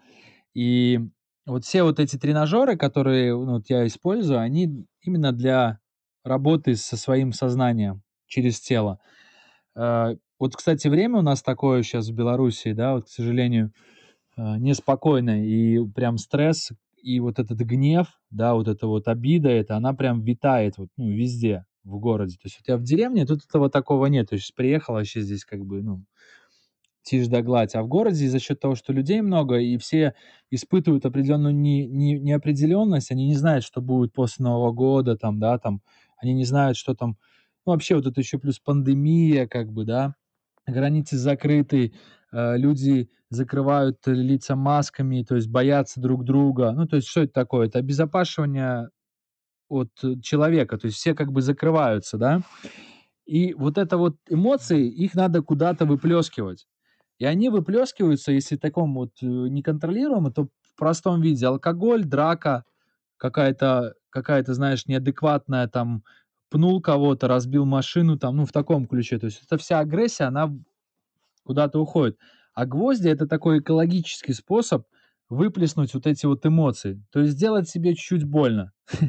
И 0.55 1.01
вот 1.47 1.65
все 1.65 1.83
вот 1.83 1.99
эти 1.99 2.17
тренажеры, 2.17 2.77
которые 2.77 3.35
ну, 3.35 3.55
вот 3.55 3.69
я 3.69 3.85
использую, 3.87 4.39
они 4.39 4.87
именно 5.03 5.33
для 5.33 5.81
работы 6.25 6.77
со 6.77 6.97
своим 6.97 7.33
сознанием 7.33 8.03
через 8.29 8.61
тело. 8.61 9.01
Э, 9.75 10.15
вот, 10.39 10.55
кстати, 10.55 10.87
время 10.87 11.19
у 11.19 11.23
нас 11.23 11.43
такое 11.43 11.83
сейчас 11.83 12.09
в 12.09 12.15
Беларуси, 12.15 12.73
да, 12.73 12.95
вот, 12.95 13.07
к 13.07 13.09
сожалению, 13.09 13.73
э, 14.37 14.59
неспокойное, 14.59 15.45
и 15.45 15.85
прям 15.89 16.19
стресс 16.19 16.71
и 17.03 17.21
вот 17.21 17.39
этот 17.39 17.59
гнев, 17.61 18.09
да, 18.31 18.55
вот 18.55 18.69
эта 18.69 18.87
вот 18.87 19.09
обида, 19.09 19.49
это 19.51 19.77
она 19.77 19.93
прям 19.95 20.23
витает 20.23 20.79
вот, 20.79 20.89
ну, 20.97 21.11
везде 21.11 21.65
в 21.85 21.99
городе. 21.99 22.35
То 22.37 22.43
есть 22.47 22.61
у 22.61 22.65
тебя 22.65 22.77
в 22.77 22.83
деревне 22.83 23.27
тут 23.27 23.45
этого 23.45 23.71
такого 23.71 24.07
нет. 24.07 24.29
То 24.31 24.35
есть 24.37 24.55
приехал 24.55 24.95
вообще 24.95 25.21
здесь 25.23 25.45
как 25.45 25.65
бы, 25.65 25.83
ну, 25.83 26.05
тишь 27.03 27.29
да 27.29 27.43
гладь. 27.43 27.75
А 27.75 27.83
в 27.83 27.89
городе 27.89 28.29
за 28.29 28.39
счет 28.39 28.61
того, 28.61 28.75
что 28.75 28.93
людей 28.93 29.21
много, 29.23 29.57
и 29.59 29.79
все 29.79 30.15
испытывают 30.51 31.07
определенную 31.07 31.55
не, 31.55 31.87
не, 31.87 32.19
неопределенность, 32.19 33.11
они 33.11 33.27
не 33.27 33.35
знают, 33.35 33.65
что 33.65 33.81
будет 33.81 34.13
после 34.13 34.45
Нового 34.45 34.73
года, 34.73 35.17
там, 35.17 35.39
да, 35.41 35.59
там, 35.59 35.81
они 36.19 36.35
не 36.35 36.45
знают, 36.45 36.77
что 36.77 36.95
там, 36.95 37.17
ну, 37.67 37.73
вообще 37.73 37.95
вот 37.97 38.07
это 38.07 38.21
еще 38.21 38.39
плюс 38.39 38.59
пандемия, 38.59 39.47
как 39.47 39.73
бы, 39.73 39.85
да, 39.85 40.15
границы 40.73 41.17
закрыты, 41.17 41.93
Э, 42.33 42.57
люди 42.57 43.11
закрывают 43.31 43.99
лица 44.07 44.57
масками, 44.57 45.23
то 45.23 45.37
есть 45.37 45.49
боятся 45.49 46.01
друг 46.01 46.25
друга. 46.25 46.73
Ну, 46.73 46.87
то 46.87 46.97
есть 46.97 47.09
что 47.09 47.23
это 47.23 47.33
такое? 47.33 47.67
Это 47.67 47.79
обезопасивание 47.79 48.91
от 49.69 49.91
человека, 50.23 50.79
то 50.79 50.87
есть 50.87 50.97
все 50.99 51.15
как 51.15 51.31
бы 51.33 51.43
закрываются, 51.43 52.17
да? 52.17 52.43
И 53.27 53.53
вот 53.55 53.77
это 53.77 53.99
вот 53.99 54.17
эмоции, 54.29 54.89
их 54.89 55.15
надо 55.15 55.43
куда-то 55.43 55.85
выплескивать. 55.85 56.67
И 57.19 57.27
они 57.27 57.51
выплескиваются, 57.51 58.33
если 58.33 58.57
таком 58.57 58.95
вот 58.95 59.13
э, 59.23 59.27
неконтролируемо, 59.27 60.33
то 60.33 60.49
в 60.63 60.77
простом 60.77 61.21
виде 61.21 61.47
алкоголь, 61.47 62.05
драка, 62.05 62.65
какая-то, 63.19 63.95
какая-то, 64.11 64.55
знаешь, 64.55 64.87
неадекватная 64.87 65.69
там 65.69 66.05
пнул 66.49 66.81
кого-то, 66.81 67.29
разбил 67.29 67.65
машину, 67.65 68.19
там, 68.19 68.37
ну, 68.37 68.47
в 68.47 68.53
таком 68.53 68.87
ключе. 68.87 69.19
То 69.19 69.27
есть 69.27 69.43
эта 69.45 69.59
вся 69.59 69.81
агрессия, 69.81 70.25
она 70.25 70.53
куда-то 71.45 71.81
уходит. 71.81 72.19
А 72.55 72.67
гвозди 72.67 73.09
это 73.09 73.27
такой 73.27 73.61
экологический 73.61 74.33
способ 74.33 74.87
выплеснуть 75.29 75.95
вот 75.95 76.07
эти 76.07 76.27
вот 76.27 76.45
эмоции. 76.47 77.03
То 77.11 77.21
есть 77.21 77.33
сделать 77.33 77.69
себе 77.69 77.95
чуть-чуть 77.95 78.25
больно. 78.25 78.73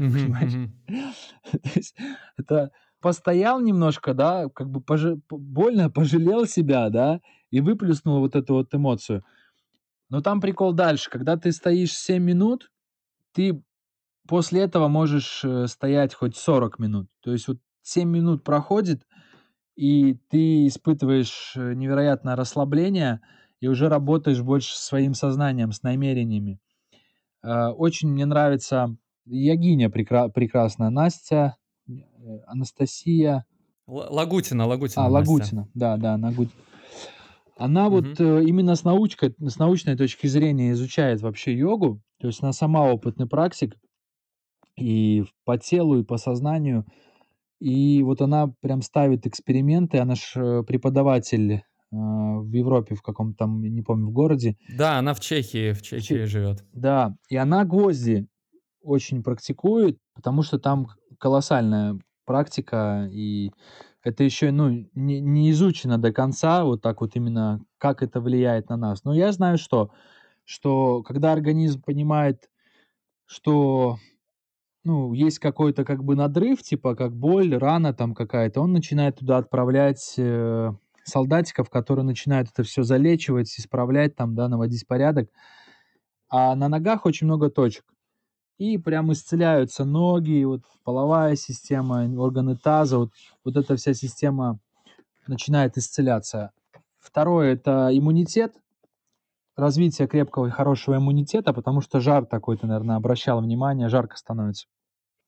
Это 2.37 2.71
постоял 3.01 3.61
немножко, 3.61 4.13
да, 4.13 4.49
как 4.49 4.69
бы 4.69 4.83
больно 5.29 5.89
пожалел 5.93 6.45
себя, 6.45 6.89
да, 6.89 7.21
и 7.49 7.61
выплеснул 7.61 8.19
вот 8.19 8.35
эту 8.35 8.55
вот 8.55 8.73
эмоцию. 8.75 9.23
Но 10.09 10.21
там 10.21 10.41
прикол 10.41 10.73
дальше. 10.73 11.09
Когда 11.09 11.37
ты 11.37 11.51
стоишь 11.51 11.93
7 11.93 12.21
минут, 12.21 12.71
ты 13.31 13.61
после 14.29 14.61
этого 14.61 14.87
можешь 14.87 15.43
э, 15.43 15.65
стоять 15.65 16.13
хоть 16.13 16.37
40 16.37 16.77
минут. 16.77 17.09
То 17.21 17.31
есть 17.31 17.47
вот 17.47 17.57
7 17.81 18.07
минут 18.07 18.43
проходит, 18.43 19.01
и 19.75 20.13
ты 20.29 20.67
испытываешь 20.67 21.53
э, 21.55 21.73
невероятное 21.73 22.35
расслабление 22.35 23.21
и 23.59 23.67
уже 23.67 23.89
работаешь 23.89 24.41
больше 24.41 24.77
своим 24.77 25.15
сознанием, 25.15 25.71
с 25.71 25.81
намерениями. 25.81 26.59
А, 27.41 27.71
очень 27.71 28.09
мне 28.09 28.25
нравится 28.25 28.95
Ягиня 29.25 29.89
прекра- 29.89 30.29
прекрасная, 30.29 30.91
Настя, 30.91 31.57
э, 31.87 31.93
Анастасия. 32.45 33.45
Лагутина, 33.87 34.67
Лагутина. 34.67 35.05
А, 35.05 35.09
Лагутина, 35.09 35.67
да, 35.73 35.97
да, 35.97 36.19
Лагутина. 36.21 36.51
Она 37.57 37.87
угу. 37.87 37.95
вот 37.95 38.19
э, 38.19 38.43
именно 38.45 38.75
с 38.75 38.83
научкой, 38.83 39.35
с 39.39 39.57
научной 39.57 39.97
точки 39.97 40.27
зрения 40.27 40.71
изучает 40.73 41.19
вообще 41.21 41.57
йогу, 41.57 41.99
то 42.19 42.27
есть 42.27 42.43
она 42.43 42.53
сама 42.53 42.83
опытный 42.83 43.27
практик, 43.27 43.75
и 44.79 45.25
по 45.45 45.57
телу, 45.57 45.99
и 45.99 46.03
по 46.03 46.17
сознанию– 46.17 46.85
и 47.59 48.03
вот 48.03 48.21
она 48.21 48.53
прям 48.61 48.81
ставит 48.81 49.27
эксперименты, 49.27 49.97
она 49.97 50.15
ж 50.15 50.33
э, 50.35 50.63
преподаватель 50.63 51.51
э, 51.51 51.61
в 51.91 52.51
Европе, 52.53 52.95
в 52.95 53.01
каком-то 53.01 53.39
там, 53.39 53.61
не 53.61 53.81
помню, 53.81 54.07
в 54.07 54.11
городе. 54.11 54.55
Да, 54.77 54.97
она 54.97 55.13
в 55.13 55.19
Чехии, 55.19 55.73
в 55.73 55.81
Чехии 55.81 56.01
Че... 56.01 56.25
живет. 56.25 56.63
Да, 56.71 57.15
и 57.27 57.35
она 57.35 57.65
гвозди 57.65 58.27
очень 58.81 59.23
практикует, 59.23 59.97
потому 60.13 60.41
что 60.41 60.57
там 60.57 60.87
колоссальная 61.17 61.99
практика, 62.25 63.09
и 63.11 63.51
это 64.03 64.23
еще, 64.23 64.51
ну, 64.51 64.69
не, 64.93 65.19
не 65.19 65.51
изучено 65.51 65.97
до 65.97 66.13
конца, 66.13 66.63
вот 66.63 66.81
так 66.81 67.01
вот 67.01 67.17
именно, 67.17 67.61
как 67.77 68.01
это 68.01 68.21
влияет 68.21 68.69
на 68.69 68.77
нас. 68.77 69.03
Но 69.03 69.13
я 69.13 69.33
знаю, 69.33 69.57
что, 69.57 69.91
что 70.45 71.03
когда 71.03 71.33
организм 71.33 71.81
понимает, 71.81 72.49
что 73.25 73.97
ну, 74.83 75.13
есть 75.13 75.39
какой-то 75.39 75.83
как 75.83 76.03
бы 76.03 76.15
надрыв, 76.15 76.61
типа 76.61 76.95
как 76.95 77.15
боль, 77.15 77.55
рана 77.55 77.93
там 77.93 78.13
какая-то, 78.13 78.61
он 78.61 78.73
начинает 78.73 79.17
туда 79.17 79.37
отправлять 79.37 80.15
э, 80.17 80.71
солдатиков, 81.03 81.69
которые 81.69 82.05
начинают 82.05 82.49
это 82.49 82.63
все 82.63 82.83
залечивать, 82.83 83.53
исправлять 83.59 84.15
там, 84.15 84.35
да, 84.35 84.47
наводить 84.47 84.87
порядок. 84.87 85.29
А 86.29 86.55
на 86.55 86.69
ногах 86.69 87.05
очень 87.05 87.27
много 87.27 87.49
точек. 87.49 87.83
И 88.57 88.77
прям 88.77 89.11
исцеляются 89.11 89.85
ноги, 89.85 90.43
вот 90.43 90.63
половая 90.83 91.35
система, 91.35 92.03
органы 92.19 92.55
таза, 92.55 92.99
вот, 92.99 93.11
вот 93.43 93.57
эта 93.57 93.75
вся 93.75 93.93
система 93.93 94.59
начинает 95.27 95.77
исцеляться. 95.77 96.51
Второе– 96.99 97.53
это 97.53 97.89
иммунитет, 97.91 98.53
развитие 99.59 100.07
крепкого 100.07 100.47
и 100.47 100.51
хорошего 100.51 100.95
иммунитета, 100.95 101.53
потому 101.53 101.81
что 101.81 101.99
жар 101.99 102.25
такой, 102.25 102.57
ты, 102.57 102.67
наверное, 102.67 102.95
обращал 102.95 103.41
внимание, 103.41 103.89
жарко 103.89 104.17
становится. 104.17 104.67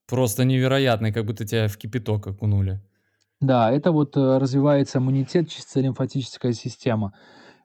Просто 0.08 0.44
невероятный, 0.44 1.14
как 1.14 1.26
будто 1.26 1.46
тебя 1.46 1.68
в 1.68 1.78
кипяток 1.78 2.28
окунули. 2.28 2.82
Да, 3.40 3.72
это 3.72 3.92
вот 3.92 4.16
э, 4.18 4.38
развивается 4.38 5.00
иммунитет, 5.00 5.50
чисто 5.50 5.80
лимфатическая 5.80 6.54
система. 6.54 7.14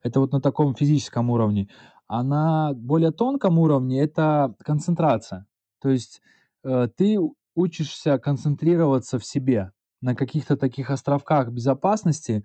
Это 0.02 0.20
вот 0.20 0.32
на 0.32 0.40
таком 0.40 0.74
физическом 0.74 1.30
уровне. 1.30 1.68
А 2.08 2.22
на 2.22 2.72
более 2.74 3.10
тонком 3.10 3.58
уровне 3.58 4.00
это 4.00 4.54
концентрация. 4.64 5.46
То 5.82 5.90
есть 5.90 6.22
э, 6.64 6.88
ты 6.96 7.18
учишься 7.54 8.18
концентрироваться 8.18 9.18
в 9.18 9.24
себе 9.24 9.72
на 10.00 10.14
каких-то 10.14 10.56
таких 10.56 10.90
островках 10.90 11.48
безопасности, 11.50 12.44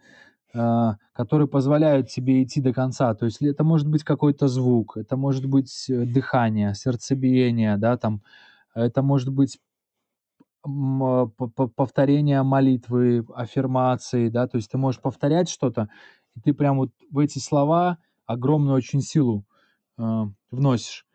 которые 0.54 1.48
позволяют 1.48 2.10
тебе 2.10 2.44
идти 2.44 2.62
до 2.62 2.74
конца. 2.74 3.14
То 3.16 3.26
есть 3.26 3.42
это 3.42 3.64
может 3.64 3.88
быть 3.88 4.04
какой-то 4.04 4.48
звук, 4.48 4.98
это 4.98 5.16
может 5.16 5.46
быть 5.46 5.90
э, 5.90 6.06
дыхание, 6.06 6.74
сердцебиение, 6.76 7.78
да, 7.78 7.98
там, 7.98 8.22
это 8.74 9.02
может 9.02 9.30
быть 9.30 9.60
а, 10.64 11.28
повторение 11.76 12.44
молитвы, 12.44 13.26
аффирмации, 13.34 14.30
да, 14.30 14.48
то 14.48 14.58
есть 14.58 14.70
ты 14.72 14.78
можешь 14.78 15.02
повторять 15.02 15.50
что-то, 15.50 15.90
и 16.36 16.42
ты 16.42 16.54
прям 16.54 16.78
вот 16.78 16.92
в 17.10 17.20
эти 17.20 17.40
слова 17.40 17.98
огромную 18.26 18.76
очень 18.76 19.02
силу 19.02 19.46
э, 19.98 20.04
вносишь. 20.52 21.06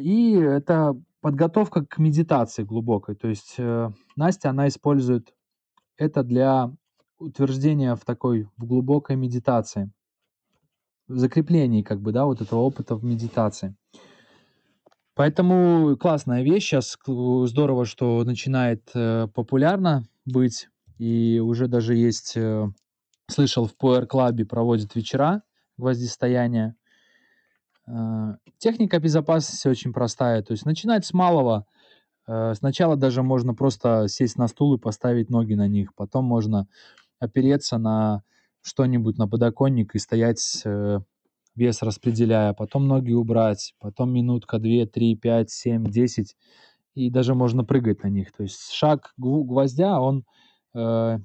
И 0.00 0.32
это 0.34 0.94
подготовка 1.20 1.84
к 1.84 1.98
медитации 1.98 2.62
глубокой. 2.62 3.16
То 3.16 3.26
есть 3.26 3.56
э, 3.58 3.90
Настя, 4.14 4.50
она 4.50 4.68
использует 4.68 5.34
это 5.96 6.22
для 6.22 6.70
утверждение 7.18 7.94
в 7.94 8.04
такой, 8.04 8.48
в 8.56 8.64
глубокой 8.66 9.16
медитации, 9.16 9.90
в 11.08 11.16
закреплении, 11.18 11.82
как 11.82 12.00
бы, 12.00 12.12
да, 12.12 12.24
вот 12.24 12.40
этого 12.40 12.60
опыта 12.60 12.96
в 12.96 13.04
медитации. 13.04 13.76
Поэтому 15.14 15.96
классная 15.96 16.42
вещь, 16.42 16.64
сейчас 16.64 16.98
здорово, 17.06 17.86
что 17.86 18.22
начинает 18.24 18.90
э, 18.94 19.28
популярно 19.34 20.04
быть, 20.26 20.68
и 20.98 21.40
уже 21.42 21.68
даже 21.68 21.94
есть, 21.94 22.36
э, 22.36 22.66
слышал, 23.28 23.66
в 23.66 23.74
Power 23.80 24.06
Club 24.06 24.44
проводят 24.44 24.94
вечера 24.94 25.42
гвоздистояния, 25.78 26.76
Э, 27.86 28.34
техника 28.58 28.98
безопасности 28.98 29.68
очень 29.68 29.92
простая. 29.92 30.42
То 30.42 30.52
есть 30.52 30.66
начинать 30.66 31.04
с 31.04 31.12
малого. 31.12 31.66
Э, 32.26 32.54
сначала 32.54 32.96
даже 32.96 33.22
можно 33.22 33.54
просто 33.54 34.06
сесть 34.08 34.36
на 34.36 34.48
стул 34.48 34.74
и 34.74 34.78
поставить 34.78 35.30
ноги 35.30 35.54
на 35.54 35.68
них. 35.68 35.94
Потом 35.94 36.24
можно 36.24 36.66
опереться 37.18 37.78
на 37.78 38.22
что-нибудь, 38.62 39.18
на 39.18 39.28
подоконник 39.28 39.94
и 39.94 39.98
стоять, 39.98 40.62
э, 40.64 41.00
вес 41.54 41.82
распределяя. 41.82 42.52
Потом 42.52 42.86
ноги 42.86 43.12
убрать. 43.12 43.74
Потом 43.78 44.12
минутка, 44.12 44.58
две, 44.58 44.86
три, 44.86 45.16
пять, 45.16 45.50
семь, 45.50 45.84
десять. 45.84 46.36
И 46.94 47.10
даже 47.10 47.34
можно 47.34 47.64
прыгать 47.64 48.02
на 48.02 48.08
них. 48.08 48.32
То 48.32 48.42
есть 48.42 48.72
шаг 48.72 49.12
гвоздя, 49.16 50.00
он 50.00 50.24
э, 50.74 51.18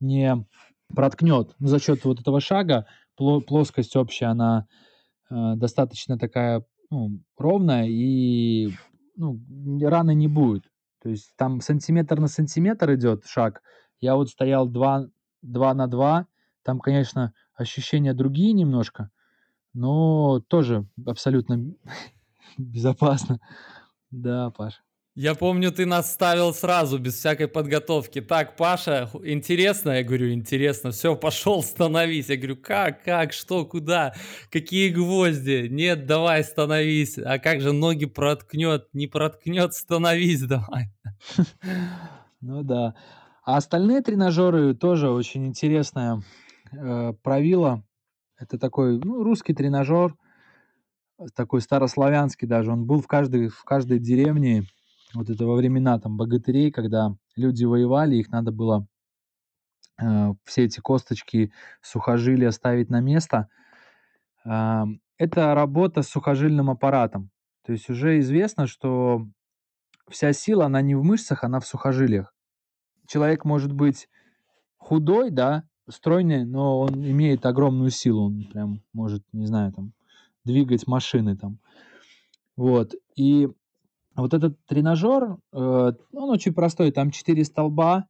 не 0.00 0.46
проткнет. 0.94 1.54
За 1.58 1.78
счет 1.78 2.04
вот 2.04 2.20
этого 2.20 2.40
шага 2.40 2.86
плоскость 3.16 3.96
общая, 3.96 4.26
она 4.26 4.66
э, 5.30 5.54
достаточно 5.56 6.18
такая 6.18 6.64
ну, 6.90 7.20
ровная, 7.36 7.86
и 7.86 8.70
ну, 9.16 9.40
раны 9.82 10.14
не 10.14 10.28
будет. 10.28 10.64
То 11.02 11.10
есть 11.10 11.32
там 11.36 11.60
сантиметр 11.60 12.20
на 12.20 12.28
сантиметр 12.28 12.94
идет 12.94 13.24
шаг. 13.26 13.62
Я 14.00 14.16
вот 14.16 14.30
стоял 14.30 14.68
2, 14.68 15.06
2 15.42 15.74
на 15.74 15.86
2. 15.86 16.26
Там, 16.62 16.80
конечно, 16.80 17.32
ощущения 17.54 18.14
другие 18.14 18.52
немножко, 18.52 19.10
но 19.72 20.40
тоже 20.48 20.86
абсолютно 21.06 21.74
безопасно. 22.58 23.40
Да, 24.10 24.50
Паш. 24.50 24.84
Я 25.16 25.36
помню, 25.36 25.70
ты 25.70 25.86
нас 25.86 26.12
ставил 26.12 26.52
сразу, 26.52 26.98
без 26.98 27.14
всякой 27.14 27.46
подготовки. 27.46 28.20
Так, 28.20 28.56
Паша, 28.56 29.08
интересно? 29.22 29.90
Я 29.92 30.02
говорю, 30.02 30.32
интересно. 30.32 30.90
Все, 30.90 31.14
пошел, 31.14 31.62
становись. 31.62 32.30
Я 32.30 32.36
говорю, 32.36 32.56
как, 32.56 33.04
как, 33.04 33.32
что, 33.32 33.64
куда? 33.64 34.12
Какие 34.50 34.88
гвозди? 34.88 35.68
Нет, 35.70 36.06
давай, 36.06 36.42
становись. 36.42 37.16
А 37.16 37.38
как 37.38 37.60
же 37.60 37.72
ноги 37.72 38.06
проткнет? 38.06 38.88
Не 38.92 39.06
проткнет, 39.06 39.74
становись 39.74 40.42
давай. 40.48 40.92
Ну 42.40 42.64
да. 42.64 42.96
А 43.44 43.58
остальные 43.58 44.00
тренажеры 44.00 44.74
тоже 44.74 45.10
очень 45.10 45.46
интересная 45.46 46.22
э, 46.72 47.12
правило. 47.22 47.84
Это 48.38 48.58
такой, 48.58 48.98
ну, 48.98 49.22
русский 49.22 49.52
тренажер, 49.52 50.16
такой 51.34 51.60
старославянский 51.60 52.48
даже. 52.48 52.72
Он 52.72 52.86
был 52.86 53.02
в 53.02 53.06
каждой, 53.06 53.48
в 53.48 53.62
каждой 53.64 53.98
деревне 53.98 54.64
вот 55.12 55.28
это 55.28 55.44
во 55.44 55.56
времена 55.56 55.98
там 55.98 56.16
богатырей, 56.16 56.72
когда 56.72 57.14
люди 57.36 57.64
воевали, 57.64 58.16
их 58.16 58.30
надо 58.30 58.50
было 58.50 58.86
э, 60.00 60.32
все 60.44 60.64
эти 60.64 60.80
косточки, 60.80 61.52
сухожилия 61.82 62.50
ставить 62.50 62.88
на 62.88 63.00
место. 63.00 63.48
Э, 64.46 64.84
это 65.18 65.54
работа 65.54 66.00
с 66.00 66.08
сухожильным 66.08 66.70
аппаратом. 66.70 67.30
То 67.66 67.72
есть 67.72 67.90
уже 67.90 68.18
известно, 68.20 68.66
что 68.66 69.26
вся 70.10 70.32
сила, 70.32 70.64
она 70.64 70.80
не 70.80 70.94
в 70.94 71.04
мышцах, 71.04 71.44
она 71.44 71.60
в 71.60 71.66
сухожилиях. 71.66 72.33
Человек 73.06 73.44
может 73.44 73.72
быть 73.72 74.08
худой, 74.76 75.30
да, 75.30 75.64
стройный, 75.88 76.44
но 76.44 76.80
он 76.80 77.04
имеет 77.04 77.44
огромную 77.46 77.90
силу, 77.90 78.26
он 78.26 78.44
прям 78.44 78.82
может, 78.92 79.22
не 79.32 79.46
знаю, 79.46 79.72
там, 79.72 79.92
двигать 80.44 80.86
машины 80.86 81.36
там. 81.36 81.58
Вот. 82.56 82.94
И 83.16 83.48
вот 84.16 84.32
этот 84.32 84.56
тренажер, 84.66 85.36
э, 85.52 85.92
он 86.12 86.30
очень 86.30 86.54
простой, 86.54 86.92
там 86.92 87.10
4 87.10 87.44
столба, 87.44 88.06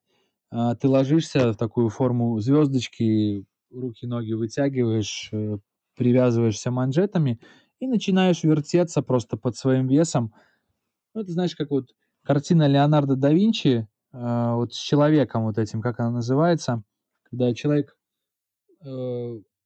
э, 0.52 0.74
ты 0.80 0.88
ложишься 0.88 1.52
в 1.52 1.56
такую 1.56 1.88
форму 1.88 2.38
звездочки, 2.40 3.46
руки-ноги 3.70 4.32
вытягиваешь, 4.32 5.30
э, 5.32 5.58
привязываешься 5.96 6.70
манжетами 6.70 7.40
и 7.80 7.86
начинаешь 7.86 8.42
вертеться 8.42 9.02
просто 9.02 9.36
под 9.36 9.56
своим 9.56 9.86
весом. 9.88 10.34
Ну, 11.14 11.22
это 11.22 11.32
знаешь, 11.32 11.56
как 11.56 11.70
вот 11.70 11.94
картина 12.22 12.66
Леонардо 12.66 13.16
да 13.16 13.32
Винчи, 13.32 13.88
вот 14.14 14.72
с 14.72 14.78
человеком 14.78 15.44
вот 15.44 15.58
этим, 15.58 15.82
как 15.82 15.98
она 15.98 16.10
называется, 16.10 16.82
когда 17.30 17.52
человек 17.52 17.96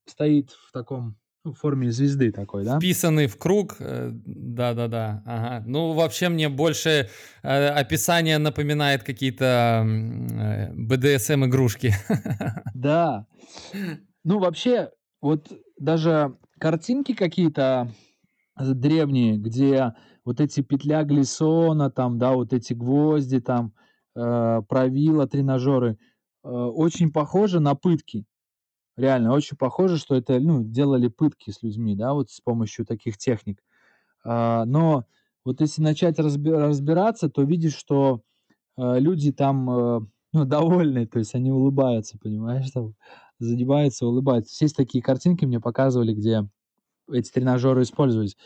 стоит 0.06 0.50
в 0.50 0.72
таком 0.72 1.18
в 1.44 1.54
форме 1.54 1.90
звезды 1.90 2.32
такой, 2.32 2.64
да? 2.64 2.78
Вписанный 2.78 3.26
в 3.26 3.38
круг, 3.38 3.76
э, 3.78 4.10
да-да-да, 4.12 5.22
ага. 5.24 5.64
Ну, 5.66 5.92
вообще 5.92 6.28
мне 6.28 6.48
больше 6.48 7.08
э, 7.42 7.68
описание 7.68 8.38
напоминает 8.38 9.02
какие-то 9.02 9.84
э, 9.86 10.72
BDSM-игрушки. 10.72 11.94
Да. 12.74 13.26
Ну, 14.22 14.38
вообще, 14.38 14.90
вот 15.20 15.48
даже 15.78 16.36
картинки 16.60 17.12
какие-то 17.12 17.92
древние, 18.56 19.36
где 19.36 19.94
вот 20.24 20.40
эти 20.40 20.60
петля 20.60 21.02
глиссона, 21.02 21.90
там, 21.90 22.18
да, 22.18 22.32
вот 22.32 22.52
эти 22.52 22.72
гвозди, 22.72 23.40
там, 23.40 23.72
э, 23.74 23.87
правила, 24.68 25.26
тренажеры, 25.26 25.98
э, 26.44 26.48
очень 26.48 27.12
похожи 27.12 27.60
на 27.60 27.74
пытки. 27.74 28.24
Реально, 28.96 29.32
очень 29.32 29.56
похоже, 29.56 29.96
что 29.98 30.16
это, 30.16 30.40
ну, 30.40 30.64
делали 30.64 31.08
пытки 31.08 31.50
с 31.50 31.62
людьми, 31.62 31.94
да, 31.94 32.14
вот 32.14 32.30
с 32.30 32.40
помощью 32.40 32.84
таких 32.84 33.16
техник. 33.16 33.62
А, 34.24 34.64
но 34.64 35.04
вот 35.44 35.60
если 35.60 35.82
начать 35.82 36.18
разби 36.18 36.50
разбираться, 36.50 37.28
то 37.30 37.42
видишь, 37.42 37.76
что, 37.76 38.22
э, 38.76 38.98
люди 39.00 39.32
там, 39.32 39.70
э, 39.70 40.00
ну, 40.32 40.44
довольны, 40.44 41.06
то 41.06 41.18
есть 41.20 41.34
они 41.34 41.52
улыбаются, 41.52 42.18
понимаешь, 42.18 42.70
там, 42.72 42.94
занимаются, 43.38 44.06
улыбаются. 44.06 44.64
Есть 44.64 44.76
такие 44.76 45.02
картинки, 45.02 45.44
мне 45.44 45.60
показывали, 45.60 46.12
где 46.12 46.48
эти 47.10 47.30
тренажеры 47.30 47.82
использовались. 47.82 48.36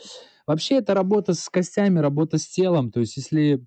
Вообще 0.47 0.75
это 0.75 0.93
работа 0.93 1.33
с 1.33 1.49
костями, 1.49 1.99
работа 1.99 2.37
с 2.37 2.47
телом. 2.47 2.91
То 2.91 2.99
есть 2.99 3.17
если 3.17 3.65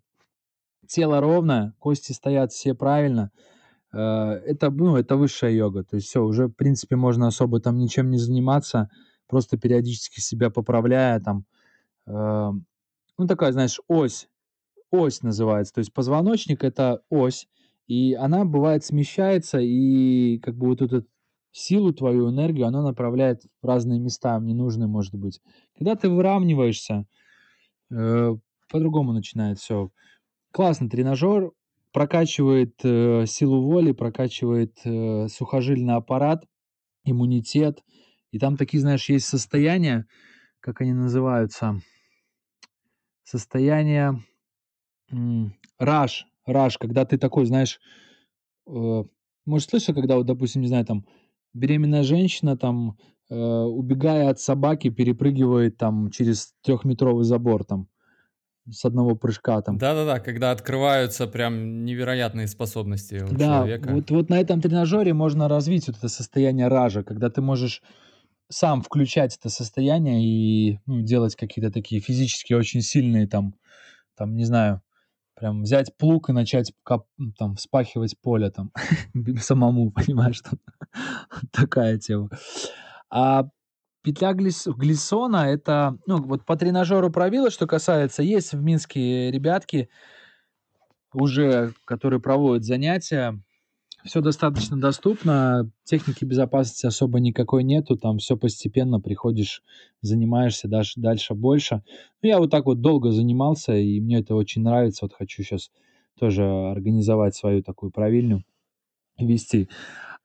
тело 0.89 1.21
ровное, 1.21 1.75
кости 1.79 2.13
стоят 2.13 2.53
все 2.53 2.75
правильно, 2.75 3.31
Э, 3.97 4.41
это, 4.45 4.71
ну, 4.71 4.97
это 4.97 5.17
высшая 5.17 5.53
йога. 5.53 5.85
То 5.85 5.97
есть 5.97 6.09
все, 6.09 6.23
уже, 6.23 6.47
в 6.49 6.53
принципе, 6.53 6.97
можно 6.97 7.29
особо 7.29 7.61
там 7.61 7.79
ничем 7.79 8.11
не 8.11 8.19
заниматься, 8.19 8.91
просто 9.27 9.57
периодически 9.57 10.21
себя 10.21 10.51
поправляя 10.51 11.21
там. 11.21 11.47
Э, 12.07 12.51
ну, 13.19 13.27
такая, 13.27 13.53
знаешь, 13.53 13.81
ось. 13.89 14.29
Ось 14.91 15.23
называется. 15.23 15.75
То 15.75 15.79
есть 15.81 15.93
позвоночник— 15.93 16.63
это 16.65 17.03
ось, 17.11 17.49
и 17.87 18.15
она, 18.15 18.45
бывает, 18.45 18.85
смещается, 18.85 19.59
и 19.61 20.39
как 20.39 20.57
бы 20.57 20.69
вот 20.69 20.83
эту 20.83 21.07
силу 21.51 21.93
твою, 21.93 22.31
энергию, 22.31 22.67
она 22.67 22.83
направляет 22.83 23.43
в 23.63 23.67
разные 23.67 23.99
места, 23.99 24.39
ненужные, 24.39 24.89
может 24.89 25.15
быть. 25.15 25.41
Когда 25.77 25.97
ты 25.97 26.09
выравниваешься, 26.11 27.07
э, 27.91 28.37
по-другому 28.69 29.13
начинает 29.13 29.59
все. 29.59 29.91
Классный 30.57 30.89
тренажер, 30.89 31.51
прокачивает 31.93 32.81
э, 32.83 33.27
силу 33.27 33.61
воли, 33.61 33.93
прокачивает 33.93 34.79
э, 34.87 35.29
сухожильный 35.29 35.97
аппарат, 35.97 36.47
иммунитет. 37.05 37.85
И 38.31 38.39
там 38.39 38.57
такие, 38.57 38.81
знаешь, 38.81 39.07
есть 39.11 39.27
состояния, 39.27 40.07
как 40.61 40.81
они 40.81 40.95
называются, 40.95 41.79
состояние 43.23 44.25
раш, 45.79 46.25
раш, 46.47 46.79
когда 46.79 47.05
ты 47.05 47.19
такой, 47.19 47.45
знаешь, 47.45 47.79
э, 48.67 49.05
может, 49.45 49.69
слышал, 49.69 49.95
когда 49.95 50.17
вот, 50.17 50.25
допустим, 50.25 50.63
не 50.63 50.69
знаю, 50.69 50.87
там, 50.87 51.05
беременная 51.53 52.03
женщина, 52.03 52.57
там, 52.57 52.97
э, 53.29 53.37
убегая 53.37 54.31
от 54.31 54.41
собаки, 54.41 54.89
перепрыгивает 54.89 55.77
там 55.77 56.11
через 56.11 56.55
трехметровый 56.63 57.25
забор, 57.25 57.65
там, 57.65 57.89
с 58.71 58.85
одного 58.85 59.15
прыжка 59.15 59.61
там. 59.63 59.79
Да-да-да, 59.79 60.21
когда 60.21 60.51
открываются 60.51 61.27
прям 61.27 61.85
невероятные 61.85 62.47
способности 62.47 63.23
у 63.23 63.35
да, 63.35 63.59
человека. 63.59 63.91
Вот, 63.91 64.11
вот 64.11 64.29
на 64.31 64.41
этом 64.41 64.61
тренажере 64.61 65.15
можно 65.15 65.49
развить 65.49 65.87
вот 65.87 65.99
это 65.99 66.09
состояние 66.09 66.69
ража, 66.69 67.03
когда 67.03 67.31
ты 67.31 67.41
можешь 67.41 67.83
сам 68.49 68.83
включать 68.83 69.37
это 69.37 69.49
состояние 69.49 70.25
и 70.25 70.81
ну, 70.87 71.01
делать 71.03 71.37
какие-то 71.37 71.73
такие 71.73 72.01
физически 72.01 72.53
очень 72.53 72.81
сильные 72.81 73.27
там, 73.27 73.55
там, 74.17 74.37
не 74.37 74.45
знаю, 74.45 74.83
прям 75.35 75.63
взять 75.63 75.97
плуг 75.97 76.31
и 76.31 76.33
начать 76.33 76.73
кап, 76.83 77.07
там 77.39 77.57
вспахивать 77.57 78.19
поле 78.21 78.51
там 78.51 78.73
самому, 79.41 79.91
понимаешь, 79.91 80.41
там 80.41 80.59
такая 81.53 81.99
тема. 81.99 82.31
А 83.11 83.49
Петля 84.07 84.35
глис, 84.35 84.69
глиссона 84.69 85.49
это, 85.49 85.99
ну, 86.07 86.23
вот 86.23 86.45
по 86.45 86.55
тренажеру 86.55 87.11
правила, 87.11 87.51
что 87.51 87.67
касается, 87.67 88.23
есть 88.23 88.53
в 88.53 88.63
Минске 88.63 89.33
ребятки 89.33 89.89
уже, 91.13 91.73
которые 91.85 92.21
проводят 92.21 92.65
занятия. 92.65 93.43
Все 94.05 94.21
достаточно 94.21 94.81
доступно, 94.81 95.73
техники 95.83 96.25
безопасности 96.25 96.87
особо 96.87 97.19
никакой 97.19 97.65
нету, 97.65 97.97
там 97.97 98.19
все 98.19 98.37
постепенно 98.37 99.01
приходишь, 99.01 99.65
занимаешься 100.03 100.69
дальше, 100.69 101.01
дальше 101.01 101.35
больше. 101.35 101.83
Ну, 102.23 102.29
я 102.29 102.39
вот 102.39 102.53
так 102.53 102.67
вот 102.67 102.81
долго 102.81 103.11
занимался, 103.11 103.75
и 103.75 103.99
мне 104.01 104.21
это 104.21 104.37
очень 104.37 104.63
нравится. 104.63 105.07
Вот 105.07 105.15
хочу 105.15 105.43
сейчас 105.43 105.73
тоже 106.17 106.45
организовать 106.45 107.35
свою 107.35 107.61
такую 107.65 107.91
правильню, 107.91 108.45
вести. 109.19 109.69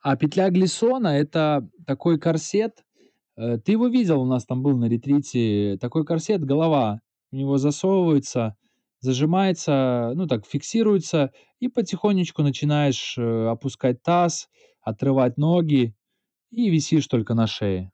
А 0.04 0.16
петля 0.16 0.52
глиссона– 0.52 1.08
это 1.18 1.68
такой 1.88 2.20
корсет, 2.20 2.84
ты 3.66 3.72
его 3.72 3.88
видел, 3.88 4.22
у 4.22 4.26
нас 4.26 4.46
там 4.46 4.62
был 4.62 4.78
на 4.78 4.86
ретрите 4.86 5.78
такой 5.80 6.06
корсет, 6.06 6.44
голова 6.44 7.02
у 7.32 7.36
него 7.36 7.58
засовывается, 7.58 8.56
зажимается, 9.00 10.12
ну 10.16 10.28
так 10.28 10.46
фиксируется, 10.46 11.32
и 11.60 11.68
потихонечку 11.68 12.44
начинаешь 12.44 13.16
э, 13.18 13.48
опускать 13.48 14.04
таз, 14.04 14.50
отрывать 14.82 15.38
ноги 15.38 15.96
и 16.52 16.70
висишь 16.70 17.08
только 17.08 17.34
на 17.34 17.48
шее. 17.48 17.92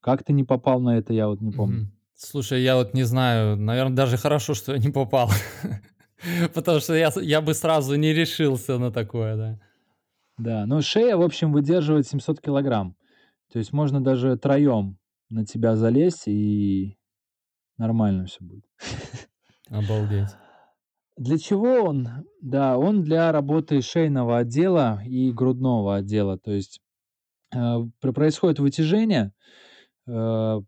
Как 0.00 0.24
ты 0.24 0.32
не 0.32 0.44
попал 0.44 0.80
на 0.80 0.98
это, 0.98 1.12
я 1.12 1.28
вот 1.28 1.40
не 1.40 1.52
помню. 1.52 1.82
Мгм. 1.82 1.92
Слушай, 2.14 2.62
я 2.62 2.76
вот 2.76 2.94
не 2.94 3.02
знаю, 3.02 3.56
наверное, 3.56 3.96
даже 3.96 4.16
хорошо, 4.16 4.54
что 4.54 4.72
я 4.72 4.78
не 4.78 4.90
попал. 4.90 5.30
Потому 6.54 6.80
что 6.80 6.94
я, 6.94 7.12
я 7.20 7.40
бы 7.42 7.52
сразу 7.52 7.94
не 7.96 8.14
решился 8.14 8.78
на 8.78 8.90
такое, 8.90 9.36
да. 9.36 9.60
Да, 10.38 10.66
но 10.66 10.80
шея, 10.80 11.16
в 11.16 11.22
общем, 11.22 11.52
выдерживает 11.52 12.06
700 12.06 12.40
килограмм. 12.40 12.96
То 13.52 13.58
есть 13.58 13.72
можно 13.72 14.02
даже 14.02 14.36
троем 14.36 14.98
на 15.30 15.44
тебя 15.44 15.76
залезть, 15.76 16.28
и 16.28 16.98
нормально 17.78 18.26
все 18.26 18.38
будет. 18.44 18.64
Обалдеть. 19.70 20.28
Для 21.16 21.38
чего 21.38 21.82
он? 21.84 22.08
Да, 22.42 22.76
он 22.78 23.02
для 23.02 23.32
работы 23.32 23.80
шейного 23.80 24.38
отдела 24.38 25.02
и 25.04 25.32
грудного 25.32 25.96
отдела. 25.96 26.38
То 26.38 26.52
есть 26.52 26.80
э, 27.54 27.58
пр- 28.00 28.12
происходит 28.12 28.58
вытяжение 28.58 29.32
э, 30.06 30.60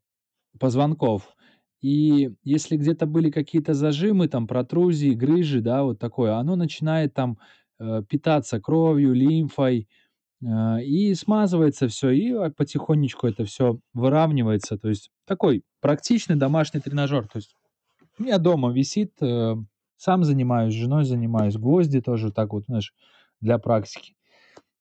позвонков, 0.58 1.36
и 1.80 2.30
если 2.42 2.76
где-то 2.76 3.06
были 3.06 3.30
какие-то 3.30 3.74
зажимы, 3.74 4.28
там 4.28 4.46
протрузии, 4.46 5.14
грыжи, 5.14 5.60
да, 5.60 5.84
вот 5.84 5.98
такое, 5.98 6.34
оно 6.36 6.56
начинает 6.56 7.14
там 7.14 7.38
э, 7.78 8.02
питаться 8.08 8.60
кровью, 8.60 9.12
лимфой, 9.12 9.88
э, 10.42 10.82
и 10.82 11.14
смазывается 11.14 11.88
все, 11.88 12.10
и 12.10 12.32
а, 12.32 12.50
потихонечку 12.50 13.26
это 13.26 13.44
все 13.44 13.78
выравнивается. 13.94 14.78
То 14.78 14.88
есть 14.88 15.10
такой 15.26 15.64
практичный 15.80 16.36
домашний 16.36 16.80
тренажер. 16.80 17.28
То 17.28 17.38
есть 17.38 17.54
у 18.18 18.22
меня 18.22 18.38
дома 18.38 18.72
висит, 18.72 19.12
э, 19.20 19.54
сам 19.96 20.24
занимаюсь, 20.24 20.74
с 20.74 20.76
женой 20.76 21.04
занимаюсь, 21.04 21.56
гвозди 21.56 22.00
тоже 22.00 22.32
так 22.32 22.52
вот, 22.52 22.64
знаешь, 22.66 22.94
для 23.40 23.58
практики. 23.58 24.14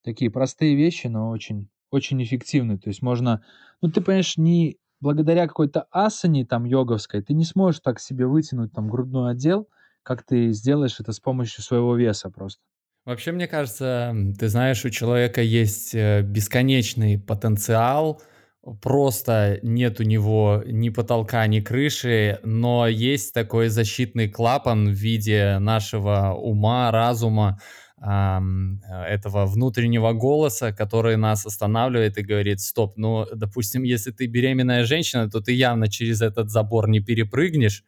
Такие 0.04 0.32
простые 0.32 0.76
вещи, 0.76 1.08
но 1.08 1.30
очень, 1.30 1.70
очень 1.92 2.22
эффективные. 2.24 2.78
То 2.78 2.90
есть 2.90 3.02
можно, 3.02 3.44
ну 3.82 3.92
ты 3.92 4.02
понимаешь, 4.02 4.38
не 4.38 4.78
благодаря 5.00 5.48
какой-то 5.48 5.88
асане 5.92 6.46
там 6.46 6.66
йоговской, 6.66 7.22
ты 7.22 7.34
не 7.34 7.46
сможешь 7.46 7.82
так 7.82 8.00
себе 8.00 8.26
вытянуть 8.26 8.74
там 8.74 8.90
грудной 8.90 9.32
отдел, 9.32 9.68
как 10.04 10.24
ты 10.24 10.52
сделаешь 10.52 11.00
это 11.00 11.12
с 11.12 11.20
помощью 11.20 11.64
своего 11.64 11.96
веса 11.96 12.30
просто. 12.30 12.62
Вообще, 13.08 13.32
мне 13.32 13.48
кажется, 13.48 14.14
ты 14.38 14.50
знаешь, 14.50 14.84
у 14.84 14.90
человека 14.90 15.42
есть 15.42 15.96
э, 15.96 16.24
бесконечный 16.24 17.18
потенциал, 17.18 18.22
просто 18.82 19.60
нет 19.62 20.02
у 20.02 20.04
него 20.04 20.62
ни 20.66 20.90
потолка, 20.90 21.48
ни 21.48 21.62
крыши, 21.62 22.42
но 22.44 22.86
есть 22.86 23.34
такой 23.34 23.70
защитный 23.70 24.28
клапан 24.28 24.90
в 24.90 24.92
виде 24.92 25.58
нашего 25.60 26.34
ума, 26.34 26.92
разума, 26.92 27.62
этого 28.00 29.46
внутреннего 29.48 30.14
голоса, 30.14 30.72
который 30.72 31.18
нас 31.18 31.48
останавливает 31.48 32.18
и 32.20 32.24
говорит, 32.24 32.60
стоп, 32.60 32.96
ну, 32.98 33.26
допустим, 33.34 33.82
если 33.82 34.12
ты 34.12 34.28
беременная 34.28 34.84
женщина, 34.84 35.30
то 35.30 35.40
ты 35.40 35.54
явно 35.54 35.88
через 35.88 36.22
этот 36.22 36.52
забор 36.52 36.90
не 36.90 37.00
перепрыгнешь, 37.00 37.84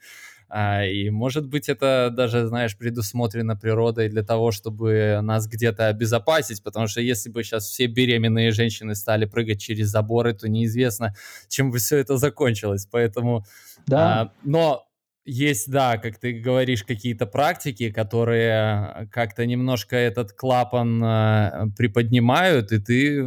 и, 0.51 1.09
может 1.11 1.47
быть, 1.47 1.69
это 1.69 2.11
даже, 2.11 2.47
знаешь, 2.47 2.75
предусмотрено 2.75 3.55
природой 3.55 4.09
для 4.09 4.23
того, 4.23 4.51
чтобы 4.51 5.19
нас 5.21 5.47
где-то 5.47 5.87
обезопасить, 5.87 6.63
потому 6.63 6.87
что 6.87 7.01
если 7.01 7.29
бы 7.29 7.43
сейчас 7.43 7.65
все 7.65 7.85
беременные 7.85 8.51
женщины 8.51 8.95
стали 8.95 9.25
прыгать 9.25 9.61
через 9.61 9.89
заборы, 9.89 10.33
то 10.33 10.49
неизвестно, 10.49 11.13
чем 11.47 11.69
бы 11.69 11.77
все 11.77 11.97
это 11.97 12.17
закончилось. 12.17 12.87
Поэтому, 12.89 13.45
Да, 13.85 14.21
а, 14.21 14.33
но 14.43 14.87
есть, 15.25 15.69
да, 15.69 15.97
как 15.97 16.17
ты 16.17 16.33
говоришь, 16.33 16.83
какие-то 16.83 17.27
практики, 17.27 17.91
которые 17.91 19.07
как-то 19.11 19.45
немножко 19.45 19.95
этот 19.95 20.33
клапан 20.33 21.01
а, 21.03 21.67
приподнимают, 21.77 22.71
и 22.71 22.79
ты 22.79 23.23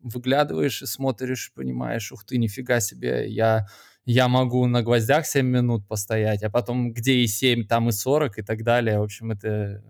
выглядываешь 0.00 0.82
и 0.82 0.86
смотришь, 0.86 1.52
понимаешь, 1.54 2.12
ух 2.12 2.24
ты, 2.24 2.38
нифига 2.38 2.80
себе, 2.80 3.28
я 3.28 3.66
я 4.10 4.26
могу 4.26 4.66
на 4.66 4.82
гвоздях 4.82 5.26
7 5.26 5.46
минут 5.46 5.86
постоять, 5.86 6.42
а 6.42 6.48
потом 6.48 6.92
где 6.94 7.16
и 7.16 7.26
7, 7.26 7.66
там 7.66 7.90
и 7.90 7.92
40 7.92 8.38
и 8.38 8.42
так 8.42 8.62
далее. 8.64 9.00
В 9.00 9.02
общем, 9.02 9.32
это, 9.32 9.84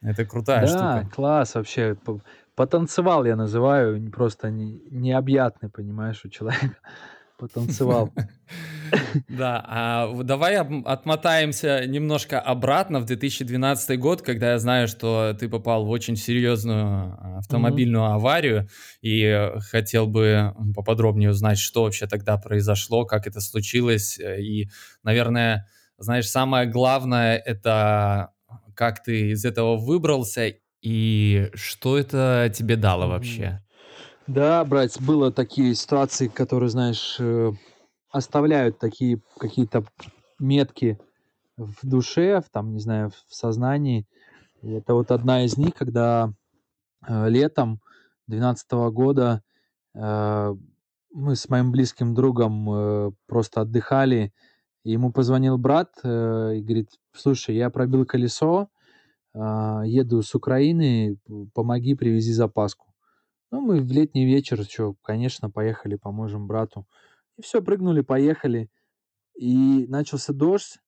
это 0.00 0.24
крутая 0.24 0.62
да, 0.62 0.68
штука. 1.02 1.14
класс 1.14 1.54
вообще. 1.54 1.94
Потанцевал 2.54 3.26
я 3.26 3.36
называю, 3.36 4.10
просто 4.10 4.48
не- 4.48 4.80
необъятный, 4.90 5.68
понимаешь, 5.68 6.24
у 6.24 6.30
человека. 6.30 6.78
Потанцевал. 7.38 8.10
Да, 9.28 9.64
а 9.66 10.22
давай 10.22 10.56
отмотаемся 10.56 11.86
немножко 11.86 12.40
обратно 12.40 13.00
в 13.00 13.04
2012 13.04 13.98
год, 13.98 14.22
когда 14.22 14.52
я 14.52 14.58
знаю, 14.58 14.88
что 14.88 15.36
ты 15.38 15.48
попал 15.48 15.84
в 15.84 15.90
очень 15.90 16.16
серьезную 16.16 16.84
а, 16.84 17.38
автомобильную 17.38 18.04
аварию, 18.04 18.68
и 19.02 19.50
хотел 19.70 20.06
бы 20.06 20.54
поподробнее 20.74 21.30
узнать, 21.30 21.58
что 21.58 21.84
вообще 21.84 22.06
тогда 22.06 22.36
произошло, 22.36 23.04
как 23.04 23.26
это 23.26 23.40
случилось, 23.40 24.18
и, 24.18 24.68
наверное, 25.02 25.68
знаешь, 25.98 26.28
самое 26.28 26.66
главное 26.66 27.36
это 27.36 28.30
как 28.74 29.02
ты 29.02 29.30
из 29.30 29.44
этого 29.44 29.76
выбрался 29.76 30.54
и 30.82 31.50
что 31.54 31.96
это 31.96 32.52
тебе 32.54 32.76
дало 32.76 33.06
вообще. 33.06 33.62
Да, 34.26 34.64
братец, 34.64 34.98
было 34.98 35.30
такие 35.30 35.74
ситуации, 35.74 36.28
которые, 36.28 36.70
знаешь, 36.70 37.16
э, 37.18 37.52
оставляют 38.14 38.78
такие 38.78 39.20
какие-то 39.38 39.84
метки 40.38 40.98
в 41.56 41.86
душе, 41.86 42.40
в, 42.40 42.48
там, 42.48 42.72
не 42.72 42.80
знаю, 42.80 43.10
в 43.10 43.34
сознании. 43.34 44.06
И 44.62 44.70
это 44.70 44.94
вот 44.94 45.10
одна 45.10 45.44
из 45.44 45.56
них, 45.56 45.74
когда 45.74 46.32
э, 47.06 47.28
летом 47.28 47.80
двенадцатого 48.26 48.90
года 48.90 49.42
э, 49.94 50.54
мы 51.12 51.36
с 51.36 51.48
моим 51.48 51.72
близким 51.72 52.14
другом 52.14 52.70
э, 52.70 53.10
просто 53.26 53.60
отдыхали, 53.62 54.32
и 54.84 54.92
ему 54.92 55.12
позвонил 55.12 55.58
брат 55.58 55.90
э, 56.02 56.56
и 56.56 56.62
говорит, 56.62 56.90
слушай, 57.12 57.56
я 57.56 57.68
пробил 57.70 58.06
колесо, 58.06 58.68
а, 59.36 59.82
еду 59.84 60.22
с 60.22 60.34
Украины, 60.36 61.18
помоги, 61.54 61.94
привези 61.94 62.32
запаску. 62.32 62.94
Ну, 63.50 63.60
мы 63.60 63.80
в 63.80 63.90
летний 63.90 64.24
вечер, 64.24 64.64
что, 64.64 64.94
конечно, 65.02 65.50
поехали, 65.50 65.96
поможем 65.96 66.46
брату. 66.46 66.86
И 67.36 67.42
все, 67.42 67.62
прыгнули, 67.62 68.00
поехали. 68.00 68.70
И 69.36 69.86
начался 69.88 70.32
дождь. 70.32 70.78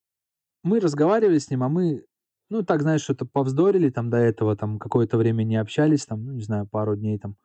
Мы 0.63 0.81
разговаривали 0.81 1.39
с 1.39 1.51
ним, 1.51 1.63
а 1.63 1.69
мы, 1.69 2.05
ну, 2.49 2.63
так, 2.63 2.83
знаешь, 2.83 3.03
что-то 3.03 3.25
повздорили 3.27 3.91
там 3.91 4.11
до 4.11 4.19
этого, 4.19 4.57
там, 4.57 4.79
какое-то 4.79 5.17
время 5.17 5.45
не 5.45 5.57
общались, 5.57 6.07
там, 6.07 6.25
ну, 6.25 6.33
не 6.33 6.43
знаю, 6.43 6.67
пару 6.67 6.97
дней 6.97 7.19
там. 7.19 7.37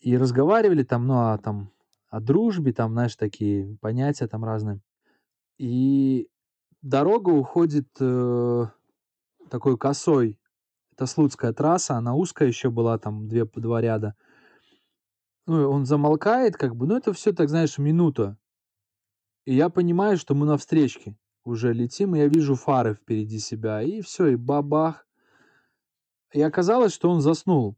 И 0.00 0.16
разговаривали 0.16 0.82
там, 0.82 1.06
ну, 1.06 1.14
а 1.14 1.38
там, 1.38 1.72
о 2.08 2.20
дружбе, 2.20 2.72
там, 2.72 2.92
знаешь, 2.92 3.16
такие 3.16 3.76
понятия 3.80 4.26
там 4.26 4.44
разные. 4.44 4.80
И 5.58 6.28
дорога 6.82 7.30
уходит 7.30 7.88
э, 8.00 8.66
такой 9.48 9.78
косой. 9.78 10.38
Это 10.92 11.06
Слуцкая 11.06 11.52
трасса, 11.52 11.94
она 11.94 12.14
узкая 12.14 12.48
еще 12.48 12.70
была, 12.70 12.98
там, 12.98 13.28
две, 13.28 13.44
два 13.44 13.80
ряда. 13.80 14.14
Ну, 15.46 15.70
он 15.70 15.86
замолкает, 15.86 16.56
как 16.56 16.76
бы, 16.76 16.86
ну, 16.86 16.96
это 16.96 17.12
все 17.12 17.32
так, 17.32 17.48
знаешь, 17.48 17.78
минута. 17.78 18.36
И 19.44 19.54
я 19.54 19.68
понимаю, 19.70 20.16
что 20.16 20.34
мы 20.34 20.46
на 20.46 20.56
встречке 20.56 21.16
уже 21.44 21.72
летим, 21.72 22.14
и 22.14 22.18
я 22.18 22.28
вижу 22.28 22.54
фары 22.54 22.94
впереди 22.94 23.38
себя, 23.38 23.82
и 23.82 24.00
все, 24.00 24.28
и 24.28 24.36
бабах. 24.36 25.04
И 26.32 26.40
оказалось, 26.40 26.92
что 26.92 27.10
он 27.10 27.20
заснул. 27.20 27.76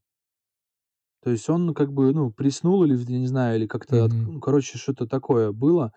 То 1.23 1.31
есть 1.31 1.49
он 1.49 1.73
как 1.73 1.91
бы, 1.91 2.13
ну, 2.13 2.31
приснул 2.31 2.85
или, 2.85 2.97
я 3.11 3.19
не 3.19 3.27
знаю, 3.27 3.57
или 3.57 3.67
как-то, 3.67 4.05
от- 4.05 4.13
Мгм. 4.13 4.33
ну, 4.35 4.41
короче, 4.41 4.77
что-то 4.77 5.07
такое 5.07 5.53
было. 5.53 5.93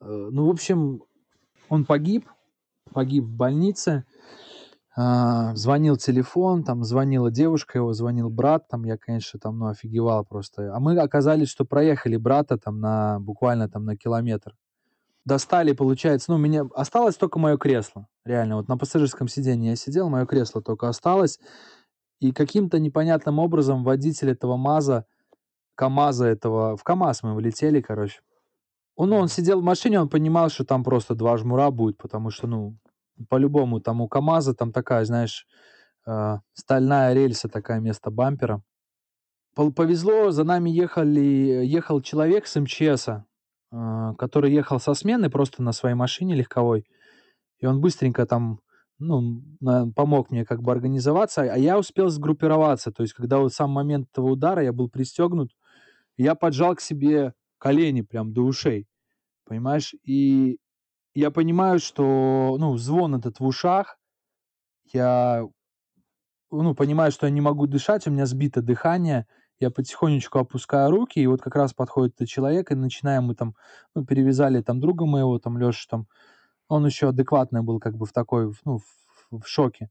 Э, 0.00 0.28
Ну, 0.30 0.46
в 0.46 0.50
общем, 0.50 1.02
он 1.70 1.86
погиб, 1.86 2.28
погиб 2.92 3.24
в 3.24 3.34
больнице. 3.34 4.04
А, 4.98 5.54
Звонил 5.54 5.98
телефон, 5.98 6.64
там 6.64 6.82
звонила 6.82 7.30
девушка 7.30 7.78
его, 7.78 7.92
звонил 7.92 8.30
брат, 8.30 8.66
там 8.68 8.84
я, 8.84 8.96
конечно, 8.96 9.38
там, 9.38 9.58
ну, 9.58 9.66
офигевал 9.66 10.24
просто. 10.24 10.74
А 10.74 10.80
мы 10.80 10.98
оказались, 10.98 11.50
что 11.50 11.66
проехали 11.66 12.16
брата 12.16 12.56
там 12.56 12.80
на, 12.80 13.20
буквально 13.20 13.68
там 13.68 13.84
на 13.84 13.96
километр. 13.96 14.56
Достали, 15.26 15.72
получается, 15.72 16.32
ну, 16.32 16.38
меня 16.38 16.66
осталось 16.74 17.16
только 17.16 17.38
мое 17.38 17.58
кресло. 17.58 18.06
Реально, 18.24 18.56
вот 18.56 18.68
на 18.68 18.78
пассажирском 18.78 19.28
сиденье 19.28 19.70
я 19.70 19.76
сидел, 19.76 20.08
мое 20.08 20.24
кресло 20.24 20.62
только 20.62 20.88
осталось. 20.88 21.40
И 22.20 22.32
каким-то 22.32 22.78
непонятным 22.78 23.38
образом 23.38 23.84
водитель 23.84 24.30
этого 24.30 24.56
МАЗа, 24.56 25.04
КамАЗа 25.74 26.24
этого, 26.24 26.78
в 26.78 26.84
КамАЗ 26.84 27.22
мы 27.22 27.34
влетели, 27.34 27.82
короче. 27.82 28.20
Он, 28.94 29.10
ну, 29.10 29.16
он 29.16 29.28
сидел 29.28 29.60
в 29.60 29.64
машине, 29.64 30.00
он 30.00 30.08
понимал, 30.08 30.48
что 30.48 30.64
там 30.64 30.82
просто 30.82 31.14
два 31.14 31.36
жмура 31.36 31.70
будет, 31.70 31.98
потому 31.98 32.30
что, 32.30 32.46
ну, 32.46 32.78
по-любому 33.28 33.80
там 33.80 34.00
у 34.00 34.08
КамАЗа 34.08 34.54
там 34.54 34.72
такая, 34.72 35.04
знаешь, 35.04 35.46
э, 36.06 36.38
стальная 36.54 37.14
рельса 37.14 37.48
такая 37.48 37.80
вместо 37.80 38.10
бампера. 38.10 38.62
повезло, 39.54 40.30
за 40.30 40.44
нами 40.44 40.70
ехали 40.70 41.20
ехал 41.64 42.00
человек 42.02 42.46
с 42.46 42.60
МЧСа, 42.60 43.24
а, 43.72 44.14
который 44.14 44.52
ехал 44.52 44.80
со 44.80 44.94
смены 44.94 45.30
просто 45.30 45.62
на 45.62 45.72
своей 45.72 45.94
машине 45.94 46.34
легковой. 46.34 46.84
И 47.60 47.66
он 47.66 47.80
быстренько 47.80 48.26
там, 48.26 48.60
ну, 48.98 49.42
помог 49.96 50.30
мне 50.30 50.44
как 50.44 50.62
бы 50.62 50.72
организоваться, 50.72 51.42
а 51.42 51.58
я 51.58 51.78
успел 51.78 52.08
сгруппироваться. 52.10 52.92
То 52.92 53.02
есть 53.02 53.14
когда 53.14 53.38
вот 53.38 53.54
сам 53.54 53.70
момент 53.70 54.08
этого 54.12 54.30
удара, 54.30 54.62
я 54.62 54.72
был 54.72 54.88
пристегнут, 54.90 55.52
я 56.18 56.34
поджал 56.34 56.76
к 56.76 56.80
себе 56.80 57.34
колени 57.58 58.02
прям 58.02 58.32
до 58.32 58.42
ушей, 58.42 58.86
понимаешь? 59.46 59.94
И 60.04 60.58
я 61.16 61.30
понимаю, 61.30 61.78
что, 61.78 62.56
ну, 62.60 62.76
звон 62.76 63.14
этот 63.14 63.40
в 63.40 63.44
ушах, 63.44 63.98
я, 64.92 65.44
ну, 66.50 66.74
понимаю, 66.74 67.10
что 67.10 67.26
я 67.26 67.32
не 67.32 67.40
могу 67.40 67.66
дышать, 67.66 68.06
у 68.06 68.10
меня 68.10 68.26
сбито 68.26 68.60
дыхание, 68.60 69.26
я 69.58 69.70
потихонечку 69.70 70.38
опускаю 70.38 70.90
руки, 70.90 71.18
и 71.18 71.26
вот 71.26 71.40
как 71.40 71.56
раз 71.56 71.72
подходит 71.72 72.16
этот 72.16 72.28
человек, 72.28 72.70
и 72.70 72.74
начинаем 72.74 73.24
мы 73.24 73.34
там, 73.34 73.54
ну, 73.94 74.04
перевязали 74.04 74.60
там 74.60 74.78
друга 74.78 75.06
моего, 75.06 75.38
там, 75.38 75.56
Леша, 75.56 75.86
там, 75.88 76.06
он 76.68 76.84
еще 76.84 77.08
адекватный 77.08 77.62
был, 77.62 77.80
как 77.80 77.96
бы 77.96 78.04
в 78.04 78.12
такой, 78.12 78.52
ну, 78.66 78.80
в, 79.30 79.40
в 79.40 79.46
шоке. 79.46 79.88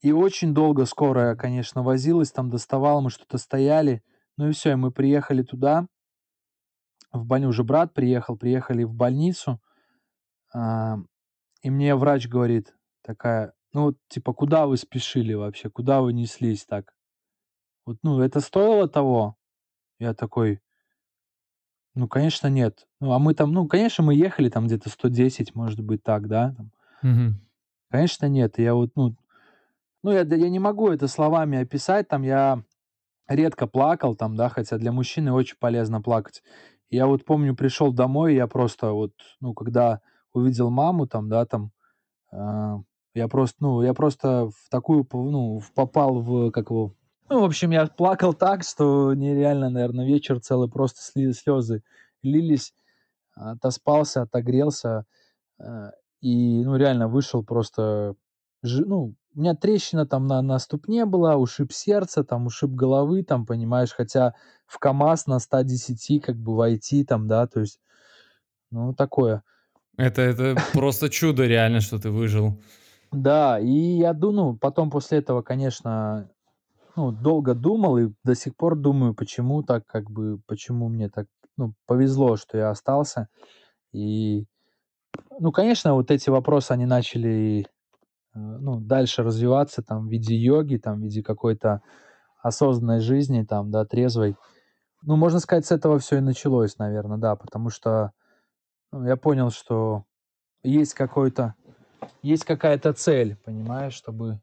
И 0.00 0.10
очень 0.10 0.52
долго 0.52 0.84
скорая, 0.84 1.36
конечно, 1.36 1.84
возилась, 1.84 2.32
там 2.32 2.50
доставала, 2.50 3.00
мы 3.00 3.10
что-то 3.10 3.38
стояли, 3.38 4.02
ну 4.36 4.48
и 4.48 4.52
все, 4.52 4.72
и 4.72 4.74
мы 4.74 4.90
приехали 4.90 5.44
туда, 5.44 5.86
в 7.12 7.24
больницу, 7.24 7.50
уже 7.50 7.62
брат 7.62 7.94
приехал, 7.94 8.36
приехали 8.36 8.82
в 8.82 8.94
больницу, 8.94 9.60
а, 10.54 10.98
и 11.62 11.70
мне 11.70 11.94
врач 11.96 12.28
говорит 12.28 12.74
такая, 13.02 13.54
ну 13.72 13.96
типа, 14.08 14.34
куда 14.34 14.66
вы 14.66 14.76
спешили 14.76 15.34
вообще, 15.34 15.70
куда 15.70 16.02
вы 16.02 16.12
неслись 16.12 16.66
так? 16.66 16.94
Вот, 17.86 17.98
ну, 18.02 18.20
это 18.20 18.40
стоило 18.40 18.88
того? 18.88 19.36
Я 19.98 20.14
такой, 20.14 20.60
ну, 21.94 22.08
конечно, 22.08 22.46
нет. 22.48 22.86
Ну, 23.00 23.12
а 23.12 23.18
мы 23.18 23.34
там, 23.34 23.52
ну, 23.52 23.66
конечно, 23.66 24.02
мы 24.02 24.14
ехали 24.14 24.48
там 24.48 24.66
где-то 24.66 24.88
110, 24.88 25.54
может 25.54 25.80
быть, 25.80 26.02
так, 26.02 26.26
да? 26.28 26.54
Там. 26.56 26.70
Мгм. 27.02 27.40
Конечно, 27.90 28.26
нет. 28.26 28.58
Я 28.58 28.74
вот, 28.74 28.92
ну, 28.96 29.14
ну, 30.02 30.12
я, 30.12 30.20
я 30.22 30.50
не 30.50 30.58
могу 30.58 30.90
это 30.90 31.08
словами 31.08 31.58
описать, 31.60 32.08
там 32.08 32.22
я 32.22 32.62
редко 33.28 33.66
плакал, 33.66 34.16
там, 34.16 34.36
да, 34.36 34.48
хотя 34.48 34.78
для 34.78 34.92
мужчины 34.92 35.32
очень 35.32 35.56
полезно 35.58 36.02
плакать. 36.02 36.42
Я 36.90 37.06
вот 37.06 37.24
помню, 37.24 37.56
пришел 37.56 37.92
домой, 37.92 38.34
я 38.34 38.46
просто 38.46 38.92
вот, 38.92 39.12
ну, 39.40 39.54
когда 39.54 40.00
увидел 40.34 40.70
маму, 40.70 41.06
там, 41.06 41.28
да, 41.28 41.46
там, 41.46 41.72
а, 42.32 42.80
я 43.14 43.28
просто, 43.28 43.56
ну, 43.60 43.82
я 43.82 43.94
просто 43.94 44.50
в 44.50 44.70
такую, 44.70 45.06
ну, 45.12 45.62
попал 45.74 46.20
в, 46.20 46.50
как 46.50 46.70
его, 46.70 46.94
ну, 47.30 47.40
в 47.40 47.44
общем, 47.44 47.70
я 47.70 47.86
плакал 47.86 48.34
так, 48.34 48.62
что 48.62 49.14
нереально, 49.14 49.70
наверное, 49.70 50.06
вечер 50.06 50.38
целый 50.40 50.68
просто 50.68 51.00
слезы 51.32 51.82
лились, 52.22 52.74
отоспался, 53.34 54.22
отогрелся, 54.22 55.06
а, 55.58 55.92
и, 56.20 56.64
ну, 56.64 56.76
реально 56.76 57.08
вышел 57.08 57.44
просто, 57.44 58.16
ну, 58.62 59.14
у 59.34 59.40
меня 59.40 59.54
трещина 59.54 60.06
там 60.06 60.26
на, 60.26 60.42
на 60.42 60.58
ступне 60.58 61.06
была, 61.06 61.36
ушиб 61.36 61.72
сердца, 61.72 62.24
там, 62.24 62.46
ушиб 62.46 62.72
головы, 62.72 63.22
там, 63.24 63.46
понимаешь, 63.46 63.92
хотя 63.94 64.34
в 64.66 64.78
КАМАЗ 64.78 65.26
на 65.26 65.38
110 65.38 66.20
как 66.20 66.36
бы 66.36 66.54
войти 66.54 67.04
там, 67.04 67.28
да, 67.28 67.46
то 67.46 67.60
есть, 67.60 67.80
ну, 68.70 68.94
такое. 68.94 69.42
Это, 69.96 70.22
это 70.22 70.56
просто 70.72 71.10
чудо 71.10 71.46
реально, 71.46 71.80
что 71.80 71.98
ты 71.98 72.10
выжил. 72.10 72.58
Да, 73.12 73.58
и 73.60 73.98
я 73.98 74.14
думаю, 74.14 74.56
потом 74.56 74.90
после 74.90 75.18
этого, 75.18 75.42
конечно, 75.42 76.30
ну, 76.96 77.12
долго 77.12 77.54
думал 77.54 77.98
и 77.98 78.10
до 78.24 78.34
сих 78.34 78.56
пор 78.56 78.76
думаю, 78.76 79.14
почему 79.14 79.62
так, 79.62 79.86
как 79.86 80.10
бы, 80.10 80.40
почему 80.46 80.88
мне 80.88 81.10
так, 81.10 81.26
ну, 81.58 81.74
повезло, 81.86 82.36
что 82.36 82.56
я 82.56 82.70
остался. 82.70 83.28
И, 83.92 84.46
ну, 85.38 85.52
конечно, 85.52 85.94
вот 85.94 86.10
эти 86.10 86.30
вопросы, 86.30 86.72
они 86.72 86.86
начали, 86.86 87.66
э, 88.34 88.38
ну, 88.38 88.80
дальше 88.80 89.22
развиваться 89.22 89.82
там 89.82 90.08
в 90.08 90.10
виде 90.10 90.34
йоги, 90.34 90.76
там 90.76 91.00
в 91.00 91.02
виде 91.02 91.22
какой-то 91.22 91.82
осознанной 92.42 93.00
жизни, 93.00 93.42
там, 93.42 93.70
да, 93.70 93.84
трезвой. 93.84 94.36
Ну, 95.02 95.16
можно 95.16 95.38
сказать, 95.38 95.66
с 95.66 95.72
этого 95.72 95.98
все 95.98 96.18
и 96.18 96.20
началось, 96.20 96.78
наверное, 96.78 97.18
да, 97.18 97.36
потому 97.36 97.70
что 97.70 98.12
ну, 98.92 99.06
я 99.06 99.16
понял, 99.16 99.50
что 99.50 100.04
есть 100.62 100.94
какой-то, 100.94 101.54
есть 102.22 102.44
какая-то 102.44 102.92
цель, 102.92 103.36
понимаешь, 103.44 103.94
чтобы 103.94 104.40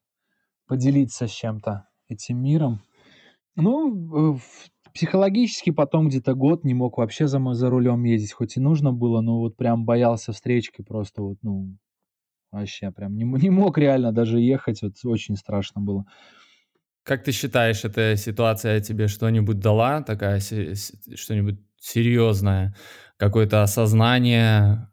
поделиться 0.68 1.28
с 1.28 1.32
чем-то 1.32 1.88
этим 2.08 2.42
миром. 2.42 2.82
Ну, 3.56 4.36
э, 4.36 4.40
психологически 4.94 5.70
потом 5.70 6.10
где-то 6.10 6.34
год 6.34 6.64
не 6.64 6.74
мог 6.74 6.98
вообще 6.98 7.28
за, 7.28 7.40
за 7.54 7.70
рулем 7.70 8.04
ездить, 8.04 8.34
хоть 8.34 8.58
и 8.58 8.60
нужно 8.60 8.92
было, 8.92 9.22
но 9.22 9.40
вот 9.40 9.56
прям 9.56 9.86
боялся 9.86 10.34
встречки 10.34 10.82
просто 10.82 11.22
вот, 11.22 11.38
ну, 11.42 11.78
вообще 12.52 12.92
прям 12.92 13.16
не, 13.16 13.24
не 13.24 13.50
мог 13.50 13.78
реально 13.78 14.12
даже 14.12 14.40
ехать, 14.40 14.82
вот 14.82 14.94
очень 15.04 15.36
страшно 15.36 15.82
было. 15.82 16.06
Как 17.04 17.24
ты 17.24 17.32
считаешь, 17.32 17.86
эта 17.86 18.16
ситуация 18.18 18.82
тебе 18.82 19.08
что-нибудь 19.08 19.60
дала, 19.60 20.02
такая 20.02 20.40
что-нибудь 20.40 21.60
серьезное, 21.80 22.76
какое-то 23.18 23.64
осознание, 23.64 24.90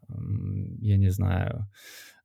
я 0.79 0.97
не 0.97 1.09
знаю, 1.09 1.69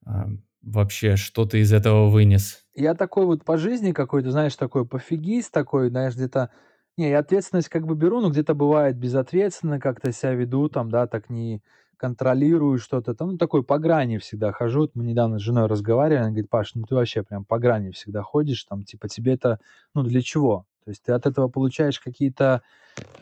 а, 0.05 0.27
вообще, 0.63 1.17
что 1.17 1.45
ты 1.45 1.61
из 1.61 1.73
этого 1.73 2.09
вынес? 2.09 2.65
Я 2.75 2.95
такой 2.95 3.27
вот 3.27 3.45
по 3.45 3.57
жизни 3.57 3.93
какой-то, 3.93 4.31
знаешь, 4.31 4.57
такой 4.57 4.87
пофигист 4.87 5.53
такой, 5.53 5.91
знаешь, 5.91 6.15
где-то... 6.15 6.51
Не, 6.99 7.09
я 7.09 7.21
ответственность 7.21 7.69
как 7.69 7.87
бы 7.87 7.95
беру, 7.95 8.21
но 8.21 8.31
где-то 8.31 8.55
бывает 8.55 8.99
безответственно 8.99 9.81
как-то 9.81 10.13
себя 10.13 10.35
веду, 10.35 10.69
там, 10.69 10.91
да, 10.91 11.07
так 11.07 11.31
не 11.31 11.63
контролирую 11.97 12.79
что-то 12.79 13.15
там, 13.15 13.31
ну, 13.31 13.39
такой 13.39 13.63
по 13.63 13.79
грани 13.79 14.19
всегда 14.19 14.51
хожу. 14.51 14.81
Вот 14.81 14.91
мы 14.95 15.05
недавно 15.05 15.39
с 15.39 15.43
женой 15.43 15.69
разговаривали, 15.69 16.19
она 16.19 16.29
говорит, 16.31 16.51
Паш, 16.51 16.75
ну 16.75 16.83
ты 16.83 16.97
вообще 16.97 17.23
прям 17.23 17.45
по 17.45 17.61
грани 17.61 17.93
всегда 17.93 18.23
ходишь, 18.23 18.65
там, 18.65 18.83
типа, 18.83 19.09
тебе 19.09 19.35
это, 19.35 19.61
ну, 19.95 20.03
для 20.03 20.21
чего? 20.21 20.67
То 20.85 20.91
есть 20.91 21.03
ты 21.03 21.13
от 21.13 21.27
этого 21.27 21.49
получаешь 21.49 22.01
какие-то 22.01 22.63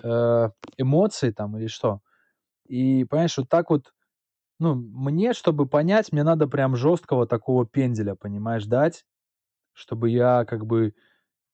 э, 0.02 0.50
эмоции 0.78 1.30
там 1.30 1.56
или 1.58 1.66
что? 1.68 2.00
И, 2.66 3.04
понимаешь, 3.04 3.38
вот 3.38 3.48
так 3.48 3.70
вот, 3.70 3.92
ну, 4.58 4.74
мне, 4.74 5.32
чтобы 5.34 5.66
понять, 5.66 6.12
мне 6.12 6.22
надо 6.24 6.48
прям 6.48 6.76
жесткого 6.76 7.26
такого 7.26 7.66
пенделя, 7.66 8.14
понимаешь, 8.14 8.66
дать, 8.66 9.04
чтобы 9.74 10.10
я 10.10 10.44
как 10.44 10.66
бы, 10.66 10.94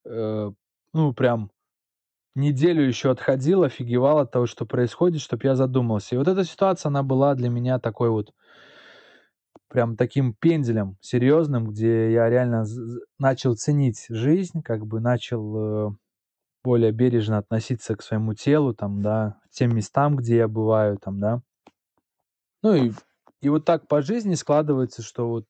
э, 0.05 0.51
ну, 0.93 1.13
прям 1.13 1.51
неделю 2.35 2.83
еще 2.87 3.11
отходил, 3.11 3.63
офигевал 3.63 4.19
от 4.19 4.31
того, 4.31 4.45
что 4.45 4.65
происходит, 4.65 5.21
чтобы 5.21 5.45
я 5.45 5.55
задумался. 5.55 6.15
И 6.15 6.17
вот 6.17 6.27
эта 6.27 6.45
ситуация, 6.45 6.89
она 6.89 7.03
была 7.03 7.35
для 7.35 7.49
меня 7.49 7.79
такой 7.79 8.09
вот 8.09 8.33
прям 9.77 9.95
таким 9.95 10.33
пенделем 10.33 10.97
серьезным, 11.01 11.67
где 11.67 12.11
я 12.11 12.27
реально 12.31 12.65
начал 13.19 13.55
ценить 13.55 14.07
жизнь, 14.09 14.63
как 14.63 14.87
бы 14.87 14.99
начал 14.99 15.89
э, 15.89 15.95
более 16.63 16.91
бережно 16.91 17.37
относиться 17.37 17.95
к 17.95 18.01
своему 18.01 18.33
телу, 18.33 18.73
там, 18.73 19.03
да, 19.03 19.39
тем 19.51 19.75
местам, 19.75 20.15
где 20.15 20.37
я 20.37 20.47
бываю, 20.47 20.97
там, 20.97 21.19
да. 21.19 21.41
Ну 22.63 22.75
и, 22.75 22.91
и 23.41 23.49
вот 23.49 23.65
так 23.65 23.87
по 23.87 24.01
жизни 24.01 24.35
складывается, 24.35 25.01
что 25.01 25.29
вот 25.29 25.45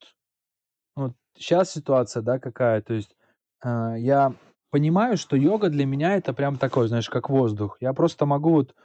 Вот 0.96 1.14
сейчас 1.38 1.72
ситуация, 1.72 2.24
да, 2.24 2.40
какая, 2.40 2.82
то 2.82 2.94
есть, 2.94 3.16
а, 3.62 3.96
я 3.98 4.34
понимаю, 4.72 5.18
что 5.18 5.36
йога 5.38 5.70
для 5.70 5.86
меня 5.86 6.18
это 6.18 6.34
прям 6.34 6.58
такой, 6.58 6.88
знаешь, 6.88 7.10
как 7.10 7.30
воздух. 7.30 7.78
Я 7.82 7.94
просто 7.94 8.26
могу 8.26 8.52
вот, 8.52 8.76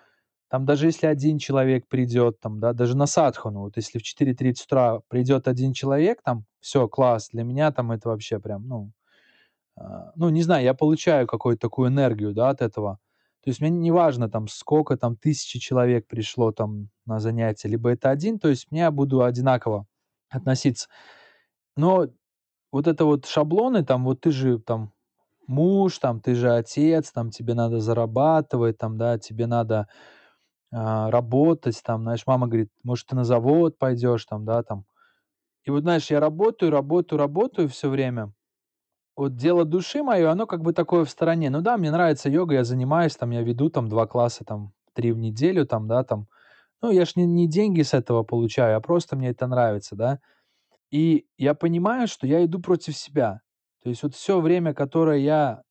там 0.53 0.67
даже 0.67 0.87
если 0.87 1.09
один 1.09 1.39
человек 1.39 1.89
придет, 1.89 2.39
там, 2.43 2.61
да, 2.61 2.75
даже 2.75 2.95
на 2.97 3.07
садхану, 3.07 3.63
вот 3.63 3.79
если 3.79 3.99
в 3.99 4.05
4:30 4.05 4.67
утра 4.67 5.01
придет 5.09 5.49
один 5.49 5.73
человек, 5.75 6.23
там, 6.23 6.45
все 6.61 6.89
класс, 6.89 7.31
для 7.33 7.45
меня 7.45 7.73
там 7.73 7.91
это 7.93 8.11
вообще 8.11 8.39
прям, 8.39 8.69
ну, 8.69 8.93
а, 9.77 10.13
ну, 10.17 10.29
не 10.31 10.43
знаю, 10.43 10.65
я 10.65 10.75
получаю 10.75 11.27
какую-то 11.27 11.61
такую 11.63 11.89
энергию, 11.91 12.35
да, 12.35 12.51
от 12.51 12.63
этого. 12.63 12.99
То 13.45 13.51
есть 13.51 13.61
мне 13.61 13.71
не 13.71 13.93
важно 13.93 14.31
там, 14.31 14.49
сколько 14.49 14.97
там 14.97 15.17
тысячи 15.17 15.59
человек 15.59 16.07
пришло 16.09 16.53
там 16.53 16.91
на 17.07 17.21
занятие, 17.21 17.69
либо 17.69 17.91
это 17.91 18.11
один, 18.11 18.39
то 18.39 18.49
есть 18.49 18.71
мне 18.71 18.91
буду 18.91 19.25
одинаково 19.25 19.87
относиться. 20.31 20.89
Но 21.77 22.09
вот 22.73 22.87
это 22.89 23.05
вот 23.07 23.27
шаблоны, 23.27 23.85
там, 23.85 24.05
вот 24.05 24.21
ты 24.23 24.33
же 24.33 24.59
там 24.61 24.93
муж, 25.49 25.99
там, 25.99 26.21
ты 26.21 26.35
же 26.35 26.53
отец, 26.55 27.13
там, 27.13 27.31
тебе 27.31 27.55
надо 27.55 27.81
зарабатывать, 27.81 28.79
там, 28.79 28.99
да, 28.99 29.19
тебе 29.19 29.47
надо 29.47 29.89
работать, 30.73 31.81
там, 31.85 32.03
знаешь, 32.03 32.27
мама 32.27 32.47
говорит, 32.49 32.71
может, 32.83 33.07
ты 33.07 33.15
на 33.17 33.25
завод 33.25 33.79
пойдешь, 33.79 34.25
там, 34.25 34.45
да, 34.45 34.63
там. 34.63 34.87
И 35.65 35.71
вот, 35.71 35.83
знаешь, 35.83 36.11
я 36.11 36.21
работаю, 36.21 36.73
работаю, 36.73 37.19
работаю 37.19 37.69
все 37.69 37.89
время. 37.89 38.33
Вот 39.17 39.37
дело 39.37 39.65
души 39.65 40.03
мое, 40.03 40.31
оно 40.31 40.47
как 40.47 40.63
бы 40.63 40.73
такое 40.73 41.05
в 41.05 41.11
стороне. 41.11 41.51
Ну 41.51 41.61
да, 41.61 41.77
мне 41.77 41.91
нравится 41.91 42.31
йога, 42.31 42.55
я 42.55 42.65
занимаюсь, 42.65 43.17
там, 43.17 43.31
я 43.31 43.43
веду 43.43 43.71
там 43.71 43.89
два 43.89 44.07
класса, 44.07 44.45
там, 44.45 44.73
три 44.95 45.13
в 45.13 45.19
неделю, 45.19 45.67
там, 45.67 45.89
да, 45.89 46.05
там. 46.05 46.29
Ну, 46.83 46.91
я 46.91 47.05
ж 47.05 47.17
не, 47.17 47.27
не 47.27 47.49
деньги 47.49 47.83
с 47.83 47.95
этого 47.95 48.25
получаю, 48.25 48.77
а 48.77 48.81
просто 48.81 49.17
мне 49.17 49.31
это 49.31 49.47
нравится, 49.47 49.97
да. 49.97 50.21
И 50.91 51.27
я 51.39 51.55
понимаю, 51.55 52.09
что 52.09 52.27
я 52.27 52.45
иду 52.45 52.61
против 52.61 52.97
себя. 52.97 53.41
То 53.83 53.91
есть 53.91 54.03
вот 54.03 54.15
все 54.15 54.41
время, 54.41 54.75
которое 54.75 55.19
я 55.19 55.63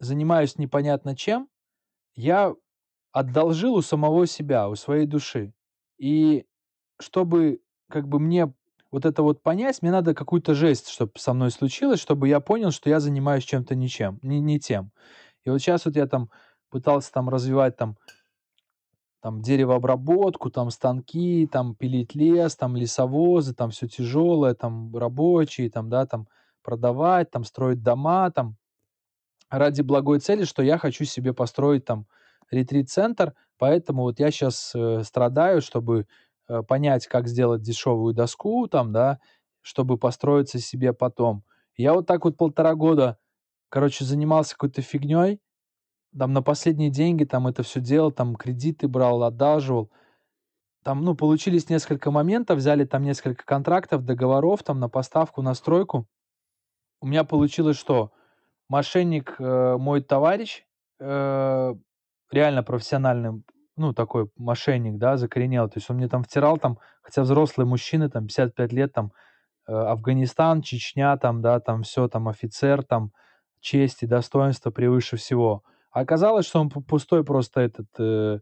занимаюсь 0.00 0.58
непонятно 0.58 1.16
чем, 1.16 1.48
я 2.14 2.54
одолжил 3.12 3.74
у 3.74 3.82
самого 3.82 4.26
себя, 4.26 4.68
у 4.68 4.76
своей 4.76 5.06
души. 5.06 5.52
И 5.98 6.46
чтобы 7.00 7.60
как 7.88 8.08
бы 8.08 8.20
мне 8.20 8.52
вот 8.90 9.04
это 9.04 9.22
вот 9.22 9.42
понять, 9.42 9.82
мне 9.82 9.90
надо 9.90 10.14
какую-то 10.14 10.54
жесть, 10.54 10.88
чтобы 10.88 11.12
со 11.16 11.32
мной 11.32 11.50
случилось, 11.50 12.00
чтобы 12.00 12.28
я 12.28 12.40
понял, 12.40 12.70
что 12.70 12.90
я 12.90 13.00
занимаюсь 13.00 13.44
чем-то 13.44 13.74
ничем, 13.74 14.18
не, 14.22 14.40
не 14.40 14.58
тем. 14.58 14.92
И 15.44 15.50
вот 15.50 15.58
сейчас 15.58 15.84
вот 15.84 15.96
я 15.96 16.06
там 16.06 16.30
пытался 16.70 17.12
там 17.12 17.28
развивать 17.28 17.76
там 17.76 17.96
там 19.20 19.42
деревообработку, 19.42 20.50
там 20.50 20.70
станки, 20.70 21.46
там 21.46 21.74
пилить 21.74 22.14
лес, 22.14 22.56
там 22.56 22.74
лесовозы, 22.74 23.54
там 23.54 23.70
все 23.70 23.86
тяжелое, 23.86 24.54
там 24.54 24.96
рабочие, 24.96 25.70
там, 25.70 25.90
да, 25.90 26.06
там 26.06 26.26
продавать, 26.62 27.30
там 27.30 27.44
строить 27.44 27.82
дома, 27.82 28.30
там 28.30 28.56
ради 29.50 29.82
благой 29.82 30.20
цели, 30.20 30.44
что 30.44 30.62
я 30.62 30.78
хочу 30.78 31.04
себе 31.04 31.34
построить 31.34 31.84
там 31.84 32.06
ретрит-центр, 32.50 33.34
поэтому 33.58 34.02
вот 34.02 34.20
я 34.20 34.30
сейчас 34.30 34.72
э, 34.74 35.02
страдаю, 35.04 35.60
чтобы 35.62 36.06
э, 36.48 36.62
понять, 36.62 37.06
как 37.06 37.28
сделать 37.28 37.62
дешевую 37.62 38.14
доску 38.14 38.66
там, 38.68 38.92
да, 38.92 39.18
чтобы 39.62 39.98
построиться 39.98 40.58
себе 40.58 40.92
потом. 40.92 41.44
Я 41.76 41.94
вот 41.94 42.06
так 42.06 42.24
вот 42.24 42.36
полтора 42.36 42.74
года, 42.74 43.18
короче, 43.68 44.04
занимался 44.04 44.54
какой-то 44.54 44.82
фигней, 44.82 45.40
там 46.16 46.32
на 46.32 46.42
последние 46.42 46.90
деньги 46.90 47.24
там 47.24 47.46
это 47.46 47.62
все 47.62 47.80
делал, 47.80 48.10
там 48.10 48.34
кредиты 48.34 48.88
брал, 48.88 49.22
одалживал. 49.22 49.90
Там, 50.82 51.04
ну, 51.04 51.14
получились 51.14 51.68
несколько 51.68 52.10
моментов, 52.10 52.58
взяли 52.58 52.84
там 52.84 53.02
несколько 53.02 53.44
контрактов, 53.44 54.04
договоров 54.04 54.62
там 54.62 54.80
на 54.80 54.88
поставку, 54.88 55.42
на 55.42 55.54
стройку. 55.54 56.06
У 57.00 57.06
меня 57.06 57.22
получилось 57.24 57.76
что? 57.76 58.12
Мошенник, 58.68 59.36
э, 59.38 59.76
мой 59.78 60.02
товарищ, 60.02 60.64
э, 60.98 61.74
реально 62.30 62.62
профессиональный, 62.62 63.42
ну, 63.76 63.92
такой 63.92 64.30
мошенник, 64.36 64.98
да, 64.98 65.16
закоренел. 65.16 65.68
То 65.68 65.78
есть 65.78 65.90
он 65.90 65.96
мне 65.96 66.08
там 66.08 66.22
втирал 66.24 66.58
там, 66.58 66.78
хотя 67.02 67.22
взрослые 67.22 67.66
мужчины, 67.66 68.10
там, 68.10 68.26
55 68.26 68.72
лет, 68.72 68.92
там, 68.92 69.12
э, 69.68 69.72
Афганистан, 69.72 70.62
Чечня, 70.62 71.16
там, 71.16 71.42
да, 71.42 71.60
там 71.60 71.82
все, 71.82 72.08
там, 72.08 72.28
офицер, 72.28 72.84
там, 72.84 73.12
честь 73.60 74.02
и 74.02 74.06
достоинство 74.06 74.70
превыше 74.70 75.16
всего. 75.16 75.62
А 75.92 76.00
оказалось, 76.00 76.46
что 76.46 76.60
он 76.60 76.70
пустой 76.70 77.24
просто 77.24 77.60
этот 77.60 77.88
э, 77.98 78.40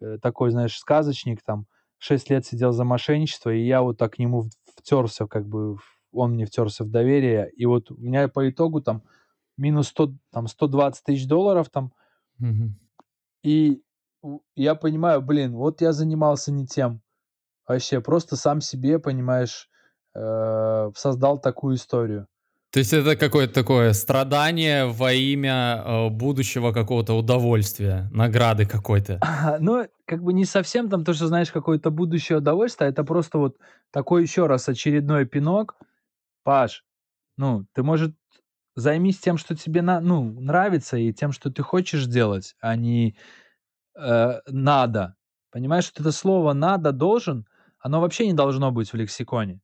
э, 0.00 0.18
такой, 0.22 0.50
знаешь, 0.50 0.78
сказочник, 0.78 1.42
там, 1.42 1.66
6 1.98 2.30
лет 2.30 2.46
сидел 2.46 2.72
за 2.72 2.84
мошенничество, 2.84 3.50
и 3.50 3.66
я 3.66 3.82
вот 3.82 3.98
так 3.98 4.14
к 4.14 4.18
нему 4.18 4.44
втерся, 4.76 5.26
как 5.26 5.46
бы, 5.46 5.76
он 6.12 6.32
мне 6.32 6.46
втерся 6.46 6.84
в 6.84 6.90
доверие, 6.90 7.50
и 7.56 7.66
вот 7.66 7.90
у 7.90 7.96
меня 7.96 8.28
по 8.28 8.48
итогу 8.48 8.80
там 8.80 9.02
минус 9.56 9.88
100, 9.88 10.12
там, 10.32 10.46
120 10.46 11.04
тысяч 11.04 11.26
долларов 11.26 11.70
там, 11.70 11.92
Мгм. 12.38 12.76
И 13.46 13.80
я 14.56 14.74
понимаю, 14.74 15.22
блин, 15.22 15.54
вот 15.54 15.80
я 15.80 15.92
занимался 15.92 16.50
не 16.50 16.66
тем. 16.66 17.00
Вообще, 17.68 18.00
просто 18.00 18.34
сам 18.34 18.60
себе, 18.60 18.98
понимаешь, 18.98 19.70
э, 20.16 20.90
создал 20.96 21.38
такую 21.38 21.76
историю. 21.76 22.26
То 22.72 22.80
есть 22.80 22.92
это 22.92 23.14
какое-то 23.14 23.54
такое 23.54 23.92
страдание 23.92 24.86
во 24.86 25.12
имя 25.12 25.80
э, 25.84 26.08
будущего 26.08 26.72
какого-то 26.72 27.14
удовольствия, 27.14 28.10
награды 28.12 28.66
какой-то. 28.66 29.20
Ну, 29.60 29.86
как 30.06 30.24
бы 30.24 30.32
не 30.32 30.44
совсем 30.44 30.88
там 30.88 31.04
то, 31.04 31.14
что 31.14 31.28
знаешь, 31.28 31.52
какое-то 31.52 31.90
будущее 31.90 32.38
удовольствие, 32.38 32.88
а 32.88 32.90
это 32.90 33.04
просто 33.04 33.38
вот 33.38 33.56
такой 33.92 34.22
еще 34.22 34.46
раз 34.46 34.68
очередной 34.68 35.24
пинок. 35.24 35.76
Паш, 36.42 36.84
ну, 37.36 37.64
ты, 37.74 37.84
может, 37.84 38.16
займись 38.76 39.18
тем, 39.18 39.38
что 39.38 39.56
тебе 39.56 39.82
на, 39.82 40.00
ну, 40.00 40.22
нравится, 40.40 40.96
и 40.96 41.12
тем, 41.12 41.32
что 41.32 41.50
ты 41.50 41.62
хочешь 41.62 42.06
делать, 42.06 42.54
а 42.60 42.76
не 42.76 43.16
э, 43.96 44.40
надо. 44.46 45.16
Понимаешь, 45.50 45.84
что 45.84 46.02
это 46.02 46.12
слово 46.12 46.52
надо, 46.52 46.92
должен, 46.92 47.46
оно 47.78 48.00
вообще 48.00 48.26
не 48.26 48.34
должно 48.34 48.70
быть 48.70 48.92
в 48.92 48.96
лексиконе. 48.96 49.60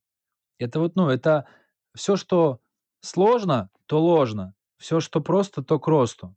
Это 0.58 0.80
вот, 0.80 0.96
ну, 0.96 1.08
это 1.08 1.46
все, 1.94 2.16
что 2.16 2.60
сложно, 3.00 3.70
то 3.86 4.02
ложно. 4.02 4.54
Все, 4.78 5.00
что 5.00 5.20
просто, 5.20 5.62
то 5.62 5.78
к 5.78 5.86
росту. 5.86 6.34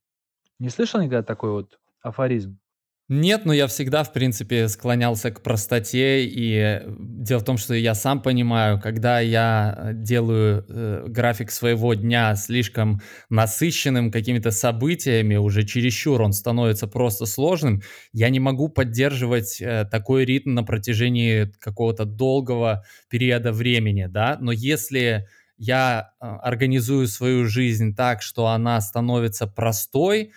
Не 0.60 0.70
слышал 0.70 1.02
никогда 1.02 1.24
такой 1.24 1.52
вот 1.52 1.80
афоризм? 2.02 2.60
Нет, 3.07 3.45
но 3.45 3.53
я 3.53 3.68
всегда, 3.68 4.03
в 4.03 4.11
принципе, 4.14 4.68
склонялся 4.68 5.30
к 5.30 5.44
простоте, 5.44 6.26
и 6.26 6.56
э, 6.56 6.86
дело 6.98 7.40
в 7.40 7.44
том, 7.44 7.56
что 7.57 7.76
я 7.76 7.94
сам 7.94 8.19
понимаю, 8.19 8.82
когда 8.82 9.19
я 9.19 9.76
э, 9.77 9.91
делаю 9.94 10.65
э, 10.68 11.06
график 11.07 11.52
своего 11.52 11.94
дня 11.94 12.36
слишком 12.36 13.02
насыщенным 13.30 14.10
какими-то 14.11 14.49
событиями, 14.49 15.36
уже 15.36 15.64
чересчур 15.65 16.19
он 16.19 16.34
становится 16.34 16.88
просто 16.88 17.27
сложным, 17.27 17.84
я 18.11 18.30
не 18.30 18.40
могу 18.40 18.69
поддерживать 18.69 19.61
э, 19.61 19.86
такой 19.91 20.26
ритм 20.26 20.56
на 20.56 20.64
протяжении 20.64 21.52
какого-то 21.60 22.06
долгого 22.06 22.86
периода 23.07 23.52
времени, 23.52 24.07
да, 24.10 24.38
но 24.41 24.52
если 24.52 25.27
я 25.57 26.10
э, 26.19 26.26
организую 26.26 27.07
свою 27.07 27.45
жизнь 27.45 27.95
так, 27.95 28.23
что 28.23 28.48
она 28.48 28.82
становится 28.82 29.45
простой, 29.45 30.32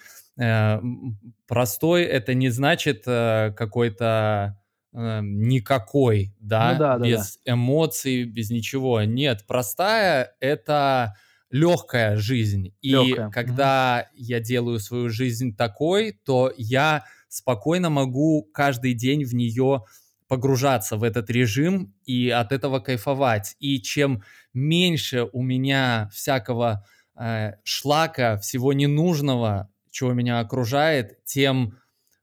простой 1.46 2.04
это 2.04 2.34
не 2.34 2.50
значит 2.50 3.02
э, 3.06 3.52
какой-то 3.56 4.58
э, 4.92 5.20
никакой, 5.22 6.34
да, 6.38 6.72
Ну 6.72 6.78
да, 6.78 6.92
да, 6.92 6.98
да. 6.98 7.06
без 7.06 7.40
эмоций, 7.44 8.24
без 8.24 8.50
ничего. 8.50 9.02
Нет, 9.02 9.44
простая 9.46 10.34
это 10.40 11.14
легкая 11.50 12.16
жизнь. 12.16 12.74
И 12.80 12.90
Легкая. 12.90 13.30
Когда 13.30 14.08
я 14.14 14.40
делаю 14.40 14.78
свою 14.78 15.08
жизнь 15.08 15.56
такой, 15.56 16.12
то 16.24 16.52
я 16.56 17.04
спокойно 17.28 17.90
могу 17.90 18.48
каждый 18.52 18.94
день 18.94 19.24
в 19.24 19.34
нее 19.34 19.84
погружаться 20.28 20.96
в 20.96 21.02
этот 21.04 21.30
режим 21.30 21.94
и 22.04 22.28
от 22.28 22.52
этого 22.52 22.80
кайфовать. 22.80 23.56
И 23.58 23.80
чем 23.80 24.22
меньше 24.52 25.26
у 25.32 25.42
меня 25.42 26.10
всякого 26.12 26.84
э, 27.18 27.52
шлака, 27.64 28.36
всего 28.36 28.74
ненужного, 28.74 29.70
чего 29.90 30.12
меня 30.12 30.40
окружает, 30.40 31.24
тем 31.24 31.78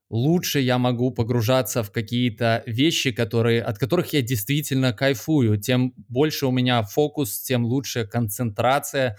лучше 0.10 0.60
я 0.60 0.78
могу 0.78 1.12
погружаться 1.12 1.84
в 1.84 1.92
какие-то 1.92 2.64
вещи, 2.66 3.12
которые, 3.12 3.62
от 3.62 3.78
которых 3.78 4.14
я 4.14 4.22
действительно 4.22 4.94
кайфую. 4.94 5.58
Тем 5.58 5.94
больше 6.10 6.48
у 6.48 6.52
меня 6.52 6.84
фокус, 6.84 7.40
тем 7.40 7.66
лучше 7.66 8.06
концентрация. 8.06 9.18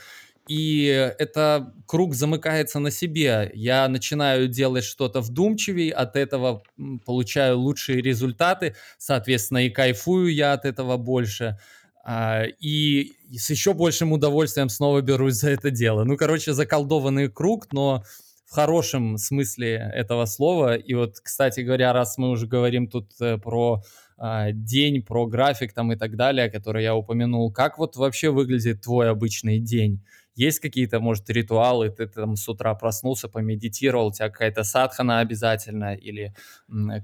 И 0.48 0.84
это 1.18 1.74
круг 1.86 2.14
замыкается 2.14 2.78
на 2.78 2.92
себе. 2.92 3.50
Я 3.52 3.88
начинаю 3.88 4.46
делать 4.46 4.84
что-то 4.84 5.20
вдумчивее, 5.20 5.92
от 5.92 6.14
этого 6.14 6.62
получаю 7.04 7.58
лучшие 7.58 8.00
результаты, 8.00 8.76
соответственно, 8.96 9.66
и 9.66 9.70
кайфую 9.70 10.32
я 10.32 10.52
от 10.52 10.64
этого 10.64 10.96
больше. 10.96 11.58
А, 12.04 12.44
и 12.60 13.14
с 13.36 13.50
еще 13.50 13.74
большим 13.74 14.12
удовольствием 14.12 14.68
снова 14.68 15.00
берусь 15.00 15.34
за 15.34 15.50
это 15.50 15.72
дело. 15.72 16.04
Ну, 16.04 16.16
короче, 16.16 16.52
заколдованный 16.52 17.28
круг, 17.28 17.72
но 17.72 18.04
в 18.46 18.54
хорошем 18.54 19.18
смысле 19.18 19.90
этого 19.94 20.24
слова. 20.26 20.76
И 20.76 20.94
вот, 20.94 21.18
кстати 21.22 21.60
говоря, 21.60 21.92
раз 21.92 22.16
мы 22.16 22.30
уже 22.30 22.46
говорим 22.46 22.88
тут 22.88 23.10
э, 23.20 23.38
про 23.38 23.82
а, 24.18 24.52
день, 24.52 25.02
про 25.02 25.26
график 25.26 25.72
там 25.74 25.92
и 25.92 25.96
так 25.96 26.16
далее, 26.16 26.48
который 26.48 26.82
я 26.82 26.94
упомянул, 26.94 27.52
как 27.52 27.76
вот 27.78 27.96
вообще 27.96 28.30
выглядит 28.30 28.82
твой 28.82 29.10
обычный 29.10 29.58
день? 29.58 30.02
Есть 30.36 30.60
какие-то, 30.60 31.00
может, 31.00 31.28
ритуалы, 31.30 31.90
ты 31.90 32.06
там 32.06 32.36
с 32.36 32.48
утра 32.48 32.74
проснулся, 32.74 33.28
помедитировал, 33.28 34.08
у 34.08 34.12
тебя 34.12 34.28
какая-то 34.28 34.64
садхана 34.64 35.20
обязательно, 35.20 35.94
или 35.94 36.34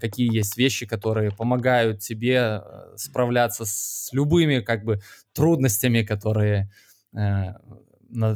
какие 0.01 0.33
есть 0.33 0.57
вещи, 0.57 0.87
которые 0.87 1.31
помогают 1.31 2.01
тебе 2.01 2.61
э, 2.63 2.97
справляться 2.97 3.65
с 3.65 4.11
любыми, 4.13 4.61
как 4.61 4.85
бы, 4.85 5.01
трудностями, 5.33 6.03
которые 6.03 6.71
э, 7.17 7.55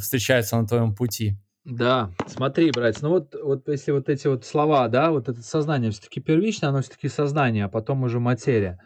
встречаются 0.01 0.57
на 0.57 0.67
твоем 0.67 0.95
пути? 0.95 1.37
Да, 1.69 2.13
смотри, 2.29 2.71
братец, 2.71 3.03
ну 3.03 3.09
вот, 3.09 3.35
вот 3.43 3.67
если 3.67 3.91
вот 3.91 4.09
эти 4.09 4.29
вот 4.29 4.45
слова, 4.45 4.87
да, 4.87 5.11
вот 5.11 5.29
это 5.29 5.43
сознание 5.43 5.91
все-таки 5.91 6.21
первично, 6.21 6.69
оно 6.69 6.81
все-таки 6.81 7.09
сознание, 7.09 7.65
а 7.65 7.69
потом 7.69 8.05
уже 8.05 8.21
материя. 8.21 8.79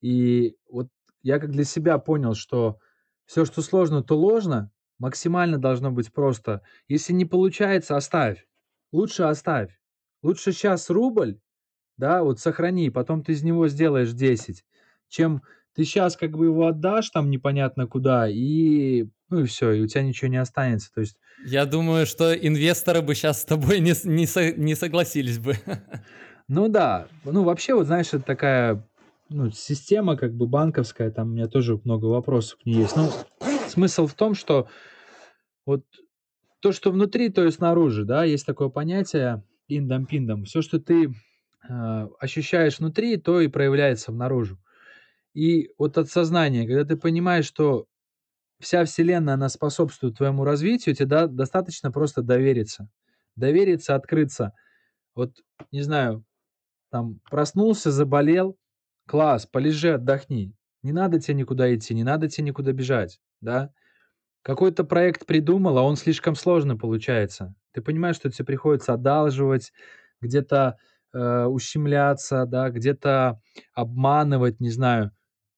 И 0.00 0.56
вот 0.70 0.88
я 1.22 1.40
как 1.40 1.50
для 1.50 1.64
себя 1.64 1.98
понял, 1.98 2.34
что 2.34 2.78
все, 3.26 3.44
что 3.44 3.62
сложно, 3.62 4.04
то 4.04 4.16
ложно, 4.16 4.70
максимально 4.98 5.58
должно 5.58 5.90
быть 5.90 6.12
просто. 6.12 6.62
Если 6.86 7.12
не 7.12 7.24
получается, 7.24 7.96
оставь. 7.96 8.46
Лучше 8.92 9.24
оставь. 9.24 9.76
Лучше 10.22 10.52
сейчас 10.52 10.90
рубль, 10.90 11.40
да, 11.96 12.22
вот 12.22 12.38
сохрани, 12.38 12.90
потом 12.90 13.24
ты 13.24 13.32
из 13.32 13.42
него 13.42 13.66
сделаешь 13.66 14.12
10, 14.12 14.64
чем 15.08 15.42
ты 15.74 15.84
сейчас 15.84 16.16
как 16.16 16.36
бы 16.36 16.46
его 16.46 16.66
отдашь 16.66 17.10
там 17.10 17.30
непонятно 17.30 17.86
куда, 17.86 18.28
и 18.28 19.06
ну 19.30 19.40
и 19.40 19.44
все, 19.46 19.72
и 19.72 19.80
у 19.80 19.86
тебя 19.86 20.02
ничего 20.02 20.28
не 20.28 20.36
останется. 20.36 20.92
То 20.94 21.00
есть 21.00 21.16
Я 21.44 21.66
думаю, 21.66 22.06
что 22.06 22.32
инвесторы 22.34 23.02
бы 23.02 23.14
сейчас 23.14 23.42
с 23.42 23.44
тобой 23.44 23.80
не, 23.80 23.94
не, 24.04 24.26
со- 24.26 24.52
не 24.52 24.74
согласились 24.74 25.38
бы. 25.38 25.56
Ну 26.46 26.68
да, 26.68 27.08
ну 27.24 27.42
вообще 27.42 27.72
вот 27.72 27.86
знаешь, 27.86 28.08
это 28.08 28.20
такая 28.20 28.86
ну, 29.30 29.50
система 29.50 30.14
как 30.16 30.34
бы 30.34 30.46
банковская, 30.46 31.10
там 31.10 31.28
у 31.28 31.32
меня 31.32 31.48
тоже 31.48 31.80
много 31.84 32.04
вопросов 32.04 32.58
к 32.58 32.66
ней 32.66 32.76
есть. 32.76 32.96
Ну, 32.96 33.10
смысл 33.68 34.06
в 34.06 34.12
том, 34.12 34.34
что 34.34 34.68
вот 35.64 35.84
то, 36.60 36.72
что 36.72 36.90
внутри, 36.90 37.30
то 37.30 37.44
и 37.44 37.50
снаружи, 37.50 38.04
да, 38.04 38.24
есть 38.24 38.46
такое 38.46 38.68
понятие 38.68 39.42
индом-пиндом. 39.68 40.44
Все, 40.44 40.60
что 40.60 40.78
ты 40.78 41.14
э, 41.68 42.08
ощущаешь 42.20 42.78
внутри, 42.78 43.16
то 43.16 43.40
и 43.40 43.48
проявляется 43.48 44.12
внаружи. 44.12 44.58
И 45.34 45.70
вот 45.78 45.98
от 45.98 46.08
сознания, 46.08 46.66
когда 46.66 46.84
ты 46.84 46.96
понимаешь, 46.96 47.46
что 47.46 47.86
вся 48.60 48.84
Вселенная, 48.84 49.34
она 49.34 49.48
способствует 49.48 50.16
твоему 50.16 50.44
развитию, 50.44 50.94
тебе 50.94 51.06
да, 51.06 51.26
достаточно 51.26 51.92
просто 51.92 52.22
довериться. 52.22 52.88
Довериться, 53.36 53.94
открыться. 53.94 54.52
Вот, 55.14 55.32
не 55.72 55.82
знаю, 55.82 56.24
там 56.90 57.20
проснулся, 57.30 57.90
заболел, 57.90 58.56
класс, 59.06 59.46
полежи, 59.46 59.94
отдохни. 59.94 60.54
Не 60.82 60.92
надо 60.92 61.20
тебе 61.20 61.34
никуда 61.34 61.74
идти, 61.74 61.94
не 61.94 62.04
надо 62.04 62.28
тебе 62.28 62.48
никуда 62.48 62.72
бежать, 62.72 63.20
да. 63.40 63.72
Какой-то 64.42 64.84
проект 64.84 65.26
придумал, 65.26 65.78
а 65.78 65.82
он 65.82 65.96
слишком 65.96 66.34
сложно 66.36 66.76
получается. 66.76 67.54
Ты 67.72 67.82
понимаешь, 67.82 68.16
что 68.16 68.30
тебе 68.30 68.44
приходится 68.44 68.94
одалживать, 68.94 69.72
где-то 70.20 70.78
э, 71.14 71.44
ущемляться, 71.46 72.46
да, 72.46 72.70
где-то 72.70 73.40
обманывать, 73.74 74.60
не 74.60 74.70
знаю. 74.70 75.12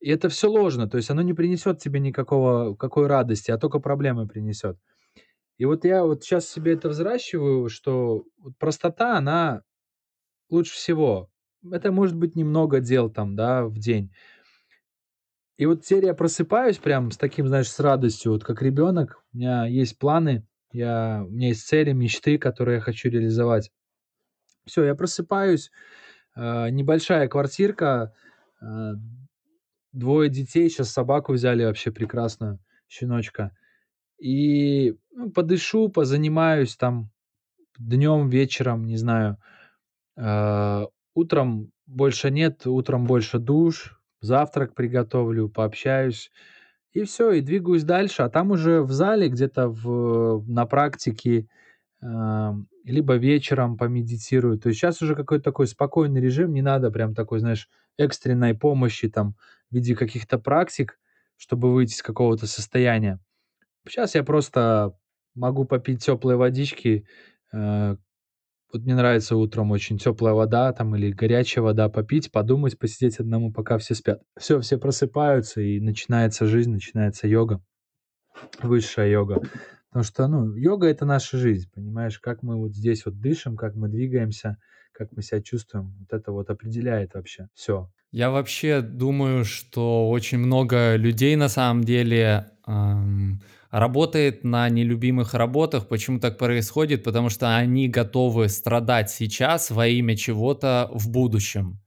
И 0.06 0.08
это 0.08 0.28
все 0.28 0.48
ложно, 0.48 0.88
то 0.88 0.98
есть 0.98 1.10
оно 1.10 1.20
не 1.22 1.34
принесет 1.34 1.80
тебе 1.80 1.98
никакого 1.98 2.76
какой 2.76 3.08
радости, 3.08 3.50
а 3.50 3.58
только 3.58 3.80
проблемы 3.80 4.28
принесет. 4.28 4.78
И 5.58 5.64
вот 5.64 5.84
я 5.84 6.04
вот 6.04 6.22
сейчас 6.22 6.48
себе 6.48 6.74
это 6.74 6.90
взращиваю, 6.90 7.68
что 7.68 8.22
простота, 8.60 9.18
она 9.18 9.62
лучше 10.48 10.74
всего. 10.74 11.28
Это 11.72 11.90
может 11.90 12.14
быть 12.14 12.36
немного 12.36 12.78
дел 12.78 13.10
там, 13.10 13.34
да, 13.34 13.64
в 13.64 13.80
день. 13.80 14.14
И 15.56 15.66
вот 15.66 15.82
теперь 15.82 16.04
я 16.04 16.14
просыпаюсь 16.14 16.78
прям 16.78 17.10
с 17.10 17.16
таким, 17.16 17.48
знаешь, 17.48 17.68
с 17.68 17.80
радостью, 17.80 18.30
вот 18.30 18.44
как 18.44 18.62
ребенок. 18.62 19.24
У 19.34 19.38
меня 19.38 19.66
есть 19.66 19.98
планы, 19.98 20.46
я, 20.70 21.24
у 21.26 21.32
меня 21.32 21.48
есть 21.48 21.66
цели, 21.66 21.90
мечты, 21.90 22.38
которые 22.38 22.76
я 22.76 22.80
хочу 22.80 23.08
реализовать. 23.08 23.72
Все, 24.66 24.84
я 24.84 24.94
просыпаюсь, 24.94 25.72
э, 26.36 26.70
небольшая 26.70 27.26
квартирка, 27.26 28.14
э, 28.62 28.92
двое 29.96 30.28
детей, 30.28 30.68
сейчас 30.68 30.90
собаку 30.90 31.32
взяли 31.32 31.64
вообще 31.64 31.90
прекрасную, 31.90 32.58
щеночка. 32.88 33.56
И 34.18 34.96
ну, 35.12 35.30
подышу, 35.30 35.88
позанимаюсь 35.88 36.76
там 36.76 37.10
днем, 37.78 38.28
вечером, 38.28 38.86
не 38.86 38.96
знаю. 38.96 39.38
Э, 40.16 40.86
утром 41.14 41.72
больше 41.86 42.30
нет, 42.30 42.66
утром 42.66 43.04
больше 43.06 43.38
душ, 43.38 44.00
завтрак 44.20 44.74
приготовлю, 44.74 45.48
пообщаюсь. 45.48 46.30
И 46.92 47.02
все, 47.04 47.32
и 47.32 47.40
двигаюсь 47.42 47.84
дальше. 47.84 48.22
А 48.22 48.30
там 48.30 48.50
уже 48.50 48.82
в 48.82 48.90
зале, 48.90 49.28
где-то 49.28 49.68
в, 49.68 50.44
на 50.48 50.66
практике, 50.66 51.48
э, 52.02 52.52
либо 52.84 53.16
вечером 53.16 53.76
помедитирую. 53.76 54.58
То 54.58 54.68
есть 54.68 54.80
сейчас 54.80 55.02
уже 55.02 55.14
какой-то 55.14 55.44
такой 55.44 55.66
спокойный 55.66 56.20
режим, 56.20 56.52
не 56.52 56.62
надо 56.62 56.90
прям 56.90 57.14
такой, 57.14 57.40
знаешь, 57.40 57.68
экстренной 57.98 58.54
помощи 58.54 59.08
там 59.08 59.36
в 59.70 59.74
виде 59.74 59.94
каких-то 59.94 60.38
практик, 60.38 60.98
чтобы 61.36 61.72
выйти 61.72 61.94
из 61.94 62.02
какого-то 62.02 62.46
состояния. 62.46 63.20
Сейчас 63.86 64.14
я 64.14 64.24
просто 64.24 64.96
могу 65.34 65.64
попить 65.64 66.04
теплой 66.04 66.36
водички. 66.36 67.06
Э, 67.52 67.96
вот 68.72 68.82
мне 68.82 68.94
нравится 68.94 69.36
утром 69.36 69.70
очень 69.70 69.98
теплая 69.98 70.34
вода 70.34 70.72
там 70.72 70.96
или 70.96 71.12
горячая 71.12 71.62
вода 71.62 71.88
попить, 71.88 72.32
подумать, 72.32 72.78
посидеть 72.78 73.20
одному, 73.20 73.52
пока 73.52 73.78
все 73.78 73.94
спят. 73.94 74.22
Все, 74.36 74.60
все 74.60 74.76
просыпаются 74.76 75.60
и 75.60 75.80
начинается 75.80 76.46
жизнь, 76.46 76.72
начинается 76.72 77.28
йога, 77.28 77.62
высшая 78.62 79.10
йога. 79.10 79.40
Потому 79.88 80.04
что, 80.04 80.26
ну, 80.26 80.54
йога 80.54 80.88
это 80.88 81.06
наша 81.06 81.38
жизнь, 81.38 81.70
понимаешь, 81.72 82.18
как 82.18 82.42
мы 82.42 82.56
вот 82.56 82.74
здесь 82.74 83.06
вот 83.06 83.20
дышим, 83.20 83.56
как 83.56 83.76
мы 83.76 83.88
двигаемся, 83.88 84.58
как 84.92 85.12
мы 85.12 85.22
себя 85.22 85.40
чувствуем, 85.40 85.94
вот 85.98 86.12
это 86.12 86.32
вот 86.32 86.50
определяет 86.50 87.14
вообще 87.14 87.48
все. 87.54 87.90
Я 88.12 88.30
вообще 88.30 88.80
думаю, 88.80 89.44
что 89.44 90.08
очень 90.08 90.38
много 90.38 90.96
людей 90.96 91.36
на 91.36 91.48
самом 91.48 91.84
деле 91.84 92.50
эм, 92.66 93.42
работает 93.70 94.44
на 94.44 94.68
нелюбимых 94.68 95.34
работах. 95.34 95.88
Почему 95.88 96.18
так 96.18 96.38
происходит? 96.38 97.04
Потому 97.04 97.28
что 97.30 97.56
они 97.56 97.88
готовы 97.88 98.48
страдать 98.48 99.10
сейчас 99.10 99.70
во 99.70 99.86
имя 99.86 100.16
чего-то 100.16 100.88
в 100.92 101.10
будущем. 101.10 101.80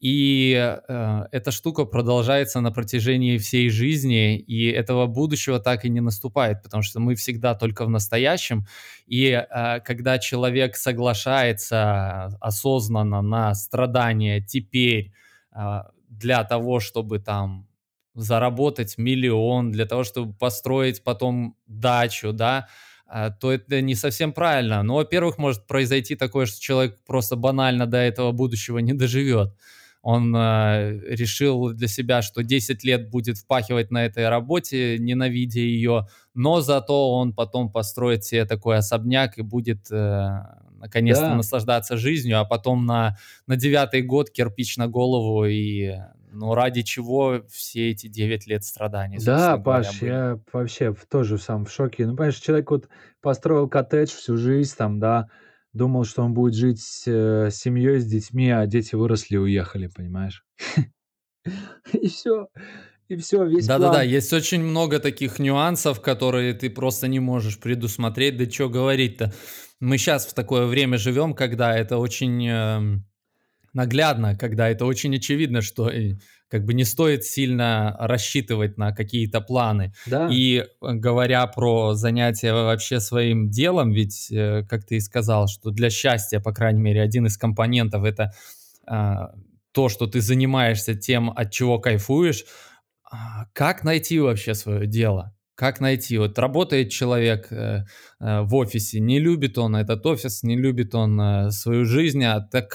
И 0.00 0.54
э, 0.56 1.22
эта 1.30 1.50
штука 1.50 1.84
продолжается 1.84 2.60
на 2.60 2.72
протяжении 2.72 3.36
всей 3.36 3.68
жизни, 3.68 4.38
и 4.38 4.70
этого 4.70 5.06
будущего 5.06 5.60
так 5.60 5.84
и 5.84 5.90
не 5.90 6.00
наступает, 6.00 6.62
потому 6.62 6.82
что 6.82 7.00
мы 7.00 7.14
всегда 7.14 7.54
только 7.54 7.84
в 7.84 7.90
настоящем. 7.90 8.66
И 9.06 9.26
э, 9.28 9.80
когда 9.80 10.18
человек 10.18 10.76
соглашается 10.76 12.28
осознанно 12.40 13.20
на 13.20 13.54
страдания 13.54 14.40
теперь 14.40 15.12
э, 15.12 15.29
для 16.08 16.44
того, 16.44 16.80
чтобы 16.80 17.18
там 17.18 17.68
заработать 18.14 18.98
миллион, 18.98 19.70
для 19.70 19.86
того, 19.86 20.04
чтобы 20.04 20.34
построить 20.34 21.02
потом 21.04 21.56
дачу, 21.66 22.32
да, 22.32 22.68
а, 23.06 23.30
то 23.30 23.50
это 23.50 23.80
не 23.80 23.94
совсем 23.94 24.32
правильно. 24.32 24.82
Ну, 24.82 24.94
во-первых, 24.94 25.38
может 25.38 25.66
произойти 25.66 26.14
такое, 26.16 26.46
что 26.46 26.60
человек 26.60 26.98
просто 27.06 27.36
банально 27.36 27.86
до 27.86 27.98
этого 27.98 28.32
будущего 28.32 28.78
не 28.78 28.92
доживет. 28.92 29.54
Он 30.02 30.34
э, 30.34 30.98
решил 31.08 31.72
для 31.74 31.88
себя, 31.88 32.22
что 32.22 32.42
10 32.42 32.84
лет 32.84 33.10
будет 33.10 33.36
впахивать 33.36 33.90
на 33.90 34.06
этой 34.06 34.28
работе, 34.28 34.96
ненавидя 34.98 35.60
ее, 35.60 36.06
но 36.34 36.60
зато 36.62 37.12
он 37.12 37.34
потом 37.34 37.70
построит 37.70 38.24
себе 38.24 38.46
такой 38.46 38.78
особняк 38.78 39.36
и 39.38 39.42
будет 39.42 39.90
э, 39.90 40.40
наконец-то 40.80 41.26
да. 41.26 41.34
наслаждаться 41.36 41.96
жизнью, 41.96 42.40
а 42.40 42.44
потом 42.44 42.86
на, 42.86 43.16
на 43.46 43.56
девятый 43.56 44.02
год 44.02 44.30
кирпич 44.30 44.76
на 44.76 44.88
голову 44.88 45.44
и 45.44 45.94
ну, 46.32 46.54
ради 46.54 46.82
чего 46.82 47.42
все 47.50 47.90
эти 47.90 48.06
9 48.06 48.46
лет 48.46 48.64
страданий? 48.64 49.18
Да, 49.24 49.56
Паш, 49.58 50.00
были? 50.00 50.10
я 50.10 50.40
вообще 50.52 50.94
тоже 51.10 51.38
сам 51.38 51.64
в 51.64 51.72
шоке. 51.72 52.06
Ну, 52.06 52.16
понимаешь, 52.16 52.36
человек 52.36 52.70
вот 52.70 52.88
построил 53.20 53.68
коттедж 53.68 54.10
всю 54.10 54.36
жизнь, 54.36 54.74
там, 54.76 55.00
да, 55.00 55.28
думал, 55.72 56.04
что 56.04 56.22
он 56.22 56.34
будет 56.34 56.54
жить 56.54 56.80
с, 56.80 57.04
э, 57.06 57.50
семьей, 57.50 57.98
с 57.98 58.06
детьми, 58.06 58.50
а 58.50 58.66
дети 58.66 58.94
выросли 58.94 59.36
и 59.36 59.38
уехали, 59.38 59.88
понимаешь? 59.88 60.44
И 61.92 62.08
все. 62.08 62.48
И 63.08 63.16
все, 63.16 63.44
весь 63.44 63.66
Да-да-да, 63.66 64.02
есть 64.02 64.32
очень 64.32 64.62
много 64.62 65.00
таких 65.00 65.40
нюансов, 65.40 66.00
которые 66.00 66.54
ты 66.54 66.70
просто 66.70 67.08
не 67.08 67.18
можешь 67.18 67.58
предусмотреть. 67.58 68.36
Да 68.36 68.48
что 68.48 68.68
говорить-то? 68.68 69.32
Мы 69.80 69.98
сейчас 69.98 70.26
в 70.26 70.34
такое 70.34 70.66
время 70.66 70.98
живем, 70.98 71.34
когда 71.34 71.74
это 71.76 71.96
очень 71.96 72.46
эм, 72.46 73.06
наглядно, 73.72 74.36
когда 74.36 74.68
это 74.68 74.84
очень 74.84 75.16
очевидно, 75.16 75.62
что 75.62 75.88
э, 75.88 76.18
как 76.48 76.64
бы 76.64 76.74
не 76.74 76.84
стоит 76.84 77.24
сильно 77.24 77.96
рассчитывать 77.98 78.76
на 78.76 78.92
какие-то 78.92 79.40
планы. 79.40 79.94
Да. 80.06 80.28
И 80.30 80.58
э, 80.58 80.64
говоря 80.80 81.46
про 81.46 81.94
занятия 81.94 82.52
вообще 82.52 83.00
своим 83.00 83.50
делом, 83.50 83.92
ведь, 83.92 84.30
э, 84.30 84.64
как 84.68 84.84
ты 84.84 84.96
и 84.96 85.00
сказал, 85.00 85.48
что 85.48 85.70
для 85.70 85.90
счастья, 85.90 86.40
по 86.40 86.52
крайней 86.52 86.80
мере, 86.80 87.02
один 87.02 87.26
из 87.26 87.36
компонентов 87.36 88.04
это 88.04 88.32
а, 88.86 89.32
то, 89.72 89.88
что 89.88 90.06
ты 90.06 90.20
занимаешься 90.20 90.94
тем, 90.94 91.30
от 91.30 91.52
чего 91.52 91.78
кайфуешь. 91.78 92.44
А, 93.04 93.46
как 93.52 93.84
найти 93.84 94.18
вообще 94.18 94.54
свое 94.54 94.86
дело? 94.86 95.34
Как 95.60 95.78
найти? 95.78 96.16
Вот 96.16 96.38
работает 96.38 96.88
человек 96.90 97.52
э, 97.52 97.84
э, 98.18 98.40
в 98.40 98.54
офисе, 98.54 98.98
не 98.98 99.18
любит 99.20 99.58
он 99.58 99.76
этот 99.76 100.06
офис, 100.06 100.42
не 100.42 100.56
любит 100.56 100.94
он 100.94 101.20
э, 101.20 101.50
свою 101.50 101.84
жизнь, 101.84 102.24
а 102.24 102.40
так 102.40 102.70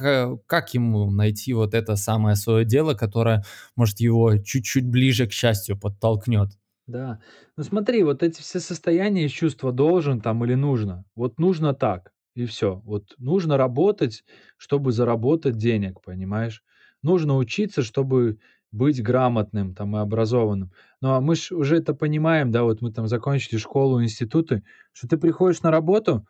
как 0.46 0.74
ему 0.76 1.10
найти 1.10 1.54
вот 1.54 1.74
это 1.74 1.96
самое 1.96 2.36
свое 2.36 2.64
дело, 2.64 2.94
которое, 2.94 3.44
может, 3.76 4.00
его 4.02 4.38
чуть-чуть 4.38 4.88
ближе 4.88 5.26
к 5.26 5.32
счастью 5.32 5.80
подтолкнет? 5.80 6.50
Да. 6.88 7.20
Ну 7.58 7.64
смотри, 7.64 8.04
вот 8.04 8.22
эти 8.22 8.42
все 8.42 8.60
состояния 8.60 9.28
чувства 9.28 9.72
должен 9.72 10.22
там 10.22 10.46
или 10.46 10.54
нужно. 10.54 11.06
Вот 11.16 11.40
нужно 11.40 11.74
так, 11.74 12.14
и 12.36 12.46
все. 12.46 12.82
Вот 12.86 13.16
нужно 13.18 13.58
работать, 13.58 14.24
чтобы 14.58 14.92
заработать 14.92 15.58
денег, 15.58 16.02
понимаешь? 16.02 16.64
Нужно 17.02 17.38
учиться, 17.38 17.82
чтобы 17.82 18.40
быть 18.76 19.02
грамотным 19.02 19.74
там 19.74 19.96
и 19.96 20.00
образованным. 20.00 20.72
Ну, 21.02 21.14
а 21.14 21.22
мы 21.22 21.36
ж 21.36 21.52
уже 21.52 21.78
это 21.78 21.94
понимаем, 21.94 22.52
да, 22.52 22.64
вот 22.64 22.82
мы 22.82 22.92
там 22.92 23.08
закончили 23.08 23.58
школу, 23.58 24.04
институты, 24.04 24.64
что 24.92 25.08
ты 25.08 25.18
приходишь 25.18 25.62
на 25.62 25.72
работу, 25.72 26.28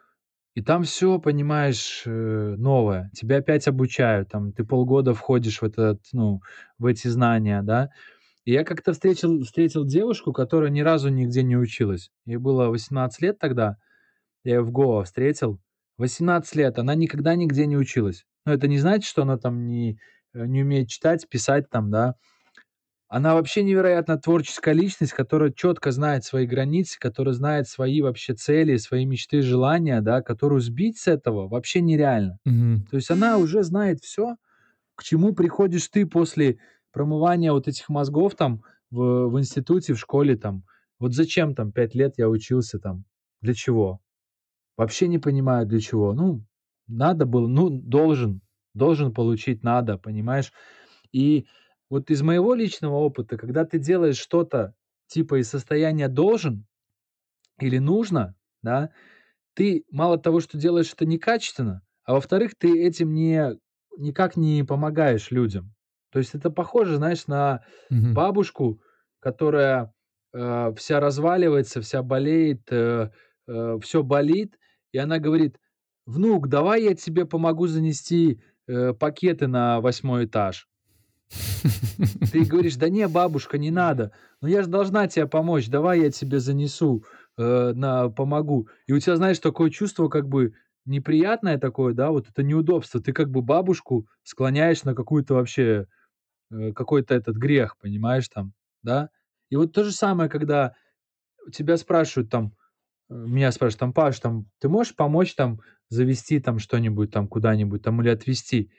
и 0.53 0.61
там 0.61 0.83
все, 0.83 1.19
понимаешь, 1.19 2.03
э, 2.05 2.55
новое. 2.57 3.11
Тебя 3.13 3.37
опять 3.37 3.67
обучают, 3.67 4.29
там 4.29 4.53
ты 4.53 4.63
полгода 4.63 5.13
входишь 5.13 5.61
в 5.61 5.65
этот, 5.65 6.01
ну, 6.13 6.41
в 6.77 6.85
эти 6.85 7.07
знания, 7.07 7.61
да. 7.61 7.89
И 8.45 8.53
я 8.53 8.63
как-то 8.63 8.93
встретил, 8.93 9.43
встретил 9.43 9.85
девушку, 9.85 10.31
которая 10.31 10.69
ни 10.69 10.81
разу 10.81 11.09
нигде 11.09 11.43
не 11.43 11.57
училась. 11.57 12.11
Ей 12.25 12.37
было 12.37 12.69
18 12.69 13.21
лет 13.21 13.39
тогда, 13.39 13.77
я 14.43 14.55
ее 14.55 14.61
в 14.61 14.71
Гоа 14.71 15.03
встретил. 15.03 15.59
18 15.97 16.55
лет, 16.55 16.77
она 16.77 16.93
никогда 16.95 17.35
нигде 17.35 17.65
не 17.65 17.77
училась. 17.77 18.25
Но 18.45 18.53
это 18.53 18.67
не 18.67 18.77
значит, 18.77 19.09
что 19.09 19.23
она 19.23 19.37
там 19.37 19.65
не, 19.65 19.99
э, 20.33 20.45
не 20.45 20.61
умеет 20.61 20.89
читать, 20.89 21.27
писать 21.27 21.69
там, 21.69 21.89
да, 21.89 22.15
Она 23.07 23.35
вообще 23.35 23.63
невероятно 23.63 24.17
творческая 24.17 24.73
личность, 24.73 25.13
которая 25.13 25.51
четко 25.51 25.91
знает 25.91 26.23
свои 26.23 26.47
границы, 26.47 26.97
которая 26.99 27.33
знает 27.33 27.67
свои 27.67 28.01
вообще 28.01 28.33
цели, 28.33 28.77
свои 28.77 29.05
мечты, 29.05 29.41
желания, 29.41 30.01
да, 30.01 30.21
которую 30.21 30.59
сбить 30.59 30.97
с 30.97 31.07
этого 31.07 31.47
вообще 31.47 31.81
нереально. 31.81 32.39
Мгм. 32.45 32.87
То 32.89 32.95
есть 32.95 33.11
она 33.11 33.37
уже 33.37 33.61
знает 33.63 33.99
все, 34.01 34.37
к 34.95 35.03
чему 35.03 35.33
приходишь 35.33 35.87
ты 35.89 36.05
после 36.05 36.59
промывания 36.91 37.51
вот 37.51 37.67
этих 37.67 37.89
мозгов 37.89 38.35
там 38.35 38.63
в, 38.89 39.27
в 39.27 39.39
институте, 39.39 39.93
в 39.93 39.99
школе 39.99 40.35
там. 40.35 40.63
Вот 40.99 41.13
зачем 41.13 41.53
там 41.53 41.71
пять 41.71 41.93
лет 41.93 42.15
я 42.17 42.29
учился 42.29 42.79
там? 42.79 43.05
Для 43.41 43.53
чего? 43.53 43.99
Вообще 44.77 45.07
не 45.07 45.19
понимаю, 45.19 45.65
для 45.67 45.79
чего. 45.79 46.13
Ну, 46.13 46.43
надо 46.87 47.25
было, 47.25 47.47
ну, 47.47 47.69
должен, 47.69 48.41
должен 48.73 49.13
получить, 49.13 49.63
надо, 49.63 49.97
понимаешь? 49.97 50.51
И 51.11 51.47
вот 51.89 52.11
из 52.11 52.21
моего 52.21 52.55
личного 52.55 52.95
опыта, 52.95 53.37
когда 53.37 53.65
ты 53.65 53.79
делаешь 53.79 54.17
что-то 54.17 54.75
типа 55.07 55.39
из 55.41 55.49
состояния 55.49 56.07
должен 56.09 56.67
или 57.59 57.77
нужно, 57.77 58.35
да, 58.61 58.91
ты 59.55 59.85
мало 59.91 60.17
того, 60.17 60.39
что 60.41 60.57
делаешь 60.57 60.93
это 60.93 61.05
некачественно, 61.05 61.83
а 62.05 62.13
во-вторых, 62.13 62.53
ты 62.57 62.83
этим 62.85 63.13
не 63.13 63.59
никак 63.97 64.37
не 64.37 64.63
помогаешь 64.63 65.31
людям. 65.31 65.75
То 66.11 66.19
есть 66.19 66.35
это 66.35 66.49
похоже, 66.51 66.97
знаешь, 66.97 67.27
на 67.27 67.65
Мгм. 67.89 68.15
бабушку, 68.15 68.81
которая, 69.19 69.93
э, 70.33 70.73
вся 70.77 70.99
разваливается, 70.99 71.81
вся 71.81 72.03
болеет, 72.03 72.63
э, 72.71 73.11
все 73.81 74.03
болит, 74.03 74.59
и 74.93 74.97
она 74.97 75.19
говорит: 75.19 75.59
"Внук, 76.05 76.49
давай 76.49 76.83
я 76.83 76.95
тебе 76.95 77.25
помогу 77.25 77.67
занести, 77.67 78.41
э, 78.67 78.93
пакеты 78.93 79.47
на 79.47 79.81
восьмой 79.81 80.25
этаж". 80.25 80.67
Ты 82.31 82.45
говоришь: 82.45 82.75
"Да 82.75 82.89
не, 82.89 83.07
бабушка, 83.07 83.57
не 83.57 83.71
надо. 83.71 84.11
Но 84.41 84.47
я 84.47 84.61
же 84.63 84.69
должна 84.69 85.07
тебе 85.07 85.27
помочь. 85.27 85.69
Давай 85.69 86.01
я 86.01 86.11
тебе 86.11 86.39
занесу, 86.39 87.03
э, 87.37 87.73
на 87.75 88.09
помогу". 88.09 88.67
И 88.87 88.93
у 88.93 88.99
тебя, 88.99 89.15
знаешь, 89.15 89.39
такое 89.39 89.69
чувство 89.69 90.07
как 90.09 90.27
бы 90.27 90.53
неприятное 90.85 91.57
такое, 91.57 91.93
да, 91.93 92.11
вот 92.11 92.29
это 92.29 92.43
неудобство. 92.43 93.01
Ты 93.01 93.11
как 93.13 93.29
бы 93.31 93.41
бабушку 93.41 94.07
склоняешь 94.23 94.83
на 94.83 94.93
какую-то 94.95 95.33
вообще, 95.35 95.87
э, 96.51 96.73
какой-то 96.73 97.15
этот 97.15 97.37
грех, 97.37 97.77
понимаешь, 97.81 98.29
там, 98.29 98.53
да. 98.83 99.09
И 99.51 99.57
вот 99.57 99.73
то 99.73 99.83
же 99.85 99.91
самое, 99.93 100.29
когда 100.29 100.75
тебя 101.53 101.77
спрашивают 101.77 102.29
там, 102.31 102.53
э, 103.09 103.15
меня 103.15 103.51
спрашивают 103.51 103.79
там: 103.81 103.93
"Паш, 103.93 104.19
там, 104.19 104.47
ты 104.59 104.69
можешь 104.69 104.95
помочь 104.95 105.35
там 105.35 105.61
завести 105.89 106.39
там 106.41 106.59
что-нибудь 106.59 107.11
там 107.11 107.27
куда-нибудь 107.27 107.83
там 107.83 108.01
или 108.01 108.09
отвезти?" 108.09 108.71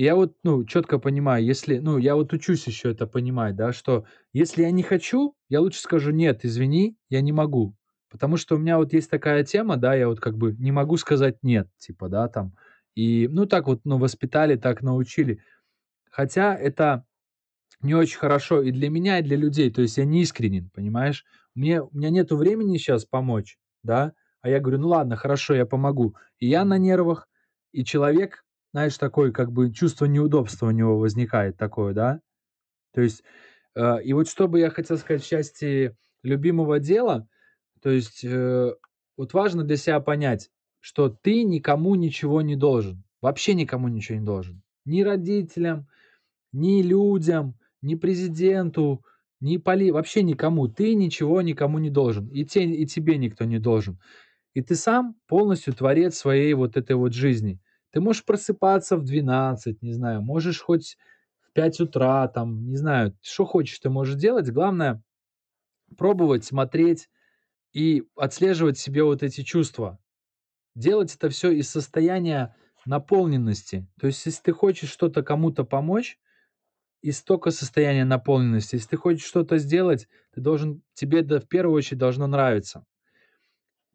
Я 0.00 0.14
вот, 0.14 0.36
ну, 0.44 0.64
четко 0.64 1.00
понимаю, 1.00 1.44
если, 1.44 1.78
ну, 1.78 1.98
я 1.98 2.14
вот 2.14 2.32
учусь 2.32 2.68
еще 2.68 2.92
это 2.92 3.08
понимать, 3.08 3.56
да, 3.56 3.72
что 3.72 4.04
если 4.32 4.62
я 4.62 4.70
не 4.70 4.84
хочу, 4.84 5.34
я 5.48 5.60
лучше 5.60 5.80
скажу: 5.80 6.12
"Нет, 6.12 6.44
извини, 6.44 6.96
я 7.10 7.20
не 7.20 7.32
могу". 7.32 7.74
Потому 8.08 8.36
что 8.36 8.54
у 8.54 8.58
меня 8.58 8.78
вот 8.78 8.92
есть 8.92 9.10
такая 9.10 9.42
тема, 9.44 9.76
да, 9.76 9.94
я 9.96 10.06
вот 10.08 10.20
как 10.20 10.36
бы 10.38 10.52
не 10.56 10.70
могу 10.70 10.96
сказать 10.98 11.38
"нет", 11.42 11.68
типа, 11.78 12.08
да, 12.08 12.28
там. 12.28 12.54
И, 12.94 13.26
ну, 13.28 13.44
так 13.46 13.66
вот, 13.66 13.80
ну, 13.84 13.98
воспитали, 13.98 14.54
так 14.56 14.82
научили. 14.82 15.40
Хотя 16.10 16.56
это 16.56 17.04
не 17.82 17.94
очень 17.94 18.18
хорошо 18.18 18.62
и 18.62 18.72
для 18.72 18.90
меня, 18.90 19.18
и 19.20 19.22
для 19.22 19.36
людей. 19.36 19.70
То 19.70 19.82
есть 19.82 19.98
я 19.98 20.04
не 20.04 20.22
искренен, 20.22 20.70
понимаешь? 20.74 21.24
Мне 21.54 21.82
у 21.82 21.90
меня 21.92 22.10
нету 22.10 22.36
времени 22.36 22.76
сейчас 22.78 23.04
помочь, 23.04 23.58
да, 23.82 24.12
а 24.42 24.48
я 24.50 24.60
говорю: 24.60 24.78
"Ну 24.78 24.88
ладно, 24.88 25.16
хорошо, 25.16 25.54
я 25.54 25.66
помогу". 25.66 26.16
И 26.38 26.48
я 26.48 26.64
на 26.64 26.78
нервах, 26.78 27.28
и 27.72 27.84
человек, 27.84 28.44
знаешь, 28.72 28.96
такой 28.98 29.32
как 29.32 29.52
бы 29.52 29.72
чувство 29.72 30.06
неудобства 30.06 30.66
у 30.66 30.70
него 30.70 30.98
возникает 30.98 31.56
такое, 31.56 31.94
да. 31.94 32.20
То 32.94 33.02
есть, 33.02 33.22
э, 33.76 34.02
и 34.04 34.12
вот 34.12 34.28
что 34.28 34.48
бы 34.48 34.60
я 34.60 34.70
хотел 34.70 34.98
сказать 34.98 35.22
в 35.22 35.28
части 35.28 35.96
любимого 36.22 36.80
дела, 36.80 37.28
то 37.82 37.90
есть, 37.90 38.24
э, 38.24 38.74
вот 39.16 39.32
важно 39.34 39.64
для 39.64 39.76
себя 39.76 40.00
понять, 40.00 40.50
что 40.80 41.08
ты 41.08 41.44
никому 41.44 41.94
ничего 41.94 42.42
не 42.42 42.56
должен, 42.56 43.04
вообще 43.20 43.54
никому 43.54 43.88
ничего 43.88 44.18
не 44.18 44.24
должен. 44.24 44.62
Ни 44.84 45.02
родителям, 45.02 45.88
ни 46.52 46.82
людям, 46.82 47.58
ни 47.82 47.94
президенту, 47.94 49.04
ни 49.40 49.56
поли 49.58 49.90
вообще 49.92 50.22
никому. 50.22 50.68
Ты 50.68 50.94
ничего 50.94 51.42
никому 51.42 51.78
не 51.78 51.90
должен. 51.90 52.28
И 52.28 52.44
те 52.44 52.64
и 52.64 52.86
тебе 52.86 53.18
никто 53.18 53.44
не 53.44 53.58
должен. 53.58 53.98
И 54.54 54.62
ты 54.62 54.74
сам 54.76 55.16
полностью 55.28 55.74
творец 55.74 56.16
своей 56.16 56.54
вот 56.54 56.76
этой 56.76 56.96
вот 56.96 57.14
жизни. 57.14 57.60
Ты 57.90 58.00
можешь 58.00 58.24
просыпаться 58.24 58.96
в 58.96 59.04
12, 59.04 59.82
не 59.82 59.92
знаю, 59.92 60.22
можешь 60.22 60.60
хоть 60.60 60.98
в 61.40 61.52
5 61.52 61.80
утра, 61.80 62.28
там, 62.28 62.68
не 62.68 62.76
знаю, 62.76 63.16
что 63.22 63.44
хочешь 63.44 63.78
ты 63.78 63.90
можешь 63.90 64.16
делать. 64.16 64.50
Главное 64.50 65.02
пробовать, 65.96 66.44
смотреть 66.44 67.08
и 67.72 68.04
отслеживать 68.16 68.78
себе 68.78 69.04
вот 69.04 69.22
эти 69.22 69.42
чувства. 69.42 69.98
Делать 70.74 71.14
это 71.14 71.28
все 71.30 71.50
из 71.52 71.70
состояния 71.70 72.56
наполненности. 72.86 73.86
То 74.00 74.06
есть, 74.06 74.24
если 74.26 74.42
ты 74.42 74.52
хочешь 74.52 74.90
что-то 74.90 75.22
кому-то 75.22 75.64
помочь, 75.64 76.18
из 77.02 77.22
тока 77.22 77.50
состояния 77.50 78.04
наполненности. 78.04 78.74
Если 78.74 78.88
ты 78.88 78.96
хочешь 78.96 79.26
что-то 79.26 79.58
сделать, 79.58 80.08
ты 80.34 80.40
должен, 80.40 80.82
тебе 80.94 81.20
это 81.20 81.40
в 81.40 81.48
первую 81.48 81.76
очередь 81.76 81.98
должно 81.98 82.26
нравиться. 82.26 82.84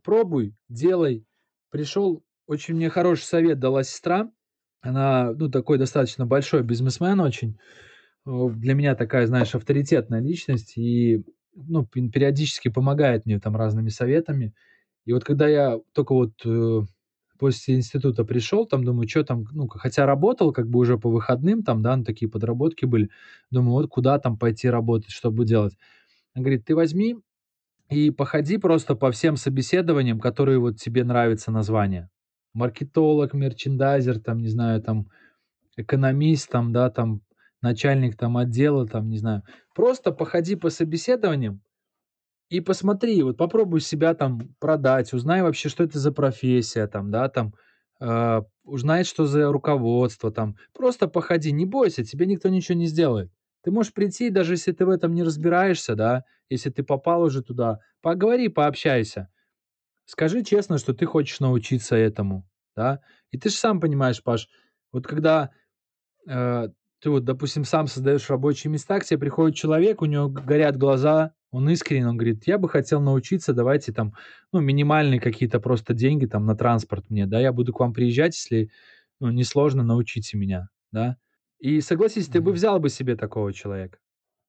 Пробуй, 0.04 0.56
делай. 0.70 1.26
Пришел, 1.70 2.24
очень 2.54 2.76
мне 2.76 2.90
хороший 2.90 3.24
совет 3.24 3.60
дала 3.60 3.84
сестра. 3.84 4.32
Она, 4.82 5.32
ну, 5.34 5.50
такой 5.50 5.78
достаточно 5.78 6.26
большой 6.26 6.64
бизнесмен 6.64 7.20
очень. 7.22 7.58
Э, 8.28 8.50
Для 8.52 8.74
меня 8.76 8.96
такая, 8.96 9.28
знаешь, 9.28 9.56
авторитетная 9.56 10.22
личность 10.22 10.78
и, 10.78 11.24
ну, 11.56 11.86
периодически 11.86 12.70
помогает 12.70 13.26
мне 13.26 13.40
там 13.40 13.56
разными 13.58 13.90
советами. 13.90 14.54
И 15.06 15.14
вот 15.14 15.24
когда 15.26 15.48
я 15.50 15.80
только 15.94 16.14
вот 16.16 16.34
э, 16.46 16.82
после 17.40 17.76
института 17.76 18.26
пришел, 18.26 18.66
там 18.68 18.84
думаю, 18.86 19.08
что 19.10 19.24
там, 19.24 19.46
ну, 19.54 19.68
хотя 19.70 20.06
работал 20.06 20.54
как 20.54 20.70
бы 20.70 20.80
уже 20.80 20.98
по 20.98 21.10
выходным, 21.10 21.64
там, 21.64 21.82
да, 21.84 21.96
ну, 21.98 22.04
такие 22.06 22.30
подработки 22.32 22.86
были. 22.86 23.10
Думаю, 23.52 23.74
вот 23.74 23.90
куда 23.90 24.20
там 24.20 24.38
пойти 24.38 24.70
работать, 24.70 25.12
чтобы 25.12 25.46
делать. 25.46 25.78
Она 26.36 26.44
говорит, 26.44 26.66
ты 26.66 26.76
возьми 26.76 27.18
и 27.90 28.12
походи 28.12 28.58
просто 28.58 28.96
по 28.96 29.12
всем 29.12 29.38
собеседованиям, 29.38 30.20
которые 30.20 30.60
вот 30.60 30.78
тебе 30.78 31.04
нравится 31.06 31.52
название. 31.52 32.10
Маркетолог, 32.54 33.34
мерчендайзер, 33.34 34.20
там, 34.20 34.40
не 34.40 34.50
знаю, 34.50 34.82
там, 34.82 35.10
экономист, 35.78 36.50
там, 36.50 36.74
да, 36.74 36.90
там, 36.90 37.22
начальник 37.62 38.18
там 38.18 38.38
отдела, 38.38 38.88
там, 38.88 39.10
не 39.10 39.18
знаю. 39.18 39.44
Просто 39.76 40.12
походи 40.12 40.56
по 40.56 40.70
собеседованиям 40.70 41.62
и 42.50 42.60
посмотри, 42.62 43.24
вот 43.24 43.38
попробуй 43.38 43.82
себя 43.82 44.14
там 44.14 44.56
продать, 44.60 45.14
узнай 45.14 45.42
вообще, 45.42 45.70
что 45.70 45.84
это 45.84 46.00
за 46.00 46.12
профессия, 46.12 46.88
там, 46.88 47.10
да, 47.12 47.30
там, 47.30 47.54
э, 48.00 48.42
узнай, 48.64 49.04
что 49.06 49.26
за 49.26 49.52
руководство, 49.52 50.32
там. 50.32 50.56
Просто 50.74 51.08
походи, 51.08 51.52
не 51.52 51.66
бойся, 51.66 52.04
тебе 52.04 52.26
никто 52.28 52.50
ничего 52.50 52.78
не 52.78 52.86
сделает. 52.86 53.32
Ты 53.64 53.72
можешь 53.72 53.94
прийти, 53.94 54.30
даже 54.30 54.54
если 54.54 54.72
ты 54.74 54.86
в 54.86 54.90
этом 54.90 55.14
не 55.16 55.24
разбираешься, 55.24 55.96
да, 55.96 56.24
если 56.50 56.70
ты 56.70 56.84
попал 56.84 57.24
уже 57.24 57.42
туда, 57.42 57.80
поговори, 58.02 58.50
пообщайся. 58.50 59.30
Скажи 60.06 60.44
честно, 60.44 60.78
что 60.78 60.94
ты 60.94 61.06
хочешь 61.06 61.40
научиться 61.40 61.96
этому, 61.96 62.48
да. 62.76 63.02
И 63.32 63.38
ты 63.38 63.50
же 63.50 63.56
сам 63.56 63.80
понимаешь, 63.80 64.22
Паш, 64.22 64.50
вот 64.92 65.08
когда 65.08 65.52
э, 66.28 66.70
ты 67.00 67.10
вот, 67.10 67.26
допустим, 67.26 67.66
сам 67.66 67.88
создаешь 67.88 68.30
рабочие 68.30 68.72
места, 68.72 69.00
к 69.00 69.06
тебе 69.06 69.20
приходит 69.20 69.58
человек, 69.58 70.02
у 70.02 70.06
него 70.06 70.30
горят 70.30 70.78
глаза, 70.78 71.34
он 71.52 71.70
искренен, 71.70 72.08
он 72.08 72.18
говорит, 72.18 72.48
я 72.48 72.58
бы 72.58 72.70
хотел 72.70 73.02
научиться, 73.02 73.54
давайте 73.54 73.94
там, 73.94 74.14
ну, 74.52 74.60
минимальные 74.60 75.20
какие-то 75.20 75.60
просто 75.60 75.94
деньги 75.94 76.26
там 76.26 76.46
на 76.46 76.56
транспорт 76.56 77.10
мне, 77.10 77.26
да, 77.28 77.40
я 77.40 77.54
буду 77.54 77.74
к 77.74 77.80
вам 77.80 77.94
приезжать, 77.94 78.36
если, 78.36 78.72
ну, 79.20 79.30
несложно, 79.32 79.84
научите 79.84 80.38
меня, 80.38 80.70
да. 80.92 81.18
И 81.60 81.80
согласись, 81.82 82.28
ты 82.28 82.42
бы 82.42 82.52
взял 82.52 82.80
бы 82.80 82.90
себе 82.90 83.16
такого 83.16 83.54
человека. 83.54 84.00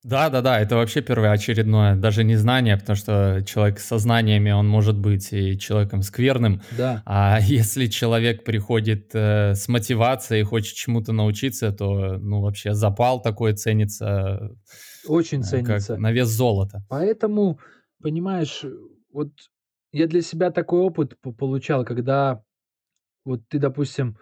Да-да-да, 0.05 0.61
это 0.61 0.77
вообще 0.77 1.01
первоочередное, 1.01 1.97
даже 1.97 2.25
не 2.25 2.37
знание, 2.37 2.77
потому 2.77 2.95
что 2.95 3.43
человек 3.47 3.79
со 3.81 3.97
знаниями, 3.97 4.51
он 4.51 4.69
может 4.69 4.99
быть 4.99 5.33
и 5.33 5.59
человеком 5.59 6.03
скверным. 6.03 6.61
Да, 6.77 7.03
А 7.07 7.39
если 7.41 7.87
человек 7.87 8.45
приходит 8.45 9.15
э, 9.15 9.55
с 9.55 9.67
мотивацией 9.67 10.43
и 10.43 10.45
хочет 10.45 10.77
чему-то 10.77 11.13
научиться, 11.13 11.73
то, 11.73 12.19
ну, 12.19 12.43
вообще 12.43 12.75
запал 12.75 13.23
такой 13.23 13.55
ценится 13.55 14.51
очень 15.09 15.41
э, 15.41 15.63
как 15.63 15.81
ценится. 15.81 15.97
на 15.97 16.13
вес 16.13 16.29
золота. 16.29 16.85
Поэтому, 16.91 17.59
понимаешь, 18.03 18.61
э, 18.63 18.73
вот 19.11 19.31
я 19.91 20.07
для 20.07 20.21
себя 20.21 20.51
такой 20.51 20.81
опыт 20.81 21.19
по- 21.23 21.33
получал, 21.33 21.83
когда 21.85 22.43
вот 23.25 23.41
ты, 23.49 23.59
допустим, 23.59 24.19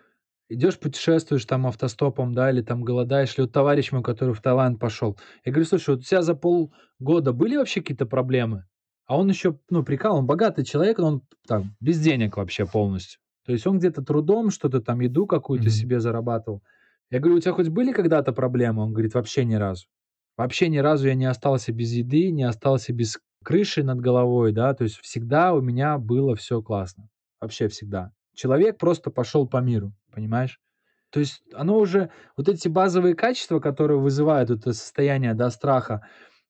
идешь, 0.54 0.78
путешествуешь 0.78 1.44
там 1.44 1.66
автостопом, 1.66 2.32
да, 2.34 2.50
или 2.50 2.62
там 2.62 2.82
голодаешь, 2.82 3.34
или 3.34 3.42
вот 3.42 3.52
товарищ 3.52 3.92
мой, 3.92 4.02
который 4.02 4.34
в 4.34 4.40
Таиланд 4.42 4.78
пошел. 4.80 5.18
Я 5.44 5.52
говорю, 5.52 5.66
слушай, 5.66 5.90
вот 5.90 6.00
у 6.00 6.02
тебя 6.02 6.22
за 6.22 6.34
полгода 6.34 7.32
были 7.32 7.56
вообще 7.56 7.80
какие-то 7.80 8.06
проблемы? 8.06 8.66
А 9.06 9.18
он 9.18 9.28
еще, 9.28 9.58
ну, 9.70 9.82
прикал, 9.82 10.16
он 10.16 10.26
богатый 10.26 10.64
человек, 10.64 10.98
но 10.98 11.06
он 11.08 11.22
там 11.46 11.74
без 11.80 12.00
денег 12.00 12.36
вообще 12.36 12.66
полностью. 12.66 13.20
То 13.44 13.52
есть 13.52 13.66
он 13.66 13.78
где-то 13.78 14.02
трудом 14.02 14.50
что-то 14.50 14.80
там, 14.80 15.00
еду 15.00 15.26
какую-то 15.26 15.68
Мгм. 15.68 15.70
себе 15.70 15.98
зарабатывал. 16.00 16.62
Я 17.10 17.18
говорю, 17.18 17.36
у 17.36 17.40
тебя 17.40 17.52
хоть 17.52 17.68
были 17.68 17.92
когда-то 17.92 18.32
проблемы? 18.32 18.82
Он 18.82 18.92
говорит, 18.92 19.14
вообще 19.14 19.44
ни 19.44 19.54
разу. 19.54 19.86
Вообще 20.36 20.68
ни 20.68 20.78
разу 20.78 21.08
я 21.08 21.14
не 21.14 21.26
остался 21.26 21.72
без 21.72 21.92
еды, 21.92 22.30
не 22.30 22.44
остался 22.44 22.92
без 22.92 23.18
крыши 23.44 23.82
над 23.82 24.00
головой, 24.00 24.52
да, 24.52 24.72
то 24.72 24.84
есть 24.84 24.98
всегда 25.00 25.52
у 25.52 25.60
меня 25.60 25.98
было 25.98 26.36
все 26.36 26.62
классно. 26.62 27.08
Вообще 27.40 27.68
всегда. 27.68 28.12
Человек 28.34 28.78
просто 28.78 29.10
пошел 29.10 29.46
по 29.48 29.58
миру, 29.58 29.92
понимаешь? 30.12 30.60
То 31.10 31.20
есть 31.20 31.42
оно 31.52 31.78
уже, 31.78 32.10
вот 32.36 32.48
эти 32.48 32.68
базовые 32.68 33.14
качества, 33.14 33.60
которые 33.60 33.98
вызывают 33.98 34.50
это 34.50 34.72
состояние, 34.72 35.34
да, 35.34 35.50
страха, 35.50 36.06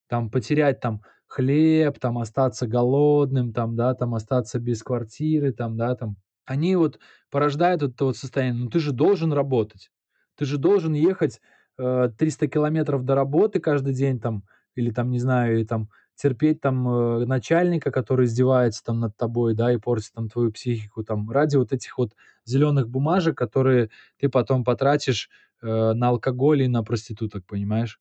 там 0.09 0.30
потерять 0.30 0.80
там 0.80 1.02
хлеб, 1.26 1.98
там 1.98 2.18
остаться 2.18 2.66
голодным, 2.66 3.52
там, 3.52 3.74
да, 3.74 3.94
там 3.94 4.14
остаться 4.14 4.60
без 4.60 4.82
квартиры, 4.82 5.52
там, 5.52 5.76
да, 5.76 5.97
там, 5.97 6.16
они 6.44 6.76
вот 6.76 7.01
порождают 7.30 7.82
это 7.82 8.05
вот 8.05 8.16
состояние. 8.16 8.64
Ну 8.64 8.70
ты 8.70 8.78
же 8.78 8.93
должен 8.93 9.32
работать, 9.32 9.90
ты 10.36 10.44
же 10.44 10.59
должен 10.59 10.93
ехать 10.93 11.40
э, 11.78 12.10
300 12.16 12.48
километров 12.48 13.05
до 13.05 13.14
работы 13.14 13.60
каждый 13.60 13.94
день 13.94 14.20
там, 14.20 14.44
или 14.74 14.90
там, 14.90 15.10
не 15.10 15.18
знаю, 15.18 15.56
или 15.56 15.64
там 15.64 15.89
терпеть 16.14 16.60
там 16.60 16.89
э, 16.89 17.24
начальника, 17.26 17.90
который 17.90 18.26
издевается 18.26 18.84
там 18.84 19.01
над 19.01 19.16
тобой, 19.16 19.55
да, 19.55 19.72
и 19.72 19.78
портит 19.78 20.12
там 20.14 20.28
твою 20.28 20.52
психику, 20.52 21.02
там, 21.02 21.30
ради 21.30 21.56
вот 21.56 21.72
этих 21.72 21.98
вот 21.98 22.12
зеленых 22.44 22.89
бумажек, 22.89 23.36
которые 23.36 23.90
ты 24.19 24.28
потом 24.28 24.64
потратишь 24.64 25.31
э, 25.62 25.93
на 25.93 26.09
алкоголь 26.09 26.62
и 26.62 26.69
на 26.69 26.82
проституток, 26.82 27.47
понимаешь? 27.47 28.01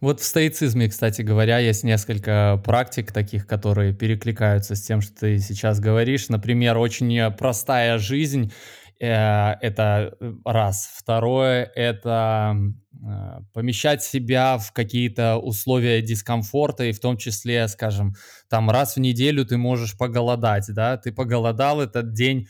Вот 0.00 0.20
в 0.20 0.24
стоицизме, 0.24 0.88
кстати 0.88 1.20
говоря, 1.20 1.58
есть 1.58 1.84
несколько 1.84 2.60
практик 2.64 3.12
таких, 3.12 3.46
которые 3.46 3.92
перекликаются 3.92 4.74
с 4.74 4.80
тем, 4.80 5.02
что 5.02 5.14
ты 5.14 5.38
сейчас 5.38 5.78
говоришь. 5.78 6.30
Например, 6.30 6.78
очень 6.78 7.30
простая 7.32 7.98
жизнь 7.98 8.50
э, 8.98 9.06
это 9.06 10.16
э, 10.18 10.32
раз. 10.46 10.90
Второе 10.96 11.70
это 11.74 12.56
э, 12.94 13.40
помещать 13.52 14.02
себя 14.02 14.56
в 14.56 14.72
какие-то 14.72 15.36
условия 15.36 16.00
дискомфорта, 16.00 16.84
и 16.84 16.92
в 16.92 17.00
том 17.00 17.18
числе, 17.18 17.68
скажем, 17.68 18.14
там 18.48 18.70
раз 18.70 18.96
в 18.96 19.00
неделю 19.00 19.44
ты 19.44 19.58
можешь 19.58 19.98
поголодать, 19.98 20.64
да, 20.68 20.96
ты 20.96 21.12
поголодал 21.12 21.82
этот 21.82 22.14
день, 22.14 22.48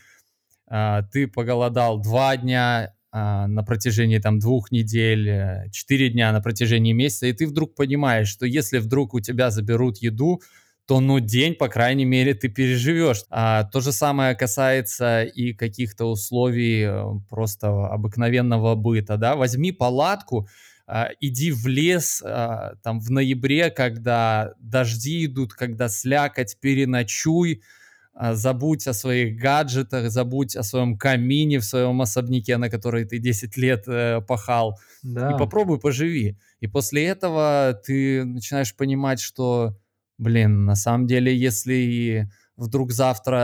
ты 1.12 1.26
поголодал 1.26 2.00
два 2.00 2.36
дня, 2.36 2.94
а, 3.12 3.48
на 3.48 3.64
протяжении 3.64 4.18
там 4.18 4.38
двух 4.38 4.70
недель, 4.70 5.28
э, 5.28 5.70
четыре 5.72 6.10
дня 6.10 6.30
на 6.30 6.40
протяжении 6.40 6.92
месяца, 6.92 7.26
и 7.26 7.32
ты 7.32 7.48
вдруг 7.48 7.74
понимаешь, 7.74 8.28
что 8.28 8.46
если 8.46 8.78
вдруг 8.78 9.14
у 9.14 9.20
тебя 9.20 9.50
заберут 9.50 9.98
еду, 9.98 10.40
то 10.86 11.00
ну 11.00 11.18
день, 11.18 11.54
по 11.56 11.66
крайней 11.68 12.04
мере, 12.04 12.34
ты 12.34 12.48
переживешь. 12.48 13.24
А, 13.28 13.64
то 13.64 13.80
же 13.80 13.90
самое 13.90 14.36
касается 14.36 15.24
и 15.24 15.52
каких-то 15.54 16.04
условий 16.04 16.84
э, 16.84 17.04
просто 17.28 17.88
обыкновенного 17.88 18.76
быта, 18.76 19.16
да. 19.16 19.34
Возьми 19.34 19.72
палатку, 19.72 20.48
а, 20.86 21.08
иди 21.20 21.50
в 21.50 21.66
лес 21.66 22.22
а, 22.24 22.74
там 22.84 23.00
в 23.00 23.10
ноябре, 23.10 23.70
когда 23.70 24.54
дожди 24.60 25.26
идут, 25.26 25.52
когда 25.52 25.88
слякоть, 25.88 26.58
переночуй, 26.60 27.62
а, 27.64 27.79
забудь 28.14 28.86
о 28.86 28.92
своих 28.92 29.40
гаджетах, 29.40 30.10
забудь 30.10 30.56
о 30.56 30.62
своем 30.62 30.98
камине 30.98 31.58
в 31.58 31.64
своем 31.64 32.00
особняке, 32.02 32.56
на 32.56 32.68
который 32.68 33.04
ты 33.04 33.18
10 33.18 33.56
лет 33.56 33.84
э, 33.86 34.20
пахал, 34.20 34.78
и 35.02 35.08
Да, 35.08 35.36
попробуй 35.36 35.78
поживи. 35.78 36.36
И 36.60 36.66
после 36.66 37.06
этого 37.06 37.80
ты 37.84 38.24
начинаешь 38.24 38.74
понимать, 38.76 39.20
что, 39.20 39.78
блин, 40.18 40.64
на 40.64 40.74
самом 40.74 41.06
деле, 41.06 41.34
если 41.36 42.28
вдруг 42.56 42.92
завтра 42.92 43.36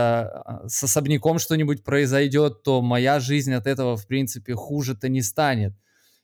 а, 0.45 0.63
с 0.67 0.83
особняком 0.83 1.39
что-нибудь 1.39 1.83
произойдет, 1.83 2.61
то 2.63 2.81
моя 2.81 3.19
жизнь 3.19 3.53
от 3.53 3.65
этого, 3.65 3.97
в 3.97 4.05
принципе, 4.05 4.53
хуже-то 4.53 5.09
не 5.09 5.23
станет. 5.23 5.73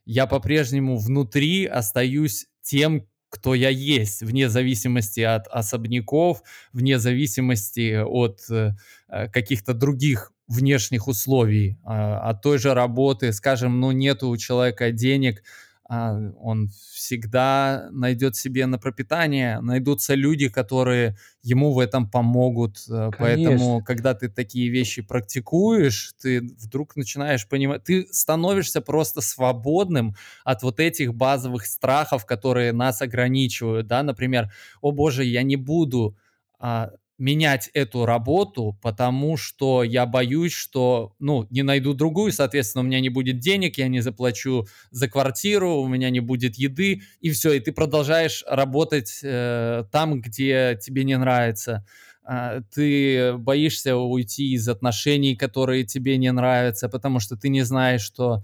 Я 0.06 0.28
по-прежнему 0.28 0.98
внутри 0.98 1.65
остаюсь 1.65 2.48
тем, 2.61 3.07
кто 3.34 3.56
я 3.56 3.70
есть, 3.70 4.22
вне 4.22 4.48
зависимости 4.48 5.22
от 5.22 5.48
особняков, 5.48 6.44
вне 6.72 7.00
зависимости 7.00 8.00
от 8.00 8.42
э, 8.52 8.76
э, 9.10 9.28
каких-то 9.30 9.74
других 9.74 10.32
внешних 10.48 11.08
условий, 11.08 11.78
а, 11.84 12.30
от 12.30 12.44
той 12.44 12.60
же 12.60 12.76
работы, 12.76 13.34
скажем, 13.34 13.80
ну 13.80 13.92
нету 13.92 14.30
у 14.30 14.38
человека 14.38 14.92
денег, 14.92 15.40
а, 15.40 15.44
он 15.90 16.70
всегда 16.94 17.90
найдет 17.92 18.36
себе 18.36 18.66
на 18.66 18.80
пропитание, 18.80 19.60
найдутся 19.60 20.16
люди, 20.16 20.48
которые 20.48 21.18
ему 21.42 21.74
в 21.74 21.80
этом 21.80 22.10
помогут. 22.10 22.78
Э, 22.90 23.12
конечно. 23.12 23.18
Поэтому, 23.20 23.84
когда 23.84 24.14
ты 24.14 24.30
такие 24.30 24.70
вещи 24.70 25.02
практикуешь, 25.02 26.14
ты 26.22 26.42
вдруг 26.42 26.96
начинаешь 26.96 27.48
понимать, 27.48 27.84
ты 27.84 28.08
становишься 28.12 28.80
просто 28.82 29.22
свободным 29.22 30.16
от 30.46 30.64
вот 30.64 30.80
этих 30.80 31.14
базовых 31.14 31.66
страхов, 31.66 32.26
которые 32.26 32.72
нас 32.72 33.02
ограничивают, 33.02 33.88
да, 33.88 34.04
например, 34.04 34.52
о 34.82 34.92
боже, 34.92 35.26
я 35.26 35.44
не 35.44 35.58
буду 35.58 36.16
а, 36.60 36.92
менять 37.24 37.70
эту 37.74 38.06
работу, 38.06 38.78
потому 38.82 39.38
что 39.38 39.82
я 39.84 40.06
боюсь, 40.06 40.52
что, 40.52 41.14
ну, 41.20 41.48
не 41.50 41.64
найду 41.64 41.94
другую, 41.94 42.34
соответственно, 42.34 42.84
у 42.84 42.86
меня 42.86 43.00
не 43.00 43.08
будет 43.08 43.40
денег, 43.40 43.78
я 43.78 43.88
не 43.88 44.02
заплачу 44.02 44.68
за 44.91 45.08
квартиру, 45.08 45.78
у 45.78 45.88
меня 45.88 46.10
не 46.10 46.20
будет 46.20 46.56
еды, 46.56 47.02
и 47.22 47.32
все, 47.32 47.54
и 47.54 47.62
ты 47.62 47.72
продолжаешь 47.72 48.44
работать 48.45 49.22
э, 49.24 49.86
там, 49.90 50.20
где 50.20 50.78
тебе 50.82 51.06
не 51.06 51.18
нравится. 51.18 51.86
А, 52.26 52.60
ты 52.74 53.38
боишься 53.38 53.95
уйти 53.95 54.52
из 54.52 54.68
отношений, 54.68 55.38
которые 55.38 55.86
тебе 55.86 56.18
не 56.18 56.32
нравятся, 56.32 56.90
потому 56.90 57.22
что 57.22 57.38
ты 57.38 57.48
не 57.48 57.62
знаешь, 57.62 58.02
что 58.02 58.44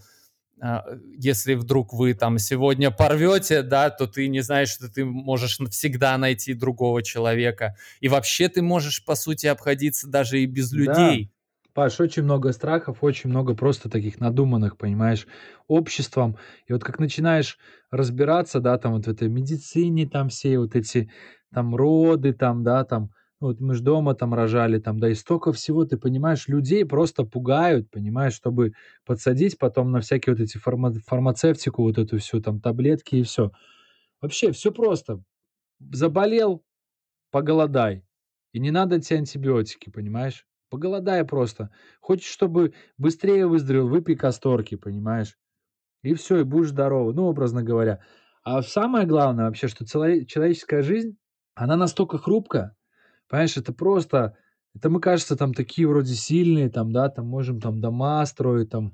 если 1.17 1.53
вдруг 1.55 1.93
вы 1.93 2.13
там 2.13 2.37
сегодня 2.37 2.91
порвете, 2.91 3.61
да, 3.61 3.89
то 3.89 4.07
ты 4.07 4.27
не 4.27 4.41
знаешь, 4.41 4.69
что 4.69 4.89
ты 4.89 5.05
можешь 5.05 5.59
навсегда 5.59 6.17
найти 6.17 6.53
другого 6.53 7.01
человека. 7.03 7.75
И 8.01 8.07
вообще 8.09 8.49
ты 8.49 8.61
можешь, 8.61 9.03
по 9.05 9.15
сути, 9.15 9.47
обходиться 9.47 10.07
даже 10.07 10.41
и 10.41 10.45
без 10.45 10.71
Да, 10.71 11.19
людей. 11.19 11.31
Паш, 11.73 11.99
очень 11.99 12.23
много 12.23 12.51
страхов, 12.53 12.99
очень 13.03 13.29
много 13.29 13.55
просто 13.55 13.89
таких 13.89 14.19
надуманных, 14.19 14.77
понимаешь, 14.77 15.27
обществом. 15.67 16.37
И 16.67 16.73
вот 16.73 16.83
как 16.83 16.99
начинаешь 16.99 17.57
разбираться, 17.91 18.59
да, 18.59 18.77
там 18.77 18.93
вот 18.93 19.05
в 19.05 19.09
этой 19.09 19.29
медицине, 19.29 20.07
там 20.09 20.29
все 20.29 20.59
вот 20.59 20.75
эти 20.75 21.11
там 21.53 21.75
роды, 21.75 22.33
там, 22.33 22.63
да, 22.63 22.83
там, 22.85 23.11
вот 23.39 23.59
мы 23.59 23.73
ж 23.73 23.81
дома 23.81 24.15
там 24.15 24.33
рожали, 24.33 24.79
там, 24.79 24.99
да, 24.99 25.09
и 25.09 25.15
столько 25.15 25.53
всего, 25.53 25.85
ты 25.85 25.97
понимаешь, 25.97 26.47
людей 26.47 26.85
просто 26.85 27.23
пугают, 27.23 27.89
понимаешь, 27.89 28.33
чтобы 28.33 28.73
подсадить 29.05 29.57
потом 29.57 29.91
на 29.91 30.01
всякие 30.01 30.35
вот 30.35 30.41
эти 30.41 30.57
фарма 30.57 30.93
фармацевтику, 31.05 31.83
вот 31.83 31.97
эту 31.97 32.17
всю, 32.19 32.41
там, 32.41 32.59
таблетки 32.61 33.15
и 33.15 33.23
все. 33.23 33.51
Вообще 34.21 34.51
все 34.51 34.71
просто. 34.71 35.23
Заболел, 35.79 36.63
Поголодай. 37.31 38.03
И 38.53 38.59
не 38.59 38.71
надо 38.71 38.99
те 38.99 39.17
антибиотики, 39.17 39.89
понимаешь? 39.89 40.47
Поголодай 40.69 41.23
просто. 41.25 41.71
Хочешь, 42.01 42.31
чтобы 42.31 42.73
быстрее 42.97 43.45
выздоровел, 43.47 43.87
выпей 43.87 44.15
касторки, 44.15 44.75
понимаешь? 44.75 45.37
И 46.03 46.13
все, 46.15 46.39
и 46.39 46.43
будешь 46.43 46.69
здоров, 46.69 47.13
ну, 47.15 47.25
образно 47.25 47.63
говоря. 47.63 48.01
А 48.43 48.61
самое 48.63 49.05
главное 49.05 49.45
вообще, 49.45 49.67
что 49.67 49.85
человеческая 49.85 50.81
жизнь, 50.81 51.17
она 51.55 51.75
настолько 51.75 52.17
хрупкая. 52.17 52.75
Понимаешь, 53.29 53.57
это 53.57 53.73
просто 53.73 54.37
это 54.75 54.89
мы, 54.89 55.01
кажется, 55.01 55.35
там 55.35 55.53
такие 55.53 55.87
вроде 55.87 56.13
сильные, 56.15 56.69
там, 56.69 56.91
да, 56.93 57.09
там 57.09 57.27
можем 57.27 57.59
там 57.61 57.81
дома 57.81 58.25
строить, 58.25 58.69
там 58.69 58.93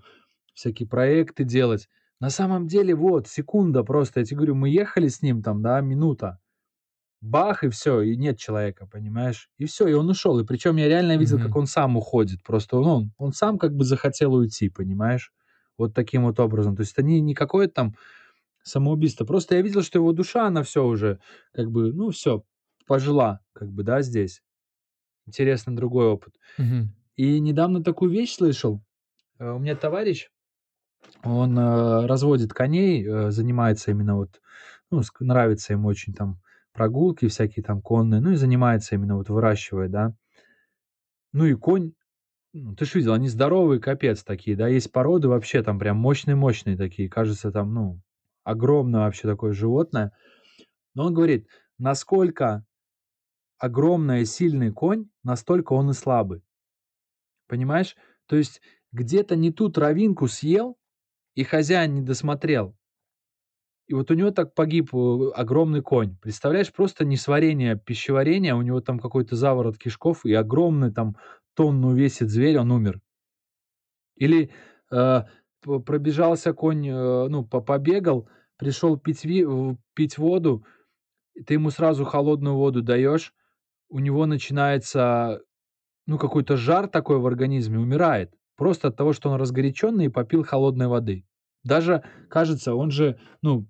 всякие 0.54 0.88
проекты 0.90 1.44
делать. 1.46 1.90
На 2.22 2.30
самом 2.30 2.68
деле, 2.68 2.96
вот, 2.96 3.28
секунда 3.28 3.84
просто, 3.84 4.22
я 4.22 4.26
тебе 4.26 4.38
говорю, 4.38 4.56
мы 4.56 4.70
ехали 4.70 5.08
с 5.10 5.22
ним 5.22 5.44
там, 5.44 5.62
да, 5.62 5.82
минута. 5.82 6.40
Бах, 7.22 7.64
и 7.64 7.70
все, 7.70 8.02
и 8.02 8.16
нет 8.18 8.38
человека, 8.38 8.86
понимаешь? 8.88 9.50
И 9.58 9.66
все, 9.66 9.88
и 9.88 9.94
он 9.94 10.10
ушел. 10.10 10.40
И 10.40 10.46
причем 10.46 10.76
я 10.78 10.88
реально 10.88 11.18
видел, 11.18 11.40
как 11.40 11.56
Мгм. 11.56 11.58
он 11.58 11.66
сам 11.68 11.98
уходит. 11.98 12.44
Просто, 12.44 12.78
ну, 12.78 12.84
он 12.96 13.14
он 13.18 13.34
сам 13.34 13.58
как 13.58 13.76
бы 13.76 13.84
захотел 13.84 14.34
уйти, 14.36 14.70
понимаешь? 14.70 15.34
Вот 15.78 15.94
таким 15.94 16.24
вот 16.26 16.40
образом. 16.40 16.76
То 16.76 16.82
есть 16.82 16.94
это 16.94 17.04
не 17.04 17.22
не 17.22 17.34
какое-то 17.34 17.74
там 17.74 17.96
самоубийство. 18.64 19.26
Просто 19.26 19.56
я 19.56 19.62
видел, 19.62 19.82
что 19.84 20.00
его 20.00 20.12
душа, 20.14 20.48
она 20.48 20.64
все 20.64 20.86
уже 20.86 21.20
как 21.54 21.72
бы, 21.72 21.94
ну, 21.94 22.12
все 22.12 22.44
пожила 22.86 23.42
как 23.54 23.72
бы, 23.72 23.84
да, 23.84 24.02
здесь. 24.02 24.42
Интересный 25.28 25.76
другой 25.76 26.08
опыт. 26.08 26.36
Мгм. 26.58 26.96
И 27.16 27.40
недавно 27.40 27.84
такую 27.84 28.12
вещь 28.12 28.36
слышал. 28.36 28.82
Э, 29.40 29.52
у 29.52 29.60
меня 29.60 29.76
товарищ, 29.76 30.30
он, 31.24 31.58
э, 31.58 32.06
разводит 32.06 32.54
коней, 32.54 33.06
э, 33.06 33.32
занимается 33.32 33.92
именно 33.92 34.16
вот, 34.18 34.42
ну, 34.92 35.02
ск 35.04 35.22
нравится 35.22 35.74
ему 35.74 35.88
очень 35.88 36.14
там 36.14 36.40
прогулки 36.74 37.28
всякие 37.28 37.64
там 37.64 37.82
конные, 37.82 38.22
ну 38.22 38.32
и 38.32 38.36
занимается 38.36 38.96
именно 38.96 39.16
вот 39.18 39.30
выращивает, 39.30 39.92
да. 39.92 40.16
Ну 41.34 41.46
и 41.46 41.54
конь, 41.54 41.94
ну, 42.54 42.76
ты 42.76 42.86
ж 42.86 42.96
видел, 42.96 43.14
они 43.14 43.30
здоровые, 43.30 43.82
капец 43.82 44.24
такие, 44.24 44.58
да. 44.58 44.68
Есть 44.68 44.92
породы 44.92 45.28
вообще 45.30 45.64
там 45.64 45.80
прям 45.80 45.98
мощные-мощные 45.98 46.78
такие, 46.78 47.10
кажется, 47.10 47.52
там, 47.52 47.74
ну, 47.74 48.02
огромное 48.44 49.02
вообще 49.02 49.28
такое 49.28 49.54
животное. 49.54 50.14
Но 50.96 51.08
он 51.08 51.14
говорит: 51.14 51.48
насколько 51.78 52.66
огромный 53.58 54.22
и 54.22 54.26
сильный 54.26 54.72
конь, 54.72 55.10
настолько 55.24 55.74
он 55.74 55.90
и 55.90 55.94
слабый. 55.94 56.44
Понимаешь? 57.48 57.96
То 58.28 58.36
есть 58.36 58.62
где-то 58.92 59.36
не 59.36 59.52
ту 59.52 59.70
травинку 59.70 60.28
съел, 60.28 60.78
и 61.36 61.44
хозяин 61.44 61.94
не 61.94 62.02
досмотрел. 62.02 62.76
И 63.88 63.94
вот 63.94 64.10
у 64.10 64.16
него 64.16 64.32
так 64.32 64.56
погиб 64.56 64.96
э, 64.96 65.32
огромный 65.36 65.82
конь. 65.82 66.18
Представляешь, 66.18 66.74
просто 66.74 67.06
несварение 67.06 67.78
пищеварения, 67.78 68.56
у 68.56 68.62
него 68.62 68.82
там 68.82 69.00
какой-то 69.00 69.36
заворот 69.36 69.78
кишков, 69.78 70.26
и 70.26 70.34
огромный 70.34 70.92
там 70.92 71.18
тонну 71.54 71.94
весит 71.94 72.30
зверь, 72.30 72.58
он 72.58 72.72
умер. 72.72 73.00
Или 74.16 74.50
э, 74.92 75.22
пробежался 75.62 76.54
конь, 76.54 76.88
э, 76.88 77.28
ну, 77.28 77.46
побегал, 77.46 78.28
пришел 78.58 78.98
пить, 78.98 79.24
ви, 79.24 79.46
пить 79.94 80.18
воду, 80.18 80.66
ты 81.46 81.56
ему 81.56 81.70
сразу 81.70 82.06
холодную 82.06 82.56
воду 82.56 82.82
даешь, 82.82 83.34
у 83.96 84.00
него 84.00 84.26
начинается, 84.26 85.40
ну, 86.06 86.18
какой-то 86.18 86.58
жар 86.58 86.90
такой 86.90 87.18
в 87.18 87.26
организме, 87.26 87.80
умирает. 87.80 88.34
Просто 88.58 88.90
от 88.90 88.98
того, 88.98 89.14
что 89.14 89.30
он 89.30 89.40
разгоряченный 89.40 90.08
и 90.08 90.10
попил 90.10 90.44
холодной 90.44 90.88
воды. 90.88 91.26
Даже, 91.64 92.04
кажется, 92.30 92.76
он 92.76 92.92
же, 92.92 93.18
ну, 93.42 93.70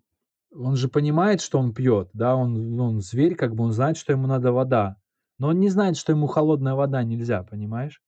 он 0.52 0.78
же 0.78 0.90
понимает, 0.90 1.42
что 1.42 1.60
он 1.60 1.76
пьет, 1.76 2.10
да, 2.14 2.36
он, 2.36 2.80
он 2.80 3.02
зверь, 3.02 3.36
как 3.36 3.54
бы 3.54 3.66
он 3.66 3.72
знает, 3.72 3.98
что 3.98 4.14
ему 4.14 4.26
надо 4.26 4.52
вода. 4.52 4.96
Но 5.38 5.50
он 5.50 5.60
не 5.60 5.70
знает, 5.70 5.96
что 5.96 6.12
ему 6.12 6.26
холодная 6.26 6.74
вода 6.74 7.04
нельзя, 7.04 7.44
понимаешь? 7.44 8.02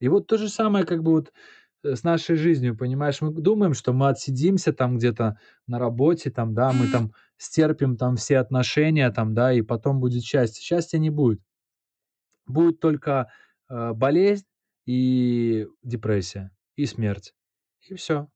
И 0.00 0.08
вот 0.08 0.28
то 0.28 0.38
же 0.38 0.48
самое, 0.48 0.86
как 0.86 1.02
бы 1.02 1.12
вот 1.12 1.32
с 1.82 2.02
нашей 2.04 2.36
жизнью, 2.36 2.76
понимаешь, 2.76 3.20
мы 3.20 3.32
думаем, 3.32 3.74
что 3.74 3.92
мы 3.92 4.08
отсидимся 4.08 4.72
там 4.72 4.98
где-то 4.98 5.38
на 5.66 5.78
работе, 5.78 6.30
там, 6.30 6.54
да, 6.54 6.72
мы 6.72 6.88
там 6.88 7.12
стерпим 7.36 7.96
там 7.96 8.16
все 8.16 8.38
отношения, 8.38 9.10
там, 9.10 9.34
да, 9.34 9.52
и 9.52 9.62
потом 9.62 10.00
будет 10.00 10.22
счастье. 10.22 10.62
Счастья 10.62 10.98
не 10.98 11.10
будет. 11.10 11.40
Будет 12.46 12.80
только 12.80 13.30
э, 13.68 13.92
болезнь 13.92 14.46
и 14.86 15.66
депрессия, 15.82 16.50
и 16.76 16.86
смерть. 16.86 17.34
И 17.88 17.94
все, 17.94 18.28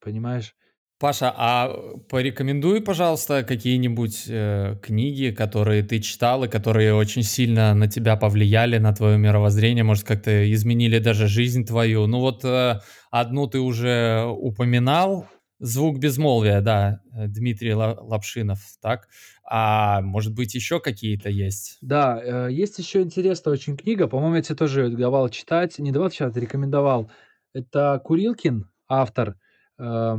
понимаешь? 0.00 0.56
Паша, 1.00 1.32
а 1.36 1.72
порекомендуй, 2.08 2.80
пожалуйста, 2.80 3.44
какие-нибудь 3.44 4.24
э, 4.28 4.74
книги, 4.82 5.30
которые 5.30 5.84
ты 5.84 6.00
читал 6.00 6.42
и 6.42 6.48
которые 6.48 6.92
очень 6.92 7.22
сильно 7.22 7.72
на 7.72 7.86
тебя 7.86 8.16
повлияли, 8.16 8.78
на 8.78 8.92
твое 8.92 9.16
мировоззрение, 9.16 9.84
может, 9.84 10.04
как-то 10.04 10.52
изменили 10.52 10.98
даже 10.98 11.28
жизнь 11.28 11.64
твою. 11.64 12.08
Ну 12.08 12.18
вот 12.18 12.44
э, 12.44 12.80
одну 13.12 13.46
ты 13.46 13.60
уже 13.60 14.24
упоминал, 14.26 15.28
«Звук 15.60 15.98
безмолвия», 15.98 16.60
да, 16.60 17.00
э, 17.12 17.28
Дмитрий 17.28 17.74
Лапшинов, 17.74 18.58
так? 18.82 19.08
А 19.44 20.00
может 20.02 20.34
быть 20.34 20.54
еще 20.54 20.80
какие-то 20.80 21.30
есть? 21.30 21.78
Да, 21.80 22.20
э, 22.20 22.52
есть 22.52 22.78
еще 22.80 23.02
интересная 23.02 23.52
очень 23.52 23.76
книга, 23.76 24.08
по-моему, 24.08 24.34
я 24.34 24.42
тебе 24.42 24.56
тоже 24.56 24.88
давал 24.90 25.28
читать, 25.28 25.78
не 25.78 25.92
давал 25.92 26.10
читать, 26.10 26.36
рекомендовал. 26.36 27.08
Это 27.54 28.00
Курилкин, 28.04 28.68
автор, 28.88 29.36
э, 29.78 30.16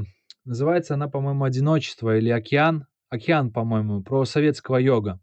Называется 0.50 0.96
она, 0.96 1.08
по-моему, 1.08 1.44
«Одиночество» 1.44 2.18
или 2.18 2.32
«Океан». 2.32 2.88
«Океан», 3.12 3.52
по-моему, 3.52 4.02
про 4.02 4.26
советского 4.26 4.78
йога. 4.78 5.20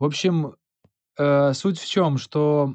В 0.00 0.04
общем, 0.04 0.56
э, 1.16 1.52
суть 1.52 1.78
в 1.78 1.88
чем, 1.88 2.18
что 2.18 2.74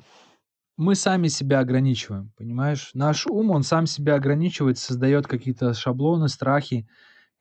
мы 0.78 0.96
сами 0.96 1.28
себя 1.28 1.60
ограничиваем, 1.60 2.32
понимаешь? 2.38 2.92
Наш 2.94 3.28
ум, 3.28 3.52
он 3.52 3.64
сам 3.64 3.86
себя 3.86 4.16
ограничивает, 4.16 4.78
создает 4.78 5.28
какие-то 5.28 5.74
шаблоны, 5.74 6.30
страхи 6.30 6.88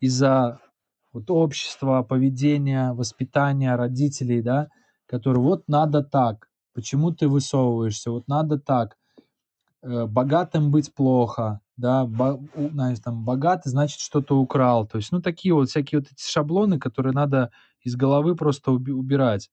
из-за 0.00 0.58
вот 1.12 1.30
общества, 1.30 2.02
поведения, 2.02 2.94
воспитания 2.94 3.76
родителей, 3.76 4.42
да, 4.42 4.70
которые 5.06 5.40
вот 5.40 5.68
надо 5.68 6.02
так, 6.02 6.48
почему 6.74 7.12
ты 7.12 7.28
высовываешься, 7.28 8.10
вот 8.10 8.26
надо 8.26 8.58
так, 8.58 8.96
э, 9.82 10.06
богатым 10.06 10.72
быть 10.72 10.92
плохо, 10.92 11.60
да, 11.78 12.06
ба, 12.06 12.40
знаешь, 12.54 12.98
там, 12.98 13.24
богатый, 13.24 13.68
значит, 13.68 14.00
что-то 14.00 14.36
украл. 14.36 14.86
То 14.86 14.98
есть, 14.98 15.12
ну, 15.12 15.22
такие 15.22 15.54
вот 15.54 15.70
всякие 15.70 16.00
вот 16.00 16.08
эти 16.10 16.28
шаблоны, 16.28 16.78
которые 16.78 17.12
надо 17.14 17.50
из 17.82 17.94
головы 17.96 18.34
просто 18.34 18.72
уби- 18.72 18.92
убирать. 18.92 19.48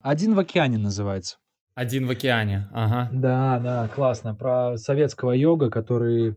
«Один 0.00 0.34
в 0.34 0.38
океане» 0.40 0.76
называется. 0.76 1.38
«Один 1.74 2.06
в 2.06 2.10
океане», 2.10 2.68
ага. 2.72 3.08
Да, 3.12 3.60
да, 3.60 3.88
классно. 3.88 4.34
Про 4.34 4.76
советского 4.76 5.32
йога, 5.32 5.70
который... 5.70 6.34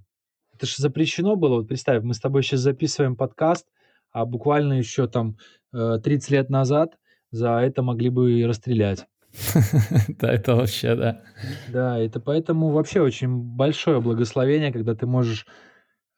Это 0.53 0.67
же 0.67 0.75
запрещено 0.77 1.35
было. 1.35 1.55
Вот 1.55 1.67
представь, 1.67 2.03
мы 2.03 2.13
с 2.13 2.19
тобой 2.19 2.43
сейчас 2.43 2.59
записываем 2.59 3.15
подкаст, 3.15 3.65
а 4.11 4.25
буквально 4.25 4.73
еще 4.73 5.07
там 5.07 5.37
30 5.71 6.31
э, 6.31 6.35
лет 6.35 6.49
назад 6.51 6.99
за 7.31 7.57
это 7.59 7.81
могли 7.81 8.09
бы 8.09 8.39
и 8.39 8.45
расстрелять. 8.45 9.07
Да, 10.19 10.31
это 10.31 10.55
вообще, 10.55 10.95
да. 10.95 11.21
Да, 11.69 11.97
это 11.99 12.19
поэтому 12.19 12.69
вообще 12.69 13.01
очень 13.01 13.37
большое 13.37 14.01
благословение, 14.01 14.71
когда 14.71 14.95
ты 14.95 15.05
можешь 15.07 15.45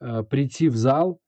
э, 0.02 0.24
прийти 0.24 0.70
в 0.70 0.76
зал, 0.76 1.20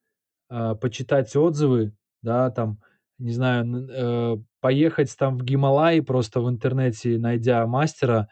э, 0.50 0.76
почитать 0.82 1.36
отзывы, 1.36 1.94
да, 2.22 2.50
там, 2.52 2.80
не 3.20 3.32
знаю, 3.32 3.90
э, 3.90 4.38
поехать 4.62 5.16
там 5.18 5.38
в 5.38 5.44
Гималай 5.44 6.02
просто 6.02 6.42
в 6.42 6.50
интернете, 6.50 7.18
найдя 7.18 7.66
мастера, 7.68 8.30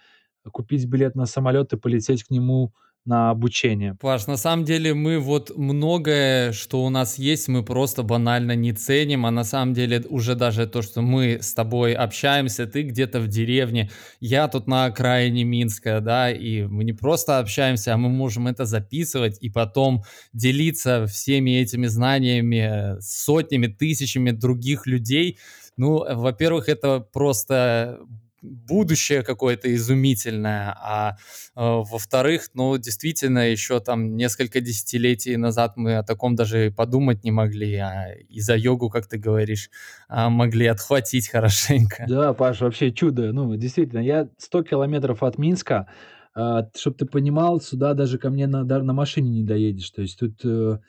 купить 0.51 0.85
билет 0.87 1.15
на 1.15 1.25
самолет 1.25 1.73
и 1.73 1.77
полететь 1.77 2.23
к 2.23 2.31
нему 2.31 2.73
на 3.05 3.31
обучение. 3.31 3.95
Паш, 3.99 4.27
на 4.27 4.37
самом 4.37 4.63
деле 4.63 4.93
мы 4.93 5.19
вот 5.19 5.51
многое, 5.57 6.53
что 6.53 6.85
у 6.85 6.89
нас 6.89 7.19
есть, 7.19 7.49
мы 7.49 7.61
просто 7.61 8.01
банально 8.01 8.55
не 8.55 8.71
ценим, 8.71 9.25
а 9.25 9.31
на 9.31 9.43
самом 9.43 9.73
деле 9.73 10.01
уже 10.07 10.35
даже 10.35 10.67
то, 10.67 10.81
что 10.81 11.01
мы 11.01 11.39
с 11.41 11.53
тобой 11.53 11.93
общаемся, 11.93 12.65
ты 12.65 12.83
где-то 12.83 13.19
в 13.19 13.27
деревне, 13.27 13.91
я 14.21 14.47
тут 14.47 14.67
на 14.67 14.85
окраине 14.85 15.43
Минска, 15.43 15.99
да, 15.99 16.31
и 16.31 16.63
мы 16.63 16.85
не 16.85 16.93
просто 16.93 17.39
общаемся, 17.39 17.93
а 17.93 17.97
мы 17.97 18.07
можем 18.07 18.47
это 18.47 18.63
записывать 18.63 19.37
и 19.41 19.49
потом 19.49 20.03
делиться 20.31 21.05
всеми 21.05 21.51
этими 21.59 21.87
знаниями 21.87 22.97
сотнями, 23.01 23.67
тысячами 23.67 24.31
других 24.31 24.87
людей. 24.87 25.39
Ну, 25.75 26.05
во-первых, 26.15 26.69
это 26.69 27.01
просто 27.01 27.99
будущее 28.43 29.23
какое-то 29.23 29.73
изумительное, 29.73 30.75
а 30.79 31.11
э, 31.11 31.15
во-вторых, 31.55 32.49
ну, 32.53 32.77
действительно, 32.77 33.49
еще 33.49 33.79
там 33.79 34.15
несколько 34.15 34.59
десятилетий 34.59 35.37
назад 35.37 35.73
мы 35.77 35.97
о 35.97 36.03
таком 36.03 36.35
даже 36.35 36.71
подумать 36.71 37.23
не 37.23 37.31
могли, 37.31 37.75
а 37.75 38.13
и 38.29 38.41
за 38.41 38.55
йогу, 38.55 38.89
как 38.89 39.07
ты 39.07 39.17
говоришь, 39.17 39.69
а, 40.07 40.29
могли 40.29 40.67
отхватить 40.67 41.29
хорошенько. 41.29 42.05
Да, 42.07 42.33
Паш, 42.33 42.61
вообще 42.61 42.91
чудо, 42.91 43.31
ну, 43.31 43.55
действительно, 43.55 43.99
я 43.99 44.29
100 44.37 44.63
километров 44.63 45.23
от 45.23 45.37
Минска, 45.37 45.87
а, 46.35 46.67
чтобы 46.75 46.97
ты 46.97 47.05
понимал, 47.05 47.61
сюда 47.61 47.93
даже 47.93 48.17
ко 48.17 48.29
мне 48.29 48.47
на, 48.47 48.63
на 48.63 48.93
машине 48.93 49.29
не 49.29 49.43
доедешь, 49.43 49.89
то 49.91 50.01
есть 50.01 50.19
тут 50.19 50.43
э, 50.43 50.79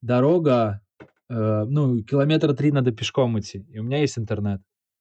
дорога, 0.00 0.80
э, 1.28 1.64
ну, 1.68 2.02
километра 2.02 2.54
три 2.54 2.72
надо 2.72 2.90
пешком 2.90 3.38
идти, 3.38 3.64
и 3.70 3.78
у 3.78 3.84
меня 3.84 4.00
есть 4.00 4.18
интернет. 4.18 4.60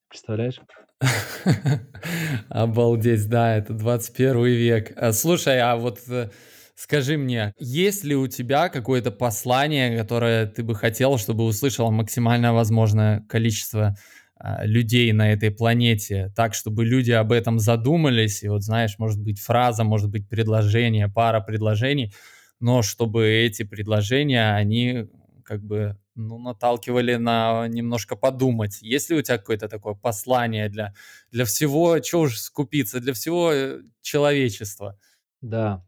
Представляешь? 0.09 0.59
Обалдеть, 2.49 3.27
да, 3.27 3.57
это 3.57 3.73
21 3.73 4.45
век. 4.45 4.93
А, 4.95 5.13
слушай, 5.13 5.59
а 5.59 5.75
вот 5.75 5.99
э, 6.07 6.29
скажи 6.75 7.17
мне, 7.17 7.53
есть 7.59 8.03
ли 8.03 8.15
у 8.15 8.27
тебя 8.27 8.69
какое-то 8.69 9.11
послание, 9.11 9.97
которое 9.97 10.45
ты 10.45 10.63
бы 10.63 10.75
хотел, 10.75 11.17
чтобы 11.17 11.43
услышало 11.45 11.89
максимальное 11.89 12.51
возможное 12.51 13.21
количество 13.27 13.95
а, 14.35 14.65
людей 14.65 15.11
на 15.13 15.31
этой 15.31 15.51
планете, 15.51 16.31
так, 16.35 16.53
чтобы 16.53 16.85
люди 16.85 17.11
об 17.11 17.31
этом 17.31 17.59
задумались, 17.59 18.43
и 18.43 18.49
вот 18.49 18.63
знаешь, 18.63 18.95
может 18.97 19.21
быть 19.21 19.39
фраза, 19.39 19.83
может 19.83 20.09
быть 20.09 20.27
предложение, 20.27 21.07
пара 21.09 21.41
предложений, 21.41 22.13
но 22.59 22.81
чтобы 22.81 23.27
эти 23.27 23.63
предложения, 23.63 24.53
они 24.55 25.05
как 25.43 25.63
бы 25.63 25.97
ну, 26.15 26.37
наталкивали 26.39 27.15
на 27.15 27.67
немножко 27.67 28.15
подумать. 28.15 28.81
Есть 28.81 29.09
ли 29.09 29.17
у 29.17 29.21
тебя 29.21 29.37
какое-то 29.37 29.67
такое 29.67 29.93
послание 29.93 30.69
для, 30.69 30.93
для 31.31 31.45
всего, 31.45 32.01
что 32.01 32.21
уж 32.21 32.39
скупиться, 32.39 32.99
для 32.99 33.13
всего 33.13 33.51
э, 33.51 33.81
человечества? 34.01 34.97
Да. 35.41 35.85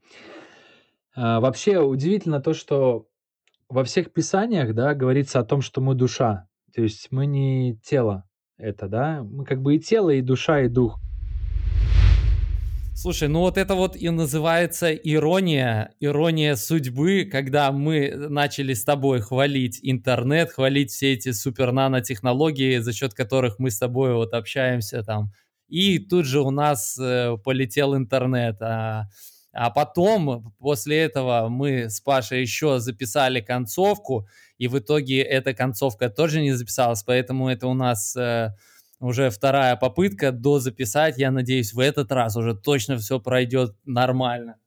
А, 1.15 1.39
вообще 1.39 1.79
удивительно 1.79 2.41
то, 2.41 2.53
что 2.53 3.07
во 3.69 3.83
всех 3.83 4.11
писаниях, 4.13 4.73
да, 4.73 4.93
говорится 4.93 5.39
о 5.39 5.45
том, 5.45 5.61
что 5.61 5.81
мы 5.81 5.95
душа. 5.95 6.47
То 6.73 6.81
есть 6.81 7.07
мы 7.11 7.25
не 7.25 7.77
тело 7.83 8.25
это, 8.57 8.87
да, 8.87 9.23
мы 9.23 9.45
как 9.45 9.61
бы 9.61 9.75
и 9.75 9.79
тело, 9.79 10.09
и 10.09 10.21
душа, 10.21 10.61
и 10.61 10.67
дух. 10.67 10.99
Слушай, 12.97 13.27
ну 13.27 13.41
вот 13.41 13.57
это 13.57 13.75
вот 13.75 13.97
и 13.97 14.09
называется 14.09 14.93
ирония, 14.93 15.93
ирония 15.99 16.55
судьбы, 16.55 17.27
когда 17.29 17.73
мы 17.73 18.13
начали 18.15 18.73
с 18.73 18.85
тобой 18.85 19.19
хвалить 19.19 19.81
интернет, 19.83 20.53
хвалить 20.53 20.91
все 20.91 21.11
эти 21.11 21.33
супер 21.33 21.73
нанотехнологии, 21.73 22.77
за 22.77 22.93
счет 22.93 23.13
которых 23.13 23.59
мы 23.59 23.69
с 23.69 23.79
тобой 23.79 24.13
вот 24.13 24.33
общаемся 24.33 25.03
там. 25.03 25.33
И 25.67 25.99
тут 25.99 26.25
же 26.25 26.39
у 26.39 26.51
нас 26.51 26.97
э, 26.97 27.35
полетел 27.43 27.97
интернет. 27.97 28.61
А, 28.61 29.09
а 29.51 29.71
потом, 29.71 30.53
после 30.57 31.01
этого, 31.01 31.49
мы 31.49 31.89
с 31.89 31.99
Пашей 31.99 32.39
еще 32.39 32.79
записали 32.79 33.41
концовку, 33.41 34.25
и 34.57 34.69
в 34.69 34.79
итоге 34.79 35.21
эта 35.21 35.53
концовка 35.53 36.09
тоже 36.09 36.41
не 36.41 36.53
записалась, 36.53 37.03
поэтому 37.03 37.49
это 37.49 37.67
у 37.67 37.73
нас... 37.73 38.15
Э, 38.15 38.55
уже 39.05 39.29
вторая 39.29 39.75
попытка 39.75 40.31
до 40.31 40.59
записать. 40.59 41.17
Я 41.17 41.31
надеюсь, 41.31 41.73
в 41.73 41.79
этот 41.79 42.11
раз 42.11 42.35
уже 42.35 42.55
точно 42.55 42.97
все 42.97 43.19
пройдет 43.19 43.75
нормально. 43.85 44.57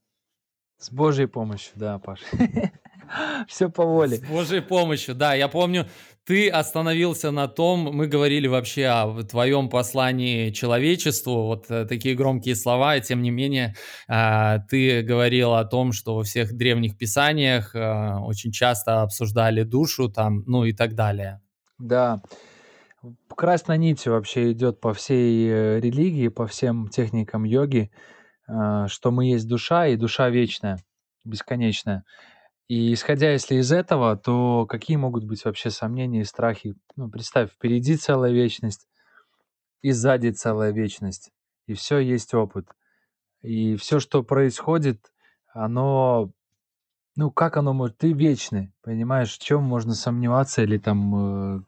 С 0.78 0.90
Божьей 0.90 1.27
помощью, 1.27 1.73
да, 1.74 1.98
Паш. 1.98 2.20
Все 3.48 3.69
по 3.69 3.85
воле. 3.85 4.19
С 4.19 4.20
Божьей 4.20 4.60
помощью, 4.60 5.15
да. 5.15 5.35
Я 5.35 5.48
помню, 5.48 5.86
ты 6.24 6.48
остановился 6.48 7.31
на 7.31 7.48
том, 7.48 7.81
мы 7.81 8.06
говорили 8.06 8.47
вообще 8.47 8.86
о 8.86 9.23
твоем 9.23 9.70
послании 9.70 10.51
человечеству, 10.51 11.47
вот 11.47 11.70
э, 11.70 11.86
такие 11.86 12.15
громкие 12.15 12.55
слова, 12.55 12.97
и 12.97 13.01
тем 13.01 13.23
не 13.23 13.31
менее 13.31 13.74
э, 14.09 14.59
ты 14.69 15.02
говорил 15.02 15.55
о 15.55 15.65
том, 15.65 15.93
что 15.93 16.16
во 16.16 16.23
всех 16.23 16.52
древних 16.52 16.98
писаниях 16.98 17.74
э, 17.74 18.19
очень 18.20 18.52
часто 18.52 19.02
обсуждали 19.02 19.62
душу 19.62 20.10
там, 20.10 20.44
ну 20.47 20.65
и 20.65 20.73
так 20.73 20.94
далее. 20.94 21.40
Да, 21.78 22.20
красной 23.28 23.78
нитью 23.78 24.12
вообще 24.12 24.52
идет 24.52 24.80
по 24.80 24.93
всей 24.94 25.80
религии, 25.80 26.28
по 26.28 26.47
всем 26.47 26.89
техникам 26.89 27.44
йоги, 27.44 27.90
что 28.47 29.10
мы 29.10 29.26
есть 29.26 29.47
душа 29.47 29.86
и 29.86 29.97
душа 29.97 30.30
вечная, 30.30 30.78
бесконечная. 31.24 32.05
И 32.68 32.93
исходя 32.93 33.32
если 33.32 33.56
из 33.56 33.72
этого, 33.72 34.16
то 34.16 34.66
какие 34.66 34.97
могут 34.97 35.24
быть 35.24 35.44
вообще 35.44 35.70
сомнения 35.70 36.20
и 36.20 36.24
страхи? 36.24 36.74
Ну, 36.97 37.10
представь, 37.10 37.51
впереди 37.51 37.97
целая 37.97 38.30
вечность, 38.30 38.86
и 39.80 39.93
сзади 39.93 40.30
целая 40.30 40.72
вечность, 40.72 41.30
и 41.66 41.74
все 41.74 41.98
есть 41.98 42.35
опыт. 42.35 42.68
И 43.40 43.76
все, 43.76 44.01
что 44.01 44.22
происходит, 44.22 45.12
оно, 45.55 46.30
ну, 47.16 47.30
как 47.30 47.56
оно 47.56 47.72
может, 47.72 47.97
ты 47.98 48.12
вечный, 48.12 48.74
понимаешь, 48.82 49.32
в 49.35 49.43
чем 49.43 49.62
можно 49.62 49.94
сомневаться 49.94 50.62
или 50.62 50.76
там 50.76 51.60
э, 51.60 51.62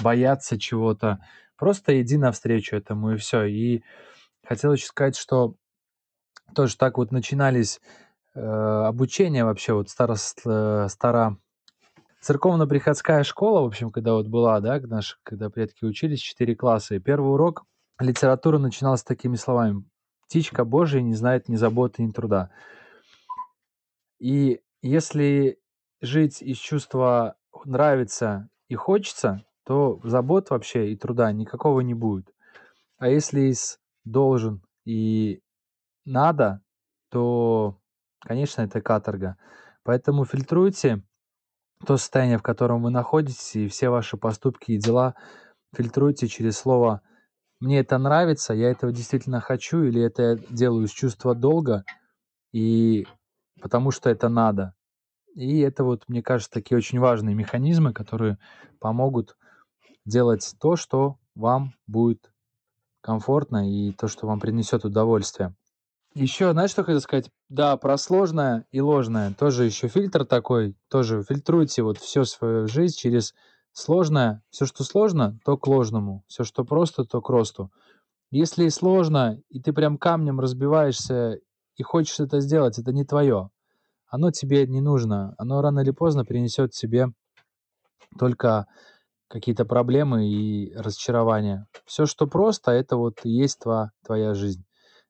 бояться 0.00 0.58
чего-то. 0.58 1.18
Просто 1.56 2.00
иди 2.00 2.16
навстречу 2.16 2.76
этому, 2.76 3.12
и 3.12 3.16
все. 3.16 3.44
И 3.44 3.82
хотел 4.44 4.72
еще 4.72 4.86
сказать, 4.86 5.16
что 5.16 5.54
тоже 6.54 6.76
так 6.76 6.98
вот 6.98 7.12
начинались 7.12 7.80
э, 8.34 8.40
обучение 8.40 9.44
вообще, 9.44 9.72
вот 9.72 9.88
стара, 9.88 10.16
э, 10.44 10.88
церковно-приходская 12.20 13.24
школа, 13.24 13.62
в 13.62 13.66
общем, 13.66 13.90
когда 13.90 14.14
вот 14.14 14.28
была, 14.28 14.60
да, 14.60 14.80
наши, 14.80 15.16
когда 15.22 15.50
предки 15.50 15.84
учились, 15.84 16.20
4 16.20 16.54
класса, 16.56 16.94
и 16.94 17.00
первый 17.00 17.32
урок 17.32 17.64
литературы 17.98 18.58
начинался 18.58 19.04
такими 19.04 19.36
словами. 19.36 19.84
«Птичка 20.26 20.64
Божия 20.64 21.02
не 21.02 21.14
знает 21.14 21.48
ни 21.48 21.56
заботы, 21.56 22.02
ни 22.02 22.10
труда». 22.10 22.50
И 24.18 24.60
если 24.82 25.58
жить 26.00 26.42
из 26.42 26.58
чувства 26.58 27.36
нравится 27.64 28.48
и 28.68 28.74
хочется, 28.74 29.44
то 29.64 30.00
забот 30.04 30.50
вообще 30.50 30.92
и 30.92 30.96
труда 30.96 31.32
никакого 31.32 31.80
не 31.80 31.94
будет. 31.94 32.32
А 32.98 33.08
если 33.08 33.42
из 33.42 33.78
должен 34.04 34.62
и 34.84 35.40
надо, 36.04 36.62
то 37.10 37.78
Конечно, 38.22 38.62
это 38.62 38.80
каторга. 38.80 39.36
Поэтому 39.82 40.24
фильтруйте 40.24 41.02
то 41.84 41.96
состояние, 41.96 42.38
в 42.38 42.42
котором 42.42 42.82
вы 42.82 42.90
находитесь, 42.90 43.56
и 43.56 43.68
все 43.68 43.90
ваши 43.90 44.16
поступки 44.16 44.72
и 44.72 44.78
дела 44.78 45.14
фильтруйте 45.74 46.28
через 46.28 46.58
слово 46.58 47.02
«мне 47.60 47.80
это 47.80 47.98
нравится», 47.98 48.54
«я 48.54 48.70
этого 48.70 48.92
действительно 48.92 49.40
хочу» 49.40 49.82
или 49.82 50.02
«это 50.02 50.22
я 50.22 50.36
делаю 50.50 50.86
с 50.86 50.92
чувства 50.92 51.34
долга», 51.34 51.84
и 52.52 53.06
потому 53.60 53.90
что 53.90 54.10
это 54.10 54.28
надо. 54.28 54.74
И 55.34 55.60
это 55.60 55.82
вот, 55.82 56.04
мне 56.08 56.22
кажется, 56.22 56.52
такие 56.52 56.76
очень 56.76 57.00
важные 57.00 57.34
механизмы, 57.34 57.92
которые 57.92 58.38
помогут 58.80 59.36
делать 60.04 60.54
то, 60.60 60.76
что 60.76 61.16
вам 61.34 61.74
будет 61.86 62.32
комфортно 63.00 63.70
и 63.70 63.92
то, 63.92 64.08
что 64.08 64.26
вам 64.26 64.40
принесет 64.40 64.84
удовольствие. 64.84 65.54
Еще, 66.14 66.52
знаешь, 66.52 66.70
что 66.70 66.84
хотел 66.84 67.00
сказать? 67.00 67.30
Да, 67.48 67.76
про 67.78 67.96
сложное 67.96 68.66
и 68.70 68.80
ложное. 68.80 69.32
Тоже 69.32 69.64
еще 69.64 69.88
фильтр 69.88 70.26
такой. 70.26 70.76
Тоже 70.88 71.22
фильтруйте 71.22 71.82
вот 71.82 71.98
всю 71.98 72.24
свою 72.24 72.68
жизнь 72.68 72.96
через 72.96 73.34
сложное. 73.72 74.42
Все, 74.50 74.66
что 74.66 74.84
сложно, 74.84 75.38
то 75.44 75.56
к 75.56 75.66
ложному. 75.66 76.22
Все, 76.26 76.44
что 76.44 76.64
просто, 76.64 77.04
то 77.04 77.22
к 77.22 77.30
росту. 77.30 77.72
Если 78.30 78.68
сложно, 78.68 79.40
и 79.48 79.60
ты 79.60 79.72
прям 79.72 79.96
камнем 79.96 80.38
разбиваешься 80.38 81.38
и 81.76 81.82
хочешь 81.82 82.20
это 82.20 82.40
сделать, 82.40 82.78
это 82.78 82.92
не 82.92 83.04
твое. 83.04 83.50
Оно 84.06 84.30
тебе 84.30 84.66
не 84.66 84.82
нужно. 84.82 85.34
Оно 85.38 85.62
рано 85.62 85.80
или 85.80 85.90
поздно 85.90 86.26
принесет 86.26 86.72
тебе 86.72 87.08
только 88.18 88.66
какие-то 89.32 89.64
проблемы 89.64 90.28
и 90.28 90.74
разочарования. 90.74 91.66
Все, 91.86 92.04
что 92.04 92.26
просто, 92.26 92.70
это 92.70 92.96
вот 92.96 93.20
и 93.24 93.30
есть 93.30 93.60
твоя, 93.60 93.90
твоя 94.04 94.34
жизнь. 94.34 94.62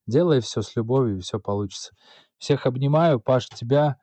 Делай 0.07 0.41
все 0.41 0.63
с 0.63 0.77
любовью, 0.77 1.19
и 1.19 1.21
все 1.21 1.41
получится. 1.41 1.93
Всех 2.39 2.67
обнимаю. 2.67 3.19
Паш, 3.19 3.49
тебя, 3.49 3.97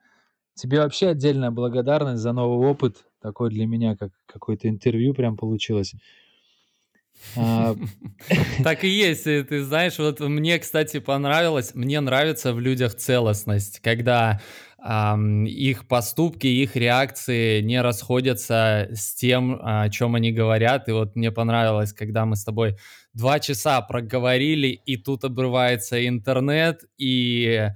тебе 0.54 0.80
вообще 0.80 1.08
отдельная 1.08 1.50
благодарность 1.50 2.20
за 2.20 2.32
новый 2.32 2.68
опыт. 2.68 2.96
Такой 3.22 3.48
для 3.48 3.66
меня, 3.66 3.96
как 3.96 4.12
какое-то 4.26 4.68
интервью 4.68 5.14
прям 5.14 5.38
получилось. 5.38 5.94
А, 7.36 7.74
так 8.64 8.84
и 8.84 8.88
есть. 8.88 9.24
Ты 9.24 9.64
знаешь, 9.64 9.98
вот 9.98 10.20
мне, 10.20 10.58
кстати, 10.58 11.00
понравилось, 11.00 11.74
мне 11.74 12.00
нравится 12.00 12.52
в 12.52 12.60
людях 12.60 12.94
целостность, 12.94 13.80
когда 13.80 14.40
их 14.82 15.86
поступки, 15.86 16.46
их 16.46 16.74
реакции 16.74 17.60
не 17.60 17.82
расходятся 17.82 18.88
с 18.94 19.14
тем, 19.14 19.60
о 19.62 19.88
чем 19.90 20.14
они 20.14 20.32
говорят. 20.32 20.88
И 20.88 20.92
вот 20.92 21.16
мне 21.16 21.30
понравилось, 21.30 21.92
когда 21.92 22.24
мы 22.24 22.36
с 22.36 22.44
тобой 22.44 22.76
два 23.12 23.40
часа 23.40 23.80
проговорили, 23.82 24.68
и 24.68 24.96
тут 24.96 25.24
обрывается 25.24 26.06
интернет, 26.06 26.84
и 26.96 27.68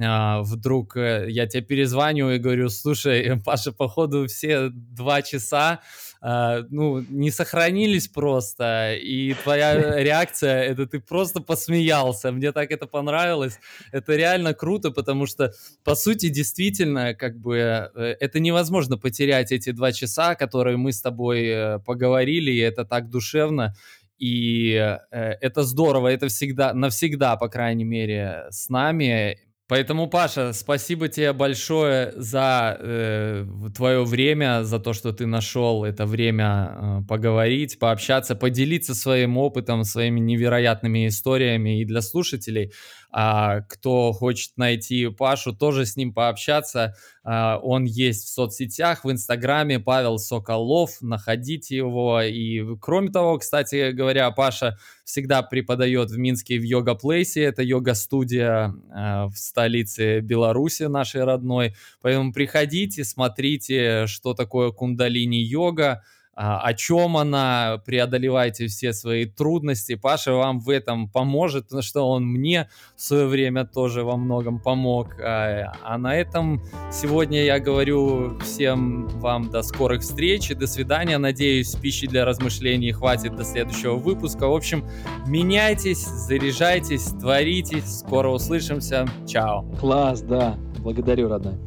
а, 0.00 0.42
вдруг 0.42 0.96
э, 0.96 1.26
я 1.28 1.46
тебе 1.46 1.62
перезваниваю 1.62 2.36
и 2.36 2.38
говорю, 2.38 2.68
слушай, 2.68 3.40
Паша, 3.44 3.72
походу 3.72 4.26
все 4.26 4.70
два 4.70 5.22
часа 5.22 5.80
Uh, 6.22 6.64
ну, 6.70 7.00
не 7.08 7.32
сохранились 7.32 8.06
просто, 8.06 8.94
и 8.94 9.34
твоя 9.42 9.98
реакция, 10.00 10.62
это 10.62 10.86
ты 10.86 11.00
просто 11.00 11.40
посмеялся, 11.40 12.30
мне 12.30 12.52
так 12.52 12.70
это 12.70 12.86
понравилось, 12.86 13.58
это 13.90 14.14
реально 14.14 14.54
круто, 14.54 14.92
потому 14.92 15.26
что, 15.26 15.52
по 15.82 15.96
сути, 15.96 16.28
действительно, 16.28 17.14
как 17.14 17.40
бы, 17.40 17.56
э, 17.56 18.16
это 18.20 18.38
невозможно 18.38 18.96
потерять 18.98 19.50
эти 19.50 19.72
два 19.72 19.90
часа, 19.90 20.36
которые 20.36 20.76
мы 20.76 20.92
с 20.92 21.02
тобой 21.02 21.44
э, 21.44 21.78
поговорили, 21.80 22.52
и 22.52 22.58
это 22.58 22.84
так 22.84 23.10
душевно, 23.10 23.74
и 24.16 24.98
это 25.10 25.64
здорово, 25.64 26.06
это 26.06 26.28
всегда, 26.28 26.72
навсегда, 26.72 27.34
по 27.36 27.48
крайней 27.48 27.82
мере, 27.82 28.44
с 28.50 28.68
нами, 28.68 29.40
Поэтому, 29.68 30.06
Паша, 30.06 30.52
спасибо 30.52 31.08
тебе 31.08 31.32
большое 31.32 32.12
за 32.16 32.76
э, 32.78 33.46
твое 33.74 34.04
время, 34.04 34.64
за 34.64 34.78
то, 34.78 34.92
что 34.92 35.12
ты 35.12 35.24
нашел 35.24 35.84
это 35.84 36.04
время 36.04 36.70
э, 36.72 37.00
поговорить, 37.08 37.78
пообщаться, 37.78 38.34
поделиться 38.34 38.94
своим 38.94 39.38
опытом, 39.38 39.84
своими 39.84 40.20
невероятными 40.20 41.06
историями 41.06 41.80
и 41.80 41.84
для 41.84 42.02
слушателей. 42.02 42.72
А, 43.14 43.60
кто 43.60 44.12
хочет 44.12 44.52
найти 44.56 45.08
Пашу, 45.08 45.52
тоже 45.52 45.84
с 45.84 45.96
ним 45.96 46.14
пообщаться. 46.14 46.96
А, 47.22 47.58
он 47.58 47.84
есть 47.84 48.26
в 48.26 48.28
соцсетях, 48.30 49.04
в 49.04 49.12
Инстаграме, 49.12 49.78
Павел 49.78 50.18
Соколов, 50.18 50.96
находите 51.02 51.76
его. 51.76 52.22
И 52.22 52.64
кроме 52.80 53.10
того, 53.10 53.38
кстати 53.38 53.90
говоря, 53.90 54.30
Паша 54.30 54.78
всегда 55.04 55.42
преподает 55.42 56.10
в 56.10 56.16
Минске 56.16 56.58
в 56.58 56.62
Йога 56.62 56.94
Плейсе, 56.94 57.42
это 57.42 57.62
йога-студия 57.62 58.74
а, 58.90 59.28
в 59.28 59.36
столице 59.36 60.20
Беларуси 60.20 60.84
нашей 60.84 61.24
родной. 61.24 61.74
Поэтому 62.00 62.32
приходите, 62.32 63.04
смотрите, 63.04 64.06
что 64.06 64.32
такое 64.32 64.70
кундалини-йога, 64.70 66.02
о 66.34 66.72
чем 66.72 67.16
она, 67.16 67.82
преодолевайте 67.84 68.66
все 68.66 68.92
свои 68.92 69.26
трудности. 69.26 69.96
Паша 69.96 70.32
вам 70.32 70.60
в 70.60 70.70
этом 70.70 71.08
поможет, 71.08 71.64
потому 71.64 71.82
что 71.82 72.08
он 72.08 72.24
мне 72.24 72.70
в 72.96 73.02
свое 73.02 73.26
время 73.26 73.66
тоже 73.66 74.02
во 74.02 74.16
многом 74.16 74.58
помог. 74.58 75.20
А, 75.20 75.72
а 75.82 75.98
на 75.98 76.16
этом 76.16 76.62
сегодня 76.90 77.44
я 77.44 77.60
говорю 77.60 78.38
всем 78.40 79.08
вам 79.20 79.50
до 79.50 79.62
скорых 79.62 80.00
встреч 80.00 80.50
и 80.50 80.54
до 80.54 80.66
свидания. 80.66 81.18
Надеюсь, 81.18 81.74
пищи 81.74 82.06
для 82.06 82.24
размышлений 82.24 82.92
хватит 82.92 83.36
до 83.36 83.44
следующего 83.44 83.96
выпуска. 83.96 84.48
В 84.48 84.54
общем, 84.54 84.88
меняйтесь, 85.26 86.06
заряжайтесь, 86.06 87.04
творитесь. 87.20 87.98
Скоро 87.98 88.30
услышимся. 88.30 89.06
Чао. 89.26 89.66
Класс, 89.78 90.22
да. 90.22 90.56
Благодарю, 90.78 91.28
родной. 91.28 91.58